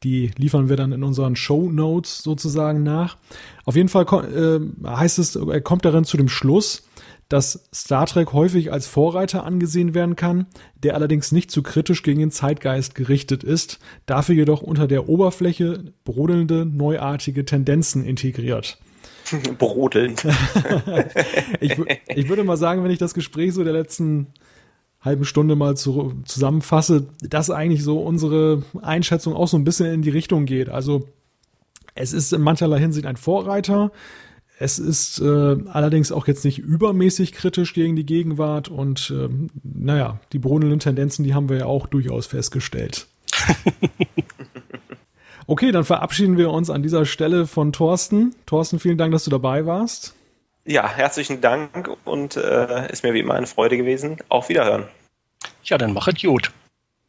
die 0.08 0.32
liefern 0.38 0.70
wir 0.70 0.78
dann 0.78 0.94
in 0.94 1.04
unseren 1.04 1.36
Show 1.36 1.70
Notes 1.70 2.24
sozusagen 2.24 2.82
nach. 2.84 3.18
Auf 3.66 3.76
jeden 3.76 3.90
Fall 3.90 4.06
äh, 4.06 4.88
heißt 4.88 5.20
es, 5.20 5.36
er 5.36 5.62
kommt 5.62 5.84
darin 5.84 6.06
zu 6.06 6.16
dem 6.16 6.30
Schluss, 6.30 6.88
dass 7.28 7.68
Star 7.76 8.06
Trek 8.06 8.32
häufig 8.32 8.72
als 8.72 8.88
Vorreiter 8.88 9.44
angesehen 9.44 9.94
werden 9.94 10.16
kann, 10.16 10.46
der 10.82 10.96
allerdings 10.96 11.34
nicht 11.34 11.52
zu 11.52 11.62
kritisch 11.62 12.04
gegen 12.04 12.20
den 12.20 12.32
Zeitgeist 12.32 12.96
gerichtet 12.96 13.44
ist, 13.44 13.80
dafür 14.06 14.36
jedoch 14.36 14.62
unter 14.62 14.88
der 14.88 15.10
Oberfläche 15.10 15.92
brodelnde, 16.06 16.66
neuartige 16.66 17.44
Tendenzen 17.44 18.06
integriert. 18.06 18.78
Brodelnd. 19.58 20.26
ich, 21.60 21.76
ich 22.16 22.30
würde 22.30 22.46
mal 22.46 22.56
sagen, 22.56 22.82
wenn 22.86 22.92
ich 22.92 23.00
das 23.00 23.14
Gespräch 23.14 23.54
so 23.54 23.66
der 23.66 23.74
letzten 23.74 24.28
halben 25.02 25.26
Stunde 25.26 25.56
mal 25.56 25.78
zu, 25.78 26.16
zusammenfasse, 26.26 27.08
dass 27.22 27.50
eigentlich 27.50 27.84
so 27.84 28.00
unsere 28.00 28.64
Einschätzung 28.82 29.36
auch 29.36 29.48
so 29.48 29.58
ein 29.58 29.64
bisschen 29.64 29.94
in 29.94 30.02
die 30.02 30.10
Richtung 30.10 30.46
geht. 30.46 30.70
Also 30.70 31.08
es 31.96 32.14
ist 32.14 32.34
in 32.34 32.42
mancherlei 32.42 32.80
Hinsicht 32.80 33.06
ein 33.06 33.18
Vorreiter, 33.18 33.92
es 34.60 34.80
ist 34.80 35.20
äh, 35.20 35.58
allerdings 35.68 36.12
auch 36.12 36.28
jetzt 36.28 36.44
nicht 36.44 36.58
übermäßig 36.58 37.32
kritisch 37.32 37.74
gegen 37.74 37.96
die 37.96 38.06
Gegenwart 38.06 38.70
und 38.70 39.14
äh, 39.16 39.30
naja, 39.64 40.20
die 40.34 40.40
brodelnden 40.40 40.80
Tendenzen, 40.80 41.24
die 41.24 41.36
haben 41.36 41.50
wir 41.50 41.58
ja 41.58 41.66
auch 41.66 41.86
durchaus 41.86 42.26
festgestellt. 42.26 43.08
okay, 45.48 45.72
dann 45.72 45.84
verabschieden 45.84 46.38
wir 46.38 46.50
uns 46.50 46.72
an 46.72 46.82
dieser 46.82 47.06
Stelle 47.06 47.46
von 47.46 47.72
Thorsten. 47.72 48.34
Thorsten, 48.48 48.80
vielen 48.80 48.98
Dank, 48.98 49.12
dass 49.12 49.26
du 49.26 49.30
dabei 49.30 49.68
warst. 49.68 50.16
Ja, 50.68 50.86
herzlichen 50.86 51.40
Dank 51.40 51.90
und 52.04 52.36
äh, 52.36 52.92
ist 52.92 53.02
mir 53.02 53.14
wie 53.14 53.22
immer 53.22 53.36
eine 53.36 53.48
Freude 53.48 53.78
gewesen. 53.78 54.18
Auf 54.28 54.50
Wiederhören. 54.50 54.84
Ja, 55.64 55.78
dann 55.78 55.94
machet 55.94 56.22
gut. 56.22 56.52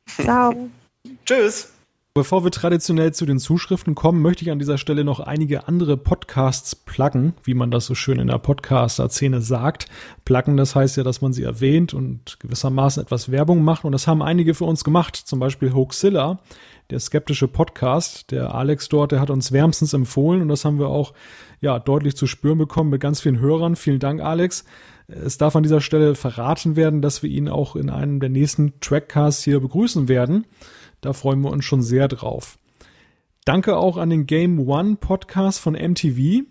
Ciao. 0.06 0.54
Tschüss. 1.26 1.72
Bevor 2.14 2.44
wir 2.44 2.52
traditionell 2.52 3.12
zu 3.12 3.26
den 3.26 3.40
Zuschriften 3.40 3.96
kommen, 3.96 4.22
möchte 4.22 4.44
ich 4.44 4.52
an 4.52 4.60
dieser 4.60 4.78
Stelle 4.78 5.02
noch 5.02 5.18
einige 5.18 5.66
andere 5.66 5.96
Podcasts 5.96 6.76
pluggen, 6.76 7.34
wie 7.42 7.54
man 7.54 7.72
das 7.72 7.86
so 7.86 7.96
schön 7.96 8.20
in 8.20 8.28
der 8.28 8.38
Podcaster-Szene 8.38 9.40
sagt. 9.40 9.86
Pluggen, 10.24 10.56
das 10.56 10.76
heißt 10.76 10.96
ja, 10.96 11.02
dass 11.02 11.20
man 11.20 11.32
sie 11.32 11.42
erwähnt 11.42 11.94
und 11.94 12.38
gewissermaßen 12.38 13.02
etwas 13.02 13.32
Werbung 13.32 13.62
macht. 13.62 13.84
Und 13.84 13.90
das 13.90 14.06
haben 14.06 14.22
einige 14.22 14.54
für 14.54 14.66
uns 14.66 14.84
gemacht. 14.84 15.16
Zum 15.16 15.40
Beispiel 15.40 15.74
Hoaxilla, 15.74 16.38
der 16.90 17.00
skeptische 17.00 17.48
Podcast. 17.48 18.30
Der 18.30 18.54
Alex 18.54 18.88
dort, 18.88 19.12
der 19.12 19.20
hat 19.20 19.30
uns 19.30 19.50
wärmstens 19.50 19.92
empfohlen 19.94 20.42
und 20.42 20.48
das 20.48 20.64
haben 20.64 20.78
wir 20.78 20.88
auch 20.88 21.12
ja 21.60 21.78
deutlich 21.78 22.16
zu 22.16 22.26
spüren 22.26 22.58
bekommen 22.58 22.90
mit 22.90 23.00
ganz 23.00 23.20
vielen 23.20 23.40
Hörern. 23.40 23.76
Vielen 23.76 23.98
Dank, 23.98 24.20
Alex. 24.20 24.64
Es 25.06 25.38
darf 25.38 25.56
an 25.56 25.62
dieser 25.62 25.80
Stelle 25.80 26.14
verraten 26.14 26.76
werden, 26.76 27.00
dass 27.00 27.22
wir 27.22 27.30
ihn 27.30 27.48
auch 27.48 27.76
in 27.76 27.90
einem 27.90 28.20
der 28.20 28.28
nächsten 28.28 28.78
Trackcasts 28.80 29.42
hier 29.42 29.60
begrüßen 29.60 30.08
werden. 30.08 30.46
Da 31.00 31.12
freuen 31.12 31.40
wir 31.40 31.50
uns 31.50 31.64
schon 31.64 31.82
sehr 31.82 32.08
drauf. 32.08 32.58
Danke 33.44 33.76
auch 33.76 33.96
an 33.96 34.10
den 34.10 34.26
Game 34.26 34.58
One 34.68 34.96
Podcast 34.96 35.60
von 35.60 35.72
MTV. 35.72 36.44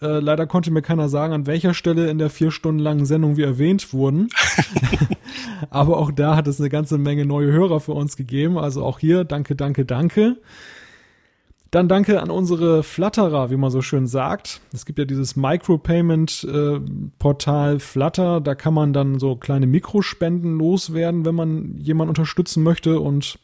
Äh, 0.00 0.20
leider 0.20 0.46
konnte 0.46 0.70
mir 0.70 0.82
keiner 0.82 1.08
sagen, 1.08 1.32
an 1.32 1.46
welcher 1.46 1.74
Stelle 1.74 2.10
in 2.10 2.18
der 2.18 2.30
vier 2.30 2.50
Stunden 2.50 2.78
langen 2.78 3.06
Sendung 3.06 3.36
wir 3.36 3.46
erwähnt 3.46 3.92
wurden. 3.92 4.28
Aber 5.70 5.98
auch 5.98 6.10
da 6.10 6.36
hat 6.36 6.46
es 6.46 6.60
eine 6.60 6.68
ganze 6.68 6.98
Menge 6.98 7.24
neue 7.24 7.52
Hörer 7.52 7.80
für 7.80 7.92
uns 7.92 8.16
gegeben. 8.16 8.58
Also 8.58 8.84
auch 8.84 8.98
hier 8.98 9.24
danke, 9.24 9.56
danke, 9.56 9.84
danke. 9.84 10.36
Dann 11.72 11.88
danke 11.88 12.22
an 12.22 12.30
unsere 12.30 12.82
Flatterer, 12.82 13.50
wie 13.50 13.56
man 13.56 13.70
so 13.70 13.80
schön 13.80 14.06
sagt. 14.06 14.60
Es 14.74 14.84
gibt 14.84 14.98
ja 14.98 15.06
dieses 15.06 15.36
Micropayment-Portal 15.36 17.80
Flutter. 17.80 18.42
Da 18.42 18.54
kann 18.54 18.74
man 18.74 18.92
dann 18.92 19.18
so 19.18 19.36
kleine 19.36 19.66
Mikrospenden 19.66 20.58
loswerden, 20.58 21.24
wenn 21.24 21.34
man 21.34 21.78
jemanden 21.78 22.10
unterstützen 22.10 22.62
möchte. 22.62 23.00
Und 23.00 23.38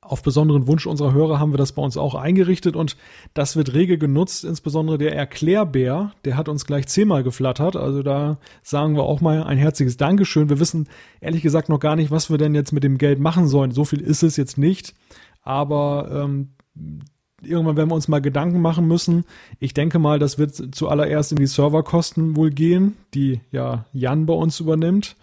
auf 0.00 0.22
besonderen 0.22 0.68
Wunsch 0.68 0.86
unserer 0.86 1.14
Hörer 1.14 1.40
haben 1.40 1.52
wir 1.52 1.58
das 1.58 1.72
bei 1.72 1.82
uns 1.82 1.96
auch 1.96 2.14
eingerichtet 2.14 2.76
und 2.76 2.96
das 3.34 3.56
wird 3.56 3.74
rege 3.74 3.98
genutzt, 3.98 4.44
insbesondere 4.44 4.96
der 4.96 5.16
Erklärbär, 5.16 6.12
der 6.24 6.36
hat 6.36 6.48
uns 6.48 6.64
gleich 6.64 6.86
zehnmal 6.86 7.24
geflattert. 7.24 7.74
Also 7.74 8.04
da 8.04 8.38
sagen 8.62 8.94
wir 8.94 9.02
auch 9.02 9.20
mal 9.20 9.42
ein 9.42 9.58
herzliches 9.58 9.96
Dankeschön. 9.96 10.48
Wir 10.48 10.60
wissen 10.60 10.88
ehrlich 11.20 11.42
gesagt 11.42 11.70
noch 11.70 11.80
gar 11.80 11.96
nicht, 11.96 12.12
was 12.12 12.30
wir 12.30 12.38
denn 12.38 12.54
jetzt 12.54 12.72
mit 12.72 12.84
dem 12.84 12.98
Geld 12.98 13.18
machen 13.18 13.48
sollen. 13.48 13.72
So 13.72 13.84
viel 13.84 14.00
ist 14.00 14.22
es 14.22 14.36
jetzt 14.36 14.58
nicht, 14.58 14.94
aber 15.42 16.08
ähm, 16.12 16.50
irgendwann 17.48 17.76
werden 17.76 17.90
wir 17.90 17.94
uns 17.94 18.08
mal 18.08 18.20
Gedanken 18.20 18.60
machen 18.60 18.86
müssen. 18.86 19.24
Ich 19.58 19.74
denke 19.74 19.98
mal, 19.98 20.18
das 20.18 20.38
wird 20.38 20.74
zuallererst 20.74 21.32
in 21.32 21.38
die 21.38 21.46
Serverkosten 21.46 22.36
wohl 22.36 22.50
gehen, 22.50 22.96
die 23.14 23.40
ja 23.50 23.84
Jan 23.92 24.26
bei 24.26 24.34
uns 24.34 24.60
übernimmt. 24.60 25.16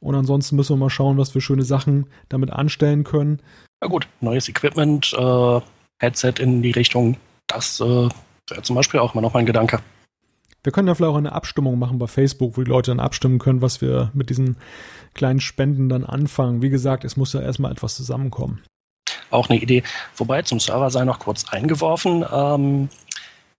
Und 0.00 0.14
ansonsten 0.14 0.56
müssen 0.56 0.76
wir 0.76 0.84
mal 0.84 0.90
schauen, 0.90 1.18
was 1.18 1.30
für 1.30 1.40
schöne 1.40 1.62
Sachen 1.62 2.06
damit 2.28 2.50
anstellen 2.50 3.04
können. 3.04 3.40
Ja 3.82 3.88
gut, 3.88 4.08
neues 4.20 4.48
Equipment, 4.48 5.12
äh, 5.16 5.60
Headset 5.98 6.34
in 6.38 6.62
die 6.62 6.70
Richtung, 6.70 7.16
das 7.46 7.80
äh, 7.80 7.84
wäre 7.84 8.62
zum 8.62 8.76
Beispiel 8.76 9.00
auch 9.00 9.14
mal 9.14 9.20
noch 9.20 9.34
mein 9.34 9.46
Gedanke. 9.46 9.80
Wir 10.62 10.72
können 10.72 10.88
ja 10.88 10.94
vielleicht 10.94 11.12
auch 11.12 11.16
eine 11.16 11.32
Abstimmung 11.32 11.78
machen 11.78 11.98
bei 11.98 12.06
Facebook, 12.06 12.56
wo 12.56 12.62
die 12.62 12.70
Leute 12.70 12.90
dann 12.90 13.00
abstimmen 13.00 13.38
können, 13.38 13.62
was 13.62 13.80
wir 13.80 14.10
mit 14.12 14.28
diesen 14.28 14.56
kleinen 15.14 15.40
Spenden 15.40 15.88
dann 15.88 16.04
anfangen. 16.04 16.62
Wie 16.62 16.68
gesagt, 16.68 17.04
es 17.04 17.16
muss 17.16 17.32
ja 17.32 17.40
erstmal 17.40 17.72
etwas 17.72 17.96
zusammenkommen 17.96 18.62
auch 19.30 19.48
eine 19.48 19.60
Idee. 19.60 19.82
Wobei 20.16 20.42
zum 20.42 20.60
Server 20.60 20.90
sei 20.90 21.04
noch 21.04 21.18
kurz 21.18 21.48
eingeworfen. 21.50 22.24
Ähm, 22.32 22.88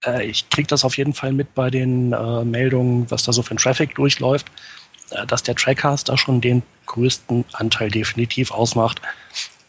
äh, 0.05 0.25
ich 0.25 0.49
kriege 0.49 0.67
das 0.67 0.83
auf 0.85 0.97
jeden 0.97 1.13
Fall 1.13 1.33
mit 1.33 1.53
bei 1.55 1.69
den 1.69 2.13
äh, 2.13 2.43
Meldungen, 2.43 3.09
was 3.09 3.23
da 3.23 3.33
so 3.33 3.41
für 3.41 3.55
ein 3.55 3.57
Traffic 3.57 3.95
durchläuft, 3.95 4.47
äh, 5.11 5.25
dass 5.25 5.43
der 5.43 5.55
Trackcast 5.55 6.09
da 6.09 6.17
schon 6.17 6.41
den 6.41 6.63
größten 6.87 7.45
Anteil 7.53 7.89
definitiv 7.89 8.51
ausmacht. 8.51 9.01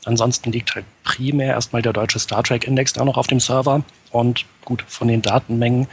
Ansonsten 0.05 0.51
liegt 0.51 0.75
halt 0.75 0.85
primär 1.05 1.55
erstmal 1.55 1.83
der 1.83 1.93
deutsche 1.93 2.19
Star 2.19 2.43
Trek 2.43 2.67
Index 2.67 2.93
da 2.93 3.05
noch 3.05 3.17
auf 3.17 3.29
dem 3.29 3.39
Server. 3.39 3.83
Und 4.11 4.45
gut, 4.65 4.85
von 4.89 5.09
den 5.09 5.23
Datenmengen 5.23 5.87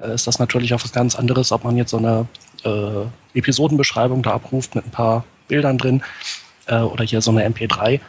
äh, 0.00 0.14
ist 0.14 0.26
das 0.26 0.38
natürlich 0.38 0.72
auch 0.74 0.82
was 0.82 0.92
ganz 0.92 1.14
anderes, 1.14 1.52
ob 1.52 1.64
man 1.64 1.76
jetzt 1.76 1.90
so 1.90 1.98
eine 1.98 2.26
äh, 2.64 3.38
Episodenbeschreibung 3.38 4.22
da 4.22 4.32
abruft 4.32 4.74
mit 4.74 4.86
ein 4.86 4.90
paar 4.90 5.24
Bildern 5.48 5.78
drin 5.78 6.02
äh, 6.66 6.78
oder 6.78 7.04
hier 7.04 7.20
so 7.20 7.30
eine 7.30 7.46
MP3 7.46 8.00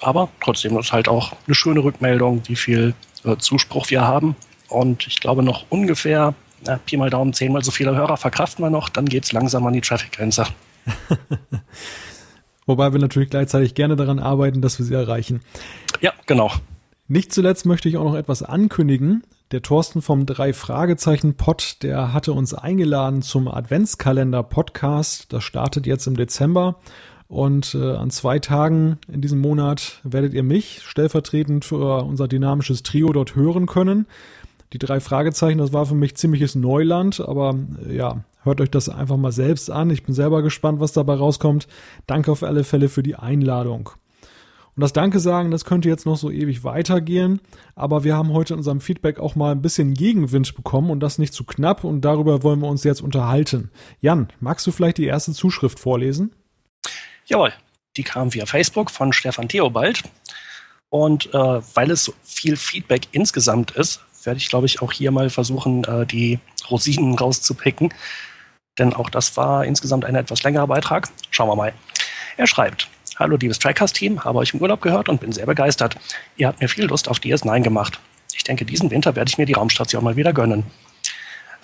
aber 0.00 0.28
trotzdem 0.42 0.78
ist 0.78 0.92
halt 0.92 1.08
auch 1.08 1.32
eine 1.46 1.54
schöne 1.54 1.82
Rückmeldung, 1.82 2.42
wie 2.46 2.56
viel 2.56 2.94
äh, 3.24 3.36
Zuspruch 3.36 3.90
wir 3.90 4.02
haben. 4.02 4.36
Und 4.68 5.06
ich 5.06 5.20
glaube 5.20 5.42
noch 5.42 5.66
ungefähr, 5.70 6.34
na, 6.64 6.78
Pi 6.78 6.96
mal 6.96 7.10
Daumen, 7.10 7.32
zehnmal 7.32 7.62
so 7.62 7.70
viele 7.70 7.94
Hörer 7.94 8.16
verkraften 8.16 8.64
wir 8.64 8.70
noch, 8.70 8.88
dann 8.88 9.06
geht 9.06 9.24
es 9.24 9.32
langsam 9.32 9.66
an 9.66 9.72
die 9.72 9.80
Traffic-Grenze. 9.80 10.46
Wobei 12.66 12.92
wir 12.92 13.00
natürlich 13.00 13.30
gleichzeitig 13.30 13.74
gerne 13.74 13.96
daran 13.96 14.18
arbeiten, 14.18 14.62
dass 14.62 14.78
wir 14.78 14.86
sie 14.86 14.94
erreichen. 14.94 15.42
Ja, 16.00 16.12
genau. 16.26 16.50
Nicht 17.06 17.32
zuletzt 17.32 17.66
möchte 17.66 17.88
ich 17.88 17.98
auch 17.98 18.04
noch 18.04 18.14
etwas 18.14 18.42
ankündigen. 18.42 19.22
Der 19.50 19.60
Thorsten 19.60 20.00
vom 20.00 20.24
drei 20.24 20.54
Fragezeichen 20.54 21.36
Pod, 21.36 21.82
der 21.82 22.14
hatte 22.14 22.32
uns 22.32 22.54
eingeladen 22.54 23.20
zum 23.20 23.46
Adventskalender 23.46 24.42
Podcast. 24.42 25.30
Das 25.32 25.44
startet 25.44 25.86
jetzt 25.86 26.06
im 26.06 26.16
Dezember. 26.16 26.76
Und 27.34 27.74
äh, 27.74 27.96
an 27.96 28.10
zwei 28.10 28.38
Tagen 28.38 28.96
in 29.12 29.20
diesem 29.20 29.40
Monat 29.40 29.98
werdet 30.04 30.34
ihr 30.34 30.44
mich 30.44 30.82
stellvertretend 30.84 31.64
für 31.64 32.04
unser 32.04 32.28
dynamisches 32.28 32.84
Trio 32.84 33.12
dort 33.12 33.34
hören 33.34 33.66
können. 33.66 34.06
Die 34.72 34.78
drei 34.78 35.00
Fragezeichen, 35.00 35.58
das 35.58 35.72
war 35.72 35.84
für 35.84 35.96
mich 35.96 36.14
ziemliches 36.14 36.54
Neuland, 36.54 37.18
aber 37.18 37.56
äh, 37.88 37.96
ja, 37.96 38.22
hört 38.44 38.60
euch 38.60 38.70
das 38.70 38.88
einfach 38.88 39.16
mal 39.16 39.32
selbst 39.32 39.68
an. 39.68 39.90
Ich 39.90 40.04
bin 40.04 40.14
selber 40.14 40.42
gespannt, 40.42 40.78
was 40.78 40.92
dabei 40.92 41.14
rauskommt. 41.14 41.66
Danke 42.06 42.30
auf 42.30 42.44
alle 42.44 42.62
Fälle 42.62 42.88
für 42.88 43.02
die 43.02 43.16
Einladung. 43.16 43.90
Und 44.76 44.80
das 44.80 44.92
Danke 44.92 45.18
sagen, 45.18 45.50
das 45.50 45.64
könnte 45.64 45.88
jetzt 45.88 46.06
noch 46.06 46.16
so 46.16 46.30
ewig 46.30 46.62
weitergehen, 46.62 47.40
aber 47.74 48.04
wir 48.04 48.16
haben 48.16 48.32
heute 48.32 48.54
in 48.54 48.58
unserem 48.58 48.80
Feedback 48.80 49.18
auch 49.18 49.34
mal 49.34 49.50
ein 49.50 49.62
bisschen 49.62 49.94
Gegenwind 49.94 50.54
bekommen 50.54 50.88
und 50.88 51.00
das 51.00 51.18
nicht 51.18 51.34
zu 51.34 51.42
knapp 51.42 51.82
und 51.82 52.02
darüber 52.02 52.44
wollen 52.44 52.60
wir 52.60 52.68
uns 52.68 52.84
jetzt 52.84 53.02
unterhalten. 53.02 53.72
Jan, 54.00 54.28
magst 54.38 54.64
du 54.68 54.70
vielleicht 54.70 54.98
die 54.98 55.06
erste 55.06 55.32
Zuschrift 55.32 55.80
vorlesen? 55.80 56.30
Jawohl, 57.26 57.52
die 57.96 58.02
kam 58.02 58.34
via 58.34 58.46
Facebook 58.46 58.90
von 58.90 59.12
Stefan 59.12 59.48
Theobald 59.48 60.02
und 60.90 61.32
äh, 61.34 61.60
weil 61.74 61.90
es 61.90 62.04
so 62.04 62.14
viel 62.22 62.56
Feedback 62.56 63.08
insgesamt 63.12 63.72
ist, 63.72 64.00
werde 64.24 64.38
ich 64.38 64.48
glaube 64.48 64.66
ich 64.66 64.82
auch 64.82 64.92
hier 64.92 65.10
mal 65.10 65.30
versuchen, 65.30 65.84
äh, 65.84 66.06
die 66.06 66.38
Rosinen 66.70 67.16
rauszupicken, 67.18 67.92
denn 68.78 68.92
auch 68.94 69.10
das 69.10 69.36
war 69.36 69.64
insgesamt 69.64 70.04
ein 70.04 70.16
etwas 70.16 70.42
längerer 70.42 70.66
Beitrag. 70.66 71.08
Schauen 71.30 71.48
wir 71.48 71.56
mal. 71.56 71.72
Er 72.36 72.46
schreibt, 72.46 72.88
Hallo 73.16 73.36
liebes 73.36 73.60
Trackcast-Team, 73.60 74.24
habe 74.24 74.38
euch 74.38 74.54
im 74.54 74.60
Urlaub 74.60 74.80
gehört 74.80 75.08
und 75.08 75.20
bin 75.20 75.30
sehr 75.30 75.46
begeistert. 75.46 75.96
Ihr 76.36 76.48
habt 76.48 76.60
mir 76.60 76.68
viel 76.68 76.86
Lust 76.86 77.08
auf 77.08 77.18
DS9 77.18 77.60
gemacht. 77.60 78.00
Ich 78.34 78.42
denke, 78.42 78.64
diesen 78.64 78.90
Winter 78.90 79.14
werde 79.14 79.28
ich 79.28 79.38
mir 79.38 79.46
die 79.46 79.52
Raumstation 79.52 80.02
mal 80.02 80.16
wieder 80.16 80.32
gönnen. 80.32 80.64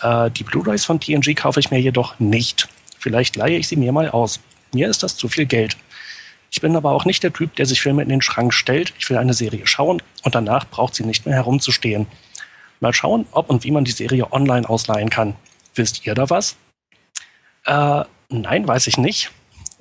Äh, 0.00 0.30
die 0.30 0.44
Blu-rays 0.44 0.84
von 0.84 1.00
TNG 1.00 1.34
kaufe 1.34 1.58
ich 1.58 1.72
mir 1.72 1.80
jedoch 1.80 2.20
nicht. 2.20 2.68
Vielleicht 2.98 3.34
leihe 3.34 3.56
ich 3.58 3.66
sie 3.66 3.74
mir 3.74 3.90
mal 3.90 4.08
aus. 4.10 4.38
Mir 4.72 4.88
ist 4.88 5.02
das 5.02 5.16
zu 5.16 5.28
viel 5.28 5.46
Geld. 5.46 5.76
Ich 6.50 6.60
bin 6.60 6.76
aber 6.76 6.92
auch 6.92 7.04
nicht 7.04 7.22
der 7.22 7.32
Typ, 7.32 7.54
der 7.56 7.66
sich 7.66 7.80
Filme 7.80 8.02
in 8.02 8.08
den 8.08 8.22
Schrank 8.22 8.52
stellt. 8.52 8.92
Ich 8.98 9.08
will 9.08 9.16
eine 9.16 9.34
Serie 9.34 9.64
schauen 9.66 10.02
und 10.22 10.34
danach 10.34 10.68
braucht 10.68 10.96
sie 10.96 11.04
nicht 11.04 11.26
mehr 11.26 11.36
herumzustehen. 11.36 12.08
Mal 12.80 12.92
schauen, 12.92 13.26
ob 13.30 13.48
und 13.50 13.62
wie 13.64 13.70
man 13.70 13.84
die 13.84 13.92
Serie 13.92 14.32
online 14.32 14.68
ausleihen 14.68 15.10
kann. 15.10 15.36
Wisst 15.74 16.06
ihr 16.06 16.14
da 16.14 16.28
was? 16.28 16.56
Äh, 17.66 18.02
nein, 18.30 18.66
weiß 18.66 18.88
ich 18.88 18.98
nicht. 18.98 19.30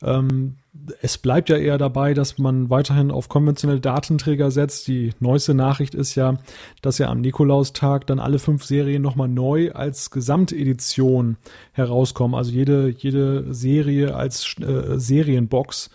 Ähm, 0.03 0.57
es 1.01 1.17
bleibt 1.17 1.49
ja 1.49 1.57
eher 1.57 1.79
dabei, 1.79 2.13
dass 2.13 2.37
man 2.37 2.69
weiterhin 2.69 3.11
auf 3.11 3.31
konventionelle 3.31 3.81
Datenträger 3.81 4.51
setzt. 4.51 4.87
Die 4.87 5.15
neueste 5.19 5.55
Nachricht 5.55 5.95
ist 5.95 6.15
ja, 6.15 6.37
dass 6.83 6.99
ja 6.99 7.09
am 7.09 7.23
Nikolaustag 7.23 8.07
dann 8.07 8.19
alle 8.19 8.39
fünf 8.39 8.65
Serien 8.65 9.01
nochmal 9.01 9.29
neu 9.29 9.73
als 9.73 10.11
Gesamtedition 10.11 11.39
herauskommen. 11.73 12.35
Also 12.35 12.51
jede, 12.51 12.91
jede 12.91 13.55
Serie 13.55 14.15
als 14.15 14.57
äh, 14.61 14.99
Serienbox. 14.99 15.89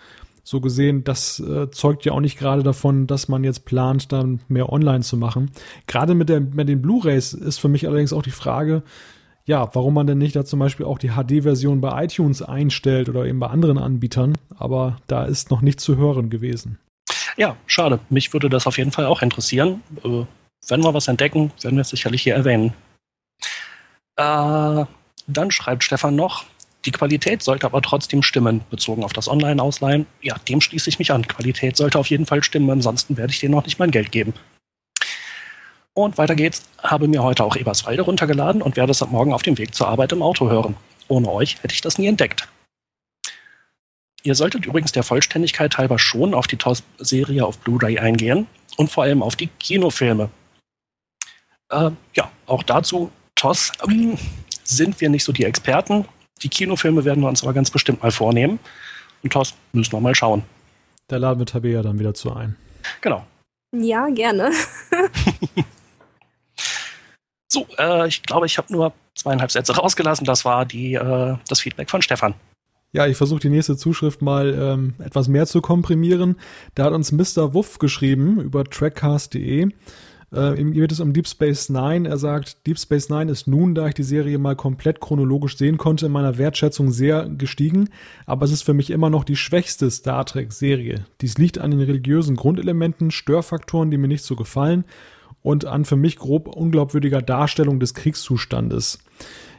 So 0.44 0.60
gesehen, 0.60 1.04
das 1.04 1.40
äh, 1.40 1.70
zeugt 1.70 2.04
ja 2.04 2.14
auch 2.14 2.20
nicht 2.20 2.40
gerade 2.40 2.64
davon, 2.64 3.06
dass 3.06 3.28
man 3.28 3.44
jetzt 3.44 3.66
plant, 3.66 4.12
dann 4.12 4.40
mehr 4.48 4.74
online 4.74 5.02
zu 5.02 5.18
machen. 5.18 5.52
Gerade 5.86 6.16
mit, 6.16 6.30
mit 6.56 6.68
den 6.68 6.82
Blu-rays 6.82 7.34
ist 7.34 7.60
für 7.60 7.70
mich 7.70 7.88
allerdings 7.88 8.12
auch 8.12 8.24
die 8.24 8.32
Frage, 8.32 8.82
ja, 9.46 9.70
warum 9.74 9.94
man 9.94 10.08
denn 10.08 10.18
nicht 10.18 10.36
da 10.36 10.46
zum 10.46 10.60
Beispiel 10.60 10.86
auch 10.86 11.00
die 11.00 11.12
HD-Version 11.12 11.82
bei 11.82 12.06
iTunes 12.06 12.42
einstellt 12.42 13.10
oder 13.10 13.26
eben 13.26 13.40
bei 13.40 13.48
anderen 13.48 13.78
Anbietern, 13.78 14.38
aber 14.58 14.98
da 15.08 15.26
ist 15.26 15.52
noch 15.52 15.62
nichts 15.62 15.84
zu 15.84 15.98
hören 15.98 16.30
gewesen. 16.30 16.80
Ja, 17.36 17.58
schade. 17.66 18.00
Mich 18.10 18.32
würde 18.34 18.50
das 18.50 18.68
auf 18.68 18.78
jeden 18.78 18.92
Fall 18.92 19.06
auch 19.06 19.22
interessieren. 19.22 19.82
Äh, 20.04 20.26
wenn 20.68 20.84
wir 20.84 20.94
was 20.94 21.08
entdecken, 21.08 21.52
werden 21.62 21.76
wir 21.76 21.82
es 21.82 21.90
sicherlich 21.90 22.22
hier 22.22 22.36
erwähnen. 22.36 22.74
Äh, 24.16 24.86
dann 25.28 25.52
schreibt 25.52 25.84
Stefan 25.84 26.16
noch, 26.16 26.46
die 26.86 26.92
Qualität 26.92 27.42
sollte 27.42 27.66
aber 27.66 27.82
trotzdem 27.82 28.24
stimmen, 28.24 28.62
bezogen 28.70 29.04
auf 29.04 29.14
das 29.14 29.30
Online-Ausleihen. 29.30 30.06
Ja, 30.22 30.36
dem 30.50 30.62
schließe 30.62 30.90
ich 30.90 31.00
mich 31.00 31.12
an. 31.12 31.28
Qualität 31.28 31.78
sollte 31.78 31.98
auf 31.98 32.08
jeden 32.08 32.26
Fall 32.26 32.44
stimmen, 32.44 32.70
ansonsten 32.70 33.18
werde 33.18 33.32
ich 33.32 33.40
dir 33.40 33.50
noch 33.50 33.66
nicht 33.66 33.80
mein 33.80 33.92
Geld 33.92 34.12
geben. 34.12 34.34
Und 35.94 36.18
weiter 36.18 36.36
geht's. 36.36 36.64
Habe 36.82 37.08
mir 37.08 37.22
heute 37.22 37.44
auch 37.44 37.56
Eberswalde 37.56 38.02
runtergeladen 38.02 38.62
und 38.62 38.76
werde 38.76 38.92
es 38.92 39.02
ab 39.02 39.12
morgen 39.12 39.34
auf 39.34 39.44
dem 39.44 39.58
Weg 39.58 39.76
zur 39.76 39.88
Arbeit 39.88 40.12
im 40.12 40.24
Auto 40.24 40.50
hören. 40.50 40.76
Ohne 41.08 41.30
euch 41.30 41.62
hätte 41.62 41.74
ich 41.74 41.82
das 41.82 41.98
nie 41.98 42.08
entdeckt. 42.08 42.48
Ihr 44.24 44.36
solltet 44.36 44.66
übrigens 44.66 44.94
der 44.94 45.04
Vollständigkeit 45.04 45.78
halber 45.78 46.00
schon 46.00 46.34
auf 46.34 46.48
die 46.48 46.56
TOS-Serie 46.56 47.46
auf 47.46 47.60
Blu-ray 47.60 48.00
eingehen 48.00 48.48
und 48.78 48.90
vor 48.90 49.04
allem 49.04 49.22
auf 49.22 49.36
die 49.36 49.48
Kinofilme. 49.48 50.30
Äh, 51.70 51.92
ja, 52.16 52.32
auch 52.46 52.64
dazu, 52.64 53.12
TOS 53.36 53.74
ähm, 53.88 54.18
sind 54.64 55.00
wir 55.02 55.10
nicht 55.10 55.26
so 55.26 55.34
die 55.34 55.44
Experten. 55.44 56.06
Die 56.42 56.50
Kinofilme 56.50 57.04
werden 57.06 57.22
wir 57.22 57.28
uns 57.28 57.44
aber 57.44 57.54
ganz 57.54 57.70
bestimmt 57.70 58.02
mal 58.02 58.12
vornehmen. 58.12 58.60
Und 59.24 59.34
TOS 59.34 59.54
müssen 59.74 59.92
wir 59.92 60.00
mal 60.00 60.16
schauen. 60.16 60.44
Da 61.08 61.18
laden 61.18 61.40
wir 61.40 61.46
Tabea 61.46 61.82
dann 61.82 62.00
wieder 62.00 62.14
zu 62.14 62.34
ein. 62.34 62.56
Genau. 63.02 63.26
Ja, 63.76 64.08
gerne. 64.08 64.52
So, 67.54 67.68
äh, 67.78 68.08
ich 68.08 68.24
glaube, 68.24 68.48
ich 68.48 68.58
habe 68.58 68.74
nur 68.74 68.94
zweieinhalb 69.14 69.52
Sätze 69.52 69.76
rausgelassen. 69.78 70.26
Das 70.26 70.44
war 70.44 70.66
die, 70.66 70.96
äh, 70.96 71.38
das 71.48 71.60
Feedback 71.60 71.90
von 71.90 72.02
Stefan. 72.02 72.34
Ja, 72.94 73.06
ich 73.06 73.16
versuche 73.16 73.42
die 73.42 73.50
nächste 73.50 73.78
Zuschrift 73.78 74.24
mal 74.24 74.54
ähm, 74.54 74.96
etwas 75.00 75.28
mehr 75.28 75.46
zu 75.46 75.62
komprimieren. 75.62 76.38
Da 76.74 76.86
hat 76.86 76.94
uns 76.94 77.12
Mr. 77.12 77.54
Wuff 77.54 77.78
geschrieben 77.78 78.42
über 78.42 78.64
trackcast.de. 78.64 79.70
Äh, 80.34 80.60
ihm 80.60 80.74
geht 80.74 80.92
es 80.92 81.00
um 81.00 81.14
Deep 81.14 81.28
Space 81.28 81.70
Nine. 81.70 82.10
Er 82.10 82.18
sagt, 82.18 82.66
Deep 82.66 82.80
Space 82.80 83.10
Nine 83.10 83.32
ist 83.32 83.48
nun, 83.48 83.76
da 83.76 83.88
ich 83.88 83.94
die 83.94 84.04
Serie 84.04 84.40
mal 84.40 84.56
komplett 84.56 85.00
chronologisch 85.00 85.58
sehen 85.58 85.78
konnte, 85.78 86.08
in 86.08 86.12
meiner 86.12 86.40
Wertschätzung 86.40 86.92
sehr 86.92 87.30
gestiegen. 87.30 87.90
Aber 88.26 88.46
es 88.46 88.52
ist 88.52 88.64
für 88.64 88.74
mich 88.74 88.90
immer 88.90 89.12
noch 89.12 89.26
die 89.26 89.36
schwächste 89.36 89.92
Star 89.92 90.26
Trek-Serie. 90.26 91.06
Dies 91.22 91.38
liegt 91.38 91.60
an 91.60 91.70
den 91.70 91.82
religiösen 91.82 92.36
Grundelementen, 92.36 93.12
Störfaktoren, 93.12 93.92
die 93.92 93.98
mir 93.98 94.08
nicht 94.08 94.24
so 94.24 94.36
gefallen 94.36 94.86
und 95.44 95.66
an 95.66 95.86
für 95.86 95.98
mich 95.98 96.18
grob 96.18 96.48
unglaubwürdiger 96.48 97.22
Darstellung 97.22 97.80
des 97.80 97.94
Kriegszustandes. 97.94 99.00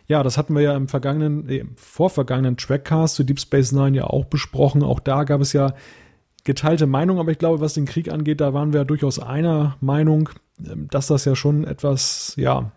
Ja, 0.06 0.22
das 0.22 0.36
hatten 0.36 0.54
wir 0.54 0.62
ja 0.62 0.76
im 0.76 0.88
vergangenen, 0.88 1.48
äh, 1.48 1.64
vorvergangenen 1.76 2.56
Trackcast 2.56 3.14
zu 3.14 3.24
Deep 3.24 3.40
Space 3.40 3.72
Nine 3.72 3.96
ja 3.96 4.04
auch 4.04 4.24
besprochen. 4.24 4.82
Auch 4.82 5.00
da 5.00 5.24
gab 5.24 5.40
es 5.40 5.52
ja 5.52 5.74
geteilte 6.44 6.86
Meinung, 6.86 7.18
aber 7.18 7.30
ich 7.30 7.38
glaube, 7.38 7.60
was 7.60 7.74
den 7.74 7.86
Krieg 7.86 8.10
angeht, 8.10 8.40
da 8.40 8.52
waren 8.52 8.72
wir 8.72 8.80
ja 8.80 8.84
durchaus 8.84 9.18
einer 9.18 9.76
Meinung, 9.80 10.30
ähm, 10.64 10.88
dass 10.90 11.06
das 11.06 11.24
ja 11.24 11.36
schon 11.36 11.64
etwas, 11.64 12.34
ja, 12.36 12.72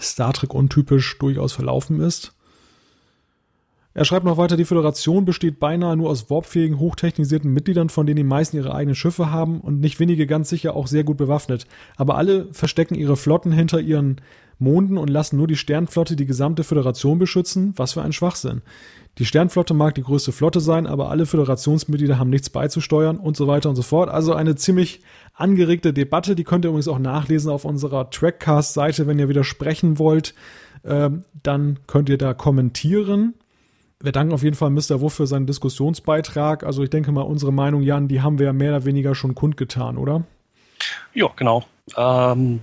Star 0.00 0.32
Trek 0.32 0.54
untypisch 0.54 1.18
durchaus 1.18 1.52
verlaufen 1.52 2.00
ist. 2.00 2.32
Er 3.94 4.04
schreibt 4.04 4.24
noch 4.24 4.36
weiter, 4.36 4.56
die 4.56 4.64
Föderation 4.64 5.24
besteht 5.24 5.58
beinahe 5.58 5.96
nur 5.96 6.10
aus 6.10 6.30
warpfähigen, 6.30 6.78
hochtechnisierten 6.78 7.52
Mitgliedern, 7.52 7.88
von 7.88 8.06
denen 8.06 8.18
die 8.18 8.22
meisten 8.22 8.56
ihre 8.56 8.74
eigenen 8.74 8.94
Schiffe 8.94 9.32
haben 9.32 9.60
und 9.60 9.80
nicht 9.80 9.98
wenige 9.98 10.26
ganz 10.26 10.48
sicher 10.48 10.76
auch 10.76 10.86
sehr 10.86 11.04
gut 11.04 11.16
bewaffnet. 11.16 11.66
Aber 11.96 12.16
alle 12.16 12.46
verstecken 12.52 12.94
ihre 12.94 13.16
Flotten 13.16 13.50
hinter 13.50 13.80
ihren 13.80 14.20
Monden 14.58 14.98
und 14.98 15.08
lassen 15.08 15.36
nur 15.36 15.46
die 15.46 15.56
Sternflotte 15.56 16.16
die 16.16 16.26
gesamte 16.26 16.64
Föderation 16.64 17.18
beschützen. 17.18 17.72
Was 17.76 17.92
für 17.92 18.02
ein 18.02 18.12
Schwachsinn. 18.12 18.62
Die 19.18 19.24
Sternflotte 19.24 19.74
mag 19.74 19.94
die 19.96 20.02
größte 20.02 20.30
Flotte 20.30 20.60
sein, 20.60 20.86
aber 20.86 21.10
alle 21.10 21.26
Föderationsmitglieder 21.26 22.18
haben 22.18 22.30
nichts 22.30 22.50
beizusteuern 22.50 23.16
und 23.16 23.36
so 23.36 23.48
weiter 23.48 23.68
und 23.68 23.76
so 23.76 23.82
fort. 23.82 24.08
Also 24.10 24.32
eine 24.32 24.54
ziemlich 24.54 25.00
angeregte 25.34 25.92
Debatte. 25.92 26.36
Die 26.36 26.44
könnt 26.44 26.64
ihr 26.64 26.68
übrigens 26.68 26.88
auch 26.88 27.00
nachlesen 27.00 27.50
auf 27.50 27.64
unserer 27.64 28.10
Trackcast-Seite, 28.10 29.06
wenn 29.06 29.18
ihr 29.18 29.28
widersprechen 29.28 29.98
wollt. 29.98 30.34
Ähm, 30.84 31.24
dann 31.42 31.80
könnt 31.86 32.08
ihr 32.08 32.18
da 32.18 32.34
kommentieren. 32.34 33.34
Wir 34.00 34.12
danken 34.12 34.32
auf 34.32 34.42
jeden 34.42 34.56
Fall 34.56 34.70
Mr. 34.70 35.00
Wuff 35.00 35.14
für 35.14 35.26
seinen 35.26 35.46
Diskussionsbeitrag. 35.46 36.64
Also 36.64 36.82
ich 36.82 36.90
denke 36.90 37.10
mal, 37.10 37.22
unsere 37.22 37.52
Meinung, 37.52 37.82
Jan, 37.82 38.08
die 38.08 38.20
haben 38.20 38.38
wir 38.38 38.46
ja 38.46 38.52
mehr 38.52 38.76
oder 38.76 38.84
weniger 38.84 39.14
schon 39.14 39.34
kundgetan, 39.34 39.98
oder? 39.98 40.24
Ja, 41.14 41.28
genau. 41.34 41.64
Ähm, 41.96 42.60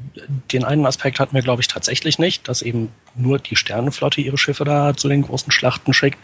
den 0.51 0.63
einen 0.63 0.85
Aspekt 0.85 1.19
hatten 1.19 1.35
wir, 1.35 1.41
glaube 1.41 1.61
ich, 1.61 1.67
tatsächlich 1.67 2.19
nicht, 2.19 2.47
dass 2.47 2.61
eben 2.61 2.89
nur 3.15 3.39
die 3.39 3.55
Sternenflotte 3.55 4.21
ihre 4.21 4.37
Schiffe 4.37 4.63
da 4.63 4.95
zu 4.95 5.09
den 5.09 5.23
großen 5.23 5.51
Schlachten 5.51 5.93
schickt 5.93 6.19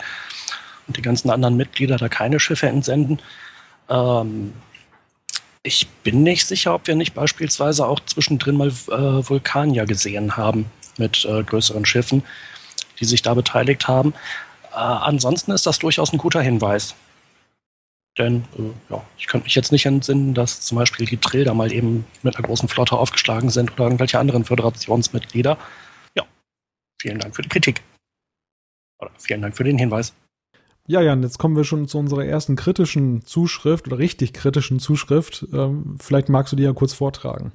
und 0.87 0.97
die 0.97 1.01
ganzen 1.01 1.29
anderen 1.29 1.57
Mitglieder 1.57 1.97
da 1.97 2.07
keine 2.07 2.39
Schiffe 2.39 2.67
entsenden. 2.67 3.19
Ähm, 3.89 4.53
ich 5.63 5.87
bin 6.03 6.23
nicht 6.23 6.47
sicher, 6.47 6.73
ob 6.73 6.87
wir 6.87 6.95
nicht 6.95 7.13
beispielsweise 7.13 7.85
auch 7.85 7.99
zwischendrin 7.99 8.55
mal 8.55 8.69
äh, 8.69 9.29
Vulkanier 9.29 9.85
gesehen 9.85 10.37
haben 10.37 10.65
mit 10.97 11.25
äh, 11.25 11.43
größeren 11.43 11.85
Schiffen, 11.85 12.23
die 12.99 13.05
sich 13.05 13.21
da 13.21 13.33
beteiligt 13.33 13.87
haben. 13.87 14.13
Äh, 14.71 14.75
ansonsten 14.75 15.51
ist 15.51 15.65
das 15.65 15.79
durchaus 15.79 16.13
ein 16.13 16.17
guter 16.17 16.41
Hinweis. 16.41 16.95
Denn 18.17 18.43
äh, 18.57 18.93
ja, 18.93 19.03
ich 19.17 19.27
könnte 19.27 19.45
mich 19.45 19.55
jetzt 19.55 19.71
nicht 19.71 19.85
entsinnen, 19.85 20.33
dass 20.33 20.61
zum 20.61 20.77
Beispiel 20.77 21.05
die 21.05 21.17
Trill 21.17 21.45
da 21.45 21.53
mal 21.53 21.71
eben 21.71 22.05
mit 22.23 22.35
einer 22.35 22.45
großen 22.45 22.67
Flotte 22.67 22.97
aufgeschlagen 22.97 23.49
sind 23.49 23.71
oder 23.73 23.85
irgendwelche 23.85 24.19
anderen 24.19 24.43
Föderationsmitglieder. 24.43 25.57
Ja, 26.15 26.25
vielen 27.01 27.19
Dank 27.19 27.35
für 27.35 27.41
die 27.41 27.49
Kritik. 27.49 27.81
Oder 28.99 29.11
vielen 29.17 29.41
Dank 29.41 29.55
für 29.55 29.63
den 29.63 29.77
Hinweis. 29.77 30.13
Ja, 30.87 31.01
Jan, 31.01 31.23
jetzt 31.23 31.37
kommen 31.37 31.55
wir 31.55 31.63
schon 31.63 31.87
zu 31.87 31.99
unserer 31.99 32.25
ersten 32.25 32.55
kritischen 32.55 33.25
Zuschrift 33.25 33.87
oder 33.87 33.97
richtig 33.97 34.33
kritischen 34.33 34.79
Zuschrift. 34.79 35.45
Ähm, 35.53 35.97
vielleicht 35.99 36.27
magst 36.27 36.51
du 36.51 36.57
die 36.57 36.63
ja 36.63 36.73
kurz 36.73 36.93
vortragen. 36.93 37.53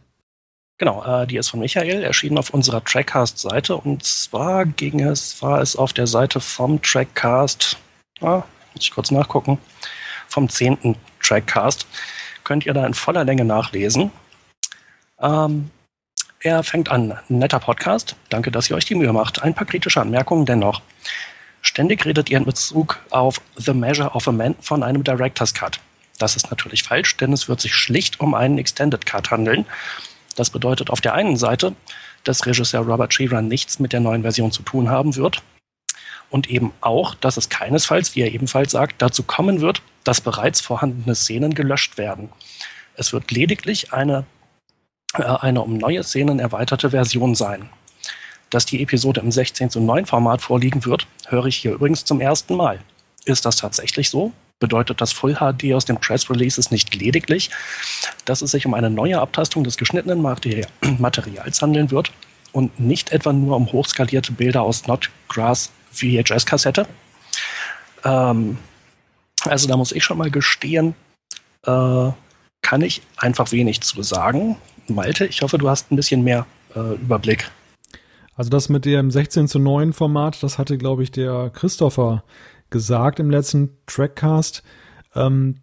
Genau, 0.78 1.02
äh, 1.04 1.26
die 1.26 1.36
ist 1.38 1.48
von 1.48 1.60
Michael, 1.60 2.02
erschienen 2.02 2.36
auf 2.36 2.50
unserer 2.50 2.84
Trackcast-Seite. 2.84 3.76
Und 3.76 4.04
zwar 4.04 4.66
ging 4.66 5.00
es, 5.00 5.40
war 5.40 5.60
es 5.60 5.74
auf 5.74 5.94
der 5.94 6.06
Seite 6.06 6.38
vom 6.40 6.82
Trackcast, 6.82 7.78
ah, 8.20 8.42
muss 8.74 8.84
ich 8.84 8.90
kurz 8.90 9.10
nachgucken, 9.10 9.58
vom 10.28 10.48
10. 10.48 10.96
Trackcast. 11.22 11.86
Könnt 12.44 12.66
ihr 12.66 12.74
da 12.74 12.86
in 12.86 12.92
voller 12.92 13.24
Länge 13.24 13.44
nachlesen. 13.44 14.12
Ähm, 15.20 15.70
er 16.40 16.62
fängt 16.62 16.90
an, 16.90 17.18
netter 17.28 17.58
Podcast. 17.58 18.14
Danke, 18.28 18.50
dass 18.50 18.68
ihr 18.68 18.76
euch 18.76 18.84
die 18.84 18.94
Mühe 18.94 19.12
macht. 19.12 19.42
Ein 19.42 19.54
paar 19.54 19.66
kritische 19.66 20.00
Anmerkungen 20.02 20.44
dennoch. 20.44 20.82
Ständig 21.62 22.04
redet 22.04 22.28
ihr 22.28 22.36
in 22.36 22.44
Bezug 22.44 23.00
auf 23.10 23.40
The 23.56 23.72
Measure 23.72 24.10
of 24.10 24.28
a 24.28 24.32
Man 24.32 24.54
von 24.60 24.82
einem 24.82 25.02
Director's 25.02 25.54
Cut. 25.54 25.80
Das 26.18 26.36
ist 26.36 26.50
natürlich 26.50 26.82
falsch, 26.82 27.16
denn 27.16 27.32
es 27.32 27.48
wird 27.48 27.60
sich 27.60 27.74
schlicht 27.74 28.20
um 28.20 28.34
einen 28.34 28.58
Extended 28.58 29.06
Cut 29.06 29.30
handeln. 29.30 29.64
Das 30.37 30.51
bedeutet 30.51 30.91
auf 30.91 31.01
der 31.01 31.14
einen 31.14 31.37
Seite, 31.37 31.74
dass 32.22 32.47
Regisseur 32.47 32.82
Robert 32.82 33.12
Sheeran 33.12 33.49
nichts 33.49 33.80
mit 33.80 33.93
der 33.93 34.01
neuen 34.01 34.22
Version 34.22 34.53
zu 34.53 34.62
tun 34.62 34.91
haben 34.91 35.16
wird 35.16 35.43
und 36.30 36.49
eben 36.49 36.72
auch, 36.80 37.14
dass 37.14 37.37
es 37.37 37.49
keinesfalls, 37.49 38.14
wie 38.14 38.20
er 38.20 38.32
ebenfalls 38.32 38.72
sagt, 38.72 39.01
dazu 39.03 39.22
kommen 39.22 39.61
wird, 39.61 39.82
dass 40.05 40.20
bereits 40.20 40.61
vorhandene 40.61 41.14
Szenen 41.14 41.55
gelöscht 41.55 41.99
werden. 41.99 42.30
Es 42.95 43.12
wird 43.12 43.30
lediglich 43.30 43.93
eine, 43.93 44.24
äh, 45.14 45.22
eine 45.22 45.62
um 45.62 45.76
neue 45.76 46.03
Szenen 46.03 46.39
erweiterte 46.39 46.91
Version 46.91 47.34
sein. 47.34 47.68
Dass 48.51 48.66
die 48.66 48.82
Episode 48.82 49.20
im 49.20 49.32
16 49.32 49.70
zu 49.70 49.80
9 49.80 50.07
Format 50.07 50.41
vorliegen 50.41 50.84
wird, 50.84 51.07
höre 51.28 51.47
ich 51.47 51.57
hier 51.57 51.72
übrigens 51.72 52.05
zum 52.05 52.20
ersten 52.20 52.55
Mal. 52.55 52.80
Ist 53.24 53.45
das 53.45 53.57
tatsächlich 53.57 54.09
so? 54.09 54.32
Bedeutet 54.59 55.00
das 55.00 55.12
Full 55.12 55.34
HD 55.34 55.74
aus 55.74 55.84
den 55.84 55.98
Press 55.98 56.30
Releases 56.30 56.70
nicht 56.70 56.94
lediglich, 56.94 57.50
dass 58.24 58.40
es 58.40 58.52
sich 58.52 58.64
um 58.64 58.72
eine 58.72 58.88
neue 58.88 59.20
Abtastung 59.20 59.64
des 59.64 59.76
geschnittenen 59.76 60.22
Materials 60.98 61.61
handeln 61.61 61.90
wird 61.90 62.11
und 62.52 62.80
nicht 62.80 63.12
etwa 63.12 63.32
nur 63.34 63.57
um 63.57 63.70
hochskalierte 63.70 64.32
Bilder 64.32 64.62
aus 64.62 64.78
Snodgrass 64.78 65.70
VHS-Kassette? 65.92 66.86
Ähm, 68.04 68.57
also 69.44 69.68
da 69.68 69.76
muss 69.76 69.92
ich 69.92 70.02
schon 70.02 70.18
mal 70.18 70.30
gestehen, 70.30 70.94
äh, 71.66 72.11
kann 72.62 72.80
ich 72.80 73.02
einfach 73.16 73.52
wenig 73.52 73.82
zu 73.82 74.02
sagen. 74.02 74.57
Malte, 74.88 75.26
ich 75.26 75.42
hoffe, 75.42 75.59
du 75.59 75.68
hast 75.68 75.92
ein 75.92 75.96
bisschen 75.96 76.24
mehr 76.24 76.46
äh, 76.74 76.94
Überblick. 76.94 77.50
Also 78.36 78.50
das 78.50 78.68
mit 78.68 78.84
dem 78.84 79.11
16 79.11 79.48
zu 79.48 79.59
9 79.59 79.92
Format, 79.92 80.42
das 80.42 80.59
hatte, 80.59 80.76
glaube 80.76 81.02
ich, 81.02 81.11
der 81.11 81.50
Christopher 81.54 82.22
gesagt 82.70 83.20
im 83.20 83.30
letzten 83.30 83.70
Trackcast. 83.86 84.62
Ähm, 85.14 85.56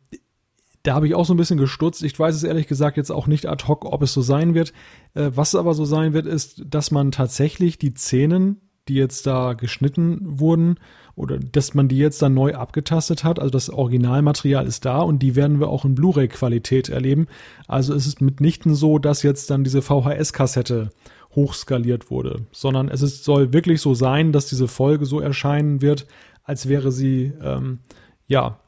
da 0.83 0.95
habe 0.95 1.07
ich 1.07 1.15
auch 1.15 1.25
so 1.25 1.33
ein 1.33 1.37
bisschen 1.37 1.57
gestutzt. 1.57 2.03
Ich 2.03 2.17
weiß 2.19 2.35
es 2.35 2.43
ehrlich 2.43 2.67
gesagt 2.67 2.97
jetzt 2.97 3.11
auch 3.11 3.27
nicht 3.27 3.45
ad 3.45 3.65
hoc, 3.67 3.85
ob 3.85 4.01
es 4.01 4.13
so 4.13 4.21
sein 4.21 4.53
wird. 4.53 4.73
Äh, 5.13 5.31
was 5.33 5.55
aber 5.55 5.73
so 5.73 5.85
sein 5.85 6.13
wird, 6.13 6.25
ist, 6.25 6.63
dass 6.67 6.91
man 6.91 7.11
tatsächlich 7.11 7.77
die 7.77 7.93
Szenen, 7.93 8.61
die 8.89 8.95
jetzt 8.95 9.25
da 9.25 9.53
geschnitten 9.53 10.19
wurden, 10.39 10.75
oder 11.15 11.37
dass 11.37 11.73
man 11.73 11.87
die 11.87 11.97
jetzt 11.97 12.21
dann 12.21 12.33
neu 12.33 12.55
abgetastet 12.55 13.23
hat. 13.23 13.39
Also 13.39 13.51
das 13.51 13.69
Originalmaterial 13.69 14.65
ist 14.65 14.83
da 14.83 14.99
und 14.99 15.19
die 15.19 15.35
werden 15.35 15.59
wir 15.59 15.69
auch 15.69 15.85
in 15.85 15.95
Blu-ray-Qualität 15.95 16.89
erleben. 16.89 17.27
Also 17.67 17.93
es 17.93 18.07
ist 18.07 18.19
mitnichten 18.19 18.75
so, 18.75 18.97
dass 18.97 19.23
jetzt 19.23 19.49
dann 19.51 19.63
diese 19.63 19.81
VHS-Kassette 19.81 20.89
hochskaliert 21.35 22.11
wurde, 22.11 22.45
sondern 22.51 22.89
es 22.89 23.01
ist, 23.01 23.23
soll 23.23 23.53
wirklich 23.53 23.81
so 23.81 23.93
sein, 23.93 24.31
dass 24.31 24.47
diese 24.47 24.67
Folge 24.67 25.05
so 25.05 25.19
erscheinen 25.19 25.81
wird, 25.81 26.05
als 26.43 26.67
wäre 26.67 26.91
sie 26.91 27.33
ähm, 27.41 27.79
ja 28.27 28.59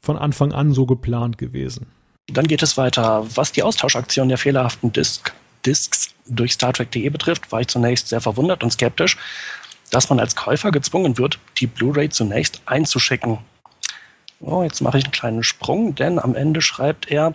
von 0.00 0.18
Anfang 0.18 0.52
an 0.52 0.72
so 0.72 0.86
geplant 0.86 1.38
gewesen. 1.38 1.86
Dann 2.28 2.46
geht 2.46 2.62
es 2.62 2.76
weiter. 2.76 3.26
Was 3.34 3.52
die 3.52 3.62
Austauschaktion 3.62 4.28
der 4.28 4.38
fehlerhaften 4.38 4.92
Disk, 4.92 5.32
Discs 5.66 6.14
durch 6.26 6.52
Star 6.52 6.72
Trek.de 6.72 7.08
betrifft, 7.08 7.50
war 7.52 7.60
ich 7.60 7.68
zunächst 7.68 8.08
sehr 8.08 8.20
verwundert 8.20 8.62
und 8.62 8.72
skeptisch, 8.72 9.16
dass 9.90 10.08
man 10.08 10.20
als 10.20 10.36
Käufer 10.36 10.70
gezwungen 10.70 11.18
wird, 11.18 11.38
die 11.58 11.66
Blu-ray 11.66 12.08
zunächst 12.08 12.62
einzuschicken. 12.66 13.38
Oh, 14.40 14.62
jetzt 14.62 14.80
mache 14.80 14.98
ich 14.98 15.04
einen 15.04 15.12
kleinen 15.12 15.42
Sprung, 15.42 15.94
denn 15.94 16.18
am 16.18 16.34
Ende 16.34 16.62
schreibt 16.62 17.10
er, 17.10 17.34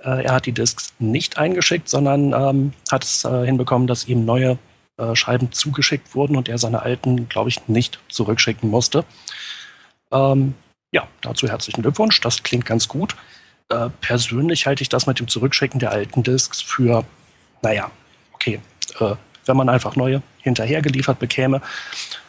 äh, 0.00 0.24
er 0.24 0.34
hat 0.34 0.46
die 0.46 0.52
Discs 0.52 0.92
nicht 0.98 1.38
eingeschickt, 1.38 1.88
sondern 1.88 2.32
ähm, 2.32 2.72
hat 2.90 3.04
es 3.04 3.24
äh, 3.24 3.46
hinbekommen, 3.46 3.86
dass 3.86 4.06
ihm 4.06 4.24
neue 4.24 4.58
äh, 4.98 5.14
Scheiben 5.14 5.52
zugeschickt 5.52 6.14
wurden 6.14 6.36
und 6.36 6.48
er 6.48 6.58
seine 6.58 6.82
alten, 6.82 7.28
glaube 7.28 7.48
ich, 7.48 7.68
nicht 7.68 8.00
zurückschicken 8.08 8.70
musste. 8.70 9.04
Ähm, 10.12 10.54
ja, 10.92 11.08
dazu 11.20 11.48
herzlichen 11.48 11.82
Glückwunsch. 11.82 12.20
Das 12.20 12.42
klingt 12.42 12.66
ganz 12.66 12.88
gut. 12.88 13.16
Äh, 13.68 13.90
persönlich 14.00 14.66
halte 14.66 14.82
ich 14.82 14.88
das 14.88 15.06
mit 15.06 15.18
dem 15.18 15.28
Zurückschicken 15.28 15.80
der 15.80 15.90
alten 15.90 16.22
Discs 16.22 16.62
für, 16.62 17.04
naja, 17.62 17.90
okay. 18.32 18.60
Äh, 19.00 19.16
wenn 19.44 19.56
man 19.56 19.68
einfach 19.68 19.96
neue 19.96 20.22
hinterhergeliefert 20.38 21.18
bekäme, 21.18 21.60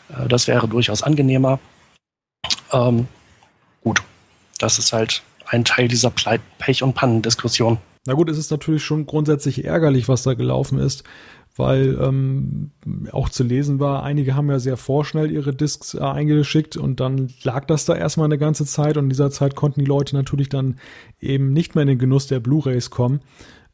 äh, 0.09 0.27
das 0.27 0.47
wäre 0.47 0.67
durchaus 0.67 1.03
angenehmer. 1.03 1.59
Ähm, 2.71 3.07
gut, 3.83 4.01
das 4.59 4.79
ist 4.79 4.93
halt 4.93 5.23
ein 5.45 5.63
Teil 5.63 5.87
dieser 5.87 6.11
Pech- 6.11 6.83
und 6.83 6.93
Pannendiskussion. 6.93 7.77
Na 8.05 8.13
gut, 8.13 8.29
es 8.29 8.37
ist 8.37 8.51
natürlich 8.51 8.83
schon 8.83 9.05
grundsätzlich 9.05 9.65
ärgerlich, 9.65 10.07
was 10.07 10.23
da 10.23 10.33
gelaufen 10.33 10.79
ist, 10.79 11.03
weil 11.57 11.97
ähm, 12.01 12.71
auch 13.11 13.29
zu 13.29 13.43
lesen 13.43 13.79
war, 13.79 14.03
einige 14.03 14.35
haben 14.35 14.49
ja 14.49 14.59
sehr 14.59 14.77
vorschnell 14.77 15.31
ihre 15.31 15.53
Discs 15.53 15.93
äh, 15.93 15.99
eingeschickt 15.99 16.77
und 16.77 16.99
dann 16.99 17.29
lag 17.43 17.65
das 17.65 17.85
da 17.85 17.95
erstmal 17.95 18.25
eine 18.25 18.37
ganze 18.37 18.65
Zeit 18.65 18.97
und 18.97 19.05
in 19.05 19.09
dieser 19.09 19.31
Zeit 19.31 19.55
konnten 19.55 19.79
die 19.79 19.85
Leute 19.85 20.15
natürlich 20.15 20.49
dann 20.49 20.75
eben 21.19 21.53
nicht 21.53 21.75
mehr 21.75 21.83
in 21.83 21.89
den 21.89 21.99
Genuss 21.99 22.27
der 22.27 22.39
Blu-rays 22.39 22.89
kommen. 22.89 23.21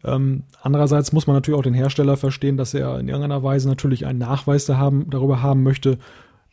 Ähm, 0.03 0.43
andererseits 0.61 1.13
muss 1.13 1.27
man 1.27 1.35
natürlich 1.35 1.57
auch 1.57 1.63
den 1.63 1.73
Hersteller 1.73 2.17
verstehen, 2.17 2.57
dass 2.57 2.73
er 2.73 2.99
in 2.99 3.07
irgendeiner 3.07 3.43
Weise 3.43 3.69
natürlich 3.69 4.05
einen 4.05 4.19
Nachweis 4.19 4.65
da 4.65 4.77
haben, 4.77 5.09
darüber 5.09 5.41
haben 5.41 5.63
möchte, 5.63 5.97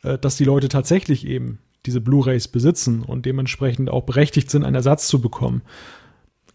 äh, 0.02 0.18
dass 0.18 0.36
die 0.36 0.44
Leute 0.44 0.68
tatsächlich 0.68 1.26
eben 1.26 1.58
diese 1.86 2.00
Blu-rays 2.00 2.48
besitzen 2.48 3.02
und 3.02 3.26
dementsprechend 3.26 3.90
auch 3.90 4.04
berechtigt 4.04 4.50
sind, 4.50 4.64
einen 4.64 4.76
Ersatz 4.76 5.08
zu 5.08 5.20
bekommen. 5.20 5.62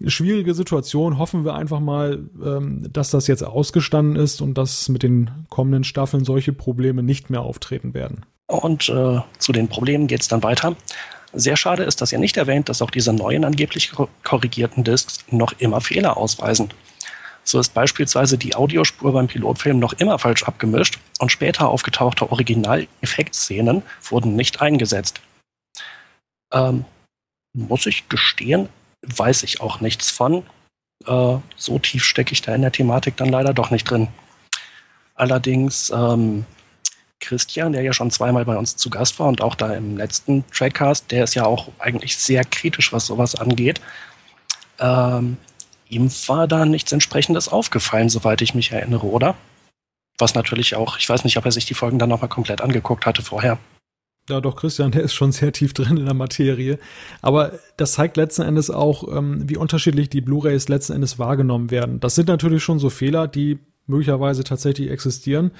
Schwierige 0.05 0.53
Situation, 0.53 1.17
hoffen 1.17 1.45
wir 1.45 1.55
einfach 1.55 1.79
mal, 1.79 2.27
ähm, 2.43 2.87
dass 2.91 3.11
das 3.11 3.27
jetzt 3.27 3.43
ausgestanden 3.43 4.15
ist 4.15 4.41
und 4.41 4.57
dass 4.57 4.89
mit 4.89 5.03
den 5.03 5.29
kommenden 5.49 5.83
Staffeln 5.83 6.25
solche 6.25 6.53
Probleme 6.53 7.01
nicht 7.01 7.29
mehr 7.29 7.41
auftreten 7.41 7.93
werden. 7.93 8.25
Und 8.47 8.89
äh, 8.89 9.21
zu 9.39 9.51
den 9.51 9.67
Problemen 9.67 10.07
geht 10.07 10.21
es 10.21 10.27
dann 10.27 10.43
weiter. 10.43 10.75
Sehr 11.33 11.57
schade 11.57 11.83
ist, 11.83 12.01
dass 12.01 12.11
ihr 12.11 12.19
nicht 12.19 12.37
erwähnt, 12.37 12.69
dass 12.69 12.81
auch 12.81 12.91
diese 12.91 13.13
neuen 13.13 13.43
angeblich 13.43 13.91
korrigierten 14.23 14.83
Discs 14.83 15.25
noch 15.31 15.53
immer 15.59 15.81
Fehler 15.81 16.17
ausweisen. 16.17 16.69
So 17.43 17.59
ist 17.59 17.73
beispielsweise 17.73 18.37
die 18.37 18.55
Audiospur 18.55 19.13
beim 19.13 19.27
Pilotfilm 19.27 19.77
noch 19.77 19.93
immer 19.93 20.17
falsch 20.17 20.43
abgemischt 20.43 20.99
und 21.19 21.31
später 21.31 21.69
aufgetauchte 21.69 22.31
Original-Effektszenen 22.31 23.83
wurden 24.09 24.35
nicht 24.35 24.61
eingesetzt. 24.61 25.21
Ähm, 26.51 26.85
muss 27.53 27.85
ich 27.85 28.09
gestehen, 28.09 28.69
weiß 29.15 29.43
ich 29.43 29.61
auch 29.61 29.81
nichts 29.81 30.09
von. 30.09 30.43
Äh, 31.05 31.37
so 31.55 31.79
tief 31.79 32.03
stecke 32.03 32.33
ich 32.33 32.41
da 32.41 32.55
in 32.55 32.61
der 32.61 32.71
Thematik 32.71 33.17
dann 33.17 33.29
leider 33.29 33.53
doch 33.53 33.71
nicht 33.71 33.89
drin. 33.89 34.07
Allerdings 35.15 35.91
ähm, 35.91 36.45
Christian, 37.19 37.73
der 37.73 37.81
ja 37.81 37.93
schon 37.93 38.11
zweimal 38.11 38.45
bei 38.45 38.57
uns 38.57 38.75
zu 38.75 38.89
Gast 38.89 39.19
war 39.19 39.27
und 39.27 39.41
auch 39.41 39.55
da 39.55 39.73
im 39.73 39.97
letzten 39.97 40.43
Trackcast, 40.51 41.11
der 41.11 41.23
ist 41.23 41.33
ja 41.33 41.45
auch 41.45 41.69
eigentlich 41.79 42.17
sehr 42.17 42.43
kritisch, 42.43 42.91
was 42.91 43.05
sowas 43.05 43.35
angeht. 43.35 43.81
Ähm, 44.79 45.37
ihm 45.89 46.11
war 46.27 46.47
da 46.47 46.65
nichts 46.65 46.91
entsprechendes 46.91 47.47
aufgefallen, 47.47 48.09
soweit 48.09 48.41
ich 48.41 48.53
mich 48.53 48.71
erinnere, 48.71 49.07
oder? 49.07 49.35
Was 50.17 50.35
natürlich 50.35 50.75
auch, 50.75 50.97
ich 50.97 51.07
weiß 51.07 51.23
nicht, 51.23 51.37
ob 51.37 51.45
er 51.45 51.51
sich 51.51 51.65
die 51.65 51.73
Folgen 51.73 51.99
dann 51.99 52.09
nochmal 52.09 52.29
komplett 52.29 52.61
angeguckt 52.61 53.05
hatte 53.05 53.21
vorher. 53.21 53.57
Ja, 54.27 54.41
doch, 54.41 54.55
Christian, 54.55 54.91
der 54.91 55.03
ist 55.03 55.13
schon 55.13 55.31
sehr 55.31 55.51
tief 55.51 55.73
drin 55.73 55.97
in 55.97 56.05
der 56.05 56.15
Materie. 56.15 56.79
Aber 57.21 57.53
das 57.77 57.93
zeigt 57.93 58.17
letzten 58.17 58.41
Endes 58.41 58.71
auch, 58.71 59.15
ähm, 59.15 59.47
wie 59.47 59.57
unterschiedlich 59.57 60.09
die 60.09 60.21
Blu-rays 60.21 60.67
letzten 60.67 60.93
Endes 60.93 61.19
wahrgenommen 61.19 61.69
werden. 61.69 61.99
Das 61.99 62.15
sind 62.15 62.27
natürlich 62.27 62.63
schon 62.63 62.79
so 62.79 62.89
Fehler, 62.89 63.27
die 63.27 63.59
möglicherweise 63.87 64.43
tatsächlich 64.43 64.89
existieren. 64.89 65.51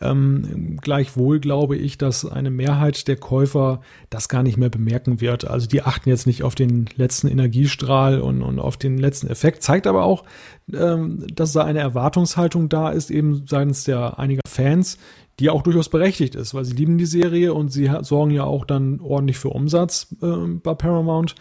Ähm, 0.00 0.78
gleichwohl 0.80 1.38
glaube 1.38 1.76
ich, 1.76 1.96
dass 1.96 2.24
eine 2.24 2.50
Mehrheit 2.50 3.06
der 3.06 3.16
Käufer 3.16 3.82
das 4.10 4.28
gar 4.28 4.42
nicht 4.42 4.56
mehr 4.56 4.68
bemerken 4.68 5.20
wird. 5.20 5.46
Also 5.46 5.68
die 5.68 5.82
achten 5.82 6.08
jetzt 6.08 6.26
nicht 6.26 6.42
auf 6.42 6.56
den 6.56 6.86
letzten 6.96 7.28
Energiestrahl 7.28 8.20
und, 8.20 8.42
und 8.42 8.58
auf 8.58 8.76
den 8.76 8.98
letzten 8.98 9.28
Effekt. 9.28 9.62
Zeigt 9.62 9.86
aber 9.86 10.04
auch, 10.04 10.24
ähm, 10.72 11.24
dass 11.32 11.52
da 11.52 11.64
eine 11.64 11.80
Erwartungshaltung 11.80 12.68
da 12.68 12.90
ist, 12.90 13.10
eben 13.10 13.46
seitens 13.46 13.84
der 13.84 14.18
einiger 14.18 14.42
Fans, 14.48 14.98
die 15.38 15.50
auch 15.50 15.62
durchaus 15.62 15.88
berechtigt 15.88 16.34
ist, 16.34 16.54
weil 16.54 16.64
sie 16.64 16.74
lieben 16.74 16.98
die 16.98 17.06
Serie 17.06 17.54
und 17.54 17.68
sie 17.70 17.90
sorgen 18.00 18.32
ja 18.32 18.44
auch 18.44 18.64
dann 18.64 19.00
ordentlich 19.00 19.38
für 19.38 19.50
Umsatz 19.50 20.08
äh, 20.22 20.26
bei 20.26 20.74
Paramount. 20.74 21.34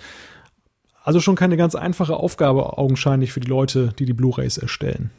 Also 1.04 1.20
schon 1.20 1.36
keine 1.36 1.58
ganz 1.58 1.74
einfache 1.74 2.18
Aufgabe 2.18 2.78
augenscheinlich 2.78 3.32
für 3.32 3.40
die 3.40 3.48
Leute, 3.48 3.94
die 3.98 4.06
die 4.06 4.14
Blu-rays 4.14 4.58
erstellen. 4.58 5.10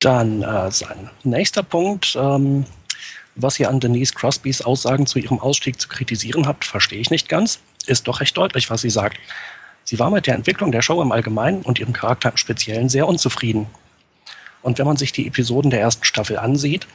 Dann 0.00 0.42
äh, 0.42 0.70
sein 0.70 1.10
nächster 1.24 1.62
Punkt, 1.62 2.16
ähm, 2.20 2.64
was 3.34 3.58
ihr 3.58 3.70
an 3.70 3.80
Denise 3.80 4.14
Crosbys 4.14 4.62
Aussagen 4.62 5.06
zu 5.06 5.18
ihrem 5.18 5.38
Ausstieg 5.38 5.80
zu 5.80 5.88
kritisieren 5.88 6.46
habt, 6.46 6.64
verstehe 6.64 7.00
ich 7.00 7.10
nicht 7.10 7.28
ganz. 7.28 7.60
Ist 7.86 8.08
doch 8.08 8.20
recht 8.20 8.36
deutlich, 8.36 8.68
was 8.68 8.82
sie 8.82 8.90
sagt. 8.90 9.18
Sie 9.84 9.98
war 9.98 10.10
mit 10.10 10.26
der 10.26 10.34
Entwicklung 10.34 10.70
der 10.70 10.82
Show 10.82 11.00
im 11.00 11.12
Allgemeinen 11.12 11.62
und 11.62 11.78
ihrem 11.78 11.94
Charakter 11.94 12.30
im 12.30 12.36
Speziellen 12.36 12.88
sehr 12.88 13.08
unzufrieden. 13.08 13.68
Und 14.60 14.78
wenn 14.78 14.86
man 14.86 14.96
sich 14.96 15.12
die 15.12 15.26
Episoden 15.26 15.70
der 15.70 15.80
ersten 15.80 16.04
Staffel 16.04 16.36
ansieht, 16.36 16.86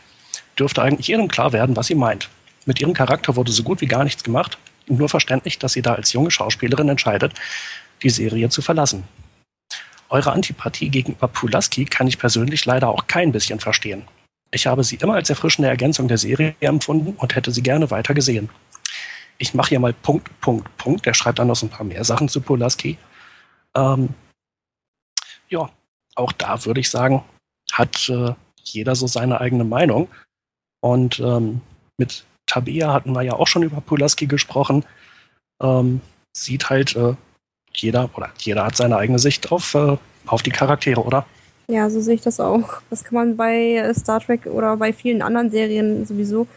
dürfte 0.58 0.82
eigentlich 0.82 1.08
jedem 1.08 1.28
klar 1.28 1.54
werden, 1.54 1.76
was 1.76 1.88
sie 1.88 1.96
meint. 1.96 2.30
Mit 2.66 2.80
ihrem 2.80 2.94
Charakter 2.94 3.36
wurde 3.36 3.52
so 3.52 3.64
gut 3.64 3.82
wie 3.82 3.88
gar 3.88 4.04
nichts 4.04 4.24
gemacht. 4.24 4.58
Nur 4.88 5.10
verständlich, 5.10 5.60
dass 5.60 5.74
sie 5.74 5.82
da 5.82 5.96
als 5.96 6.14
junge 6.14 6.32
Schauspielerin 6.32 6.90
entscheidet, 6.90 7.34
die 8.02 8.10
Serie 8.10 8.50
zu 8.50 8.62
verlassen. 8.62 9.04
Eure 10.10 10.32
Antipathie 10.32 10.90
gegenüber 10.90 11.28
Pulaski 11.28 11.86
kann 11.86 12.08
ich 12.08 12.20
persönlich 12.20 12.66
leider 12.66 12.90
auch 12.90 13.08
kein 13.08 13.32
bisschen 13.32 13.60
verstehen. 13.60 14.04
Ich 14.52 14.68
habe 14.68 14.84
sie 14.84 14.98
immer 14.98 15.16
als 15.16 15.30
erfrischende 15.30 15.70
Ergänzung 15.70 16.08
der 16.08 16.20
Serie 16.20 16.56
empfunden 16.60 17.16
und 17.18 17.36
hätte 17.36 17.52
sie 17.52 17.64
gerne 17.64 17.90
weiter 17.90 18.14
gesehen. 18.14 18.50
Ich 19.40 19.54
mache 19.54 19.70
hier 19.70 19.80
mal 19.80 19.94
Punkt, 19.94 20.40
Punkt, 20.42 20.78
Punkt. 20.78 21.06
Der 21.06 21.14
schreibt 21.14 21.40
dann 21.40 21.48
noch 21.48 21.56
so 21.56 21.66
ein 21.66 21.70
paar 21.70 21.86
mehr 21.86 22.04
Sachen 22.04 22.30
zu 22.30 22.42
Pulaski. 22.42 22.98
Ähm, 23.76 24.10
ja, 25.50 25.70
auch 26.16 26.32
da 26.32 26.64
würde 26.66 26.80
ich 26.80 26.90
sagen, 26.90 27.24
hat 27.72 28.10
äh, 28.10 28.34
jeder 28.64 28.96
so 28.96 29.08
seine 29.08 29.42
eigene 29.42 29.64
Meinung. 29.64 30.08
Und 30.84 31.22
ähm, 31.22 31.62
mit 31.98 32.26
Tabea 32.46 32.92
hatten 32.92 33.14
wir 33.14 33.22
ja 33.22 33.34
auch 33.34 33.48
schon 33.48 33.64
über 33.64 33.80
Pulaski 33.80 34.26
gesprochen. 34.26 34.84
Ähm, 35.62 36.02
sieht 36.36 36.70
halt 36.70 36.98
äh, 36.98 37.14
jeder 37.74 38.10
oder 38.18 38.32
jeder 38.38 38.66
hat 38.66 38.76
seine 38.76 38.98
eigene 38.98 39.18
Sicht 39.18 39.50
auf, 39.54 39.76
äh, 39.76 39.96
auf 40.26 40.44
die 40.44 40.52
Charaktere, 40.52 41.02
oder? 41.02 41.26
Ja, 41.70 41.90
so 41.90 42.02
sehe 42.02 42.16
ich 42.16 42.22
das 42.22 42.42
auch. 42.42 42.82
Das 42.90 43.06
kann 43.06 43.16
man 43.16 43.38
bei 43.38 43.94
Star 43.94 44.20
Trek 44.20 44.46
oder 44.46 44.76
bei 44.76 44.92
vielen 44.92 45.22
anderen 45.22 45.52
Serien 45.52 46.06
sowieso 46.06 46.48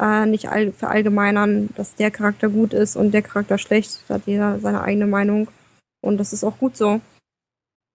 äh, 0.00 0.24
nicht 0.24 0.48
all, 0.48 0.70
verallgemeinern, 0.70 1.70
dass 1.74 1.96
der 1.96 2.12
Charakter 2.12 2.48
gut 2.48 2.72
ist 2.74 2.94
und 2.94 3.10
der 3.10 3.22
Charakter 3.22 3.58
schlecht. 3.58 4.04
Da 4.06 4.14
hat 4.14 4.22
jeder 4.26 4.60
seine 4.60 4.82
eigene 4.82 5.08
Meinung. 5.08 5.48
Und 6.00 6.18
das 6.18 6.32
ist 6.32 6.44
auch 6.44 6.58
gut 6.58 6.76
so. 6.76 7.00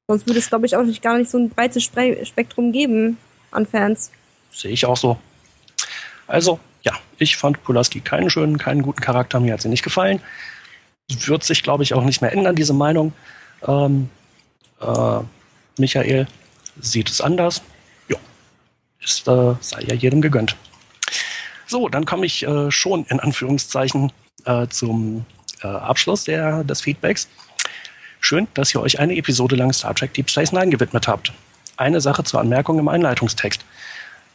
Sonst 0.10 0.28
würde 0.28 0.40
es, 0.40 0.50
glaube 0.50 0.66
ich, 0.66 0.76
auch 0.76 0.84
nicht 0.84 1.02
gar 1.02 1.18
nicht 1.18 1.32
so 1.32 1.38
ein 1.38 1.50
breites 1.50 1.84
Spektrum 1.84 2.74
geben 2.74 3.18
an 3.52 3.66
Fans. 3.66 4.12
Sehe 4.52 4.72
ich 4.72 4.86
auch 4.86 4.98
so. 4.98 5.18
Also, 6.30 6.60
ja, 6.84 6.94
ich 7.18 7.36
fand 7.36 7.62
Pulaski 7.64 8.00
keinen 8.00 8.30
schönen, 8.30 8.58
keinen 8.58 8.84
guten 8.84 9.02
Charakter. 9.02 9.40
Mir 9.40 9.54
hat 9.54 9.62
sie 9.62 9.68
nicht 9.68 9.84
gefallen. 9.84 10.22
Wird 11.26 11.44
sich, 11.44 11.64
glaube 11.64 11.84
ich, 11.84 11.96
auch 11.96 12.04
nicht 12.04 12.22
mehr 12.22 12.32
ändern, 12.32 12.56
diese 12.56 12.74
Meinung. 12.74 13.14
Ähm, 13.68 14.10
äh, 14.80 15.20
Michael 15.78 16.28
sieht 16.80 17.10
es 17.10 17.20
anders. 17.20 17.64
Ja, 18.08 18.18
ist, 19.02 19.28
äh, 19.28 19.56
sei 19.60 19.82
ja 19.82 19.96
jedem 19.96 20.22
gegönnt. 20.22 20.56
So, 21.66 21.90
dann 21.90 22.06
komme 22.06 22.28
ich 22.28 22.44
äh, 22.44 22.70
schon 22.70 23.06
in 23.06 23.20
Anführungszeichen 23.20 24.12
äh, 24.46 24.68
zum 24.68 25.26
äh, 25.64 25.68
Abschluss 25.68 26.26
der, 26.26 26.64
des 26.64 26.82
Feedbacks. 26.82 27.28
Schön, 28.20 28.48
dass 28.54 28.74
ihr 28.76 28.82
euch 28.82 29.00
eine 29.00 29.16
Episode 29.16 29.56
lang 29.56 29.74
Star 29.74 29.96
Trek 29.96 30.14
Deep 30.14 30.30
Space 30.30 30.52
Nine 30.52 30.70
gewidmet 30.70 31.08
habt. 31.08 31.34
Eine 31.76 32.02
Sache 32.02 32.24
zur 32.24 32.40
Anmerkung 32.40 32.78
im 32.78 32.88
Einleitungstext. 32.88 33.66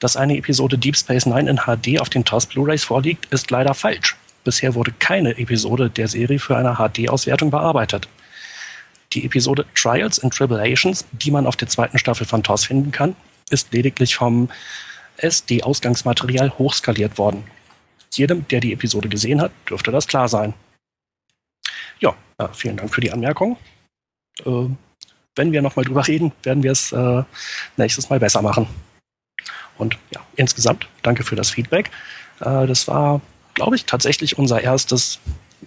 Dass 0.04 0.18
eine 0.18 0.36
Episode 0.36 0.76
Deep 0.76 0.98
Space 0.98 1.24
Nine 1.24 1.48
in 1.48 1.56
HD 1.56 1.98
auf 1.98 2.10
den 2.10 2.26
TOS 2.26 2.44
Blu-rays 2.44 2.84
vorliegt, 2.84 3.24
ist 3.32 3.50
leider 3.50 3.72
falsch. 3.72 4.16
Bisher 4.44 4.74
wurde 4.74 4.92
keine 4.98 5.38
Episode 5.38 5.88
der 5.88 6.08
Serie 6.08 6.38
für 6.38 6.58
eine 6.58 6.74
HD-Auswertung 6.74 7.50
bearbeitet. 7.50 8.06
Die 9.14 9.24
Episode 9.24 9.64
Trials 9.74 10.22
and 10.22 10.34
Tribulations, 10.34 11.06
die 11.12 11.30
man 11.30 11.46
auf 11.46 11.56
der 11.56 11.68
zweiten 11.68 11.96
Staffel 11.96 12.26
von 12.26 12.42
TOS 12.42 12.66
finden 12.66 12.92
kann, 12.92 13.16
ist 13.48 13.72
lediglich 13.72 14.14
vom 14.14 14.50
SD-Ausgangsmaterial 15.16 16.50
hochskaliert 16.58 17.16
worden. 17.16 17.44
Jedem, 18.12 18.46
der 18.48 18.60
die 18.60 18.74
Episode 18.74 19.08
gesehen 19.08 19.40
hat, 19.40 19.52
dürfte 19.70 19.90
das 19.90 20.06
klar 20.06 20.28
sein. 20.28 20.52
Ja, 22.00 22.14
äh, 22.36 22.48
vielen 22.52 22.76
Dank 22.76 22.94
für 22.94 23.00
die 23.00 23.10
Anmerkung. 23.10 23.56
Äh, 24.44 24.66
wenn 25.34 25.52
wir 25.52 25.62
nochmal 25.62 25.86
drüber 25.86 26.06
reden, 26.06 26.32
werden 26.42 26.62
wir 26.62 26.72
es 26.72 26.92
äh, 26.92 27.22
nächstes 27.78 28.10
Mal 28.10 28.20
besser 28.20 28.42
machen. 28.42 28.68
Und 29.78 29.98
ja, 30.12 30.20
insgesamt 30.36 30.88
danke 31.02 31.24
für 31.24 31.36
das 31.36 31.50
Feedback. 31.50 31.90
Äh, 32.40 32.66
das 32.66 32.88
war, 32.88 33.20
glaube 33.54 33.76
ich, 33.76 33.84
tatsächlich 33.86 34.38
unser 34.38 34.60
erstes, 34.60 35.20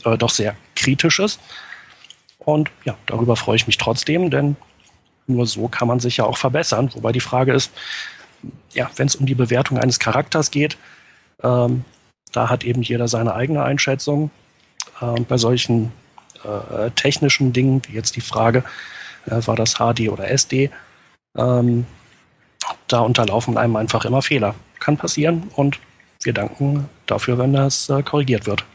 äh, 0.03 0.17
doch 0.17 0.29
sehr 0.29 0.55
kritisches. 0.75 1.39
Und 2.39 2.71
ja, 2.85 2.95
darüber 3.05 3.35
freue 3.35 3.57
ich 3.57 3.67
mich 3.67 3.77
trotzdem, 3.77 4.31
denn 4.31 4.55
nur 5.27 5.45
so 5.45 5.67
kann 5.67 5.87
man 5.87 5.99
sich 5.99 6.17
ja 6.17 6.25
auch 6.25 6.37
verbessern. 6.37 6.89
Wobei 6.93 7.11
die 7.11 7.19
Frage 7.19 7.53
ist, 7.53 7.71
ja, 8.73 8.89
wenn 8.95 9.07
es 9.07 9.15
um 9.15 9.25
die 9.25 9.35
Bewertung 9.35 9.77
eines 9.77 9.99
Charakters 9.99 10.51
geht, 10.51 10.77
ähm, 11.43 11.83
da 12.31 12.49
hat 12.49 12.63
eben 12.63 12.81
jeder 12.81 13.07
seine 13.07 13.33
eigene 13.35 13.63
Einschätzung. 13.63 14.31
Äh, 15.01 15.21
bei 15.21 15.37
solchen 15.37 15.91
äh, 16.43 16.91
technischen 16.91 17.53
Dingen, 17.53 17.81
wie 17.87 17.93
jetzt 17.93 18.15
die 18.15 18.21
Frage, 18.21 18.63
äh, 19.25 19.45
war 19.45 19.55
das 19.55 19.75
HD 19.75 20.09
oder 20.09 20.29
SD, 20.29 20.69
ähm, 21.35 21.85
da 22.87 22.99
unterlaufen 22.99 23.57
einem 23.57 23.75
einfach 23.75 24.05
immer 24.05 24.21
Fehler. 24.21 24.55
Kann 24.79 24.97
passieren 24.97 25.49
und 25.55 25.79
wir 26.23 26.33
danken 26.33 26.89
dafür, 27.05 27.37
wenn 27.37 27.53
das 27.53 27.89
äh, 27.89 28.03
korrigiert 28.03 28.47
wird. 28.47 28.65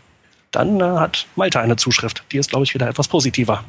Dann 0.51 0.81
äh, 0.81 0.85
hat 0.85 1.27
Malte 1.37 1.61
eine 1.61 1.77
Zuschrift. 1.77 2.23
Die 2.33 2.39
ist, 2.39 2.51
glaube 2.51 2.65
ich, 2.65 2.75
wieder 2.75 2.89
etwas 2.89 3.09
positiver. 3.09 3.65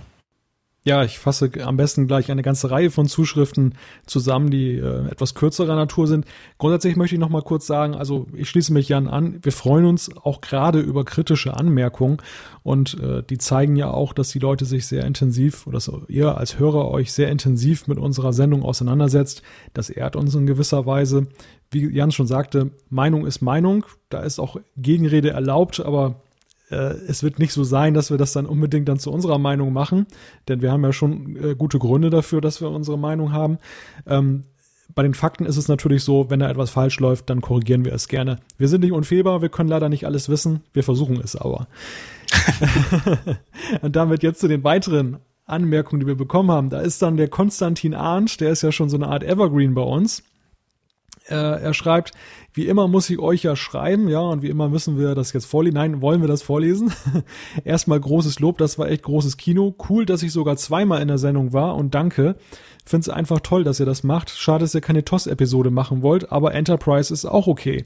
Ja, 0.86 1.02
ich 1.06 1.18
fasse 1.18 1.50
am 1.64 1.78
besten 1.78 2.08
gleich 2.08 2.30
eine 2.30 2.42
ganze 2.42 2.70
Reihe 2.70 2.92
von 2.92 3.08
Zuschriften 3.08 3.76
zusammen, 4.06 4.52
die 4.52 4.76
äh, 4.76 5.08
etwas 5.08 5.34
kürzerer 5.34 5.76
Natur 5.76 6.08
sind. 6.08 6.26
Grundsätzlich 6.58 6.98
möchte 6.98 7.16
ich 7.16 7.22
noch 7.22 7.30
mal 7.30 7.42
kurz 7.42 7.66
sagen, 7.66 7.96
also 7.96 8.28
ich 8.34 8.50
schließe 8.50 8.74
mich 8.74 8.90
Jan 8.90 9.08
an, 9.08 9.40
wir 9.42 9.54
freuen 9.54 9.86
uns 9.86 10.12
auch 10.18 10.42
gerade 10.42 10.82
über 10.82 11.06
kritische 11.06 11.56
Anmerkungen 11.56 12.18
und 12.64 13.00
äh, 13.00 13.24
die 13.24 13.38
zeigen 13.38 13.78
ja 13.78 13.92
auch, 13.92 14.12
dass 14.12 14.30
die 14.30 14.40
Leute 14.40 14.66
sich 14.66 14.86
sehr 14.86 15.06
intensiv 15.06 15.68
oder 15.68 15.78
dass 15.78 15.90
ihr 16.10 16.38
als 16.38 16.60
Hörer 16.60 16.92
euch 16.92 17.14
sehr 17.14 17.30
intensiv 17.30 17.88
mit 17.88 17.98
unserer 17.98 18.34
Sendung 18.34 18.64
auseinandersetzt. 18.64 19.42
Das 19.74 19.90
ehrt 19.90 20.18
uns 20.18 20.36
in 20.36 20.46
gewisser 20.46 20.86
Weise. 20.86 21.28
Wie 21.72 21.90
Jan 21.96 22.12
schon 22.12 22.28
sagte, 22.28 22.72
Meinung 22.90 23.26
ist 23.26 23.42
Meinung, 23.42 23.86
da 24.10 24.20
ist 24.20 24.38
auch 24.38 24.58
Gegenrede 24.76 25.30
erlaubt, 25.30 25.80
aber 25.80 26.22
es 26.74 27.24
wird 27.24 27.40
nicht 27.40 27.54
so 27.54 27.64
sein, 27.64 27.94
dass 27.94 28.10
wir 28.10 28.18
das 28.18 28.34
dann 28.34 28.45
unbedingt 28.45 28.88
dann 28.90 29.00
zu 29.00 29.12
unserer 29.12 29.38
Meinung 29.38 29.74
machen, 29.74 30.08
denn 30.48 30.62
wir 30.62 30.72
haben 30.72 30.84
ja 30.84 30.94
schon 30.94 31.36
äh, 31.36 31.56
gute 31.56 31.80
Gründe 31.80 32.10
dafür, 32.10 32.41
dass 32.41 32.62
wir 32.62 32.70
unsere 32.70 32.98
Meinung 32.98 33.32
haben. 33.32 33.58
Ähm, 34.06 34.44
bei 34.95 35.04
den 35.04 35.14
Fakten 35.14 35.45
ist 35.45 35.58
es 35.58 35.68
natürlich 35.68 36.04
so, 36.04 36.30
wenn 36.30 36.40
da 36.40 36.50
etwas 36.50 36.70
falsch 36.70 37.00
läuft, 37.00 37.30
dann 37.30 37.41
korrigieren 37.41 37.86
wir 37.86 37.94
es 37.94 38.08
gerne. 38.08 38.40
Wir 38.58 38.68
sind 38.68 38.82
nicht 38.82 38.91
unfehlbar, 38.91 39.41
wir 39.41 39.50
können 39.50 39.70
leider 39.70 39.90
nicht 39.90 40.06
alles 40.06 40.30
wissen, 40.30 40.62
wir 40.74 40.84
versuchen 40.84 41.20
es 41.24 41.36
aber. 41.36 41.68
Und 43.82 43.95
damit 43.95 44.24
jetzt 44.24 44.40
zu 44.40 44.48
den 44.48 44.64
weiteren 44.64 45.18
Anmerkungen, 45.45 46.02
die 46.02 46.08
wir 46.08 46.16
bekommen 46.16 46.52
haben. 46.52 46.70
Da 46.70 46.80
ist 46.82 47.02
dann 47.02 47.18
der 47.18 47.28
Konstantin 47.28 47.94
Arndt, 47.94 48.40
der 48.40 48.52
ist 48.52 48.62
ja 48.62 48.72
schon 48.72 48.90
so 48.90 48.98
eine 48.98 49.08
Art 49.08 49.24
Evergreen 49.24 49.74
bei 49.74 49.82
uns. 49.82 50.24
Äh, 51.30 51.36
er 51.36 51.74
schreibt, 51.74 52.12
wie 52.54 52.68
immer 52.68 52.88
muss 52.88 53.10
ich 53.10 53.18
euch 53.18 53.44
ja 53.44 53.56
schreiben, 53.56 54.10
ja, 54.10 54.20
und 54.20 54.41
wie 54.41 54.50
immer 54.50 54.70
müssen 54.70 54.98
wir 54.98 55.16
das 55.16 55.32
jetzt 55.34 55.45
vorlesen. 55.45 55.76
Nein, 55.76 56.02
wollen 56.02 56.22
wir 56.22 56.28
das 56.28 56.41
vorlesen? 56.41 56.94
Erstmal 57.64 58.00
großes 58.00 58.40
Lob, 58.40 58.58
das 58.58 58.78
war 58.78 58.90
echt 58.90 59.04
großes 59.04 59.38
Kino. 59.38 59.76
Cool, 59.90 60.06
dass 60.06 60.24
ich 60.24 60.32
sogar 60.32 60.58
zweimal 60.58 61.02
in 61.02 61.08
der 61.08 61.18
Sendung 61.18 61.54
war 61.54 61.76
und 61.76 61.95
danke. 61.95 62.36
Find's 62.86 63.10
einfach 63.10 63.40
toll, 63.40 63.64
dass 63.64 63.80
ihr 63.80 63.86
das 63.86 64.04
macht. 64.04 64.30
Schade, 64.30 64.66
dass 64.66 64.76
ihr 64.76 64.82
keine 64.82 65.06
TOS-Episode 65.06 65.72
machen 65.72 66.02
wollt, 66.02 66.32
aber 66.32 66.54
Enterprise 66.54 67.14
ist 67.14 67.26
auch 67.26 67.48
okay. 67.48 67.86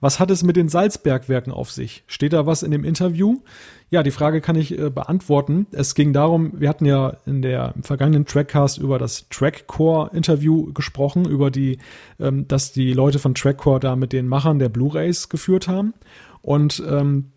Was 0.00 0.20
hat 0.20 0.30
es 0.30 0.42
mit 0.42 0.56
den 0.56 0.68
Salzbergwerken 0.68 1.52
auf 1.52 1.70
sich? 1.70 2.04
Steht 2.06 2.32
da 2.32 2.46
was 2.46 2.62
in 2.62 2.70
dem 2.70 2.84
Interview? 2.84 3.40
Ja, 3.88 4.02
die 4.02 4.10
Frage 4.10 4.40
kann 4.40 4.56
ich 4.56 4.78
äh, 4.78 4.90
beantworten. 4.90 5.66
Es 5.72 5.94
ging 5.94 6.12
darum, 6.12 6.52
wir 6.60 6.68
hatten 6.68 6.84
ja 6.86 7.16
in 7.24 7.40
der 7.40 7.72
im 7.76 7.82
vergangenen 7.82 8.26
Trackcast 8.26 8.78
über 8.78 8.98
das 8.98 9.28
Trackcore-Interview 9.30 10.72
gesprochen, 10.72 11.24
über 11.24 11.50
die, 11.50 11.78
ähm, 12.18 12.48
dass 12.48 12.72
die 12.72 12.92
Leute 12.92 13.18
von 13.18 13.34
Trackcore 13.34 13.80
da 13.80 13.96
mit 13.96 14.12
den 14.12 14.28
Machern 14.28 14.58
der 14.58 14.68
Blu-rays 14.68 15.28
geführt 15.28 15.68
haben. 15.68 15.94
Und 16.42 16.82
ähm, 16.88 17.30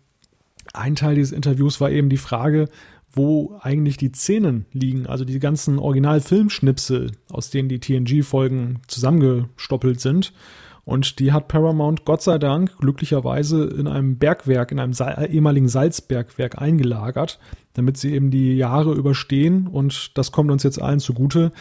ein 0.72 0.96
Teil 0.96 1.14
dieses 1.14 1.32
Interviews 1.32 1.80
war 1.80 1.90
eben 1.90 2.10
die 2.10 2.16
Frage, 2.16 2.68
wo 3.12 3.58
eigentlich 3.62 3.96
die 3.96 4.12
Szenen 4.12 4.66
liegen, 4.72 5.06
also 5.06 5.24
die 5.24 5.38
ganzen 5.40 5.78
Original-Filmschnipsel, 5.78 7.12
aus 7.30 7.50
denen 7.50 7.68
die 7.68 7.80
TNG-Folgen 7.80 8.80
zusammengestoppelt 8.86 10.00
sind. 10.00 10.32
Und 10.90 11.20
die 11.20 11.30
hat 11.30 11.46
Paramount 11.46 12.04
Gott 12.04 12.20
sei 12.20 12.38
Dank 12.38 12.76
glücklicherweise 12.78 13.64
in 13.64 13.86
einem 13.86 14.18
Bergwerk, 14.18 14.72
in 14.72 14.80
einem 14.80 14.92
ehemaligen 15.30 15.68
Salzbergwerk 15.68 16.60
eingelagert, 16.60 17.38
damit 17.74 17.96
sie 17.96 18.12
eben 18.12 18.32
die 18.32 18.56
Jahre 18.56 18.94
überstehen. 18.94 19.68
Und 19.68 20.18
das 20.18 20.32
kommt 20.32 20.50
uns 20.50 20.64
jetzt 20.64 20.82
allen 20.82 20.98
zugute, 20.98 21.52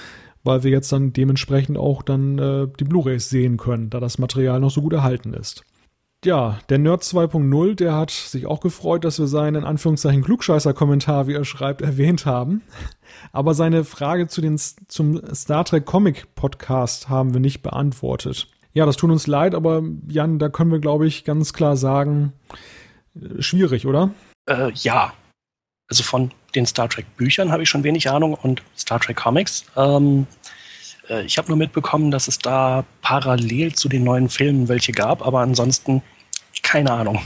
weil 0.43 0.63
wir 0.63 0.71
jetzt 0.71 0.91
dann 0.91 1.13
dementsprechend 1.13 1.77
auch 1.77 2.01
dann 2.01 2.39
äh, 2.39 2.67
die 2.79 2.85
Blu-rays 2.85 3.29
sehen 3.29 3.57
können, 3.57 3.91
da 3.91 3.99
das 3.99 4.17
Material 4.17 4.59
noch 4.59 4.71
so 4.71 4.81
gut 4.81 4.93
erhalten 4.93 5.35
ist. 5.35 5.63
Ja, 6.25 6.57
der 6.69 6.79
Nerd 6.79 7.03
2.0, 7.03 7.75
der 7.75 7.93
hat 7.93 8.09
sich 8.09 8.47
auch 8.47 8.61
gefreut, 8.61 9.05
dass 9.05 9.19
wir 9.19 9.27
seinen 9.27 9.57
in 9.57 9.63
Anführungszeichen 9.63 10.23
Klugscheißer-Kommentar, 10.23 11.27
wie 11.27 11.33
er 11.33 11.45
schreibt, 11.45 11.81
erwähnt 11.83 12.25
haben. 12.25 12.63
Aber 13.31 13.53
seine 13.53 13.83
Frage 13.83 14.27
zu 14.27 14.41
den, 14.41 14.57
zum 14.57 15.21
Star 15.35 15.65
Trek 15.65 15.85
Comic 15.85 16.33
Podcast 16.33 17.09
haben 17.09 17.35
wir 17.35 17.39
nicht 17.39 17.61
beantwortet. 17.61 18.47
Ja, 18.79 18.85
das 18.85 18.95
tut 18.95 19.11
uns 19.11 19.27
leid, 19.27 19.55
aber 19.55 19.83
Jan, 20.07 20.39
da 20.39 20.47
können 20.47 20.71
wir, 20.71 20.79
glaube 20.79 21.05
ich, 21.05 21.25
ganz 21.25 21.51
klar 21.51 21.75
sagen, 21.75 22.31
äh, 23.13 23.41
schwierig, 23.41 23.85
oder? 23.85 24.11
Äh, 24.49 24.71
ja. 24.73 25.11
Also 25.89 26.03
von 26.03 26.31
den 26.55 26.65
Star 26.65 26.87
Trek 26.87 27.05
Büchern 27.17 27.51
habe 27.51 27.63
ich 27.63 27.67
schon 27.67 27.83
wenig 27.83 28.09
Ahnung 28.09 28.35
und 28.35 28.63
Star 28.77 29.01
Trek 29.01 29.17
Comics. 29.17 29.65
Ähm, 29.75 30.27
äh, 31.09 31.25
ich 31.25 31.37
habe 31.37 31.49
nur 31.49 31.57
mitbekommen, 31.57 32.09
dass 32.09 32.29
es 32.29 32.39
da 32.39 32.85
parallel 33.01 33.75
zu 33.75 33.89
den 33.89 34.05
neuen 34.05 34.29
Filmen 34.29 34.69
welche 34.69 34.93
gab, 34.93 35.27
aber 35.27 35.41
ansonsten 35.41 36.01
keine 36.63 36.93
Ahnung. 36.93 37.19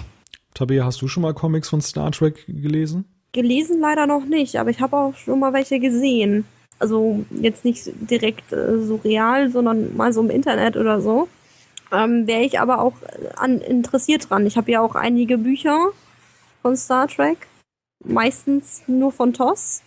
Tabea, 0.56 0.84
hast 0.86 1.04
du 1.04 1.08
schon 1.08 1.22
mal 1.22 1.36
Comics 1.36 1.70
von 1.70 1.82
Star 1.82 2.12
Trek 2.12 2.46
gelesen? 2.48 3.06
Gelesen 3.32 3.80
leider 3.80 4.08
noch 4.08 4.26
nicht, 4.26 4.56
aber 4.56 4.72
ich 4.72 4.82
habe 4.82 4.98
auch 4.98 5.16
schon 5.18 5.40
mal 5.40 5.54
welche 5.54 5.80
gesehen. 5.80 6.46
Also 6.80 7.24
jetzt 7.30 7.64
nicht 7.64 7.92
direkt 8.10 8.52
äh, 8.52 8.82
so 8.82 8.96
real, 8.96 9.52
sondern 9.52 9.96
mal 9.96 10.12
so 10.14 10.22
im 10.22 10.32
Internet 10.32 10.78
oder 10.78 11.00
so. 11.00 11.28
Ähm, 11.94 12.26
Wäre 12.28 12.42
ich 12.42 12.60
aber 12.60 12.80
auch 12.80 12.96
an, 13.36 13.62
interessiert 13.62 14.30
dran. 14.30 14.48
Ich 14.48 14.58
habe 14.58 14.72
ja 14.72 14.82
auch 14.82 14.96
einige 14.96 15.38
Bücher 15.38 15.90
von 16.62 16.76
Star 16.76 17.08
Trek. 17.08 17.48
Meistens 18.04 18.82
nur 18.88 19.12
von 19.12 19.34
TOS. 19.34 19.82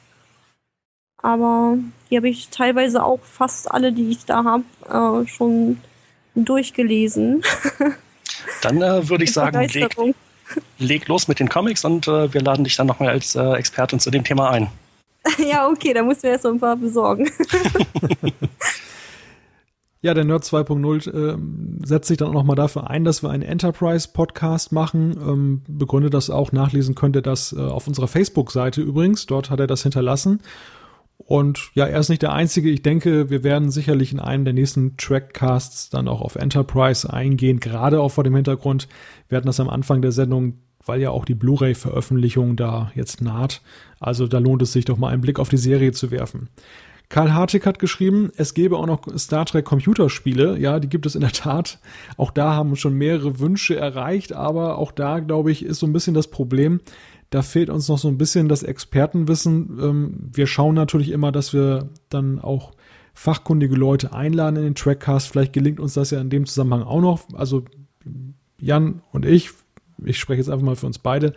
Aber 1.22 1.76
die 2.08 2.16
habe 2.16 2.28
ich 2.28 2.48
teilweise 2.50 3.02
auch 3.02 3.20
fast 3.20 3.70
alle, 3.70 3.92
die 3.92 4.10
ich 4.10 4.24
da 4.24 4.44
habe, 4.44 5.24
äh, 5.24 5.28
schon 5.28 5.80
durchgelesen. 6.36 7.42
Dann 8.62 8.80
äh, 8.80 9.08
würde 9.08 9.24
ich 9.24 9.32
sagen, 9.32 9.58
leg, 9.68 9.96
leg, 10.78 11.08
los 11.08 11.26
mit 11.26 11.40
den 11.40 11.48
Comics 11.48 11.84
und 11.84 12.06
äh, 12.06 12.32
wir 12.32 12.40
laden 12.40 12.64
dich 12.64 12.76
dann 12.76 12.86
nochmal 12.86 13.08
als 13.08 13.34
äh, 13.34 13.54
Expertin 13.54 13.98
zu 13.98 14.10
dem 14.10 14.22
Thema 14.22 14.50
ein. 14.50 14.70
ja, 15.38 15.66
okay, 15.68 15.92
da 15.92 16.02
musst 16.02 16.22
du 16.22 16.28
erst 16.28 16.42
so 16.42 16.50
ein 16.50 16.60
paar 16.60 16.76
besorgen. 16.76 17.28
Ja, 20.06 20.14
der 20.14 20.24
Nerd 20.24 20.44
2.0 20.44 21.10
äh, 21.12 21.36
setzt 21.84 22.06
sich 22.06 22.16
dann 22.16 22.28
auch 22.28 22.32
nochmal 22.32 22.54
dafür 22.54 22.88
ein, 22.88 23.02
dass 23.02 23.24
wir 23.24 23.30
einen 23.30 23.42
Enterprise-Podcast 23.42 24.70
machen. 24.70 25.16
Ähm, 25.20 25.62
begründet 25.66 26.14
das 26.14 26.30
auch, 26.30 26.52
nachlesen 26.52 26.94
könnt 26.94 27.16
ihr 27.16 27.22
das 27.22 27.52
äh, 27.52 27.58
auf 27.58 27.88
unserer 27.88 28.06
Facebook-Seite 28.06 28.82
übrigens. 28.82 29.26
Dort 29.26 29.50
hat 29.50 29.58
er 29.58 29.66
das 29.66 29.82
hinterlassen. 29.82 30.42
Und 31.16 31.70
ja, 31.74 31.86
er 31.86 31.98
ist 31.98 32.08
nicht 32.08 32.22
der 32.22 32.32
Einzige. 32.32 32.70
Ich 32.70 32.82
denke, 32.82 33.30
wir 33.30 33.42
werden 33.42 33.72
sicherlich 33.72 34.12
in 34.12 34.20
einem 34.20 34.44
der 34.44 34.54
nächsten 34.54 34.96
Trackcasts 34.96 35.90
dann 35.90 36.06
auch 36.06 36.20
auf 36.20 36.36
Enterprise 36.36 37.12
eingehen, 37.12 37.58
gerade 37.58 38.00
auch 38.00 38.10
vor 38.10 38.22
dem 38.22 38.36
Hintergrund. 38.36 38.86
Wir 39.28 39.38
hatten 39.38 39.48
das 39.48 39.58
am 39.58 39.68
Anfang 39.68 40.02
der 40.02 40.12
Sendung, 40.12 40.58
weil 40.84 41.00
ja 41.00 41.10
auch 41.10 41.24
die 41.24 41.34
Blu-ray-Veröffentlichung 41.34 42.54
da 42.54 42.92
jetzt 42.94 43.22
naht. 43.22 43.60
Also 43.98 44.28
da 44.28 44.38
lohnt 44.38 44.62
es 44.62 44.72
sich 44.72 44.84
doch 44.84 44.98
mal 44.98 45.08
einen 45.08 45.22
Blick 45.22 45.40
auf 45.40 45.48
die 45.48 45.56
Serie 45.56 45.90
zu 45.90 46.12
werfen. 46.12 46.48
Karl 47.08 47.32
Hartig 47.32 47.66
hat 47.66 47.78
geschrieben, 47.78 48.30
es 48.36 48.52
gäbe 48.52 48.76
auch 48.76 48.86
noch 48.86 49.06
Star 49.16 49.46
Trek 49.46 49.64
Computerspiele. 49.64 50.58
Ja, 50.58 50.80
die 50.80 50.88
gibt 50.88 51.06
es 51.06 51.14
in 51.14 51.20
der 51.20 51.32
Tat. 51.32 51.78
Auch 52.16 52.32
da 52.32 52.54
haben 52.54 52.74
schon 52.74 52.94
mehrere 52.94 53.38
Wünsche 53.38 53.76
erreicht, 53.76 54.32
aber 54.32 54.78
auch 54.78 54.90
da, 54.90 55.20
glaube 55.20 55.52
ich, 55.52 55.64
ist 55.64 55.78
so 55.78 55.86
ein 55.86 55.92
bisschen 55.92 56.14
das 56.14 56.28
Problem, 56.28 56.80
da 57.30 57.42
fehlt 57.42 57.70
uns 57.70 57.88
noch 57.88 57.98
so 57.98 58.08
ein 58.08 58.18
bisschen 58.18 58.48
das 58.48 58.62
Expertenwissen. 58.62 59.78
Ähm, 59.80 60.30
wir 60.32 60.46
schauen 60.46 60.74
natürlich 60.74 61.10
immer, 61.10 61.32
dass 61.32 61.52
wir 61.52 61.88
dann 62.08 62.40
auch 62.40 62.72
fachkundige 63.14 63.74
Leute 63.74 64.12
einladen 64.12 64.56
in 64.56 64.62
den 64.62 64.74
Trackcast. 64.74 65.28
Vielleicht 65.28 65.52
gelingt 65.52 65.80
uns 65.80 65.94
das 65.94 66.10
ja 66.10 66.20
in 66.20 66.30
dem 66.30 66.46
Zusammenhang 66.46 66.82
auch 66.82 67.00
noch. 67.00 67.22
Also 67.34 67.64
Jan 68.60 69.02
und 69.12 69.24
ich, 69.24 69.50
ich 70.04 70.18
spreche 70.18 70.38
jetzt 70.38 70.50
einfach 70.50 70.64
mal 70.64 70.76
für 70.76 70.86
uns 70.86 70.98
beide. 70.98 71.32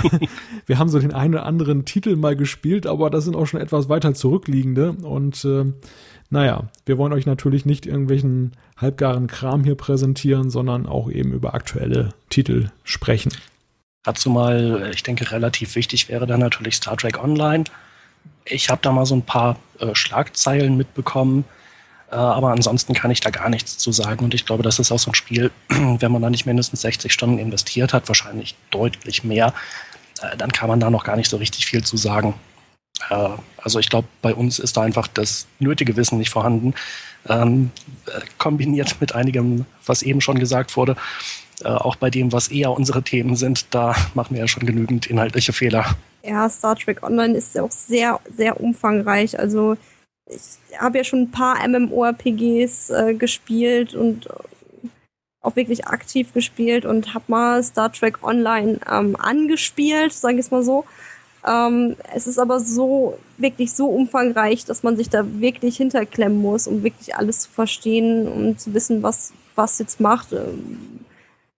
wir 0.66 0.78
haben 0.78 0.88
so 0.88 0.98
den 0.98 1.12
einen 1.12 1.34
oder 1.34 1.46
anderen 1.46 1.84
Titel 1.84 2.16
mal 2.16 2.36
gespielt, 2.36 2.86
aber 2.86 3.10
das 3.10 3.24
sind 3.24 3.36
auch 3.36 3.46
schon 3.46 3.60
etwas 3.60 3.88
weiter 3.88 4.14
zurückliegende. 4.14 4.92
Und 4.92 5.44
äh, 5.44 5.64
naja, 6.30 6.64
wir 6.86 6.98
wollen 6.98 7.12
euch 7.12 7.26
natürlich 7.26 7.66
nicht 7.66 7.86
irgendwelchen 7.86 8.52
halbgaren 8.76 9.26
Kram 9.26 9.64
hier 9.64 9.74
präsentieren, 9.74 10.50
sondern 10.50 10.86
auch 10.86 11.10
eben 11.10 11.32
über 11.32 11.54
aktuelle 11.54 12.14
Titel 12.30 12.70
sprechen. 12.84 13.32
Dazu 14.04 14.30
mal, 14.30 14.90
ich 14.92 15.02
denke, 15.02 15.30
relativ 15.30 15.76
wichtig 15.76 16.08
wäre 16.08 16.26
dann 16.26 16.40
natürlich 16.40 16.76
Star 16.76 16.96
Trek 16.96 17.22
Online. 17.22 17.64
Ich 18.44 18.70
habe 18.70 18.80
da 18.82 18.90
mal 18.90 19.06
so 19.06 19.14
ein 19.14 19.22
paar 19.22 19.58
äh, 19.78 19.94
Schlagzeilen 19.94 20.76
mitbekommen, 20.76 21.44
äh, 21.44 21.61
aber 22.16 22.50
ansonsten 22.50 22.94
kann 22.94 23.10
ich 23.10 23.20
da 23.20 23.30
gar 23.30 23.48
nichts 23.48 23.78
zu 23.78 23.92
sagen. 23.92 24.24
Und 24.24 24.34
ich 24.34 24.46
glaube, 24.46 24.62
das 24.62 24.78
ist 24.78 24.92
auch 24.92 24.98
so 24.98 25.10
ein 25.10 25.14
Spiel, 25.14 25.50
wenn 25.68 26.12
man 26.12 26.22
da 26.22 26.30
nicht 26.30 26.46
mindestens 26.46 26.82
60 26.82 27.12
Stunden 27.12 27.38
investiert 27.38 27.92
hat, 27.92 28.08
wahrscheinlich 28.08 28.54
deutlich 28.70 29.24
mehr, 29.24 29.54
äh, 30.20 30.36
dann 30.36 30.52
kann 30.52 30.68
man 30.68 30.80
da 30.80 30.90
noch 30.90 31.04
gar 31.04 31.16
nicht 31.16 31.30
so 31.30 31.36
richtig 31.36 31.66
viel 31.66 31.82
zu 31.82 31.96
sagen. 31.96 32.34
Äh, 33.10 33.28
also 33.58 33.78
ich 33.78 33.88
glaube, 33.88 34.08
bei 34.20 34.34
uns 34.34 34.58
ist 34.58 34.76
da 34.76 34.82
einfach 34.82 35.06
das 35.08 35.46
nötige 35.58 35.96
Wissen 35.96 36.18
nicht 36.18 36.30
vorhanden. 36.30 36.74
Ähm, 37.28 37.70
äh, 38.06 38.20
kombiniert 38.38 38.96
mit 39.00 39.14
einigem, 39.14 39.64
was 39.86 40.02
eben 40.02 40.20
schon 40.20 40.38
gesagt 40.38 40.76
wurde, 40.76 40.96
äh, 41.64 41.68
auch 41.68 41.96
bei 41.96 42.10
dem, 42.10 42.32
was 42.32 42.48
eher 42.48 42.72
unsere 42.72 43.02
Themen 43.02 43.36
sind, 43.36 43.66
da 43.70 43.94
machen 44.14 44.34
wir 44.34 44.40
ja 44.40 44.48
schon 44.48 44.66
genügend 44.66 45.06
inhaltliche 45.06 45.52
Fehler. 45.52 45.96
Ja, 46.24 46.48
Star 46.48 46.76
Trek 46.76 47.02
Online 47.02 47.36
ist 47.36 47.54
ja 47.54 47.62
auch 47.62 47.70
sehr, 47.70 48.20
sehr 48.34 48.60
umfangreich. 48.60 49.38
Also 49.38 49.76
ich 50.26 50.78
habe 50.78 50.98
ja 50.98 51.04
schon 51.04 51.22
ein 51.22 51.30
paar 51.30 51.66
MMORPGs 51.66 52.90
äh, 52.90 53.14
gespielt 53.14 53.94
und 53.94 54.28
auch 55.40 55.56
wirklich 55.56 55.86
aktiv 55.86 56.32
gespielt 56.32 56.84
und 56.84 57.14
habe 57.14 57.24
mal 57.28 57.62
Star 57.62 57.92
Trek 57.92 58.22
Online 58.22 58.78
ähm, 58.90 59.16
angespielt, 59.16 60.12
sage 60.12 60.34
ich 60.34 60.46
es 60.46 60.50
mal 60.50 60.62
so. 60.62 60.84
Ähm, 61.44 61.96
es 62.14 62.28
ist 62.28 62.38
aber 62.38 62.60
so, 62.60 63.18
wirklich 63.36 63.72
so 63.72 63.86
umfangreich, 63.86 64.64
dass 64.64 64.84
man 64.84 64.96
sich 64.96 65.10
da 65.10 65.24
wirklich 65.40 65.76
hinterklemmen 65.76 66.40
muss, 66.40 66.68
um 66.68 66.84
wirklich 66.84 67.16
alles 67.16 67.40
zu 67.40 67.50
verstehen, 67.50 68.28
um 68.28 68.56
zu 68.56 68.72
wissen, 68.74 69.02
was, 69.02 69.32
was 69.56 69.80
jetzt 69.80 69.98
macht. 69.98 70.32
Ähm, 70.32 71.00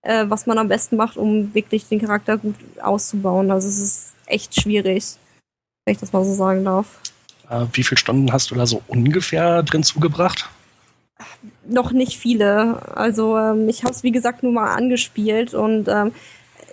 äh, 0.05 0.27
was 0.28 0.47
man 0.47 0.59
am 0.59 0.69
besten 0.69 0.97
macht, 0.97 1.16
um 1.16 1.55
wirklich 1.55 1.89
den 1.89 2.01
Charakter 2.01 2.39
gut 2.39 2.55
auszubauen. 2.81 3.51
Also 3.51 3.69
es 3.69 3.78
ist 3.78 4.15
echt 4.27 4.59
schwierig, 4.61 5.16
wenn 5.85 5.95
ich 5.95 6.01
das 6.01 6.12
mal 6.12 6.24
so 6.24 6.35
sagen 6.35 6.65
darf. 6.65 7.01
Äh, 7.50 7.66
wie 7.72 7.82
viele 7.82 7.98
Stunden 7.98 8.32
hast 8.32 8.50
du 8.50 8.54
da 8.54 8.66
so 8.66 8.82
ungefähr 8.88 9.62
drin 9.62 9.82
zugebracht? 9.82 10.48
Noch 11.66 11.92
nicht 11.92 12.18
viele. 12.18 12.80
Also 12.96 13.36
ähm, 13.38 13.68
ich 13.68 13.84
habe 13.84 13.94
es 13.94 14.02
wie 14.02 14.12
gesagt 14.12 14.42
nur 14.42 14.52
mal 14.52 14.74
angespielt 14.74 15.54
und 15.54 15.88
ähm, 15.88 16.12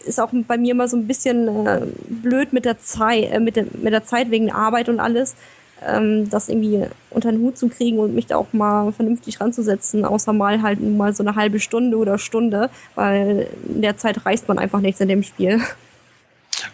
ist 0.05 0.19
auch 0.19 0.31
bei 0.47 0.57
mir 0.57 0.71
immer 0.71 0.87
so 0.87 0.97
ein 0.97 1.07
bisschen 1.07 1.67
äh, 1.67 1.81
blöd 2.09 2.53
mit 2.53 2.65
der 2.65 2.79
Zeit, 2.79 3.31
äh, 3.31 3.39
mit, 3.39 3.55
der, 3.55 3.65
mit 3.81 3.93
der 3.93 4.03
Zeit 4.03 4.31
wegen 4.31 4.47
der 4.47 4.55
Arbeit 4.55 4.89
und 4.89 4.99
alles 4.99 5.35
ähm, 5.85 6.29
das 6.29 6.49
irgendwie 6.49 6.85
unter 7.09 7.31
den 7.31 7.41
Hut 7.41 7.57
zu 7.57 7.67
kriegen 7.69 7.99
und 7.99 8.13
mich 8.13 8.27
da 8.27 8.37
auch 8.37 8.53
mal 8.53 8.91
vernünftig 8.91 9.41
ranzusetzen, 9.41 10.05
außer 10.05 10.33
mal 10.33 10.61
halt 10.61 10.79
nur 10.79 10.91
mal 10.91 11.13
so 11.13 11.23
eine 11.23 11.35
halbe 11.35 11.59
Stunde 11.59 11.97
oder 11.97 12.17
Stunde, 12.17 12.69
weil 12.95 13.47
in 13.67 13.81
der 13.81 13.97
Zeit 13.97 14.25
reißt 14.25 14.47
man 14.47 14.59
einfach 14.59 14.79
nichts 14.79 15.01
in 15.01 15.07
dem 15.07 15.23
Spiel. 15.23 15.59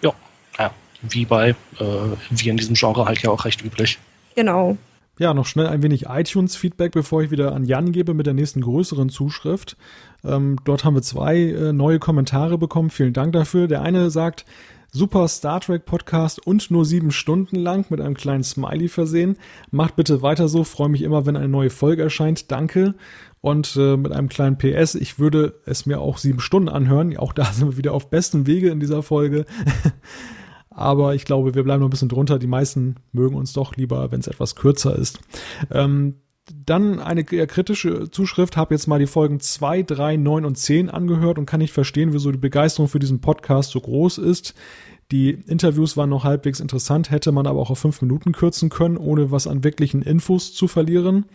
Ja 0.01 0.13
wie 1.01 1.25
bei, 1.25 1.49
äh, 1.79 1.85
wie 2.29 2.49
in 2.49 2.57
diesem 2.57 2.75
Genre 2.75 3.05
halt 3.05 3.21
ja 3.21 3.29
auch 3.29 3.45
recht 3.45 3.63
üblich. 3.63 3.99
Genau. 4.35 4.77
Ja, 5.19 5.33
noch 5.33 5.47
schnell 5.47 5.67
ein 5.67 5.81
wenig 5.81 6.05
iTunes-Feedback, 6.07 6.91
bevor 6.91 7.23
ich 7.23 7.31
wieder 7.31 7.53
an 7.53 7.65
Jan 7.65 7.91
gebe 7.91 8.13
mit 8.13 8.27
der 8.27 8.35
nächsten 8.35 8.61
größeren 8.61 9.09
Zuschrift. 9.09 9.75
Ähm, 10.23 10.57
dort 10.63 10.83
haben 10.83 10.93
wir 10.93 11.01
zwei 11.01 11.37
äh, 11.37 11.73
neue 11.73 11.97
Kommentare 11.97 12.59
bekommen. 12.59 12.91
Vielen 12.91 13.13
Dank 13.13 13.33
dafür. 13.33 13.67
Der 13.67 13.81
eine 13.81 14.11
sagt, 14.11 14.45
Super 14.91 15.27
Star 15.27 15.59
Trek 15.59 15.85
Podcast 15.85 16.45
und 16.45 16.71
nur 16.71 16.85
sieben 16.85 17.11
Stunden 17.11 17.55
lang 17.55 17.85
mit 17.89 17.99
einem 17.99 18.15
kleinen 18.15 18.43
Smiley 18.43 18.87
versehen. 18.87 19.37
Macht 19.71 19.95
bitte 19.95 20.21
weiter 20.21 20.47
so, 20.47 20.63
freue 20.63 20.89
mich 20.89 21.01
immer, 21.01 21.25
wenn 21.25 21.35
eine 21.35 21.49
neue 21.49 21.71
Folge 21.71 22.03
erscheint. 22.03 22.51
Danke. 22.51 22.93
Und 23.41 23.75
äh, 23.75 23.97
mit 23.97 24.11
einem 24.11 24.29
kleinen 24.29 24.57
PS, 24.57 24.95
ich 24.95 25.19
würde 25.19 25.55
es 25.65 25.85
mir 25.85 25.99
auch 25.99 26.17
sieben 26.17 26.39
Stunden 26.39 26.69
anhören. 26.69 27.17
Auch 27.17 27.33
da 27.33 27.45
sind 27.45 27.69
wir 27.69 27.77
wieder 27.77 27.93
auf 27.93 28.09
bestem 28.09 28.47
Wege 28.47 28.69
in 28.69 28.79
dieser 28.79 29.03
Folge. 29.03 29.45
Aber 30.77 31.15
ich 31.15 31.25
glaube, 31.25 31.55
wir 31.55 31.63
bleiben 31.63 31.79
noch 31.79 31.87
ein 31.87 31.91
bisschen 31.91 32.07
drunter. 32.07 32.37
Die 32.37 32.45
meisten 32.45 32.97
mögen 33.11 33.35
uns 33.35 33.51
doch 33.51 33.75
lieber, 33.75 34.11
wenn 34.11 34.19
es 34.19 34.27
etwas 34.27 34.55
kürzer 34.55 34.95
ist. 34.95 35.19
Ähm, 35.71 36.17
dann 36.65 36.99
eine 36.99 37.23
kritische 37.23 38.11
Zuschrift, 38.11 38.55
habe 38.55 38.75
jetzt 38.75 38.85
mal 38.85 38.99
die 38.99 39.07
Folgen 39.07 39.39
2, 39.39 39.81
3, 39.81 40.17
9 40.17 40.45
und 40.45 40.55
10 40.55 40.91
angehört 40.91 41.39
und 41.39 41.47
kann 41.47 41.61
nicht 41.61 41.73
verstehen, 41.73 42.13
wieso 42.13 42.31
die 42.31 42.37
Begeisterung 42.37 42.87
für 42.87 42.99
diesen 42.99 43.21
Podcast 43.21 43.71
so 43.71 43.81
groß 43.81 44.19
ist. 44.19 44.53
Die 45.11 45.31
Interviews 45.31 45.97
waren 45.97 46.11
noch 46.11 46.23
halbwegs 46.23 46.59
interessant, 46.59 47.09
hätte 47.09 47.31
man 47.31 47.47
aber 47.47 47.59
auch 47.59 47.71
auf 47.71 47.79
fünf 47.79 48.03
Minuten 48.03 48.31
kürzen 48.31 48.69
können, 48.69 48.97
ohne 48.97 49.31
was 49.31 49.47
an 49.47 49.63
wirklichen 49.63 50.03
Infos 50.03 50.53
zu 50.53 50.67
verlieren. 50.67 51.25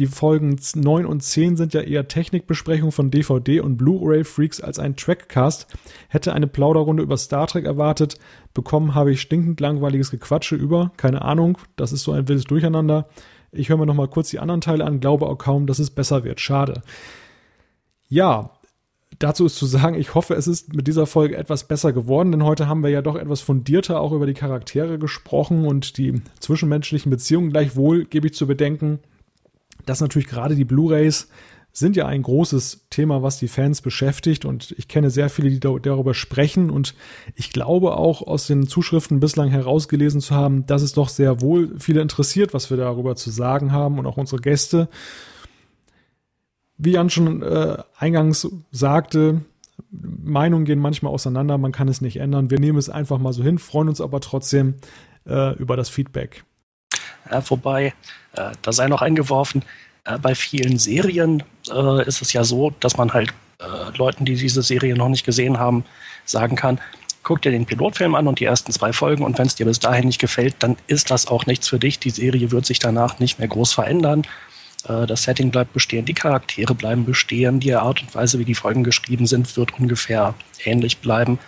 Die 0.00 0.06
Folgen 0.06 0.58
9 0.74 1.06
und 1.06 1.22
10 1.22 1.56
sind 1.56 1.72
ja 1.72 1.80
eher 1.80 2.08
Technikbesprechungen 2.08 2.90
von 2.90 3.12
DVD 3.12 3.60
und 3.60 3.76
Blu-ray-Freaks 3.76 4.60
als 4.60 4.80
ein 4.80 4.96
Trackcast. 4.96 5.68
Hätte 6.08 6.32
eine 6.32 6.48
Plauderrunde 6.48 7.04
über 7.04 7.16
Star 7.16 7.46
Trek 7.46 7.64
erwartet. 7.64 8.18
Bekommen 8.54 8.96
habe 8.96 9.12
ich 9.12 9.20
stinkend 9.20 9.60
langweiliges 9.60 10.10
Gequatsche 10.10 10.56
über. 10.56 10.90
Keine 10.96 11.22
Ahnung, 11.22 11.58
das 11.76 11.92
ist 11.92 12.02
so 12.02 12.10
ein 12.10 12.26
wildes 12.26 12.46
Durcheinander. 12.46 13.08
Ich 13.52 13.68
höre 13.68 13.76
mir 13.76 13.86
noch 13.86 13.94
mal 13.94 14.08
kurz 14.08 14.30
die 14.30 14.40
anderen 14.40 14.60
Teile 14.60 14.84
an, 14.84 14.98
glaube 14.98 15.28
auch 15.28 15.38
kaum, 15.38 15.68
dass 15.68 15.78
es 15.78 15.90
besser 15.90 16.24
wird. 16.24 16.40
Schade. 16.40 16.82
Ja, 18.08 18.50
dazu 19.20 19.46
ist 19.46 19.54
zu 19.54 19.66
sagen, 19.66 19.94
ich 19.94 20.16
hoffe, 20.16 20.34
es 20.34 20.48
ist 20.48 20.74
mit 20.74 20.88
dieser 20.88 21.06
Folge 21.06 21.36
etwas 21.36 21.68
besser 21.68 21.92
geworden, 21.92 22.32
denn 22.32 22.42
heute 22.42 22.66
haben 22.66 22.82
wir 22.82 22.90
ja 22.90 23.00
doch 23.00 23.14
etwas 23.14 23.42
fundierter 23.42 24.00
auch 24.00 24.10
über 24.10 24.26
die 24.26 24.34
Charaktere 24.34 24.98
gesprochen 24.98 25.64
und 25.64 25.98
die 25.98 26.20
zwischenmenschlichen 26.40 27.10
Beziehungen. 27.10 27.50
Gleichwohl 27.50 28.06
gebe 28.06 28.26
ich 28.26 28.34
zu 28.34 28.48
bedenken, 28.48 28.98
dass 29.86 30.00
natürlich 30.00 30.28
gerade 30.28 30.54
die 30.54 30.64
Blu-rays 30.64 31.28
sind 31.76 31.96
ja 31.96 32.06
ein 32.06 32.22
großes 32.22 32.86
Thema, 32.88 33.24
was 33.24 33.38
die 33.38 33.48
Fans 33.48 33.82
beschäftigt 33.82 34.44
und 34.44 34.72
ich 34.78 34.86
kenne 34.86 35.10
sehr 35.10 35.28
viele, 35.28 35.50
die 35.50 35.58
darüber 35.58 36.14
sprechen 36.14 36.70
und 36.70 36.94
ich 37.34 37.52
glaube 37.52 37.96
auch 37.96 38.22
aus 38.22 38.46
den 38.46 38.68
Zuschriften 38.68 39.18
bislang 39.18 39.50
herausgelesen 39.50 40.20
zu 40.20 40.36
haben, 40.36 40.66
dass 40.66 40.82
es 40.82 40.92
doch 40.92 41.08
sehr 41.08 41.40
wohl 41.40 41.74
viele 41.80 42.00
interessiert, 42.00 42.54
was 42.54 42.70
wir 42.70 42.76
darüber 42.76 43.16
zu 43.16 43.30
sagen 43.30 43.72
haben 43.72 43.98
und 43.98 44.06
auch 44.06 44.16
unsere 44.16 44.40
Gäste. 44.40 44.88
Wie 46.78 46.92
Jan 46.92 47.10
schon 47.10 47.42
äh, 47.42 47.78
eingangs 47.98 48.48
sagte, 48.70 49.40
Meinungen 49.90 50.66
gehen 50.66 50.78
manchmal 50.78 51.12
auseinander, 51.12 51.58
man 51.58 51.72
kann 51.72 51.88
es 51.88 52.00
nicht 52.00 52.18
ändern. 52.18 52.50
Wir 52.50 52.60
nehmen 52.60 52.78
es 52.78 52.88
einfach 52.88 53.18
mal 53.18 53.32
so 53.32 53.42
hin, 53.42 53.58
freuen 53.58 53.88
uns 53.88 54.00
aber 54.00 54.20
trotzdem 54.20 54.74
äh, 55.26 55.56
über 55.56 55.76
das 55.76 55.88
Feedback. 55.88 56.44
Ja, 57.30 57.42
wobei, 57.48 57.94
äh, 58.36 58.52
da 58.62 58.72
sei 58.72 58.88
noch 58.88 59.02
eingeworfen, 59.02 59.62
äh, 60.04 60.18
bei 60.18 60.34
vielen 60.34 60.78
Serien 60.78 61.42
äh, 61.70 62.06
ist 62.06 62.22
es 62.22 62.32
ja 62.32 62.44
so, 62.44 62.72
dass 62.80 62.96
man 62.96 63.12
halt 63.12 63.30
äh, 63.58 63.96
Leuten, 63.96 64.24
die 64.24 64.36
diese 64.36 64.62
Serie 64.62 64.96
noch 64.96 65.08
nicht 65.08 65.24
gesehen 65.24 65.58
haben, 65.58 65.84
sagen 66.24 66.56
kann, 66.56 66.80
guck 67.22 67.42
dir 67.42 67.50
den 67.50 67.66
Pilotfilm 67.66 68.14
an 68.14 68.28
und 68.28 68.38
die 68.38 68.44
ersten 68.44 68.70
zwei 68.72 68.92
Folgen 68.92 69.24
und 69.24 69.38
wenn 69.38 69.46
es 69.46 69.54
dir 69.54 69.66
bis 69.66 69.80
dahin 69.80 70.06
nicht 70.06 70.20
gefällt, 70.20 70.56
dann 70.58 70.76
ist 70.86 71.10
das 71.10 71.26
auch 71.26 71.46
nichts 71.46 71.68
für 71.68 71.78
dich. 71.78 71.98
Die 71.98 72.10
Serie 72.10 72.50
wird 72.50 72.66
sich 72.66 72.78
danach 72.78 73.18
nicht 73.18 73.38
mehr 73.38 73.48
groß 73.48 73.72
verändern. 73.72 74.22
Äh, 74.86 75.06
das 75.06 75.24
Setting 75.24 75.50
bleibt 75.50 75.72
bestehen, 75.72 76.04
die 76.04 76.14
Charaktere 76.14 76.74
bleiben 76.74 77.04
bestehen, 77.04 77.60
die 77.60 77.74
Art 77.74 78.02
und 78.02 78.14
Weise, 78.14 78.38
wie 78.38 78.44
die 78.44 78.54
Folgen 78.54 78.84
geschrieben 78.84 79.26
sind, 79.26 79.56
wird 79.56 79.78
ungefähr 79.78 80.34
ähnlich 80.64 80.98
bleiben. 80.98 81.38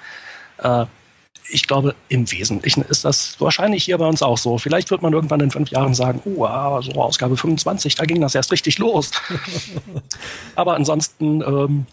Ich 1.50 1.66
glaube, 1.66 1.94
im 2.08 2.30
Wesentlichen 2.30 2.82
ist 2.82 3.04
das 3.04 3.40
wahrscheinlich 3.40 3.84
hier 3.84 3.98
bei 3.98 4.06
uns 4.06 4.22
auch 4.22 4.38
so. 4.38 4.58
Vielleicht 4.58 4.90
wird 4.90 5.02
man 5.02 5.12
irgendwann 5.12 5.40
in 5.40 5.50
fünf 5.50 5.70
Jahren 5.70 5.94
sagen, 5.94 6.20
oh, 6.24 6.80
so 6.80 6.92
Ausgabe 6.92 7.36
25, 7.36 7.94
da 7.94 8.04
ging 8.04 8.20
das 8.20 8.34
erst 8.34 8.52
richtig 8.52 8.78
los. 8.78 9.12
Aber 10.56 10.74
ansonsten 10.74 11.42
ähm, 11.42 11.86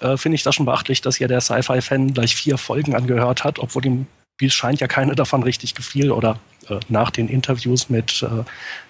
äh, 0.00 0.16
finde 0.16 0.36
ich 0.36 0.42
das 0.42 0.54
schon 0.54 0.66
beachtlich, 0.66 1.00
dass 1.00 1.16
hier 1.16 1.28
der 1.28 1.40
Sci-Fi-Fan 1.40 2.14
gleich 2.14 2.34
vier 2.34 2.58
Folgen 2.58 2.94
angehört 2.94 3.44
hat, 3.44 3.58
obwohl 3.58 3.86
ihm, 3.86 4.06
wie 4.38 4.46
es 4.46 4.54
scheint, 4.54 4.80
ja 4.80 4.88
keine 4.88 5.14
davon 5.14 5.42
richtig 5.42 5.74
gefiel 5.74 6.10
oder 6.10 6.38
äh, 6.68 6.80
nach 6.88 7.10
den 7.10 7.28
Interviews 7.28 7.88
mit 7.88 8.22
äh, 8.22 8.44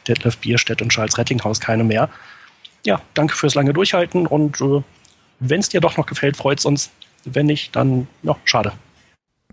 Detlef 0.09 0.39
Bierstedt 0.39 0.83
und 0.83 0.89
Charles 0.89 1.19
Rettinghaus 1.19 1.61
keine 1.61 1.85
mehr. 1.85 2.09
Ja, 2.85 3.01
danke 3.15 3.37
fürs 3.37 3.55
lange 3.55 3.73
Durchhalten 3.73 4.27
und 4.27 4.61
äh, 4.61 4.83
wenn 5.41 5.61
es 5.61 5.69
dir 5.69 5.81
doch 5.81 5.97
noch 5.97 6.07
gefällt, 6.07 6.37
freut 6.37 6.59
es 6.59 6.65
uns. 6.65 6.91
Wenn 7.25 7.47
nicht, 7.47 7.75
dann 7.75 8.07
ja, 8.23 8.37
schade. 8.45 8.73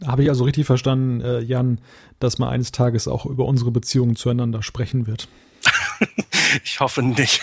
Habe 0.06 0.24
ich 0.24 0.30
also 0.30 0.44
richtig 0.44 0.66
verstanden, 0.66 1.22
äh, 1.22 1.40
Jan, 1.40 1.80
dass 2.20 2.40
man 2.40 2.50
eines 2.50 2.72
Tages 2.72 3.08
auch 3.08 3.26
über 3.26 3.46
unsere 3.46 3.72
Beziehungen 3.72 4.16
zueinander 4.16 4.64
sprechen 4.64 5.08
wird? 5.08 5.28
ich 6.64 6.80
hoffe 6.80 7.02
nicht. 7.02 7.42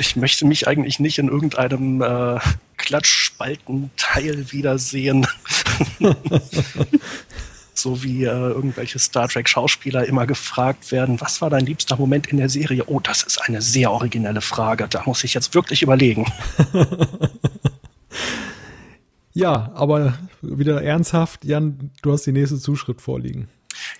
ich 0.00 0.16
möchte 0.16 0.46
mich 0.46 0.68
eigentlich 0.68 0.98
nicht 0.98 1.18
in 1.18 1.28
irgendeinem 1.28 2.02
äh, 2.02 2.38
Klatschspaltenteil 2.76 4.52
wiedersehen. 4.52 5.26
so 7.74 8.02
wie 8.02 8.24
äh, 8.24 8.28
irgendwelche 8.28 8.98
Star 8.98 9.28
Trek 9.28 9.48
Schauspieler 9.48 10.06
immer 10.06 10.26
gefragt 10.26 10.92
werden, 10.92 11.20
was 11.20 11.40
war 11.40 11.50
dein 11.50 11.66
liebster 11.66 11.96
Moment 11.96 12.26
in 12.26 12.36
der 12.36 12.48
Serie? 12.48 12.84
Oh, 12.86 13.00
das 13.00 13.22
ist 13.22 13.40
eine 13.40 13.62
sehr 13.62 13.90
originelle 13.90 14.40
Frage. 14.40 14.88
Da 14.88 15.02
muss 15.06 15.24
ich 15.24 15.34
jetzt 15.34 15.54
wirklich 15.54 15.82
überlegen. 15.82 16.30
Ja, 19.34 19.70
aber 19.74 20.14
wieder 20.42 20.82
ernsthaft, 20.82 21.44
Jan, 21.44 21.90
du 22.02 22.12
hast 22.12 22.26
die 22.26 22.32
nächste 22.32 22.58
Zuschrift 22.58 23.00
vorliegen. 23.00 23.48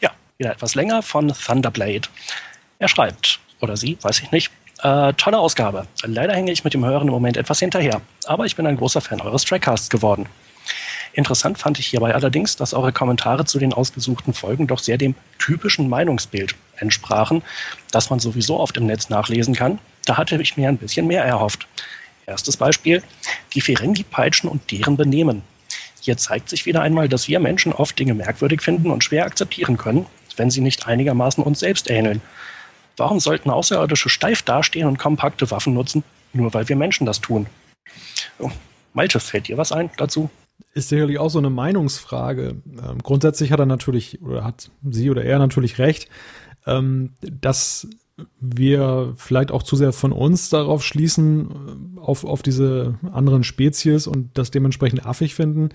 Ja, 0.01 0.11
wieder 0.39 0.53
etwas 0.53 0.75
länger 0.75 1.03
von 1.03 1.29
Thunderblade. 1.33 2.09
Er 2.79 2.89
schreibt, 2.89 3.41
oder 3.61 3.77
sie, 3.77 3.97
weiß 4.03 4.21
ich 4.21 4.31
nicht, 4.31 4.51
äh, 4.83 5.13
tolle 5.15 5.39
Ausgabe. 5.39 5.87
Leider 6.05 6.35
hänge 6.35 6.53
ich 6.53 6.65
mit 6.65 6.75
dem 6.75 6.85
Hören 6.85 7.09
im 7.09 7.15
Moment 7.15 7.37
etwas 7.37 7.61
hinterher, 7.61 8.03
aber 8.27 8.45
ich 8.45 8.57
bin 8.57 8.67
ein 8.67 8.77
großer 8.77 9.01
Fan 9.01 9.21
eures 9.21 9.45
Trackcasts 9.45 9.89
geworden. 9.89 10.27
Interessant 11.15 11.59
fand 11.59 11.79
ich 11.79 11.87
hierbei 11.87 12.15
allerdings, 12.15 12.57
dass 12.57 12.75
eure 12.75 12.93
Kommentare 12.93 13.45
zu 13.45 13.59
den 13.59 13.73
ausgesuchten 13.73 14.33
Folgen 14.33 14.67
doch 14.67 14.79
sehr 14.79 14.99
dem 14.99 15.15
typischen 15.39 15.89
Meinungsbild 15.89 16.55
entsprachen, 16.77 17.43
das 17.91 18.11
man 18.11 18.19
sowieso 18.19 18.59
oft 18.59 18.77
im 18.77 18.87
Netz 18.87 19.09
nachlesen 19.11 19.55
kann. 19.55 19.79
Da 20.07 20.17
hatte 20.17 20.41
ich 20.41 20.57
mir 20.57 20.69
ein 20.69 20.79
bisschen 20.79 21.07
mehr 21.07 21.25
erhofft. 21.25 21.67
Erstes 22.27 22.57
Beispiel, 22.57 23.03
die 23.55 23.61
Ferengi-Peitschen 23.61 24.49
und 24.49 24.71
deren 24.71 24.97
Benehmen. 24.97 25.43
Hier 26.01 26.17
zeigt 26.17 26.49
sich 26.49 26.67
wieder 26.67 26.83
einmal, 26.83 27.09
dass 27.09 27.29
wir 27.29 27.39
Menschen 27.39 27.73
oft 27.73 27.99
Dinge 27.99 28.15
merkwürdig 28.15 28.61
finden 28.61 28.91
und 28.91 29.05
schwer 29.05 29.25
akzeptieren 29.25 29.77
können, 29.77 30.07
wenn 30.37 30.51
sie 30.51 30.61
nicht 30.61 30.87
einigermaßen 30.87 31.43
uns 31.43 31.61
selbst 31.61 31.91
ähneln. 31.91 32.21
Warum 32.97 33.21
sollten 33.21 33.51
Außerirdische 33.51 34.09
steif 34.09 34.43
dastehen 34.43 34.89
und 34.89 34.99
kompakte 34.99 35.51
Waffen 35.51 35.75
nutzen, 35.75 36.05
nur 36.33 36.53
weil 36.55 36.69
wir 36.69 36.77
Menschen 36.77 37.07
das 37.07 37.21
tun? 37.21 37.47
Oh, 38.39 38.51
Malte, 38.93 39.21
fällt 39.21 39.49
dir 39.49 39.59
was 39.59 39.73
ein 39.73 39.91
dazu? 39.97 40.31
Ist 40.75 40.89
sicherlich 40.89 41.19
auch 41.19 41.31
so 41.31 41.39
eine 41.39 41.51
Meinungsfrage. 41.51 42.57
Ähm, 42.67 42.99
grundsätzlich 43.03 43.53
hat 43.53 43.61
er 43.61 43.67
natürlich, 43.67 44.23
oder 44.23 44.45
hat 44.45 44.71
sie 44.89 45.11
oder 45.11 45.25
er 45.25 45.39
natürlich 45.39 45.79
recht, 45.79 46.09
ähm, 46.67 47.15
dass 47.21 47.89
wir 48.41 49.15
vielleicht 49.17 49.51
auch 49.51 49.63
zu 49.63 49.77
sehr 49.77 49.93
von 49.93 50.13
uns 50.13 50.51
darauf 50.51 50.85
schließen, 50.85 51.97
äh, 51.97 52.01
auf, 52.01 52.25
auf 52.25 52.43
diese 52.43 52.99
anderen 53.13 53.45
Spezies 53.45 54.07
und 54.07 54.31
das 54.35 54.51
dementsprechend 54.51 55.07
affig 55.07 55.35
finden. 55.35 55.71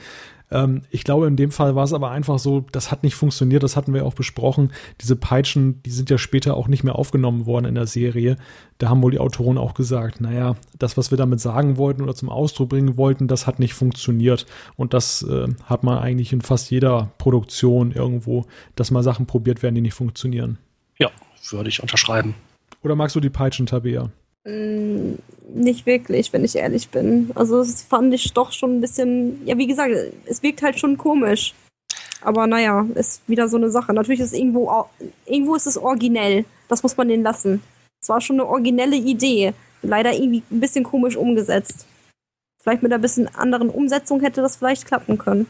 Ähm, 0.51 0.83
ich 0.89 1.03
glaube, 1.03 1.27
in 1.27 1.35
dem 1.35 1.51
Fall 1.51 1.75
war 1.75 1.83
es 1.83 1.93
aber 1.93 2.11
einfach 2.11 2.39
so, 2.39 2.65
das 2.71 2.91
hat 2.91 3.03
nicht 3.03 3.15
funktioniert, 3.15 3.63
das 3.63 3.75
hatten 3.75 3.93
wir 3.93 4.05
auch 4.05 4.13
besprochen. 4.13 4.71
Diese 5.01 5.15
Peitschen, 5.15 5.81
die 5.83 5.89
sind 5.89 6.09
ja 6.09 6.17
später 6.17 6.55
auch 6.55 6.67
nicht 6.67 6.83
mehr 6.83 6.95
aufgenommen 6.95 7.45
worden 7.45 7.65
in 7.65 7.75
der 7.75 7.87
Serie. 7.87 8.37
Da 8.77 8.89
haben 8.89 9.01
wohl 9.01 9.11
die 9.11 9.19
Autoren 9.19 9.57
auch 9.57 9.73
gesagt, 9.73 10.21
naja, 10.21 10.55
das, 10.77 10.97
was 10.97 11.11
wir 11.11 11.17
damit 11.17 11.39
sagen 11.39 11.77
wollten 11.77 12.01
oder 12.01 12.15
zum 12.15 12.29
Ausdruck 12.29 12.69
bringen 12.69 12.97
wollten, 12.97 13.27
das 13.27 13.47
hat 13.47 13.59
nicht 13.59 13.73
funktioniert. 13.73 14.45
Und 14.75 14.93
das 14.93 15.23
äh, 15.23 15.47
hat 15.65 15.83
man 15.83 15.97
eigentlich 15.97 16.33
in 16.33 16.41
fast 16.41 16.69
jeder 16.71 17.11
Produktion 17.17 17.91
irgendwo, 17.91 18.45
dass 18.75 18.91
mal 18.91 19.03
Sachen 19.03 19.25
probiert 19.25 19.63
werden, 19.63 19.75
die 19.75 19.81
nicht 19.81 19.95
funktionieren. 19.95 20.59
Ja, 20.99 21.11
würde 21.51 21.69
ich 21.69 21.81
unterschreiben. 21.81 22.35
Oder 22.83 22.95
magst 22.95 23.15
du 23.15 23.19
die 23.19 23.29
Peitschen, 23.29 23.65
Tabea? 23.65 24.09
Mm, 24.45 25.15
nicht 25.53 25.85
wirklich, 25.85 26.31
wenn 26.31 26.43
ich 26.43 26.55
ehrlich 26.55 26.89
bin. 26.89 27.31
Also 27.35 27.59
das 27.59 27.83
fand 27.83 28.13
ich 28.13 28.33
doch 28.33 28.51
schon 28.51 28.77
ein 28.77 28.81
bisschen, 28.81 29.45
ja 29.45 29.57
wie 29.57 29.67
gesagt, 29.67 29.93
es 30.25 30.43
wirkt 30.43 30.61
halt 30.61 30.79
schon 30.79 30.97
komisch. 30.97 31.53
Aber 32.21 32.47
naja, 32.47 32.85
ist 32.95 33.21
wieder 33.27 33.47
so 33.47 33.57
eine 33.57 33.69
Sache. 33.69 33.93
Natürlich 33.93 34.21
ist 34.21 34.33
es 34.33 34.39
irgendwo, 34.39 34.85
irgendwo 35.25 35.55
ist 35.55 35.67
es 35.67 35.77
originell. 35.77 36.45
Das 36.67 36.83
muss 36.83 36.97
man 36.97 37.07
denen 37.07 37.23
lassen. 37.23 37.61
Es 38.01 38.09
war 38.09 38.21
schon 38.21 38.37
eine 38.37 38.47
originelle 38.47 38.95
Idee. 38.95 39.53
Leider 39.81 40.13
irgendwie 40.13 40.43
ein 40.49 40.59
bisschen 40.59 40.83
komisch 40.83 41.15
umgesetzt. 41.15 41.85
Vielleicht 42.61 42.83
mit 42.83 42.91
einer 42.91 43.01
bisschen 43.01 43.33
anderen 43.35 43.69
Umsetzung 43.69 44.21
hätte 44.21 44.41
das 44.41 44.57
vielleicht 44.57 44.85
klappen 44.85 45.17
können. 45.17 45.45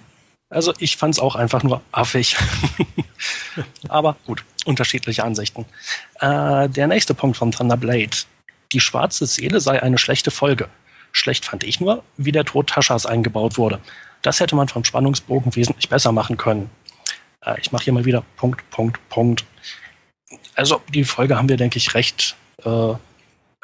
Also 0.49 0.73
ich 0.79 0.97
fand 0.97 1.15
es 1.15 1.19
auch 1.19 1.35
einfach 1.35 1.63
nur 1.63 1.81
affig. 1.91 2.37
Aber 3.89 4.15
gut, 4.25 4.45
unterschiedliche 4.67 5.23
Ansichten. 5.23 5.65
Äh, 6.19 6.69
der 6.69 6.87
nächste 6.87 7.13
Punkt 7.13 7.37
von 7.37 7.51
Thunderblade. 7.51 8.17
Die 8.73 8.79
schwarze 8.79 9.25
Seele 9.25 9.61
sei 9.61 9.81
eine 9.81 9.97
schlechte 9.97 10.29
Folge. 10.31 10.67
Schlecht 11.11 11.45
fand 11.45 11.63
ich 11.63 11.79
nur, 11.79 12.03
wie 12.17 12.31
der 12.31 12.45
Tod 12.45 12.69
Taschas 12.69 13.05
eingebaut 13.05 13.57
wurde. 13.57 13.79
Das 14.21 14.39
hätte 14.39 14.55
man 14.55 14.67
vom 14.67 14.83
Spannungsbogen 14.83 15.55
wesentlich 15.55 15.89
besser 15.89 16.11
machen 16.11 16.37
können. 16.37 16.69
Äh, 17.45 17.59
ich 17.61 17.71
mache 17.71 17.85
hier 17.85 17.93
mal 17.93 18.05
wieder 18.05 18.23
Punkt, 18.35 18.69
Punkt, 18.69 18.99
Punkt. 19.09 19.45
Also 20.55 20.81
die 20.93 21.03
Folge 21.03 21.37
haben 21.37 21.49
wir, 21.49 21.57
denke 21.57 21.77
ich, 21.77 21.93
recht 21.93 22.35
äh, 22.63 22.69
äh 22.69 22.95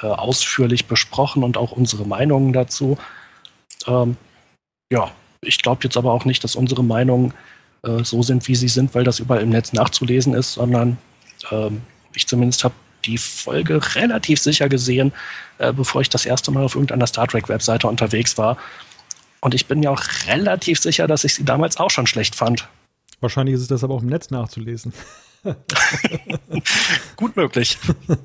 ausführlich 0.01 0.85
besprochen 0.85 1.43
und 1.43 1.57
auch 1.57 1.71
unsere 1.71 2.05
Meinungen 2.05 2.53
dazu. 2.53 2.97
Ähm, 3.88 4.17
ja, 4.91 5.11
ich 5.41 5.61
glaube 5.61 5.81
jetzt 5.84 5.97
aber 5.97 6.13
auch 6.13 6.25
nicht, 6.25 6.43
dass 6.43 6.55
unsere 6.55 6.84
Meinungen 6.84 7.34
äh, 7.84 8.03
so 8.03 8.23
sind, 8.23 8.47
wie 8.47 8.55
sie 8.55 8.68
sind, 8.68 8.95
weil 8.95 9.03
das 9.03 9.19
überall 9.19 9.41
im 9.41 9.49
Netz 9.49 9.73
nachzulesen 9.73 10.34
ist, 10.34 10.53
sondern 10.53 10.97
ähm, 11.51 11.81
Ich 12.15 12.27
zumindest 12.27 12.64
habe 12.64 12.73
die 13.05 13.18
Folge 13.18 13.81
relativ 13.95 14.39
sicher 14.39 14.69
gesehen, 14.69 15.11
äh, 15.57 15.73
bevor 15.73 16.01
ich 16.01 16.10
das 16.10 16.26
erste 16.26 16.51
Mal 16.51 16.64
auf 16.64 16.76
irgendeiner 16.76 17.07
Star 17.07 17.27
Trek-Webseite 17.27 17.88
unterwegs 17.88 18.38
war. 18.38 18.57
Und 19.41 19.53
ich 19.53 19.65
bin 19.65 19.81
mir 19.81 19.91
auch 19.91 20.01
relativ 20.27 20.80
sicher, 20.80 21.05
dass 21.07 21.26
ich 21.26 21.35
sie 21.35 21.43
damals 21.43 21.77
auch 21.77 21.91
schon 21.91 22.07
schlecht 22.07 22.35
fand. 22.35 22.69
Wahrscheinlich 23.19 23.55
ist 23.55 23.61
es 23.61 23.68
das 23.68 23.84
aber 23.84 23.95
auch 23.95 24.01
im 24.01 24.07
Netz 24.07 24.30
nachzulesen. 24.31 24.93
Gut 27.15 27.35
möglich. 27.35 27.77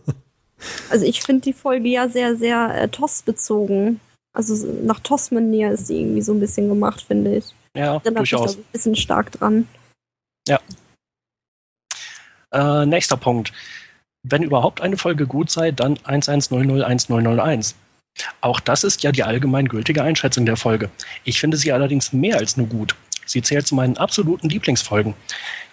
Also 0.90 1.04
ich 1.04 1.22
finde 1.22 1.42
die 1.42 1.52
Folge 1.52 1.88
ja 1.88 2.08
sehr, 2.08 2.34
sehr 2.34 2.74
äh, 2.74 2.88
TOS-bezogen. 2.88 4.00
Also 4.32 4.66
nach 4.82 4.98
TOS-Manier 4.98 5.70
ist 5.70 5.86
sie 5.86 6.00
irgendwie 6.00 6.20
so 6.20 6.32
ein 6.32 6.40
bisschen 6.40 6.68
gemacht, 6.68 7.04
finde 7.06 7.36
ich. 7.36 7.44
Ja, 7.78 7.94
Erinnert 7.94 8.18
durchaus. 8.18 8.56
Mich 8.56 8.56
da 8.56 8.68
ein 8.68 8.72
bisschen 8.72 8.96
stark 8.96 9.32
dran. 9.32 9.68
Ja. 10.48 10.58
Äh, 12.50 12.86
nächster 12.86 13.16
Punkt. 13.16 13.52
Wenn 14.24 14.42
überhaupt 14.42 14.80
eine 14.80 14.96
Folge 14.96 15.28
gut 15.28 15.48
sei, 15.48 15.70
dann 15.70 15.96
11001001. 15.98 17.74
Auch 18.40 18.58
das 18.58 18.82
ist 18.82 19.04
ja 19.04 19.12
die 19.12 19.22
allgemein 19.22 19.68
gültige 19.68 20.02
Einschätzung 20.02 20.44
der 20.44 20.56
Folge. 20.56 20.90
Ich 21.22 21.38
finde 21.38 21.56
sie 21.56 21.70
allerdings 21.70 22.12
mehr 22.12 22.38
als 22.38 22.56
nur 22.56 22.66
gut. 22.66 22.96
Sie 23.26 23.42
zählt 23.42 23.68
zu 23.68 23.76
meinen 23.76 23.96
absoluten 23.96 24.48
Lieblingsfolgen. 24.48 25.14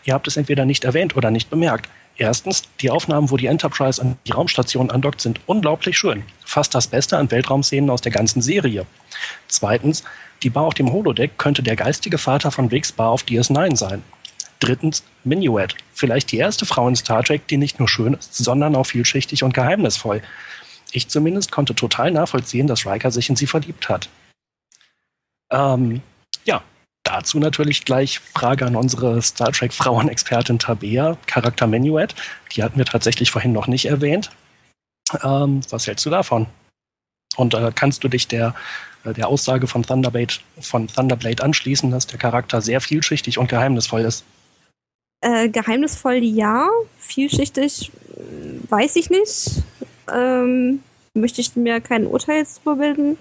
Ihr 0.03 0.14
habt 0.14 0.27
es 0.27 0.38
entweder 0.38 0.65
nicht 0.65 0.84
erwähnt 0.84 1.15
oder 1.15 1.32
nicht 1.32 1.49
bemerkt. 1.49 1.90
Erstens, 2.18 2.64
die 2.80 2.90
Aufnahmen, 2.90 3.30
wo 3.30 3.38
die 3.38 3.48
Enterprise 3.48 4.02
an 4.02 4.18
die 4.26 4.32
Raumstation 4.32 4.90
andockt, 4.90 5.20
sind 5.20 5.42
unglaublich 5.48 5.98
schön. 5.98 6.24
Fast 6.46 6.74
das 6.74 6.88
Beste 6.88 7.18
an 7.18 7.30
Weltraumszenen 7.30 7.90
aus 7.90 8.02
der 8.02 8.12
ganzen 8.12 8.42
Serie. 8.42 8.86
Zweitens, 9.48 10.04
die 10.44 10.50
Bar 10.50 10.64
auf 10.64 10.74
dem 10.74 10.94
Holodeck 10.94 11.38
könnte 11.38 11.62
der 11.62 11.76
geistige 11.76 12.18
Vater 12.18 12.52
von 12.52 12.72
Vicks 12.72 12.94
Bar 12.94 13.10
auf 13.10 13.24
DS9 13.24 13.76
sein. 13.76 14.04
Drittens, 14.60 15.04
Minuet. 15.26 15.76
Vielleicht 15.94 16.32
die 16.32 16.38
erste 16.38 16.66
Frau 16.66 16.88
in 16.88 16.96
Star 16.96 17.24
Trek, 17.24 17.48
die 17.48 17.58
nicht 17.58 17.80
nur 17.80 17.90
schön 17.90 18.14
ist, 18.14 18.36
sondern 18.36 18.76
auch 18.76 18.86
vielschichtig 18.86 19.44
und 19.44 19.54
geheimnisvoll. 19.54 20.22
Ich 20.92 21.10
zumindest 21.10 21.52
konnte 21.52 21.76
total 21.76 22.12
nachvollziehen, 22.12 22.68
dass 22.68 22.86
Riker 22.86 23.12
sich 23.12 23.30
in 23.30 23.36
sie 23.36 23.48
verliebt 23.48 23.90
hat. 23.90 24.08
Ähm, 25.52 26.02
ja, 26.46 26.64
dazu 27.06 27.40
natürlich 27.40 27.86
gleich 27.86 28.19
Frage 28.19 28.65
an 28.65 28.76
unsere 28.76 29.22
Star 29.22 29.52
Trek 29.53 29.72
Frauenexpertin 29.73 30.60
Tabea, 30.60 31.18
Charakter 31.27 31.68
Minuet. 31.68 32.14
Die 32.52 32.64
hatten 32.64 32.77
wir 32.77 32.86
tatsächlich 32.86 33.32
vorhin 33.32 33.53
noch 33.53 33.68
nicht 33.68 33.86
erwähnt. 33.86 34.32
Ähm, 35.23 35.61
was 35.69 35.88
hältst 35.88 36.06
du 36.06 36.10
davon? 36.10 36.48
Und 37.38 37.53
äh, 37.53 37.72
kannst 37.73 38.03
du 38.03 38.07
dich 38.07 38.27
der, 38.27 38.56
äh, 39.03 39.14
der 39.14 39.27
Aussage 39.27 39.68
von 39.68 39.84
Thunderblade, 39.84 40.36
von 40.60 40.88
Thunderblade 40.88 41.44
anschließen, 41.44 41.91
dass 41.91 42.07
der 42.07 42.19
Charakter 42.19 42.61
sehr 42.61 42.82
vielschichtig 42.82 43.38
und 43.38 43.49
geheimnisvoll 43.49 44.02
ist? 44.02 44.26
Äh, 45.22 45.49
geheimnisvoll 45.49 46.23
ja, 46.23 46.68
vielschichtig 46.99 47.91
äh, 48.15 48.69
weiß 48.69 48.95
ich 48.95 49.10
nicht. 49.10 49.64
Ähm, 50.14 50.82
möchte 51.14 51.41
ich 51.41 51.56
mir 51.56 51.82
kein 51.82 52.07
Urteil 52.07 52.45
drüber 52.45 52.76
bilden. 52.77 53.18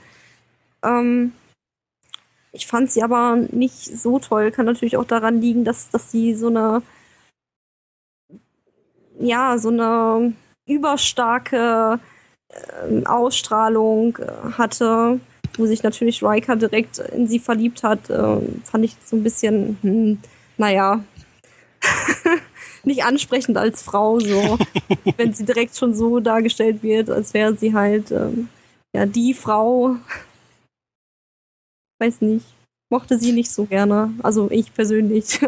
Ähm, 0.82 1.32
ich 2.54 2.66
fand 2.68 2.90
sie 2.90 3.02
aber 3.02 3.36
nicht 3.50 3.98
so 3.98 4.18
toll. 4.20 4.52
Kann 4.52 4.66
natürlich 4.66 4.96
auch 4.96 5.04
daran 5.04 5.40
liegen, 5.40 5.64
dass, 5.64 5.90
dass 5.90 6.10
sie 6.10 6.34
so 6.34 6.46
eine, 6.46 6.82
ja, 9.18 9.58
so 9.58 9.70
eine 9.70 10.34
überstarke 10.66 11.98
äh, 12.48 13.04
Ausstrahlung 13.04 14.18
hatte, 14.56 15.20
wo 15.56 15.66
sich 15.66 15.82
natürlich 15.82 16.22
Riker 16.22 16.54
direkt 16.56 16.98
in 16.98 17.26
sie 17.26 17.40
verliebt 17.40 17.82
hat. 17.82 18.08
Äh, 18.08 18.38
fand 18.62 18.84
ich 18.84 18.96
so 19.04 19.16
ein 19.16 19.24
bisschen, 19.24 19.76
hm, 19.82 20.18
naja, 20.56 21.02
nicht 22.84 23.04
ansprechend 23.04 23.56
als 23.56 23.82
Frau, 23.82 24.20
so, 24.20 24.58
wenn 25.16 25.34
sie 25.34 25.44
direkt 25.44 25.76
schon 25.76 25.92
so 25.92 26.20
dargestellt 26.20 26.84
wird, 26.84 27.10
als 27.10 27.34
wäre 27.34 27.56
sie 27.56 27.74
halt 27.74 28.12
ähm, 28.12 28.48
ja 28.94 29.06
die 29.06 29.34
Frau. 29.34 29.96
Weiß 32.04 32.20
nicht. 32.20 32.44
Mochte 32.90 33.18
sie 33.18 33.32
nicht 33.32 33.50
so 33.50 33.64
gerne. 33.64 34.12
Also 34.22 34.50
ich 34.50 34.74
persönlich. 34.74 35.40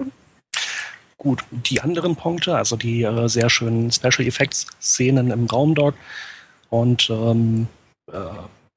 Gut, 1.19 1.45
die 1.51 1.83
anderen 1.83 2.17
Punkte, 2.17 2.57
also 2.57 2.77
die 2.77 3.03
äh, 3.03 3.29
sehr 3.29 3.51
schönen 3.51 3.93
Special 3.93 4.27
Effects 4.27 4.67
Szenen 4.81 5.31
im 5.31 5.47
Raumdock 5.47 5.95
und 6.71 7.11
ähm, 7.11 7.69
äh, 8.11 8.21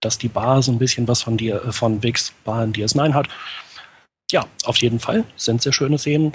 dass 0.02 0.18
die 0.18 0.28
Bar 0.28 0.62
so 0.62 0.74
ein 0.74 0.80
bisschen 0.80 1.08
was 1.08 1.22
von, 1.22 1.38
die, 1.38 1.52
äh, 1.52 1.72
von 1.72 2.04
Vicks 2.04 2.34
Bar 2.44 2.66
in 2.66 2.74
DS9 2.74 3.14
hat. 3.14 3.30
Ja, 4.30 4.46
auf 4.66 4.78
jeden 4.78 5.00
Fall 5.00 5.24
sind 5.38 5.62
sehr 5.62 5.74
schöne 5.74 5.98
Szenen. 5.98 6.34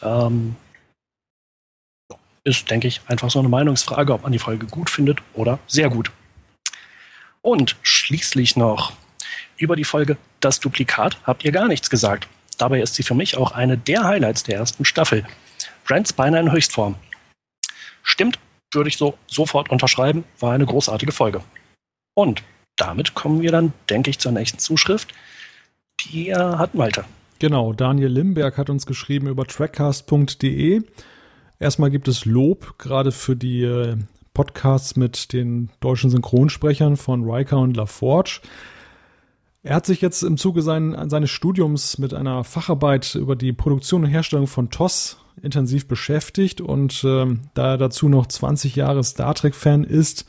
Ähm, 0.00 0.56
ist, 2.44 2.70
denke 2.70 2.88
ich, 2.88 3.02
einfach 3.08 3.30
so 3.30 3.40
eine 3.40 3.48
Meinungsfrage, 3.50 4.14
ob 4.14 4.22
man 4.22 4.32
die 4.32 4.38
Folge 4.38 4.66
gut 4.66 4.88
findet 4.88 5.18
oder 5.34 5.58
sehr 5.66 5.90
gut. 5.90 6.10
Und 7.42 7.76
schließlich 7.82 8.56
noch 8.56 8.92
über 9.56 9.76
die 9.76 9.84
Folge 9.84 10.16
Das 10.40 10.60
Duplikat 10.60 11.18
habt 11.24 11.44
ihr 11.44 11.52
gar 11.52 11.68
nichts 11.68 11.90
gesagt. 11.90 12.28
Dabei 12.58 12.80
ist 12.80 12.94
sie 12.94 13.02
für 13.02 13.14
mich 13.14 13.36
auch 13.36 13.52
eine 13.52 13.78
der 13.78 14.04
Highlights 14.04 14.42
der 14.44 14.56
ersten 14.56 14.84
Staffel. 14.84 15.24
Brent 15.84 16.14
beinahe 16.16 16.40
in 16.40 16.52
Höchstform. 16.52 16.96
Stimmt, 18.02 18.38
würde 18.72 18.88
ich 18.88 18.96
so 18.96 19.18
sofort 19.26 19.70
unterschreiben, 19.70 20.24
war 20.40 20.52
eine 20.52 20.66
großartige 20.66 21.12
Folge. 21.12 21.42
Und 22.14 22.42
damit 22.76 23.14
kommen 23.14 23.42
wir 23.42 23.52
dann, 23.52 23.72
denke 23.90 24.10
ich, 24.10 24.18
zur 24.18 24.32
nächsten 24.32 24.58
Zuschrift. 24.58 25.12
Die 26.00 26.30
äh, 26.30 26.34
hat 26.34 26.74
Malte. 26.74 27.04
Genau, 27.38 27.72
Daniel 27.72 28.08
Limberg 28.08 28.56
hat 28.58 28.70
uns 28.70 28.86
geschrieben 28.86 29.26
über 29.26 29.44
trackcast.de. 29.44 30.82
Erstmal 31.58 31.90
gibt 31.90 32.08
es 32.08 32.24
Lob, 32.24 32.78
gerade 32.78 33.12
für 33.12 33.36
die 33.36 33.62
äh, 33.62 33.96
Podcasts 34.34 34.96
mit 34.96 35.32
den 35.32 35.70
deutschen 35.80 36.10
Synchronsprechern 36.10 36.96
von 36.96 37.28
Riker 37.28 37.58
und 37.58 37.76
LaForge. 37.76 38.40
Er 39.64 39.76
hat 39.76 39.86
sich 39.86 40.00
jetzt 40.00 40.22
im 40.22 40.36
Zuge 40.36 40.60
sein, 40.60 41.08
seines 41.08 41.30
Studiums 41.30 41.98
mit 41.98 42.14
einer 42.14 42.42
Facharbeit 42.42 43.14
über 43.14 43.36
die 43.36 43.52
Produktion 43.52 44.02
und 44.02 44.10
Herstellung 44.10 44.48
von 44.48 44.70
TOS 44.70 45.18
intensiv 45.40 45.86
beschäftigt 45.86 46.60
und 46.60 47.04
ähm, 47.04 47.42
da 47.54 47.72
er 47.72 47.78
dazu 47.78 48.08
noch 48.08 48.26
20 48.26 48.74
Jahre 48.74 49.04
Star 49.04 49.34
Trek-Fan 49.34 49.84
ist, 49.84 50.26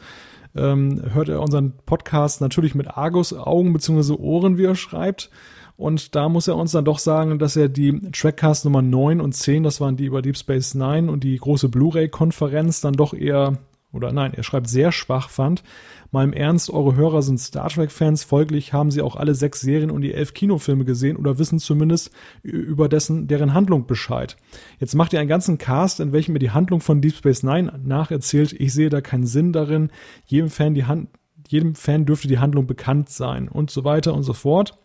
ähm, 0.56 1.02
hört 1.14 1.30
er 1.30 1.42
unseren 1.42 1.74
Podcast 1.86 2.42
natürlich 2.42 2.76
mit 2.76 2.88
Argus 2.88 3.34
Augen 3.34 3.74
bzw. 3.74 4.14
Ohren, 4.14 4.58
wie 4.58 4.66
er 4.66 4.76
schreibt. 4.76 5.32
Und 5.76 6.14
da 6.16 6.30
muss 6.30 6.48
er 6.48 6.56
uns 6.56 6.72
dann 6.72 6.86
doch 6.86 7.00
sagen, 7.00 7.40
dass 7.40 7.56
er 7.56 7.68
die 7.68 8.12
Trackcast 8.12 8.66
Nummer 8.66 8.84
9 8.84 9.20
und 9.20 9.34
10, 9.34 9.64
das 9.64 9.82
waren 9.82 9.98
die 9.98 10.06
über 10.06 10.22
Deep 10.22 10.38
Space 10.38 10.76
Nine 10.76 11.12
und 11.12 11.24
die 11.24 11.36
große 11.36 11.70
Blu-ray-Konferenz, 11.70 12.82
dann 12.82 12.94
doch 12.94 13.16
eher, 13.16 13.58
oder 13.94 14.12
nein, 14.12 14.34
er 14.34 14.44
schreibt 14.44 14.68
sehr 14.68 14.92
schwach 14.92 15.30
fand. 15.30 15.64
Mal 16.12 16.26
im 16.26 16.34
Ernst, 16.34 16.70
eure 16.70 16.96
Hörer 16.96 17.22
sind 17.22 17.40
Star 17.40 17.70
Trek-Fans, 17.70 18.24
folglich 18.24 18.74
haben 18.74 18.92
sie 18.92 19.02
auch 19.02 19.16
alle 19.16 19.36
sechs 19.36 19.62
Serien 19.62 19.92
und 19.92 20.02
die 20.02 20.14
elf 20.14 20.34
Kinofilme 20.34 20.84
gesehen 20.84 21.16
oder 21.16 21.40
wissen 21.40 21.60
zumindest 21.60 22.12
über 22.42 22.90
dessen, 22.90 23.28
deren 23.28 23.54
Handlung 23.54 23.88
Bescheid. 23.88 24.36
Jetzt 24.80 24.96
macht 24.96 25.14
ihr 25.14 25.20
einen 25.20 25.30
ganzen 25.30 25.58
Cast, 25.58 26.00
in 26.00 26.12
welchem 26.12 26.36
ihr 26.36 26.40
die 26.40 26.52
Handlung 26.52 26.82
von 26.82 27.02
Deep 27.02 27.16
Space 27.16 27.44
Nine 27.44 27.80
nacherzählt. 27.84 28.54
Ich 28.54 28.74
sehe 28.74 28.90
da 28.90 29.02
keinen 29.02 29.26
Sinn 29.26 29.54
darin. 29.54 29.92
Jedem 30.26 30.50
Fan 30.50 30.74
die 30.74 30.86
Hand, 30.86 31.10
jedem 31.48 31.76
Fan 31.76 32.06
dürfte 32.06 32.28
die 32.28 32.40
Handlung 32.40 32.68
bekannt 32.68 33.10
sein 33.10 33.48
und 33.48 33.72
so 33.72 33.84
weiter 33.84 34.14
und 34.14 34.24
so 34.24 34.34
fort. 34.34 34.78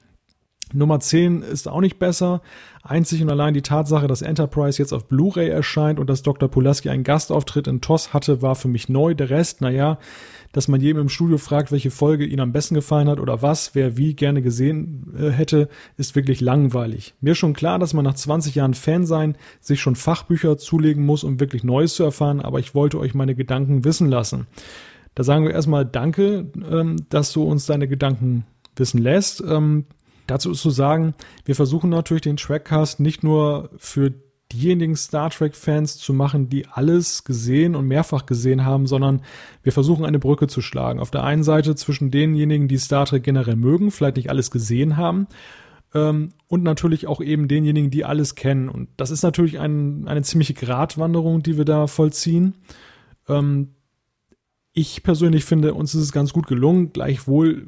Nummer 0.73 1.01
10 1.01 1.43
ist 1.43 1.69
auch 1.69 1.81
nicht 1.81 1.99
besser. 1.99 2.43
Einzig 2.83 3.23
und 3.23 3.31
allein 3.31 3.55
die 3.55 3.63
Tatsache, 3.63 4.07
dass 4.07 4.23
Enterprise 4.23 4.81
jetzt 4.81 4.93
auf 4.93 5.09
Blu-ray 5.09 5.49
erscheint 5.49 5.99
und 5.99 6.09
dass 6.09 6.23
Dr. 6.23 6.49
Pulaski 6.49 6.89
einen 6.89 7.05
Gastauftritt 7.05 7.67
in 7.67 7.81
TOS 7.81 8.13
hatte, 8.13 8.41
war 8.41 8.55
für 8.55 8.69
mich 8.69 8.89
neu. 8.89 9.15
Der 9.15 9.31
Rest, 9.31 9.61
naja, 9.61 9.99
dass 10.53 10.69
man 10.69 10.81
jedem 10.81 11.03
im 11.03 11.09
Studio 11.09 11.39
fragt, 11.39 11.73
welche 11.73 11.91
Folge 11.91 12.25
ihm 12.25 12.41
am 12.41 12.53
besten 12.53 12.75
gefallen 12.75 13.09
hat 13.09 13.21
oder 13.21 13.43
was, 13.43 13.75
wer 13.75 13.97
wie 13.97 14.15
gerne 14.15 14.43
gesehen 14.43 15.15
äh, 15.19 15.31
hätte, 15.31 15.69
ist 15.97 16.17
wirklich 16.17 16.41
langweilig. 16.41 17.15
Mir 17.21 17.35
schon 17.35 17.53
klar, 17.53 17.79
dass 17.79 17.95
man 17.95 18.05
nach 18.05 18.15
20 18.15 18.55
Jahren 18.55 18.75
Fan 18.75 19.05
sein 19.05 19.37
sich 19.61 19.81
schon 19.81 19.97
Fachbücher 19.97 20.57
zulegen 20.57 21.05
muss, 21.05 21.25
um 21.25 21.41
wirklich 21.41 21.65
Neues 21.65 21.95
zu 21.95 22.05
erfahren, 22.05 22.41
aber 22.41 22.59
ich 22.59 22.75
wollte 22.75 22.99
euch 22.99 23.15
meine 23.15 23.35
Gedanken 23.35 23.85
wissen 23.85 24.09
lassen. 24.09 24.47
Da 25.15 25.25
sagen 25.25 25.45
wir 25.45 25.53
erstmal 25.53 25.85
Danke, 25.85 26.51
ähm, 26.71 26.97
dass 27.09 27.33
du 27.33 27.43
uns 27.43 27.67
deine 27.67 27.89
Gedanken 27.89 28.45
wissen 28.77 28.99
lässt. 28.99 29.43
Ähm, 29.47 29.85
Dazu 30.29 30.53
ist 30.53 30.63
zu 30.63 30.71
sagen, 30.71 31.15
wir 31.45 31.57
versuchen 31.57 31.91
natürlich 31.91 32.23
den 32.23 32.37
Trackcast 32.37 33.01
nicht 33.01 33.25
nur 33.25 33.71
für 33.79 34.15
diejenigen 34.53 34.97
Star 34.97 35.31
Trek-Fans 35.31 35.99
zu 35.99 36.15
machen, 36.15 36.49
die 36.49 36.67
alles 36.67 37.25
gesehen 37.25 37.75
und 37.75 37.87
mehrfach 37.87 38.25
gesehen 38.25 38.65
haben, 38.65 38.87
sondern 38.87 39.23
wir 39.63 39.73
versuchen 39.73 40.05
eine 40.05 40.19
Brücke 40.19 40.47
zu 40.47 40.63
schlagen. 40.63 41.01
Auf 41.01 41.11
der 41.11 41.25
einen 41.25 41.43
Seite 41.43 41.75
zwischen 41.75 42.11
denjenigen, 42.11 42.69
die 42.69 42.79
Star 42.79 43.05
Trek 43.05 43.25
generell 43.25 43.57
mögen, 43.57 43.91
vielleicht 43.91 44.17
nicht 44.17 44.31
alles 44.31 44.51
gesehen 44.51 44.97
haben, 44.97 45.27
ähm, 45.95 46.31
und 46.49 46.63
natürlich 46.63 47.07
auch 47.07 47.21
eben 47.21 47.49
denjenigen, 47.49 47.91
die 47.91 48.05
alles 48.05 48.35
kennen. 48.35 48.69
Und 48.69 48.89
das 48.97 49.11
ist 49.11 49.23
natürlich 49.23 49.59
ein, 49.59 50.07
eine 50.07 50.23
ziemliche 50.23 50.55
Gratwanderung, 50.55 51.43
die 51.43 51.57
wir 51.57 51.65
da 51.65 51.87
vollziehen. 51.87 52.55
Ähm, 53.29 53.75
ich 54.73 55.03
persönlich 55.03 55.45
finde, 55.45 55.75
uns 55.75 55.95
ist 55.95 56.03
es 56.03 56.13
ganz 56.13 56.33
gut 56.33 56.47
gelungen. 56.47 56.93
Gleichwohl 56.93 57.67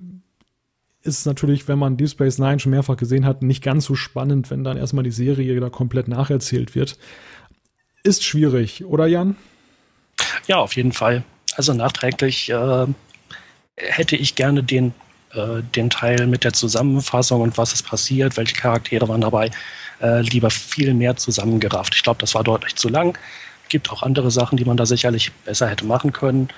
ist 1.02 1.26
natürlich, 1.26 1.68
wenn 1.68 1.78
man 1.78 1.96
Deep 1.96 2.10
Space 2.10 2.38
Nine 2.38 2.58
schon 2.58 2.70
mehrfach 2.70 2.96
gesehen 2.96 3.24
hat, 3.24 3.42
nicht 3.42 3.62
ganz 3.62 3.84
so 3.84 3.94
spannend, 3.94 4.50
wenn 4.50 4.64
dann 4.64 4.76
erstmal 4.76 5.04
die 5.04 5.10
Serie 5.10 5.58
da 5.60 5.70
komplett 5.70 6.08
nacherzählt 6.08 6.74
wird. 6.74 6.98
Ist 8.02 8.24
schwierig, 8.24 8.84
oder 8.84 9.06
Jan? 9.06 9.36
Ja, 10.46 10.56
auf 10.56 10.74
jeden 10.76 10.92
Fall. 10.92 11.22
Also 11.56 11.72
nachträglich 11.72 12.50
äh, 12.50 12.86
hätte 13.76 14.16
ich 14.16 14.34
gerne 14.34 14.62
den, 14.62 14.94
äh, 15.32 15.62
den 15.74 15.90
Teil 15.90 16.26
mit 16.26 16.44
der 16.44 16.52
Zusammenfassung 16.52 17.40
und 17.40 17.58
was 17.58 17.72
ist 17.72 17.86
passiert, 17.86 18.36
welche 18.36 18.54
Charaktere 18.54 19.08
waren 19.08 19.20
dabei, 19.20 19.50
äh, 20.00 20.20
lieber 20.20 20.50
viel 20.50 20.94
mehr 20.94 21.16
zusammengerafft. 21.16 21.94
Ich 21.94 22.02
glaube, 22.02 22.20
das 22.20 22.34
war 22.34 22.44
deutlich 22.44 22.76
zu 22.76 22.88
lang. 22.88 23.18
Gibt 23.68 23.90
auch 23.90 24.02
andere 24.02 24.30
Sachen, 24.30 24.56
die 24.56 24.64
man 24.64 24.76
da 24.76 24.86
sicherlich 24.86 25.32
besser 25.44 25.68
hätte 25.68 25.84
machen 25.84 26.12
können. 26.12 26.48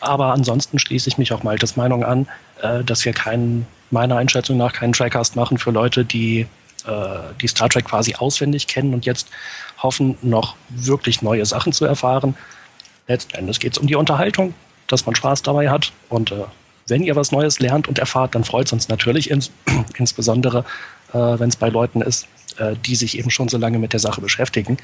Aber 0.00 0.32
ansonsten 0.32 0.78
schließe 0.78 1.08
ich 1.08 1.18
mich 1.18 1.32
auch 1.32 1.42
Maltes 1.42 1.76
Meinung 1.76 2.04
an, 2.04 2.28
äh, 2.62 2.84
dass 2.84 3.04
wir 3.04 3.12
keinen, 3.12 3.66
meiner 3.90 4.16
Einschätzung 4.16 4.56
nach 4.56 4.72
keinen 4.72 4.92
Trackcast 4.92 5.36
machen 5.36 5.58
für 5.58 5.70
Leute, 5.70 6.04
die 6.04 6.46
äh, 6.86 7.18
die 7.40 7.48
Star 7.48 7.68
Trek 7.68 7.86
quasi 7.86 8.14
auswendig 8.14 8.66
kennen 8.66 8.94
und 8.94 9.06
jetzt 9.06 9.28
hoffen, 9.78 10.16
noch 10.22 10.56
wirklich 10.68 11.22
neue 11.22 11.44
Sachen 11.44 11.72
zu 11.72 11.84
erfahren. 11.84 12.36
Letzten 13.08 13.36
Endes 13.36 13.60
geht 13.60 13.72
es 13.72 13.78
um 13.78 13.86
die 13.86 13.94
Unterhaltung, 13.94 14.54
dass 14.86 15.06
man 15.06 15.14
Spaß 15.14 15.42
dabei 15.42 15.70
hat. 15.70 15.92
Und 16.08 16.32
äh, 16.32 16.44
wenn 16.88 17.02
ihr 17.02 17.16
was 17.16 17.32
Neues 17.32 17.60
lernt 17.60 17.88
und 17.88 17.98
erfahrt, 17.98 18.34
dann 18.34 18.44
freut 18.44 18.66
es 18.66 18.72
uns 18.72 18.88
natürlich 18.88 19.30
ins, 19.30 19.50
insbesondere, 19.96 20.64
äh, 21.12 21.18
wenn 21.18 21.48
es 21.48 21.56
bei 21.56 21.68
Leuten 21.68 22.00
ist, 22.00 22.26
äh, 22.58 22.74
die 22.76 22.96
sich 22.96 23.18
eben 23.18 23.30
schon 23.30 23.48
so 23.48 23.58
lange 23.58 23.78
mit 23.78 23.92
der 23.92 24.00
Sache 24.00 24.20
beschäftigen. 24.20 24.78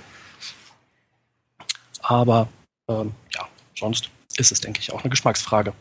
Aber 2.00 2.48
ähm, 2.88 3.12
ja, 3.34 3.46
sonst 3.78 4.10
ist 4.36 4.52
es, 4.52 4.60
denke 4.60 4.80
ich, 4.80 4.92
auch 4.92 5.02
eine 5.02 5.10
Geschmacksfrage. 5.10 5.72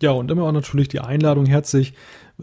Ja, 0.00 0.10
und 0.10 0.30
immer 0.30 0.44
auch 0.44 0.52
natürlich 0.52 0.88
die 0.88 1.00
Einladung 1.00 1.46
herzlich 1.46 1.94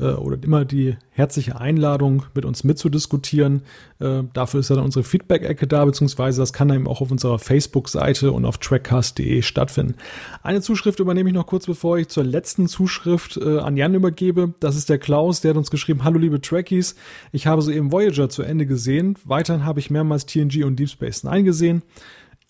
oder 0.06 0.38
immer 0.42 0.66
die 0.66 0.96
herzliche 1.12 1.60
Einladung, 1.60 2.24
mit 2.34 2.46
uns 2.46 2.64
mitzudiskutieren. 2.64 3.62
Äh, 4.00 4.24
dafür 4.34 4.62
ist 4.62 4.70
ja 4.70 4.78
dann 4.78 4.86
unsere 4.86 5.04
Feedback-Ecke 5.04 5.68
da, 5.68 5.84
beziehungsweise 5.84 6.42
das 6.42 6.54
kann 6.54 6.70
eben 6.70 6.88
auch 6.88 7.02
auf 7.02 7.12
unserer 7.12 7.40
Facebook-Seite 7.40 8.32
und 8.32 8.46
auf 8.46 8.58
trackcast.de 8.58 9.42
stattfinden. 9.42 9.96
Eine 10.42 10.62
Zuschrift 10.62 11.00
übernehme 11.00 11.30
ich 11.30 11.36
noch 11.36 11.46
kurz, 11.48 11.66
bevor 11.66 11.98
ich 11.98 12.08
zur 12.08 12.24
letzten 12.24 12.68
Zuschrift 12.68 13.38
äh, 13.38 13.60
an 13.60 13.76
Jan 13.76 13.94
übergebe. 13.94 14.54
Das 14.60 14.76
ist 14.76 14.90
der 14.90 14.98
Klaus, 14.98 15.42
der 15.42 15.50
hat 15.50 15.58
uns 15.58 15.72
geschrieben, 15.72 16.04
hallo 16.04 16.18
liebe 16.18 16.40
Trekkies, 16.40 16.96
ich 17.32 17.48
habe 17.48 17.62
soeben 17.62 17.92
Voyager 17.92 18.30
zu 18.30 18.44
Ende 18.44 18.66
gesehen. 18.66 19.18
Weiterhin 19.26 19.66
habe 19.66 19.80
ich 19.80 19.90
mehrmals 19.90 20.26
TNG 20.26 20.64
und 20.64 20.80
Deep 20.80 20.90
Space 20.90 21.24
Nine 21.24 21.44
gesehen. 21.44 21.84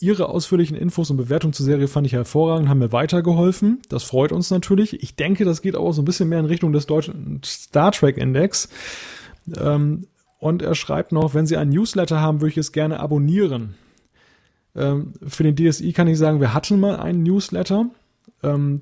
Ihre 0.02 0.30
ausführlichen 0.30 0.78
Infos 0.78 1.10
und 1.12 1.18
Bewertungen 1.18 1.52
zur 1.52 1.66
Serie 1.66 1.90
fand 1.90 2.08
ich 2.08 2.14
hervorragend, 2.14 2.70
haben 2.70 2.80
mir 2.80 2.94
weitergeholfen. 2.94 3.82
Das 3.90 4.04
freut 4.04 4.32
uns 4.32 4.50
natürlich. 4.50 5.04
Ich 5.04 5.16
denke, 5.16 5.44
das 5.44 5.62
geht 5.62 5.76
auch 5.76 5.92
so 5.92 6.02
ein 6.02 6.06
bisschen 6.06 6.30
mehr 6.30 6.40
in 6.40 6.46
Richtung 6.46 6.72
des 6.72 6.88
deutschen 6.88 7.42
Star 7.44 7.92
Trek 7.92 8.18
Index. 8.18 8.70
Ähm, 9.60 10.08
und 10.40 10.62
er 10.62 10.76
schreibt 10.76 11.12
noch, 11.12 11.34
wenn 11.34 11.46
Sie 11.46 11.58
einen 11.58 11.72
Newsletter 11.72 12.22
haben, 12.22 12.40
würde 12.40 12.52
ich 12.52 12.58
es 12.58 12.72
gerne 12.72 13.02
abonnieren. 13.02 13.76
Ähm, 14.74 15.14
für 15.28 15.44
den 15.44 15.56
DSI 15.56 15.92
kann 15.92 16.08
ich 16.08 16.18
sagen, 16.18 16.40
wir 16.40 16.54
hatten 16.54 16.80
mal 16.80 16.96
einen 16.96 17.24
Newsletter. 17.24 17.90
Ähm, 18.42 18.82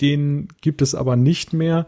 den 0.00 0.48
gibt 0.60 0.80
es 0.80 0.94
aber 0.94 1.16
nicht 1.16 1.52
mehr, 1.52 1.86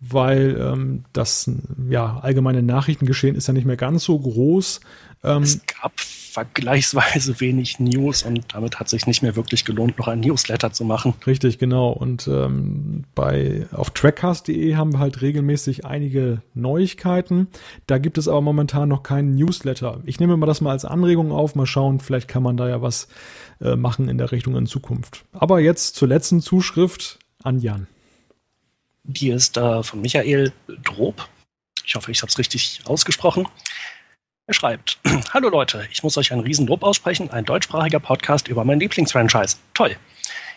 weil 0.00 0.56
ähm, 0.58 1.04
das 1.12 1.50
ja, 1.88 2.18
allgemeine 2.20 2.62
Nachrichtengeschehen 2.62 3.36
ist 3.36 3.48
ja 3.48 3.54
nicht 3.54 3.66
mehr 3.66 3.76
ganz 3.76 4.04
so 4.04 4.18
groß. 4.18 4.80
Ähm, 5.24 5.42
es 5.42 5.60
gab 5.66 5.92
vergleichsweise 5.98 7.40
wenig 7.40 7.78
News 7.78 8.24
und 8.24 8.44
damit 8.52 8.80
hat 8.80 8.88
sich 8.88 9.06
nicht 9.06 9.22
mehr 9.22 9.36
wirklich 9.36 9.64
gelohnt, 9.64 9.98
noch 9.98 10.08
ein 10.08 10.20
Newsletter 10.20 10.72
zu 10.72 10.84
machen. 10.84 11.14
Richtig, 11.26 11.58
genau. 11.58 11.90
Und 11.90 12.26
ähm, 12.28 13.04
bei 13.14 13.66
auf 13.72 13.90
trackcast.de 13.90 14.74
haben 14.74 14.92
wir 14.92 14.98
halt 14.98 15.22
regelmäßig 15.22 15.86
einige 15.86 16.42
Neuigkeiten. 16.54 17.48
Da 17.86 17.98
gibt 17.98 18.18
es 18.18 18.28
aber 18.28 18.40
momentan 18.40 18.88
noch 18.88 19.02
keinen 19.04 19.36
Newsletter. 19.36 20.00
Ich 20.04 20.20
nehme 20.20 20.36
mal 20.36 20.46
das 20.46 20.60
mal 20.60 20.72
als 20.72 20.84
Anregung 20.84 21.32
auf, 21.32 21.54
mal 21.54 21.66
schauen, 21.66 22.00
vielleicht 22.00 22.28
kann 22.28 22.42
man 22.42 22.56
da 22.56 22.68
ja 22.68 22.82
was 22.82 23.08
äh, 23.60 23.76
machen 23.76 24.08
in 24.08 24.18
der 24.18 24.32
Richtung 24.32 24.56
in 24.56 24.66
Zukunft. 24.66 25.24
Aber 25.32 25.60
jetzt 25.60 25.94
zur 25.94 26.08
letzten 26.08 26.40
Zuschrift 26.40 27.20
an 27.42 27.60
Jan. 27.60 27.86
Die 29.04 29.28
ist 29.28 29.56
äh, 29.56 29.82
von 29.82 30.00
Michael 30.00 30.52
Drob. 30.82 31.28
Ich 31.86 31.94
hoffe, 31.94 32.10
ich 32.10 32.22
habe 32.22 32.30
es 32.30 32.38
richtig 32.38 32.80
ausgesprochen. 32.86 33.46
Er 34.46 34.52
schreibt, 34.52 34.98
Hallo 35.32 35.48
Leute, 35.48 35.88
ich 35.90 36.02
muss 36.02 36.18
euch 36.18 36.30
einen 36.30 36.42
Riesenlob 36.42 36.82
aussprechen, 36.82 37.30
ein 37.30 37.46
deutschsprachiger 37.46 37.98
Podcast 37.98 38.46
über 38.46 38.62
mein 38.62 38.78
Lieblingsfranchise. 38.78 39.56
Toll. 39.72 39.96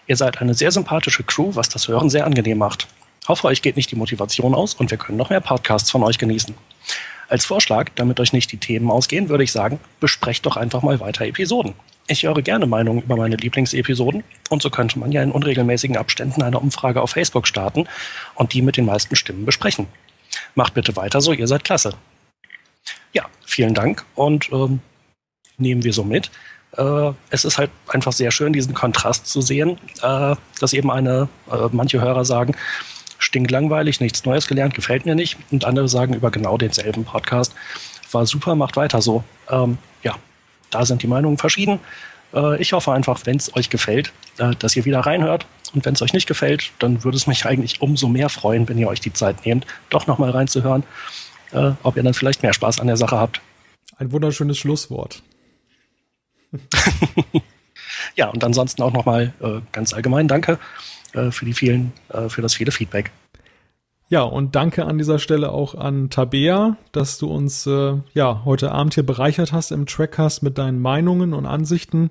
Ihr 0.07 0.17
seid 0.17 0.41
eine 0.41 0.53
sehr 0.53 0.71
sympathische 0.71 1.23
Crew, 1.23 1.55
was 1.55 1.69
das 1.69 1.87
Hören 1.87 2.09
sehr 2.09 2.25
angenehm 2.25 2.57
macht. 2.57 2.89
Hoffe, 3.29 3.47
euch 3.47 3.61
geht 3.61 3.77
nicht 3.77 3.89
die 3.89 3.95
Motivation 3.95 4.55
aus 4.55 4.73
und 4.73 4.91
wir 4.91 4.97
können 4.97 5.17
noch 5.17 5.29
mehr 5.29 5.39
Podcasts 5.39 5.89
von 5.89 6.03
euch 6.03 6.17
genießen. 6.17 6.53
Als 7.29 7.45
Vorschlag, 7.45 7.89
damit 7.95 8.19
euch 8.19 8.33
nicht 8.33 8.51
die 8.51 8.57
Themen 8.57 8.91
ausgehen, 8.91 9.29
würde 9.29 9.45
ich 9.45 9.53
sagen, 9.53 9.79
besprecht 10.01 10.45
doch 10.45 10.57
einfach 10.57 10.81
mal 10.81 10.99
weiter 10.99 11.23
Episoden. 11.23 11.73
Ich 12.07 12.23
höre 12.23 12.41
gerne 12.41 12.65
Meinungen 12.65 13.03
über 13.03 13.15
meine 13.15 13.37
Lieblingsepisoden 13.37 14.25
und 14.49 14.61
so 14.61 14.69
könnte 14.69 14.99
man 14.99 15.13
ja 15.13 15.23
in 15.23 15.31
unregelmäßigen 15.31 15.95
Abständen 15.95 16.41
eine 16.41 16.59
Umfrage 16.59 17.01
auf 17.01 17.11
Facebook 17.11 17.47
starten 17.47 17.87
und 18.35 18.51
die 18.51 18.61
mit 18.61 18.75
den 18.75 18.85
meisten 18.85 19.15
Stimmen 19.15 19.45
besprechen. 19.45 19.87
Macht 20.55 20.73
bitte 20.73 20.97
weiter 20.97 21.21
so, 21.21 21.31
ihr 21.31 21.47
seid 21.47 21.63
klasse. 21.63 21.93
Ja, 23.13 23.25
vielen 23.45 23.73
Dank 23.73 24.05
und 24.15 24.51
ähm, 24.51 24.79
nehmen 25.57 25.83
wir 25.83 25.93
so 25.93 26.03
mit. 26.03 26.31
Äh, 26.77 27.11
es 27.29 27.45
ist 27.45 27.57
halt 27.57 27.71
einfach 27.87 28.13
sehr 28.13 28.31
schön, 28.31 28.53
diesen 28.53 28.73
Kontrast 28.73 29.27
zu 29.27 29.41
sehen, 29.41 29.77
äh, 30.01 30.35
dass 30.59 30.73
eben 30.73 30.91
eine, 30.91 31.27
äh, 31.51 31.67
manche 31.71 32.01
Hörer 32.01 32.25
sagen, 32.25 32.55
stinklangweilig, 33.19 33.99
nichts 33.99 34.25
Neues 34.25 34.47
gelernt, 34.47 34.75
gefällt 34.75 35.05
mir 35.05 35.15
nicht. 35.15 35.37
Und 35.51 35.65
andere 35.65 35.87
sagen 35.87 36.13
über 36.13 36.29
genau 36.29 36.57
denselben 36.57 37.03
Podcast, 37.03 37.53
war 38.11 38.25
super, 38.25 38.55
macht 38.55 38.75
weiter 38.75 39.01
so. 39.01 39.23
Ähm, 39.49 39.77
ja, 40.03 40.15
da 40.69 40.85
sind 40.85 41.01
die 41.01 41.07
Meinungen 41.07 41.37
verschieden. 41.37 41.79
Äh, 42.33 42.61
ich 42.61 42.73
hoffe 42.73 42.91
einfach, 42.91 43.21
wenn 43.25 43.37
es 43.37 43.55
euch 43.55 43.69
gefällt, 43.69 44.13
äh, 44.37 44.55
dass 44.59 44.75
ihr 44.75 44.85
wieder 44.85 44.99
reinhört. 44.99 45.45
Und 45.73 45.85
wenn 45.85 45.95
es 45.95 46.01
euch 46.01 46.13
nicht 46.13 46.27
gefällt, 46.27 46.71
dann 46.79 47.03
würde 47.03 47.17
es 47.17 47.27
mich 47.27 47.45
eigentlich 47.45 47.81
umso 47.81 48.07
mehr 48.07 48.29
freuen, 48.29 48.69
wenn 48.69 48.77
ihr 48.77 48.87
euch 48.87 49.01
die 49.01 49.11
Zeit 49.11 49.45
nehmt, 49.45 49.65
doch 49.89 50.07
nochmal 50.07 50.29
reinzuhören 50.29 50.83
äh, 51.51 51.71
ob 51.83 51.97
ihr 51.97 52.03
dann 52.03 52.13
vielleicht 52.13 52.43
mehr 52.43 52.53
Spaß 52.53 52.79
an 52.79 52.87
der 52.87 52.97
Sache 52.97 53.17
habt. 53.17 53.41
Ein 53.97 54.11
wunderschönes 54.11 54.57
Schlusswort. 54.57 55.23
ja, 58.15 58.29
und 58.29 58.43
ansonsten 58.43 58.81
auch 58.81 58.93
nochmal 58.93 59.33
äh, 59.41 59.61
ganz 59.71 59.93
allgemein 59.93 60.27
danke 60.27 60.59
äh, 61.13 61.31
für 61.31 61.45
die 61.45 61.53
vielen, 61.53 61.93
äh, 62.09 62.29
für 62.29 62.41
das 62.41 62.53
viele 62.53 62.71
Feedback. 62.71 63.11
Ja, 64.09 64.21
und 64.21 64.55
danke 64.55 64.85
an 64.85 64.97
dieser 64.97 65.19
Stelle 65.19 65.51
auch 65.51 65.75
an 65.75 66.09
Tabea, 66.09 66.77
dass 66.93 67.17
du 67.17 67.27
uns 67.27 67.67
äh, 67.67 67.95
ja 68.13 68.41
heute 68.45 68.71
Abend 68.71 68.93
hier 68.93 69.05
bereichert 69.05 69.51
hast 69.51 69.71
im 69.71 69.85
Trackcast 69.85 70.43
mit 70.43 70.57
deinen 70.57 70.79
Meinungen 70.79 71.33
und 71.33 71.45
Ansichten 71.45 72.09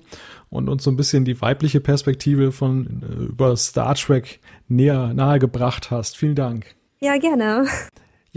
und 0.49 0.69
uns 0.69 0.83
so 0.83 0.91
ein 0.91 0.95
bisschen 0.95 1.25
die 1.25 1.41
weibliche 1.41 1.79
Perspektive 1.79 2.51
von 2.51 3.01
äh, 3.01 3.23
über 3.23 3.57
Star 3.57 3.95
Trek 3.95 4.39
näher 4.67 5.11
nahegebracht 5.15 5.89
hast. 5.89 6.17
Vielen 6.17 6.35
Dank. 6.35 6.75
Ja, 6.99 7.17
gerne. 7.17 7.65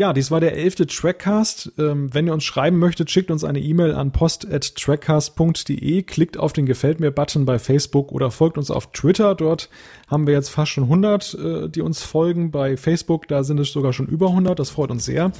Ja, 0.00 0.12
dies 0.14 0.30
war 0.30 0.40
der 0.40 0.56
elfte 0.56 0.86
Trackcast. 0.86 1.72
Ähm, 1.76 2.08
wenn 2.14 2.26
ihr 2.26 2.32
uns 2.32 2.44
schreiben 2.44 2.78
möchtet, 2.78 3.10
schickt 3.10 3.30
uns 3.30 3.44
eine 3.44 3.60
E-Mail 3.60 3.92
an 3.92 4.12
post.trackcast.de, 4.12 6.04
klickt 6.04 6.38
auf 6.38 6.54
den 6.54 6.64
Gefällt 6.64 7.00
mir-Button 7.00 7.44
bei 7.44 7.58
Facebook 7.58 8.10
oder 8.10 8.30
folgt 8.30 8.56
uns 8.56 8.70
auf 8.70 8.92
Twitter. 8.92 9.34
Dort 9.34 9.68
haben 10.08 10.26
wir 10.26 10.32
jetzt 10.32 10.48
fast 10.48 10.72
schon 10.72 10.84
100, 10.84 11.34
äh, 11.34 11.68
die 11.68 11.82
uns 11.82 12.02
folgen. 12.02 12.50
Bei 12.50 12.78
Facebook, 12.78 13.28
da 13.28 13.44
sind 13.44 13.60
es 13.60 13.72
sogar 13.72 13.92
schon 13.92 14.06
über 14.06 14.28
100. 14.28 14.58
Das 14.58 14.70
freut 14.70 14.90
uns 14.90 15.04
sehr. 15.04 15.32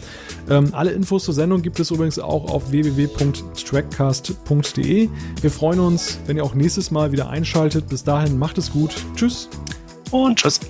Ähm, 0.51 0.75
alle 0.75 0.91
Infos 0.91 1.25
zur 1.25 1.33
Sendung 1.33 1.63
gibt 1.63 1.81
es 1.81 1.91
übrigens 1.91 2.19
auch 2.19 2.51
auf 2.51 2.71
www.trackcast.de. 2.71 5.09
Wir 5.41 5.51
freuen 5.51 5.81
uns, 5.81 6.21
wenn 6.27 6.37
ihr 6.37 6.45
auch 6.45 6.55
nächstes 6.55 6.91
Mal 6.91 7.13
wieder 7.13 7.31
einschaltet. 7.31 7.89
Bis 7.89 8.05
dahin, 8.05 8.39
macht 8.39 8.59
es 8.59 8.71
gut. 8.71 8.95
Tschüss. 9.17 9.49
Und 10.11 10.39
tschüss. 10.39 10.61